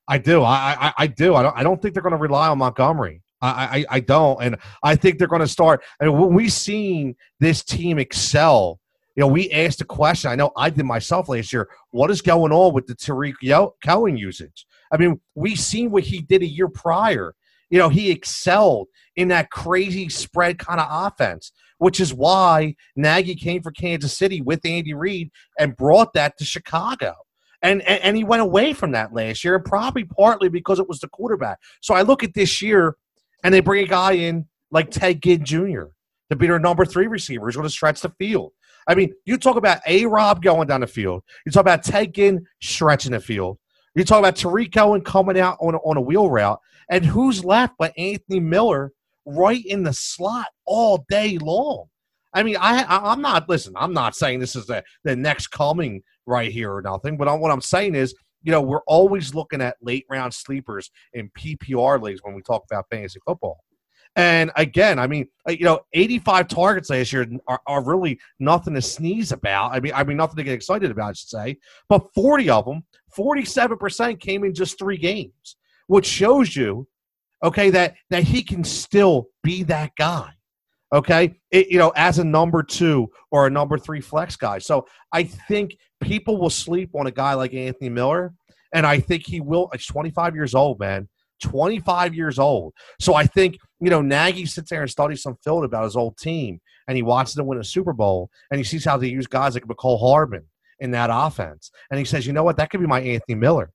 I 0.07 0.17
do. 0.17 0.43
I, 0.43 0.75
I, 0.79 0.93
I 0.99 1.07
do. 1.07 1.35
I 1.35 1.43
don't. 1.43 1.57
I 1.57 1.63
don't 1.63 1.81
think 1.81 1.93
they're 1.93 2.03
going 2.03 2.13
to 2.13 2.19
rely 2.19 2.47
on 2.47 2.59
Montgomery. 2.59 3.21
I, 3.41 3.79
I, 3.79 3.85
I 3.89 3.99
don't, 3.99 4.41
and 4.41 4.57
I 4.83 4.95
think 4.95 5.19
they're 5.19 5.27
going 5.27 5.41
to 5.41 5.47
start. 5.47 5.83
And 5.99 6.17
when 6.17 6.33
we've 6.33 6.51
seen 6.53 7.15
this 7.39 7.63
team 7.63 7.99
excel, 7.99 8.79
you 9.15 9.21
know, 9.21 9.27
we 9.27 9.51
asked 9.51 9.81
a 9.81 9.85
question. 9.85 10.31
I 10.31 10.35
know 10.35 10.51
I 10.57 10.69
did 10.69 10.85
myself 10.85 11.29
last 11.29 11.53
year. 11.53 11.69
What 11.91 12.11
is 12.11 12.21
going 12.21 12.51
on 12.51 12.73
with 12.73 12.87
the 12.87 12.95
Tarik 12.95 13.35
Cohen 13.83 14.17
usage? 14.17 14.65
I 14.91 14.97
mean, 14.97 15.19
we 15.35 15.55
seen 15.55 15.91
what 15.91 16.03
he 16.03 16.21
did 16.21 16.41
a 16.41 16.47
year 16.47 16.67
prior. 16.67 17.33
You 17.69 17.79
know, 17.79 17.89
he 17.89 18.11
excelled 18.11 18.87
in 19.15 19.29
that 19.29 19.49
crazy 19.49 20.09
spread 20.09 20.59
kind 20.59 20.79
of 20.79 20.87
offense, 20.89 21.51
which 21.77 21.99
is 21.99 22.13
why 22.13 22.75
Nagy 22.95 23.35
came 23.35 23.61
for 23.61 23.71
Kansas 23.71 24.17
City 24.17 24.41
with 24.41 24.65
Andy 24.65 24.93
Reid 24.93 25.31
and 25.59 25.75
brought 25.75 26.13
that 26.13 26.37
to 26.37 26.45
Chicago. 26.45 27.13
And, 27.61 27.81
and, 27.83 28.01
and 28.03 28.17
he 28.17 28.23
went 28.23 28.41
away 28.41 28.73
from 28.73 28.91
that 28.91 29.13
last 29.13 29.43
year, 29.43 29.55
and 29.55 29.65
probably 29.65 30.03
partly 30.03 30.49
because 30.49 30.79
it 30.79 30.87
was 30.87 30.99
the 30.99 31.07
quarterback. 31.07 31.59
So 31.81 31.95
I 31.95 32.03
look 32.03 32.23
at 32.23 32.33
this 32.33 32.61
year, 32.61 32.95
and 33.43 33.53
they 33.53 33.59
bring 33.59 33.83
a 33.83 33.87
guy 33.87 34.13
in 34.13 34.45
like 34.71 34.91
Ted 34.91 35.21
Ginn 35.21 35.43
Jr. 35.43 35.85
to 36.29 36.35
be 36.35 36.47
their 36.47 36.59
number 36.59 36.85
three 36.85 37.07
receiver. 37.07 37.47
He's 37.47 37.55
going 37.55 37.67
to 37.67 37.73
stretch 37.73 38.01
the 38.01 38.13
field. 38.19 38.51
I 38.87 38.93
mean, 38.93 39.13
you 39.25 39.37
talk 39.37 39.55
about 39.55 39.79
A 39.87 40.05
Rob 40.05 40.43
going 40.43 40.67
down 40.67 40.81
the 40.81 40.87
field. 40.87 41.23
You 41.45 41.51
talk 41.51 41.61
about 41.61 41.83
Ted 41.83 42.13
Ginn 42.13 42.45
stretching 42.61 43.13
the 43.13 43.19
field. 43.19 43.57
You 43.95 44.03
talk 44.03 44.19
about 44.19 44.35
Tarik 44.35 44.73
Cohen 44.73 45.01
coming 45.01 45.39
out 45.39 45.57
on 45.59 45.75
on 45.75 45.97
a 45.97 46.01
wheel 46.01 46.29
route. 46.29 46.59
And 46.89 47.03
who's 47.03 47.43
left 47.43 47.73
but 47.79 47.93
Anthony 47.97 48.39
Miller 48.39 48.91
right 49.25 49.63
in 49.65 49.83
the 49.83 49.93
slot 49.93 50.47
all 50.65 51.05
day 51.09 51.37
long? 51.37 51.85
I 52.33 52.43
mean, 52.43 52.57
I, 52.59 52.83
I 52.83 53.13
am 53.13 53.21
not 53.21 53.47
listen. 53.47 53.73
I'm 53.77 53.93
not 53.93 54.15
saying 54.15 54.39
this 54.39 54.55
is 54.55 54.65
the 54.65 54.83
the 55.03 55.15
next 55.15 55.47
coming 55.47 56.03
right 56.25 56.51
here 56.51 56.73
or 56.73 56.81
nothing. 56.81 57.17
But 57.17 57.39
what 57.39 57.51
I'm 57.51 57.61
saying 57.61 57.95
is, 57.95 58.13
you 58.43 58.51
know, 58.51 58.61
we're 58.61 58.83
always 58.87 59.33
looking 59.33 59.61
at 59.61 59.77
late 59.81 60.05
round 60.09 60.33
sleepers 60.33 60.91
in 61.13 61.29
PPR 61.37 62.01
leagues 62.01 62.21
when 62.23 62.35
we 62.35 62.41
talk 62.41 62.63
about 62.69 62.85
fantasy 62.89 63.19
football. 63.25 63.63
And 64.17 64.51
again, 64.55 64.97
I 64.97 65.07
mean, 65.07 65.27
uh, 65.47 65.51
you 65.51 65.65
know, 65.65 65.81
85 65.93 66.47
targets 66.47 66.89
last 66.89 67.11
year 67.11 67.27
are, 67.47 67.59
are, 67.67 67.83
really 67.83 68.17
nothing 68.39 68.73
to 68.75 68.81
sneeze 68.81 69.33
about. 69.33 69.73
I 69.73 69.81
mean, 69.81 69.91
I 69.93 70.05
mean, 70.05 70.15
nothing 70.15 70.37
to 70.37 70.43
get 70.43 70.53
excited 70.53 70.89
about, 70.89 71.09
I 71.09 71.13
should 71.13 71.29
say. 71.29 71.57
But 71.89 72.13
40 72.13 72.49
of 72.49 72.65
them, 72.65 72.85
47% 73.15 74.19
came 74.21 74.45
in 74.45 74.53
just 74.53 74.79
three 74.79 74.97
games, 74.97 75.57
which 75.87 76.05
shows 76.05 76.55
you, 76.55 76.87
okay, 77.43 77.69
that 77.69 77.95
that 78.09 78.23
he 78.23 78.43
can 78.43 78.63
still 78.63 79.27
be 79.43 79.63
that 79.63 79.91
guy 79.97 80.31
okay? 80.93 81.35
It, 81.51 81.67
you 81.69 81.77
know 81.77 81.91
as 81.95 82.19
a 82.19 82.23
number 82.23 82.63
two 82.63 83.09
or 83.31 83.47
a 83.47 83.49
number 83.49 83.77
three 83.77 84.01
flex 84.01 84.35
guy. 84.35 84.59
So 84.59 84.87
i 85.11 85.23
think 85.23 85.77
people 86.01 86.37
will 86.37 86.49
sleep 86.49 86.91
on 86.95 87.07
a 87.07 87.11
guy 87.11 87.33
like 87.33 87.53
anthony 87.53 87.89
miller 87.89 88.33
and 88.73 88.85
i 88.85 88.99
think 88.99 89.25
he 89.25 89.39
will 89.39 89.69
uh, 89.71 89.77
he's 89.77 89.85
25 89.87 90.35
years 90.35 90.53
old 90.53 90.79
man 90.79 91.07
25 91.41 92.15
years 92.15 92.39
old. 92.39 92.73
So 92.99 93.13
i 93.13 93.25
think 93.25 93.57
you 93.79 93.89
know 93.89 94.01
nagy 94.01 94.45
sits 94.45 94.69
there 94.69 94.81
and 94.81 94.89
studies 94.89 95.21
some 95.21 95.37
film 95.43 95.63
about 95.63 95.83
his 95.83 95.95
old 95.95 96.17
team 96.17 96.59
and 96.87 96.95
he 96.95 97.03
watches 97.03 97.33
them 97.33 97.47
win 97.47 97.59
a 97.59 97.63
super 97.63 97.93
bowl 97.93 98.29
and 98.51 98.57
he 98.57 98.63
sees 98.63 98.85
how 98.85 98.97
they 98.97 99.07
use 99.07 99.27
guys 99.27 99.53
like 99.53 99.65
mecole 99.65 99.99
hardman 99.99 100.45
in 100.79 100.91
that 100.91 101.09
offense. 101.11 101.71
And 101.89 101.97
he 101.97 102.05
says 102.05 102.25
you 102.25 102.33
know 102.33 102.43
what? 102.43 102.57
That 102.57 102.69
could 102.69 102.79
be 102.79 102.87
my 102.87 103.01
anthony 103.01 103.35
miller 103.35 103.71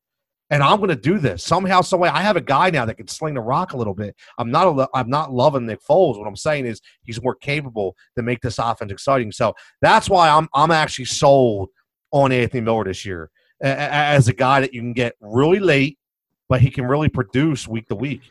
and 0.51 0.63
I'm 0.63 0.79
going 0.79 0.91
to 0.91 0.97
do 0.97 1.19
this 1.19 1.45
somehow, 1.45 1.81
some 1.81 2.01
way. 2.01 2.09
I 2.09 2.23
have 2.23 2.37
a 2.37 2.41
guy 2.41 2.71
now 2.71 2.85
that 2.85 2.97
can 2.97 3.09
sling 3.09 3.35
the 3.35 3.41
rock 3.41 3.73
a 3.73 3.77
little 3.77 3.95
bit. 3.95 4.17
I'm 4.39 4.51
not, 4.51 4.91
I'm 4.95 5.09
not 5.09 5.33
loving 5.33 5.67
Nick 5.67 5.81
Foles. 5.83 6.19
What 6.19 6.27
I'm 6.27 6.37
saying 6.37 6.67
is 6.67 6.81
he's 7.05 7.23
more 7.23 7.37
capable 7.37 7.97
to 8.17 8.23
make 8.23 8.41
this 8.41 8.59
offense 8.59 8.91
exciting. 8.91 9.31
So 9.31 9.55
that's 9.81 10.11
why 10.11 10.29
I'm, 10.29 10.49
I'm 10.53 10.71
actually 10.71 11.05
sold 11.05 11.71
on 12.11 12.33
Anthony 12.33 12.61
Miller 12.63 12.85
this 12.85 13.05
year 13.05 13.31
as 13.63 14.27
a 14.29 14.33
guy 14.33 14.61
that 14.61 14.75
you 14.75 14.81
can 14.81 14.93
get 14.93 15.15
really 15.21 15.61
late, 15.61 15.99
but 16.49 16.61
he 16.61 16.71
can 16.71 16.87
really 16.87 17.09
produce 17.09 17.69
week 17.69 17.87
to 17.89 17.95
week. 17.95 18.23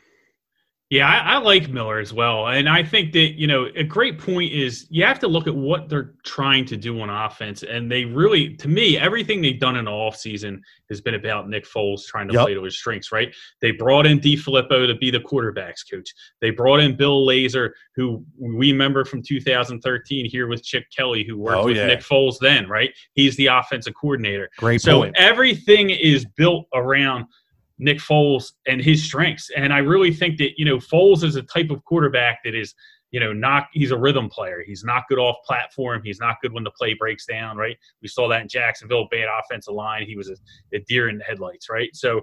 Yeah, 0.90 1.08
I, 1.08 1.36
I, 1.36 1.38
like 1.38 1.70
Miller 1.70 2.00
as 2.00 2.14
well. 2.14 2.48
And 2.48 2.68
I 2.68 2.82
think 2.82 3.14
that, 3.14 3.40
you 3.40 3.46
know, 3.46 3.68
a 3.76 3.84
great 3.84 4.18
point 4.18 4.52
is 4.52 4.88
you 4.90 5.06
have 5.06 5.20
to 5.20 5.28
look 5.28 5.46
at 5.46 5.56
what 5.56 5.88
they're 5.88 6.16
trying 6.24 6.66
to 6.66 6.78
do 6.78 7.00
on 7.02 7.12
offense. 7.12 7.62
And 7.62 7.92
they 7.92 8.06
really, 8.06 8.56
to 8.56 8.68
me, 8.68 8.98
everything 8.98 9.40
they've 9.40 9.60
done 9.60 9.76
in 9.76 9.86
the 9.86 9.92
offseason 9.92 10.60
has 10.90 11.00
been 11.00 11.14
about 11.14 11.48
Nick 11.48 11.68
Foles 11.68 12.08
trying 12.08 12.28
to 12.30 12.34
yep. 12.34 12.46
play 12.46 12.56
to 12.56 12.64
his 12.64 12.80
strengths, 12.80 13.12
right? 13.12 13.32
They 13.62 13.70
brought 13.70 14.08
in 14.08 14.20
DeFilippo 14.20 14.88
to 14.88 14.96
be 14.96 15.12
the 15.12 15.20
quarterbacks 15.20 15.88
coach. 15.90 16.12
They 16.42 16.50
brought 16.50 16.80
in 16.80 16.96
Bill 16.96 17.24
Lazor, 17.24 17.70
who 17.96 18.26
we 18.40 18.72
remember 18.72 19.06
from 19.06 19.22
2013 19.22 20.26
here 20.28 20.48
with 20.48 20.64
Chip 20.64 20.86
Kelly, 20.96 21.24
who 21.24 21.38
worked 21.38 21.58
oh, 21.58 21.66
with 21.66 21.78
yeah. 21.78 21.86
Nick 21.86 22.00
Foles 22.00 22.40
then, 22.40 22.68
right? 22.68 22.90
He's 23.14 23.36
the 23.38 23.46
offensive 23.46 23.94
coordinator. 23.94 24.50
Great 24.58 24.82
so 24.82 25.02
point. 25.02 25.16
everything 25.20 25.92
is 25.92 26.26
built 26.26 26.66
around– 26.74 27.26
Nick 27.80 27.98
Foles 27.98 28.52
and 28.68 28.82
his 28.82 29.04
strengths. 29.04 29.50
And 29.56 29.74
I 29.74 29.80
really 29.80 30.14
think 30.14 30.38
that, 30.38 30.52
you 30.58 30.66
know, 30.66 30.78
Foles 30.78 31.24
is 31.24 31.36
a 31.36 31.42
type 31.42 31.70
of 31.72 31.84
quarterback 31.86 32.40
that 32.44 32.54
is, 32.54 32.76
you 33.12 33.20
know, 33.20 33.34
not 33.34 33.68
he's 33.74 33.92
a 33.92 33.98
rhythm 33.98 34.30
player. 34.30 34.64
He's 34.66 34.84
not 34.84 35.04
good 35.10 35.18
off 35.18 35.38
platform. 35.46 36.02
He's 36.04 36.20
not 36.20 36.36
good 36.42 36.54
when 36.54 36.64
the 36.64 36.72
play 36.72 36.94
breaks 36.94 37.26
down, 37.26 37.58
right? 37.58 37.78
We 38.02 38.08
saw 38.08 38.28
that 38.30 38.42
in 38.42 38.48
Jacksonville, 38.48 39.08
bad 39.10 39.28
offensive 39.40 39.74
line. 39.74 40.06
He 40.06 40.16
was 40.16 40.30
a, 40.30 40.36
a 40.76 40.80
deer 40.88 41.10
in 41.10 41.18
the 41.18 41.24
headlights, 41.24 41.70
right? 41.70 41.90
So 41.94 42.22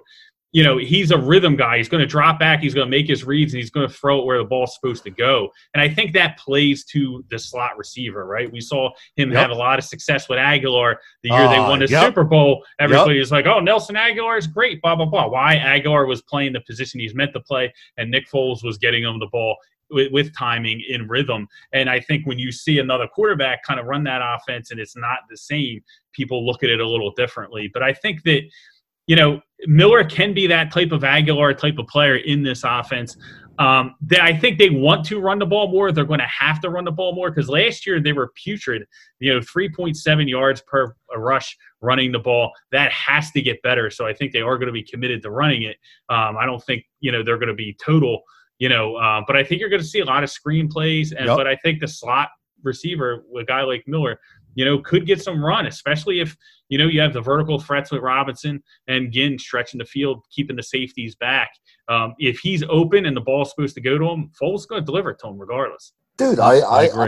you 0.53 0.63
know, 0.63 0.77
he's 0.77 1.11
a 1.11 1.17
rhythm 1.17 1.55
guy. 1.55 1.77
He's 1.77 1.89
going 1.89 2.01
to 2.01 2.07
drop 2.07 2.39
back. 2.39 2.61
He's 2.61 2.73
going 2.73 2.87
to 2.87 2.89
make 2.89 3.07
his 3.07 3.25
reads, 3.25 3.53
and 3.53 3.59
he's 3.59 3.69
going 3.69 3.87
to 3.87 3.93
throw 3.93 4.19
it 4.19 4.25
where 4.25 4.37
the 4.37 4.45
ball's 4.45 4.73
supposed 4.75 5.03
to 5.03 5.09
go. 5.09 5.49
And 5.73 5.81
I 5.81 5.89
think 5.89 6.13
that 6.13 6.37
plays 6.39 6.85
to 6.85 7.23
the 7.29 7.37
slot 7.37 7.77
receiver, 7.77 8.25
right? 8.25 8.51
We 8.51 8.61
saw 8.61 8.91
him 9.17 9.31
yep. 9.31 9.41
have 9.41 9.51
a 9.51 9.55
lot 9.55 9.77
of 9.77 9.85
success 9.85 10.29
with 10.29 10.39
Agholor 10.39 10.95
the 11.23 11.29
year 11.29 11.41
uh, 11.41 11.51
they 11.51 11.59
won 11.59 11.79
the 11.79 11.87
yep. 11.87 12.05
Super 12.05 12.23
Bowl. 12.23 12.63
Everybody 12.79 13.15
yep. 13.15 13.21
was 13.21 13.31
like, 13.31 13.45
"Oh, 13.45 13.59
Nelson 13.59 13.95
Agholor 13.95 14.37
is 14.37 14.47
great." 14.47 14.81
Blah 14.81 14.95
blah 14.95 15.05
blah. 15.05 15.27
Why 15.27 15.57
Agholor 15.57 16.07
was 16.07 16.21
playing 16.21 16.53
the 16.53 16.61
position 16.61 16.99
he's 16.99 17.15
meant 17.15 17.33
to 17.33 17.41
play, 17.41 17.73
and 17.97 18.09
Nick 18.09 18.29
Foles 18.29 18.63
was 18.63 18.77
getting 18.77 19.03
him 19.03 19.19
the 19.19 19.27
ball 19.27 19.57
with, 19.89 20.11
with, 20.11 20.35
timing 20.35 20.81
in 20.89 21.07
rhythm. 21.07 21.47
And 21.73 21.89
I 21.89 21.99
think 21.99 22.25
when 22.25 22.39
you 22.39 22.51
see 22.51 22.79
another 22.79 23.07
quarterback 23.07 23.63
kind 23.63 23.79
of 23.79 23.85
run 23.85 24.03
that 24.05 24.21
offense 24.21 24.71
and 24.71 24.79
it's 24.79 24.97
not 24.97 25.19
the 25.29 25.37
same, 25.37 25.81
people 26.13 26.45
look 26.45 26.63
at 26.63 26.69
it 26.69 26.79
a 26.79 26.87
little 26.87 27.11
differently. 27.11 27.69
But 27.73 27.83
I 27.83 27.93
think 27.93 28.23
that 28.23 28.41
you 29.07 29.15
know, 29.15 29.41
Miller 29.65 30.03
can 30.03 30.33
be 30.33 30.47
that 30.47 30.71
type 30.71 30.91
of 30.91 31.01
Agholor 31.01 31.57
type 31.57 31.79
of 31.79 31.87
player 31.87 32.17
in 32.17 32.43
this 32.43 32.63
offense. 32.63 33.17
Um, 33.59 33.95
they, 34.01 34.19
I 34.19 34.37
think 34.37 34.59
they 34.59 34.69
want 34.69 35.03
to 35.07 35.19
run 35.19 35.39
the 35.39 35.45
ball 35.45 35.71
more. 35.71 35.91
They're 35.91 36.05
going 36.05 36.19
to 36.19 36.27
have 36.27 36.61
to 36.61 36.69
run 36.69 36.85
the 36.85 36.91
ball 36.91 37.15
more 37.15 37.31
because 37.31 37.49
last 37.49 37.87
year 37.87 37.99
they 37.99 38.13
were 38.13 38.31
putrid. 38.35 38.85
You 39.19 39.33
know, 39.33 39.39
3.7 39.39 40.29
yards 40.29 40.61
per 40.67 40.95
rush 41.15 41.57
running 41.81 42.11
the 42.11 42.19
ball. 42.19 42.51
That 42.71 42.91
has 42.91 43.31
to 43.31 43.41
get 43.41 43.61
better. 43.63 43.89
So 43.89 44.05
I 44.05 44.13
think 44.13 44.31
they 44.31 44.41
are 44.41 44.57
going 44.57 44.67
to 44.67 44.73
be 44.73 44.83
committed 44.83 45.23
to 45.23 45.31
running 45.31 45.63
it. 45.63 45.77
Um, 46.09 46.37
I 46.37 46.45
don't 46.45 46.63
think 46.63 46.85
you 46.99 47.11
know 47.11 47.23
they're 47.23 47.39
going 47.39 47.47
to 47.47 47.55
be 47.55 47.75
total. 47.83 48.21
You 48.59 48.69
know, 48.69 48.95
uh, 48.95 49.21
but 49.25 49.35
I 49.35 49.43
think 49.43 49.59
you're 49.59 49.69
going 49.69 49.81
to 49.81 49.87
see 49.87 49.99
a 49.99 50.05
lot 50.05 50.23
of 50.23 50.29
screen 50.29 50.67
plays. 50.67 51.11
And 51.11 51.25
yep. 51.25 51.37
but 51.37 51.47
I 51.47 51.55
think 51.57 51.79
the 51.79 51.87
slot 51.87 52.29
receiver, 52.63 53.23
a 53.39 53.43
guy 53.43 53.61
like 53.61 53.83
Miller, 53.87 54.19
you 54.57 54.65
know, 54.65 54.79
could 54.79 55.05
get 55.05 55.21
some 55.21 55.45
run, 55.45 55.67
especially 55.67 56.19
if, 56.19 56.35
you 56.67 56.79
know, 56.79 56.87
you 56.87 56.99
have 56.99 57.13
the 57.13 57.21
vertical 57.21 57.59
threats 57.59 57.91
with 57.91 58.01
Robinson 58.01 58.61
and 58.87 59.11
Ginn 59.11 59.37
stretching 59.37 59.77
the 59.77 59.85
field, 59.85 60.25
keeping 60.31 60.55
the 60.55 60.63
safeties 60.63 61.13
back. 61.13 61.51
Um, 61.87 62.15
if 62.17 62.39
he's 62.39 62.63
open 62.67 63.05
and 63.05 63.15
the 63.15 63.21
ball's 63.21 63.51
supposed 63.51 63.75
to 63.75 63.81
go 63.81 63.99
to 63.99 64.05
him, 64.05 64.31
Foles 64.41 64.67
going 64.67 64.81
to 64.81 64.85
deliver 64.85 65.11
it 65.11 65.19
to 65.19 65.27
him 65.27 65.37
regardless. 65.37 65.93
Dude, 66.17 66.39
I, 66.39 66.55
I, 66.57 67.03
I, 67.03 67.07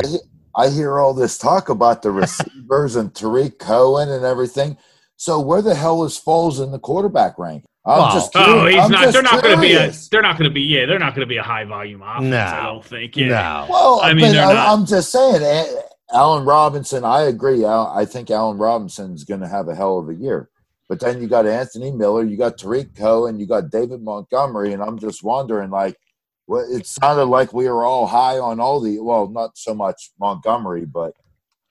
I, 0.55 0.69
hear 0.69 0.99
all 0.99 1.15
this 1.15 1.39
talk 1.39 1.69
about 1.69 2.03
the 2.03 2.11
receivers 2.11 2.95
and 2.95 3.15
Tarik 3.15 3.57
Cohen 3.57 4.09
and 4.09 4.23
everything. 4.23 4.77
So 5.15 5.39
where 5.39 5.63
the 5.63 5.73
hell 5.73 6.03
is 6.03 6.21
Foles 6.23 6.63
in 6.63 6.71
the 6.71 6.77
quarterback 6.77 7.39
rank? 7.39 7.65
I'm 7.83 7.97
Well, 7.97 8.13
just 8.13 8.31
Oh, 8.35 8.67
he's 8.67 8.77
I'm 8.77 8.91
not. 8.91 9.01
just 9.01 9.13
They're 9.13 9.23
not 9.23 9.41
going 9.41 9.55
to 9.55 9.61
be. 9.61 9.73
A, 9.73 9.91
they're 10.11 10.21
not 10.21 10.37
going 10.37 10.49
to 10.51 10.53
be. 10.53 10.61
Yeah, 10.61 10.85
they're 10.85 10.99
not 10.99 11.15
going 11.15 11.25
to 11.25 11.29
be 11.29 11.37
a 11.37 11.43
high 11.43 11.65
volume 11.65 12.03
offense. 12.03 12.29
No. 12.29 12.37
I 12.37 12.63
don't 12.67 12.85
think. 12.85 13.17
Yeah. 13.17 13.29
No. 13.29 13.67
Well, 13.71 14.01
I 14.03 14.13
mean, 14.13 14.35
I, 14.35 14.71
I'm 14.71 14.85
just 14.85 15.11
saying, 15.11 15.41
A- 15.41 15.88
Allen 16.11 16.45
Robinson. 16.45 17.03
I 17.03 17.23
agree. 17.23 17.65
I, 17.65 18.01
I 18.01 18.05
think 18.05 18.31
Allen 18.31 18.57
Robinson's 18.57 19.23
going 19.23 19.41
to 19.41 19.47
have 19.47 19.67
a 19.67 19.75
hell 19.75 19.99
of 19.99 20.09
a 20.09 20.15
year. 20.15 20.49
But 20.87 20.99
then 20.99 21.21
you 21.21 21.27
got 21.27 21.45
Anthony 21.45 21.91
Miller, 21.91 22.23
you 22.23 22.35
got 22.35 22.57
Tarik 22.57 22.95
Cohen, 22.95 23.39
you 23.39 23.45
got 23.45 23.69
David 23.69 24.01
Montgomery, 24.01 24.73
and 24.73 24.81
I'm 24.81 24.97
just 24.97 25.23
wondering, 25.23 25.69
like, 25.69 25.95
well, 26.47 26.65
it 26.67 26.87
sounded 26.87 27.25
like 27.25 27.53
we 27.53 27.69
were 27.69 27.85
all 27.85 28.07
high 28.07 28.39
on 28.39 28.59
all 28.59 28.81
the. 28.81 28.99
Well, 28.99 29.29
not 29.29 29.55
so 29.55 29.75
much 29.75 30.09
Montgomery, 30.19 30.85
but 30.85 31.13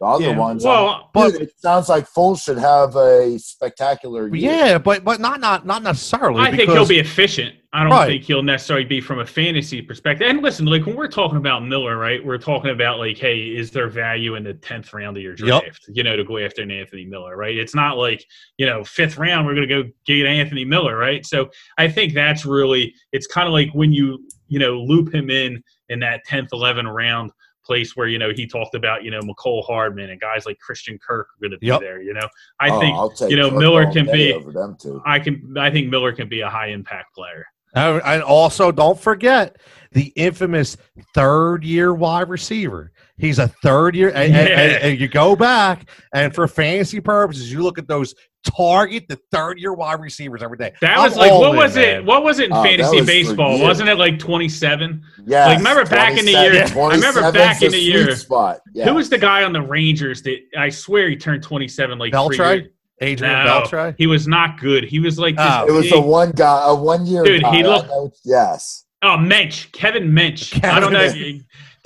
the 0.00 0.06
other 0.06 0.24
Yeah, 0.26 0.36
ones. 0.36 0.64
Well, 0.64 1.10
But- 1.12 1.32
Dude, 1.32 1.42
it 1.42 1.52
sounds 1.58 1.88
like 1.88 2.08
Foles 2.08 2.42
should 2.44 2.58
have 2.58 2.94
a 2.96 3.38
spectacular 3.38 4.28
year. 4.34 4.52
Yeah, 4.52 4.78
but 4.78 5.04
but 5.04 5.20
not 5.20 5.40
not 5.40 5.66
not 5.66 5.82
necessarily. 5.82 6.40
I 6.40 6.54
think 6.54 6.70
he'll 6.70 6.86
be 6.86 6.98
efficient. 7.00 7.54
I 7.72 7.82
don't 7.82 7.92
Right. 7.92 8.06
think 8.06 8.22
he'll 8.24 8.42
necessarily 8.42 8.86
be 8.86 8.98
from 9.00 9.18
a 9.18 9.26
fantasy 9.26 9.82
perspective. 9.82 10.26
And 10.26 10.40
listen, 10.42 10.64
like 10.64 10.86
when 10.86 10.96
we're 10.96 11.06
talking 11.06 11.36
about 11.36 11.64
Miller, 11.66 11.98
right? 11.98 12.24
We're 12.24 12.38
talking 12.38 12.70
about 12.70 12.98
like, 12.98 13.18
hey, 13.18 13.40
is 13.40 13.70
there 13.70 13.88
value 13.88 14.36
in 14.36 14.44
the 14.44 14.54
tenth 14.54 14.94
round 14.94 15.18
of 15.18 15.22
your 15.22 15.34
Yep. 15.38 15.62
draft? 15.64 15.84
You 15.92 16.02
know, 16.02 16.16
to 16.16 16.24
go 16.24 16.38
after 16.38 16.62
an 16.62 16.70
Anthony 16.70 17.04
Miller, 17.04 17.36
right? 17.36 17.56
It's 17.58 17.74
not 17.74 17.98
like 17.98 18.24
you 18.56 18.66
know 18.66 18.84
fifth 18.84 19.18
round 19.18 19.46
we're 19.46 19.54
going 19.54 19.68
to 19.68 19.82
go 19.82 19.88
get 20.06 20.24
Anthony 20.26 20.64
Miller, 20.64 20.96
right? 20.96 21.26
So 21.26 21.50
I 21.76 21.88
think 21.88 22.14
that's 22.14 22.46
really 22.46 22.94
it's 23.12 23.26
kind 23.26 23.46
of 23.46 23.52
like 23.52 23.70
when 23.72 23.92
you 23.92 24.24
you 24.46 24.58
know 24.58 24.80
loop 24.80 25.12
him 25.14 25.28
in 25.28 25.62
in 25.90 26.00
that 26.00 26.22
tenth, 26.24 26.50
eleven 26.52 26.86
round 26.86 27.30
place 27.68 27.94
where 27.94 28.08
you 28.08 28.18
know 28.18 28.30
he 28.34 28.46
talked 28.46 28.74
about 28.74 29.04
you 29.04 29.10
know 29.10 29.20
Mecole 29.20 29.62
Hardman 29.66 30.08
and 30.10 30.18
guys 30.20 30.46
like 30.46 30.58
Christian 30.58 30.98
Kirk 30.98 31.28
are 31.28 31.38
going 31.40 31.50
to 31.52 31.58
be 31.58 31.66
Yep. 31.66 31.80
there. 31.80 32.00
You 32.02 32.14
know, 32.14 32.26
I 32.58 32.70
Oh, 32.70 32.80
think 33.10 33.30
you 33.30 33.36
know, 33.36 33.50
Kirk 33.50 33.58
Miller 33.58 33.92
can 33.92 34.06
be- 34.06 34.32
over 34.32 34.50
them 34.52 34.76
two. 34.80 35.02
I 35.04 35.18
can 35.18 35.54
I 35.58 35.70
think 35.70 35.88
Miller 35.90 36.12
can 36.12 36.28
be 36.28 36.40
a 36.40 36.48
high 36.48 36.68
impact 36.68 37.14
player. 37.14 37.44
And 37.74 38.00
and 38.04 38.22
also, 38.22 38.72
don't 38.72 38.98
forget 38.98 39.58
the 39.92 40.06
infamous 40.16 40.78
third 41.14 41.62
year 41.62 41.92
wide 41.92 42.30
receiver. 42.30 42.90
He's 43.18 43.38
a 43.38 43.48
third 43.48 43.96
year, 43.96 44.08
and, 44.08 44.34
and- 44.34 44.48
and- 44.48 44.82
and 44.84 45.00
you 45.00 45.08
go 45.08 45.34
back, 45.36 45.88
and 46.14 46.34
for 46.34 46.46
fantasy 46.48 47.00
purposes, 47.00 47.50
you 47.52 47.62
look 47.62 47.78
at 47.78 47.88
those 47.88 48.14
target 48.44 49.04
the 49.08 49.18
third 49.32 49.58
year 49.58 49.74
wide 49.74 50.00
receivers 50.00 50.42
every 50.42 50.56
day. 50.56 50.72
That 50.80 50.96
I'm 50.96 51.04
was 51.04 51.16
like 51.16 51.32
what 51.32 51.50
in, 51.50 51.56
was 51.56 51.74
man. 51.74 51.84
it? 51.96 52.04
What 52.04 52.22
was 52.22 52.38
it 52.38 52.46
in 52.46 52.52
Oh, 52.52 52.62
fantasy 52.62 52.96
was 52.98 53.06
baseball? 53.06 53.60
Wasn't 53.60 53.88
it 53.88 53.98
like 53.98 54.18
twenty 54.18 54.48
seven? 54.48 55.02
Yeah, 55.26 55.46
Like, 55.46 55.58
remember 55.58 55.84
back 55.84 56.16
in 56.16 56.24
the 56.24 56.30
year- 56.32 56.64
I 56.64 56.94
remember 56.94 57.32
back 57.32 57.60
in 57.62 57.72
the 57.72 57.78
year- 57.80 58.14
Spot. 58.14 58.60
Who 58.84 58.94
was 58.94 59.10
the 59.10 59.18
guy 59.18 59.42
on 59.42 59.52
the 59.52 59.60
Rangers 59.62 60.22
that 60.22 60.38
I 60.56 60.68
swear 60.68 61.08
he 61.10 61.16
turned 61.16 61.42
twenty 61.42 61.68
seven 61.68 61.98
like 61.98 62.12
Beltre? 62.12 62.68
Adrian 63.00 63.44
No, 63.44 63.62
Beltre? 63.62 63.94
He 63.98 64.06
was 64.06 64.26
not 64.28 64.58
good. 64.60 64.84
He 64.84 64.98
was 65.00 65.18
like 65.18 65.34
Oh. 65.38 65.66
It 65.66 65.72
was 65.72 65.84
big- 65.86 65.92
the 65.94 66.00
one 66.00 66.30
guy, 66.30 66.62
a 66.64 66.74
one 66.74 67.04
year 67.06 67.24
Dude, 67.24 67.42
guy. 67.42 67.56
he 67.56 67.62
I 67.64 67.66
looked- 67.66 68.18
yes. 68.24 68.84
Oh, 69.02 69.16
Mench, 69.18 69.70
Kevin 69.72 70.10
Mench. 70.10 70.64
I 70.64 70.80
don't 70.80 70.92
know 70.92 71.02
if 71.02 71.14
you, 71.16 71.40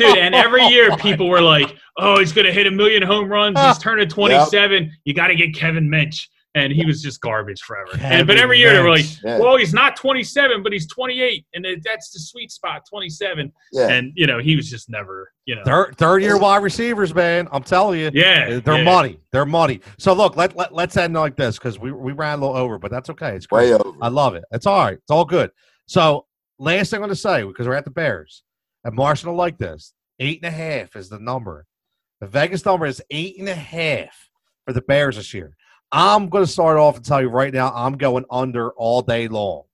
dude. 0.07 0.19
And 0.19 0.35
every 0.35 0.65
year 0.67 0.97
people 0.97 1.29
were 1.29 1.41
like, 1.41 1.77
"Oh, 1.99 2.19
he's 2.19 2.33
gonna 2.33 2.53
hit 2.53 2.67
a 2.67 2.71
million 2.71 3.03
home 3.03 3.29
runs. 3.29 3.59
He's 3.61 3.79
turning 3.83 4.09
27. 4.09 4.91
You 5.05 5.15
got 5.15 5.29
to 5.29 5.35
get 5.35 5.55
Kevin 5.55 5.89
Mench." 5.89 6.29
And 6.55 6.71
he 6.71 6.85
was 6.85 7.01
just 7.01 7.23
garbage 7.23 7.63
forever. 7.63 7.93
And, 8.03 8.27
but 8.27 8.37
every 8.37 8.59
year 8.59 8.75
they 8.75 8.81
were 8.83 8.91
like, 8.91 9.07
Yeah. 9.25 9.39
"Well, 9.39 9.57
he's 9.57 9.73
not 9.73 9.97
27, 9.97 10.63
but 10.63 10.71
he's 10.71 10.87
28, 10.87 11.47
and 11.55 11.67
that's 11.83 12.11
the 12.11 12.19
sweet 12.19 12.51
spot, 12.53 12.83
27." 12.91 13.51
Yeah. 13.73 13.89
And 13.89 14.13
you 14.17 14.27
know, 14.27 14.39
he 14.39 14.55
was 14.55 14.69
just 14.69 14.91
never, 14.91 15.33
you 15.47 15.55
know, 15.55 15.63
Third 15.65 15.97
third 15.97 16.23
year 16.23 16.37
wide 16.39 16.63
receivers, 16.63 17.15
man. 17.15 17.49
I'm 17.53 17.63
telling 17.63 18.01
you. 18.01 18.11
yeah, 18.13 18.61
They're 18.61 18.77
yeah. 18.79 18.85
money. 18.85 19.19
They're 19.33 19.47
money. 19.47 19.81
So 19.99 20.13
look, 20.13 20.37
let, 20.37 20.55
let 20.55 20.75
let's 20.75 20.95
end 20.99 21.15
like 21.15 21.37
this 21.37 21.57
because 21.59 21.79
we, 21.79 21.91
we 21.91 22.13
ran 22.13 22.39
a 22.39 22.43
little 22.43 22.57
over, 22.57 22.79
but 22.79 22.91
that's 22.91 23.09
okay. 23.09 23.35
It's 23.35 23.47
great. 23.47 23.71
Way 23.71 23.75
over. 23.75 23.97
I 24.03 24.09
love 24.09 24.35
it. 24.35 24.45
It's 24.51 24.67
all 24.67 24.85
right. 24.85 24.99
It's 24.99 25.11
all 25.11 25.25
good. 25.25 25.51
So 25.87 26.27
last 26.59 26.91
thing 26.91 26.99
I'm 26.99 27.05
gonna 27.05 27.15
say, 27.15 27.45
because 27.45 27.67
we're 27.67 27.75
at 27.77 27.85
the 27.87 27.91
Bears, 27.91 28.43
and 28.85 28.95
Marshall 28.95 29.33
will 29.33 29.39
like 29.39 29.59
this. 29.59 29.93
Eight 30.19 30.41
and 30.43 30.53
a 30.53 30.57
half 30.57 30.97
is 30.97 31.09
the 31.09 31.19
number. 31.19 31.67
The 32.21 32.27
Vegas 32.27 32.65
number 32.65 32.87
is 32.87 33.03
eight 33.11 33.39
and 33.39 33.49
a 33.49 33.55
half 33.55 34.31
for 34.65 34.73
the 34.73 34.83
Bears 34.83 35.17
this 35.17 35.35
year. 35.35 35.57
I'm 35.91 36.29
gonna 36.29 36.47
start 36.47 36.79
off 36.79 36.97
and 36.97 37.05
tell 37.05 37.21
you 37.21 37.29
right 37.29 37.53
now, 37.53 37.73
I'm 37.75 37.97
going 37.97 38.25
under 38.31 38.71
all 38.73 39.03
day 39.03 39.29
long. 39.29 39.65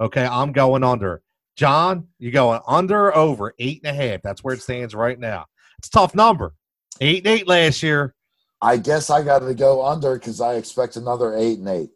Okay, 0.00 0.26
I'm 0.26 0.52
going 0.52 0.82
under. 0.82 1.22
John, 1.56 2.08
you're 2.18 2.32
going 2.32 2.60
under 2.66 3.06
or 3.06 3.16
over 3.16 3.54
eight 3.58 3.82
and 3.84 3.96
a 3.96 4.02
half? 4.02 4.22
That's 4.22 4.42
where 4.42 4.54
it 4.54 4.62
stands 4.62 4.94
right 4.94 5.18
now. 5.18 5.46
It's 5.78 5.88
a 5.88 5.90
tough 5.90 6.14
number. 6.14 6.54
Eight 7.00 7.18
and 7.18 7.28
eight 7.28 7.46
last 7.46 7.82
year. 7.82 8.14
I 8.60 8.76
guess 8.76 9.10
I 9.10 9.22
got 9.22 9.40
to 9.40 9.54
go 9.54 9.84
under 9.84 10.14
because 10.14 10.40
I 10.40 10.54
expect 10.54 10.96
another 10.96 11.36
eight 11.36 11.58
and 11.58 11.68
eight. 11.68 11.90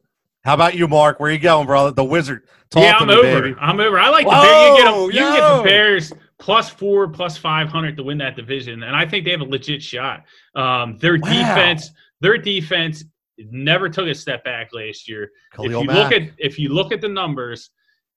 How 0.44 0.55
about 0.55 0.74
you, 0.74 0.88
Mark? 0.88 1.18
Where 1.18 1.30
you 1.30 1.38
going, 1.38 1.66
brother? 1.66 1.90
The 1.90 2.05
Wizard. 2.05 2.44
Talk 2.70 2.82
yeah, 2.82 2.97
I'm 2.98 3.09
me, 3.09 3.14
over. 3.14 3.43
baby. 3.43 3.56
I'm 3.60 3.80
over. 3.80 3.98
I 3.98 4.10
like 4.10 4.26
the 4.26 4.30
Bears. 4.30 4.78
You, 4.78 4.84
get 4.84 4.94
a, 4.94 4.97
you 4.97 5.12
can 5.12 5.36
get 5.36 5.56
the 5.56 5.62
Bears 5.64 6.12
plus 6.38 6.68
four, 6.68 7.08
plus 7.08 7.36
five 7.36 7.68
hundred 7.68 7.96
to 7.96 8.02
win 8.02 8.18
that 8.18 8.36
division, 8.36 8.82
and 8.82 8.94
I 8.94 9.06
think 9.06 9.24
they 9.24 9.30
have 9.30 9.40
a 9.40 9.44
legit 9.44 9.82
shot. 9.82 10.24
Um, 10.54 10.98
their 10.98 11.18
Wow. 11.18 11.30
defense, 11.30 11.90
their 12.20 12.38
defense 12.38 13.04
never 13.38 13.88
took 13.88 14.06
a 14.06 14.14
step 14.14 14.44
back 14.44 14.70
last 14.72 15.08
year. 15.08 15.30
Khalil 15.54 15.70
if 15.70 15.80
you 15.82 15.86
Mack. 15.86 15.96
look 15.96 16.12
at 16.12 16.30
if 16.38 16.58
you 16.58 16.68
look 16.70 16.92
at 16.92 17.00
the 17.00 17.08
numbers, 17.08 17.70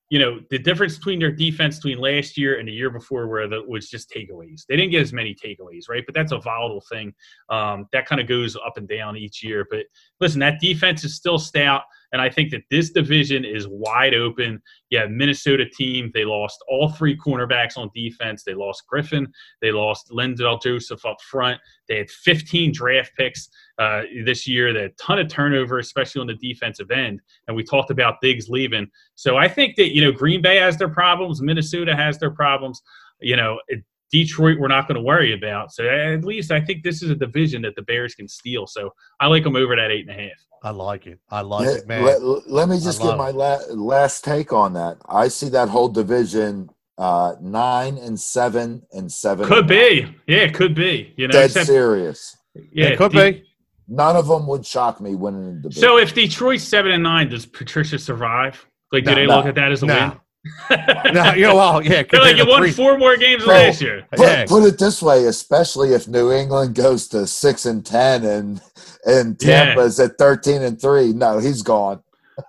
you 0.09 0.19
know 0.19 0.39
the 0.49 0.57
difference 0.59 0.97
between 0.97 1.19
their 1.19 1.31
defense 1.31 1.77
between 1.77 1.99
last 1.99 2.37
year 2.37 2.57
and 2.59 2.67
the 2.67 2.71
year 2.73 2.89
before, 2.89 3.27
where 3.27 3.47
the 3.47 3.61
was 3.67 3.89
just 3.89 4.09
takeaways. 4.11 4.65
They 4.67 4.75
didn't 4.75 4.91
get 4.91 5.01
as 5.01 5.13
many 5.13 5.35
takeaways, 5.35 5.87
right? 5.89 6.03
But 6.05 6.15
that's 6.15 6.31
a 6.31 6.39
volatile 6.39 6.83
thing. 6.89 7.13
Um, 7.49 7.87
that 7.93 8.05
kind 8.05 8.19
of 8.19 8.27
goes 8.27 8.55
up 8.55 8.77
and 8.77 8.87
down 8.87 9.15
each 9.17 9.43
year. 9.43 9.65
But 9.69 9.85
listen, 10.19 10.39
that 10.39 10.59
defense 10.59 11.03
is 11.03 11.15
still 11.15 11.37
stout, 11.39 11.83
and 12.11 12.21
I 12.21 12.29
think 12.29 12.51
that 12.51 12.63
this 12.69 12.89
division 12.91 13.45
is 13.45 13.67
wide 13.67 14.13
open. 14.13 14.61
Yeah, 14.89 15.05
Minnesota 15.07 15.65
team. 15.65 16.11
They 16.13 16.25
lost 16.25 16.63
all 16.67 16.89
three 16.89 17.15
cornerbacks 17.15 17.77
on 17.77 17.89
defense. 17.93 18.43
They 18.43 18.53
lost 18.53 18.83
Griffen. 18.91 19.27
They 19.61 19.71
lost 19.71 20.09
Linval 20.09 20.61
Joseph 20.61 21.05
up 21.05 21.21
front. 21.21 21.59
They 21.87 21.97
had 21.97 22.09
15 22.09 22.71
draft 22.71 23.11
picks 23.17 23.49
uh, 23.77 24.03
this 24.25 24.47
year. 24.47 24.73
They 24.73 24.83
had 24.83 24.91
a 24.91 24.93
ton 24.95 25.19
of 25.19 25.27
turnover, 25.27 25.79
especially 25.79 26.21
on 26.21 26.27
the 26.27 26.35
defensive 26.35 26.91
end. 26.91 27.21
And 27.47 27.55
we 27.55 27.63
talked 27.63 27.91
about 27.91 28.21
Diggs 28.21 28.49
leaving. 28.49 28.87
So 29.15 29.37
I 29.37 29.47
think 29.47 29.75
that 29.75 29.93
you 29.93 30.03
know 30.03 30.11
Green 30.11 30.41
Bay 30.41 30.57
has 30.57 30.77
their 30.77 30.89
problems. 30.89 31.41
Minnesota 31.41 31.95
has 31.95 32.17
their 32.17 32.31
problems. 32.31 32.81
You 33.21 33.35
know. 33.35 33.59
It, 33.67 33.83
Detroit, 34.11 34.57
we're 34.59 34.69
not 34.69 34.87
going 34.87 34.95
to 34.95 35.03
worry 35.03 35.33
about. 35.33 35.71
So 35.71 35.87
at 35.87 36.25
least 36.25 36.51
I 36.51 36.59
think 36.59 36.83
this 36.83 37.03
is 37.03 37.11
a 37.11 37.15
division 37.15 37.61
that 37.61 37.75
the 37.75 37.83
Bears 37.83 38.15
can 38.15 38.27
steal. 38.27 38.65
So 38.65 38.89
I 39.19 39.27
like 39.27 39.43
them 39.43 39.55
over 39.55 39.75
that 39.75 39.91
eight 39.91 40.09
and 40.09 40.19
a 40.19 40.19
half. 40.19 40.48
I 40.63 40.71
like 40.71 41.07
it. 41.07 41.19
I 41.29 41.41
like 41.41 41.65
Yeah, 41.65 41.75
it, 41.75 41.87
man. 41.87 42.03
Let, 42.03 42.21
let 42.49 42.69
me 42.69 42.79
just 42.79 43.01
I 43.01 43.05
give 43.07 43.17
my 43.17 43.29
la- 43.31 43.61
last 43.71 44.23
take 44.25 44.51
on 44.51 44.73
that. 44.73 44.97
I 45.07 45.27
see 45.29 45.49
that 45.49 45.69
whole 45.69 45.87
division 45.89 46.69
uh, 46.97 47.35
nine 47.41 47.97
and 47.97 48.19
seven 48.19 48.81
and 48.91 49.09
seven. 49.11 49.45
Could 49.47 49.59
and 49.59 49.67
be, 49.69 50.15
yeah, 50.27 50.39
it 50.39 50.53
could 50.53 50.75
be. 50.75 51.13
You 51.15 51.27
know, 51.27 51.31
Dead 51.31 51.45
except- 51.45 51.67
serious. 51.67 52.35
yeah, 52.73 52.87
it 52.87 52.97
could 52.97 53.13
De- 53.13 53.31
be. 53.33 53.43
None 53.87 54.15
of 54.17 54.27
them 54.27 54.45
would 54.47 54.65
shock 54.65 54.99
me 55.01 55.15
winning 55.15 55.45
the 55.55 55.61
division. 55.61 55.81
So 55.81 55.97
if 55.97 56.13
Detroit's 56.13 56.63
seven 56.63 56.91
and 56.91 57.01
nine, 57.03 57.29
does 57.29 57.45
Patricia 57.45 57.97
survive? 57.97 58.63
Like, 58.91 59.03
do 59.05 59.11
No, 59.11 59.15
they 59.15 59.25
no, 59.27 59.37
look 59.37 59.45
at 59.45 59.55
that 59.55 59.71
as 59.71 59.81
a 59.81 59.85
no. 59.87 59.95
win? 59.95 61.13
No, 61.13 61.33
you 61.33 61.41
know, 61.43 61.55
well, 61.55 61.81
yeah. 61.83 62.03
They're 62.11 62.21
like, 62.21 62.37
you 62.37 62.45
won 62.47 62.61
three- 62.61 62.71
four 62.71 62.97
more 62.97 63.17
games 63.17 63.45
Bro, 63.45 63.53
last 63.53 63.81
year. 63.81 64.05
put, 64.11 64.19
yeah. 64.25 64.45
put 64.45 64.63
it 64.63 64.77
this 64.77 65.01
way, 65.01 65.25
especially 65.25 65.93
if 65.93 66.07
New 66.07 66.31
England 66.31 66.75
goes 66.75 67.07
to 67.09 67.25
six 67.27 67.65
and 67.65 67.85
ten 67.85 68.23
and 68.25 68.61
and 69.05 69.35
Yeah. 69.41 69.65
Tampa's 69.65 69.99
at 69.99 70.17
thirteen 70.17 70.61
and 70.63 70.79
three. 70.81 71.13
No, 71.13 71.39
he's 71.39 71.61
gone. 71.61 72.01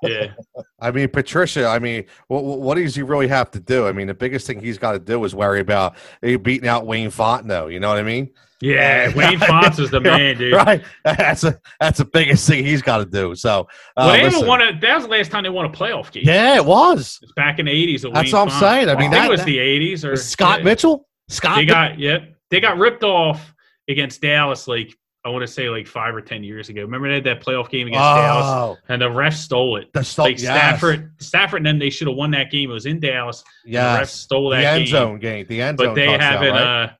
Yeah, 0.02 0.28
I 0.80 0.92
mean, 0.92 1.08
Patricia. 1.08 1.66
I 1.66 1.78
mean, 1.80 2.04
what, 2.28 2.44
what 2.44 2.76
does 2.76 2.94
he 2.94 3.02
really 3.02 3.26
have 3.28 3.50
to 3.52 3.60
do? 3.60 3.88
I 3.88 3.92
mean, 3.92 4.06
the 4.06 4.14
biggest 4.14 4.46
thing 4.46 4.60
he's 4.60 4.78
got 4.78 4.92
to 4.92 4.98
do 5.00 5.24
is 5.24 5.34
worry 5.34 5.58
about 5.60 5.96
eh, 6.22 6.36
beating 6.36 6.68
out 6.68 6.86
Wayne 6.86 7.10
Fontes. 7.10 7.72
You 7.72 7.80
know 7.80 7.88
what 7.88 7.98
I 7.98 8.02
mean? 8.04 8.30
yeah. 8.60 9.12
Wayne 9.16 9.38
Fontes 9.48 9.78
is 9.80 9.90
the 9.90 10.00
man, 10.00 10.36
dude. 10.38 10.52
Right. 10.54 10.84
That's 11.04 11.42
a 11.42 11.58
that's 11.80 11.98
the 11.98 12.04
biggest 12.04 12.46
thing 12.48 12.64
he's 12.64 12.82
got 12.82 12.98
to 12.98 13.04
do. 13.04 13.34
So, 13.34 13.62
uh, 13.62 13.64
Well, 13.96 14.12
they 14.12 14.22
listen. 14.24 14.46
won 14.46 14.60
a. 14.60 14.78
That 14.78 14.94
was 14.94 15.04
the 15.06 15.10
last 15.10 15.30
time 15.32 15.42
they 15.42 15.48
won 15.50 15.64
a 15.66 15.70
playoff 15.70 16.12
game. 16.12 16.22
Yeah, 16.24 16.54
it 16.56 16.64
was. 16.64 17.18
It's 17.22 17.32
back 17.32 17.58
in 17.58 17.66
the 17.66 17.72
eighties. 17.72 18.02
That's 18.02 18.32
what 18.32 18.48
I'm 18.48 18.60
saying. 18.60 18.88
I 18.90 18.92
mean, 18.94 19.10
think 19.10 19.12
that- 19.14 19.26
it 19.26 19.30
was 19.30 19.40
that- 19.40 19.46
the 19.46 19.58
eighties 19.58 20.04
or 20.04 20.14
Scott 20.16 20.60
yeah. 20.60 20.64
Mitchell. 20.66 21.08
Scott. 21.28 21.56
They 21.56 21.64
got 21.64 21.98
yep. 21.98 22.32
They 22.50 22.60
got 22.60 22.78
ripped 22.78 23.02
off 23.02 23.52
against 23.88 24.20
Dallas. 24.20 24.68
Like 24.68 24.96
I 25.24 25.28
want 25.28 25.42
to 25.42 25.46
say 25.46 25.68
like 25.68 25.86
five 25.86 26.14
or 26.14 26.22
ten 26.22 26.42
years 26.42 26.70
ago. 26.70 26.80
Remember 26.82 27.08
they 27.08 27.14
had 27.16 27.24
that 27.24 27.40
playoff 27.44 27.68
game 27.68 27.88
against 27.88 28.00
Dallas, 28.00 28.46
oh, 28.46 28.78
and 28.88 29.02
the 29.02 29.08
refs 29.08 29.34
stole 29.34 29.76
it. 29.76 29.92
the 29.92 30.02
stuff. 30.02 30.24
like 30.24 30.38
Stafford, 30.38 31.12
Stafford, 31.18 31.58
and 31.58 31.66
then 31.66 31.78
they 31.78 31.90
should 31.90 32.08
have 32.08 32.16
won 32.16 32.30
that 32.30 32.50
game. 32.50 32.70
It 32.70 32.72
was 32.74 32.86
in 32.86 33.00
Dallas. 33.00 33.44
Yeah, 33.66 33.92
The 33.92 33.98
refs 33.98 34.00
Yes. 34.00 34.12
stole 34.14 34.50
The 34.50 34.56
that 34.56 34.64
end 34.64 34.84
game, 34.86 34.90
zone 34.92 35.18
game. 35.18 35.46
The 35.48 35.60
end 35.62 35.78
zone, 35.78 35.88
but 35.88 35.94
they 35.94 36.10
haven't. 36.10 36.52
right? 36.52 36.84
uh 36.84 36.90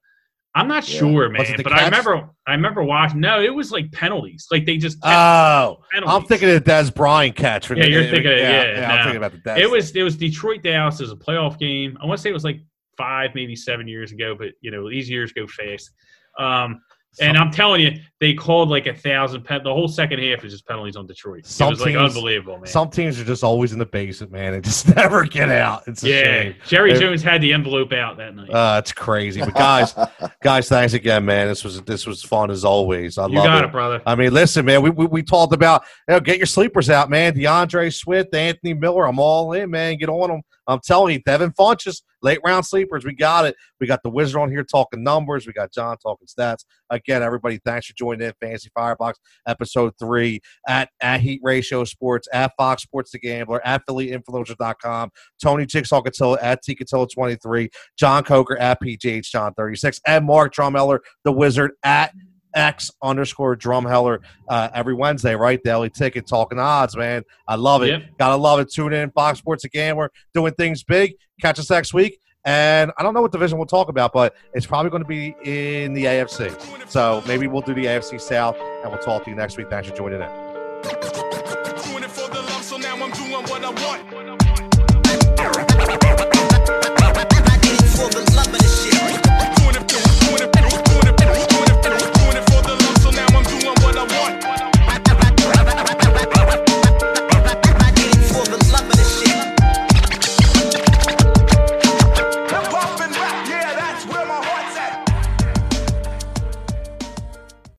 I'm 0.54 0.66
not 0.66 0.86
Yeah. 0.88 0.98
sure, 0.98 1.28
man. 1.28 1.42
it 1.42 1.56
the 1.58 1.62
But 1.62 1.72
I 1.74 1.84
remember, 1.84 2.28
I 2.46 2.52
remember 2.52 2.82
watching. 2.82 3.20
No, 3.20 3.40
it 3.40 3.54
was 3.54 3.70
like 3.70 3.90
penalties. 3.92 4.48
Like 4.50 4.66
they 4.66 4.76
just. 4.78 4.98
Oh, 5.04 5.78
penalties. 5.92 6.14
I'm 6.14 6.24
thinking 6.24 6.50
of 6.50 6.62
the 6.64 6.70
Dez 6.70 6.92
Bryant 6.94 7.36
catch. 7.36 7.70
Yeah, 7.70 7.76
the- 7.76 7.88
you're 7.90 8.02
thinking 8.04 8.32
of- 8.32 8.38
yeah, 8.38 8.88
I'm 8.92 9.04
thinking 9.04 9.16
about 9.16 9.32
the 9.32 9.38
Dez. 9.38 9.58
It 9.58 9.70
was 9.70 9.94
it 9.96 10.02
was 10.02 10.16
Detroit 10.16 10.62
Dallas 10.64 11.00
as 11.00 11.10
a 11.12 11.16
playoff 11.16 11.58
game. 11.58 11.96
I 12.02 12.04
want 12.06 12.18
to 12.18 12.22
say 12.22 12.30
it 12.30 12.34
was 12.34 12.44
like 12.44 12.60
five, 12.98 13.30
maybe 13.34 13.54
seven 13.56 13.86
years 13.88 14.10
ago, 14.12 14.34
but 14.38 14.48
you 14.60 14.70
know 14.72 14.90
these 14.90 15.08
years 15.08 15.32
go 15.32 15.46
fast. 15.46 15.90
Um, 16.38 16.82
and 17.20 17.36
I'm 17.38 17.50
telling 17.52 17.80
you, 17.80 17.92
they 18.20 18.34
called 18.34 18.68
like 18.68 18.86
a 18.86 18.94
thousand. 18.94 19.44
Pen- 19.44 19.62
the 19.64 19.72
whole 19.72 19.88
second 19.88 20.18
half 20.18 20.44
is 20.44 20.52
just 20.52 20.66
penalties 20.66 20.94
on 20.94 21.06
Detroit. 21.06 21.46
Some 21.46 21.68
it 21.68 21.70
was 21.70 21.80
like 21.80 21.94
teams- 21.94 22.14
unbelievable, 22.14 22.58
man. 22.58 22.66
Some 22.66 22.90
teams 22.90 23.18
are 23.18 23.24
just 23.24 23.42
always 23.42 23.72
in 23.72 23.78
the 23.78 23.86
basement, 23.86 24.30
man. 24.30 24.52
They 24.52 24.60
just 24.60 24.94
never 24.96 25.24
get 25.24 25.48
out. 25.48 25.84
It's 25.86 26.02
a 26.04 26.08
yeah, 26.08 26.22
shame. 26.22 26.54
Jerry 26.66 26.92
If- 26.92 27.00
Jones 27.00 27.22
had 27.22 27.40
the 27.40 27.52
envelope 27.54 27.92
out 27.94 28.18
that 28.18 28.36
night. 28.36 28.50
Uh, 28.50 28.78
it's 28.78 28.92
crazy. 28.92 29.40
But 29.40 29.54
guys, 29.54 29.94
guys, 30.42 30.68
thanks 30.68 30.92
again, 30.92 31.24
man. 31.24 31.48
This 31.48 31.64
was 31.64 31.80
this 31.82 32.06
was 32.06 32.22
fun 32.22 32.50
as 32.50 32.62
always. 32.64 33.16
I 33.16 33.26
you 33.26 33.36
love 33.36 33.44
got 33.46 33.64
it. 33.64 33.68
it, 33.68 33.72
brother. 33.72 34.02
I 34.04 34.14
mean, 34.14 34.34
listen, 34.34 34.66
man. 34.66 34.82
We, 34.82 34.90
we, 34.90 35.06
we 35.06 35.22
talked 35.22 35.54
about 35.54 35.84
you 36.06 36.14
know, 36.14 36.20
get 36.20 36.36
your 36.36 36.46
sleepers 36.46 36.90
out, 36.90 37.08
man. 37.08 37.32
D'Andre 37.38 37.88
Swift, 37.88 38.34
Anthony 38.34 38.74
Miller. 38.74 39.06
I'm 39.08 39.18
all 39.18 39.54
in, 39.54 39.70
man. 39.70 39.96
Get 39.96 40.10
on 40.10 40.28
them. 40.28 40.42
I'm 40.66 40.78
telling 40.84 41.14
you, 41.14 41.22
Devin 41.22 41.50
Funchess, 41.52 42.02
late 42.22 42.38
round 42.44 42.64
sleepers. 42.64 43.04
We 43.04 43.12
got 43.14 43.44
it. 43.44 43.56
We 43.80 43.88
got 43.88 44.02
the 44.04 44.10
Wizard 44.10 44.40
on 44.40 44.50
here 44.50 44.62
talking 44.62 45.02
numbers. 45.02 45.44
We 45.46 45.52
got 45.52 45.72
John 45.72 45.96
talking 45.98 46.28
stats. 46.28 46.64
Again, 46.90 47.22
everybody, 47.24 47.58
thanks 47.64 47.86
for 47.88 47.94
joining 47.94 48.09
in. 48.12 48.32
Fantasy 48.40 48.70
Firebox 48.74 49.18
episode 49.46 49.92
three 49.98 50.40
at 50.68 50.90
at 51.00 51.20
Heat 51.20 51.40
Ratio 51.42 51.84
Sports 51.84 52.28
at 52.32 52.52
Fox 52.56 52.82
Sports 52.82 53.12
The 53.12 53.18
Gambler 53.18 53.60
at 53.66 53.82
PhillyInfluencers.com. 53.86 55.10
Tony 55.42 55.66
Jigsaw 55.66 56.02
Catilla 56.02 56.38
at 56.40 56.62
T 56.62 56.74
Catilla 56.74 57.08
23. 57.12 57.70
John 57.98 58.24
Coker 58.24 58.56
at 58.58 58.80
PGH 58.82 59.30
John 59.30 59.54
36 59.54 60.00
and 60.06 60.26
Mark 60.26 60.54
Drumheller, 60.54 61.00
the 61.24 61.32
Wizard 61.32 61.72
at 61.82 62.12
X 62.54 62.90
underscore 63.02 63.56
Drumheller 63.56 64.18
uh, 64.48 64.68
every 64.74 64.94
Wednesday, 64.94 65.34
right? 65.34 65.62
Daily 65.62 65.90
ticket 65.90 66.26
talking 66.26 66.58
odds, 66.58 66.96
man. 66.96 67.22
I 67.46 67.56
love 67.56 67.82
it. 67.82 67.88
Yep. 67.88 68.02
Gotta 68.18 68.36
love 68.36 68.60
it. 68.60 68.72
Tune 68.72 68.92
in, 68.92 69.10
Fox 69.12 69.38
Sports 69.38 69.64
again. 69.64 69.96
We're 69.96 70.08
doing 70.34 70.52
things 70.54 70.82
big. 70.82 71.14
Catch 71.40 71.58
us 71.58 71.70
next 71.70 71.94
week. 71.94 72.18
And 72.44 72.90
I 72.96 73.02
don't 73.02 73.12
know 73.12 73.22
what 73.22 73.32
division 73.32 73.58
we'll 73.58 73.66
talk 73.66 73.88
about, 73.88 74.12
but 74.12 74.34
it's 74.54 74.66
probably 74.66 74.90
going 74.90 75.02
to 75.02 75.08
be 75.08 75.34
in 75.44 75.92
the 75.92 76.04
AFC. 76.04 76.88
So 76.88 77.22
maybe 77.26 77.46
we'll 77.46 77.62
do 77.62 77.74
the 77.74 77.84
AFC 77.84 78.20
South, 78.20 78.56
and 78.56 78.90
we'll 78.90 79.02
talk 79.02 79.24
to 79.24 79.30
you 79.30 79.36
next 79.36 79.56
week. 79.56 79.68
Thanks 79.68 79.88
for 79.88 79.96
joining 79.96 80.22
in. 80.22 81.49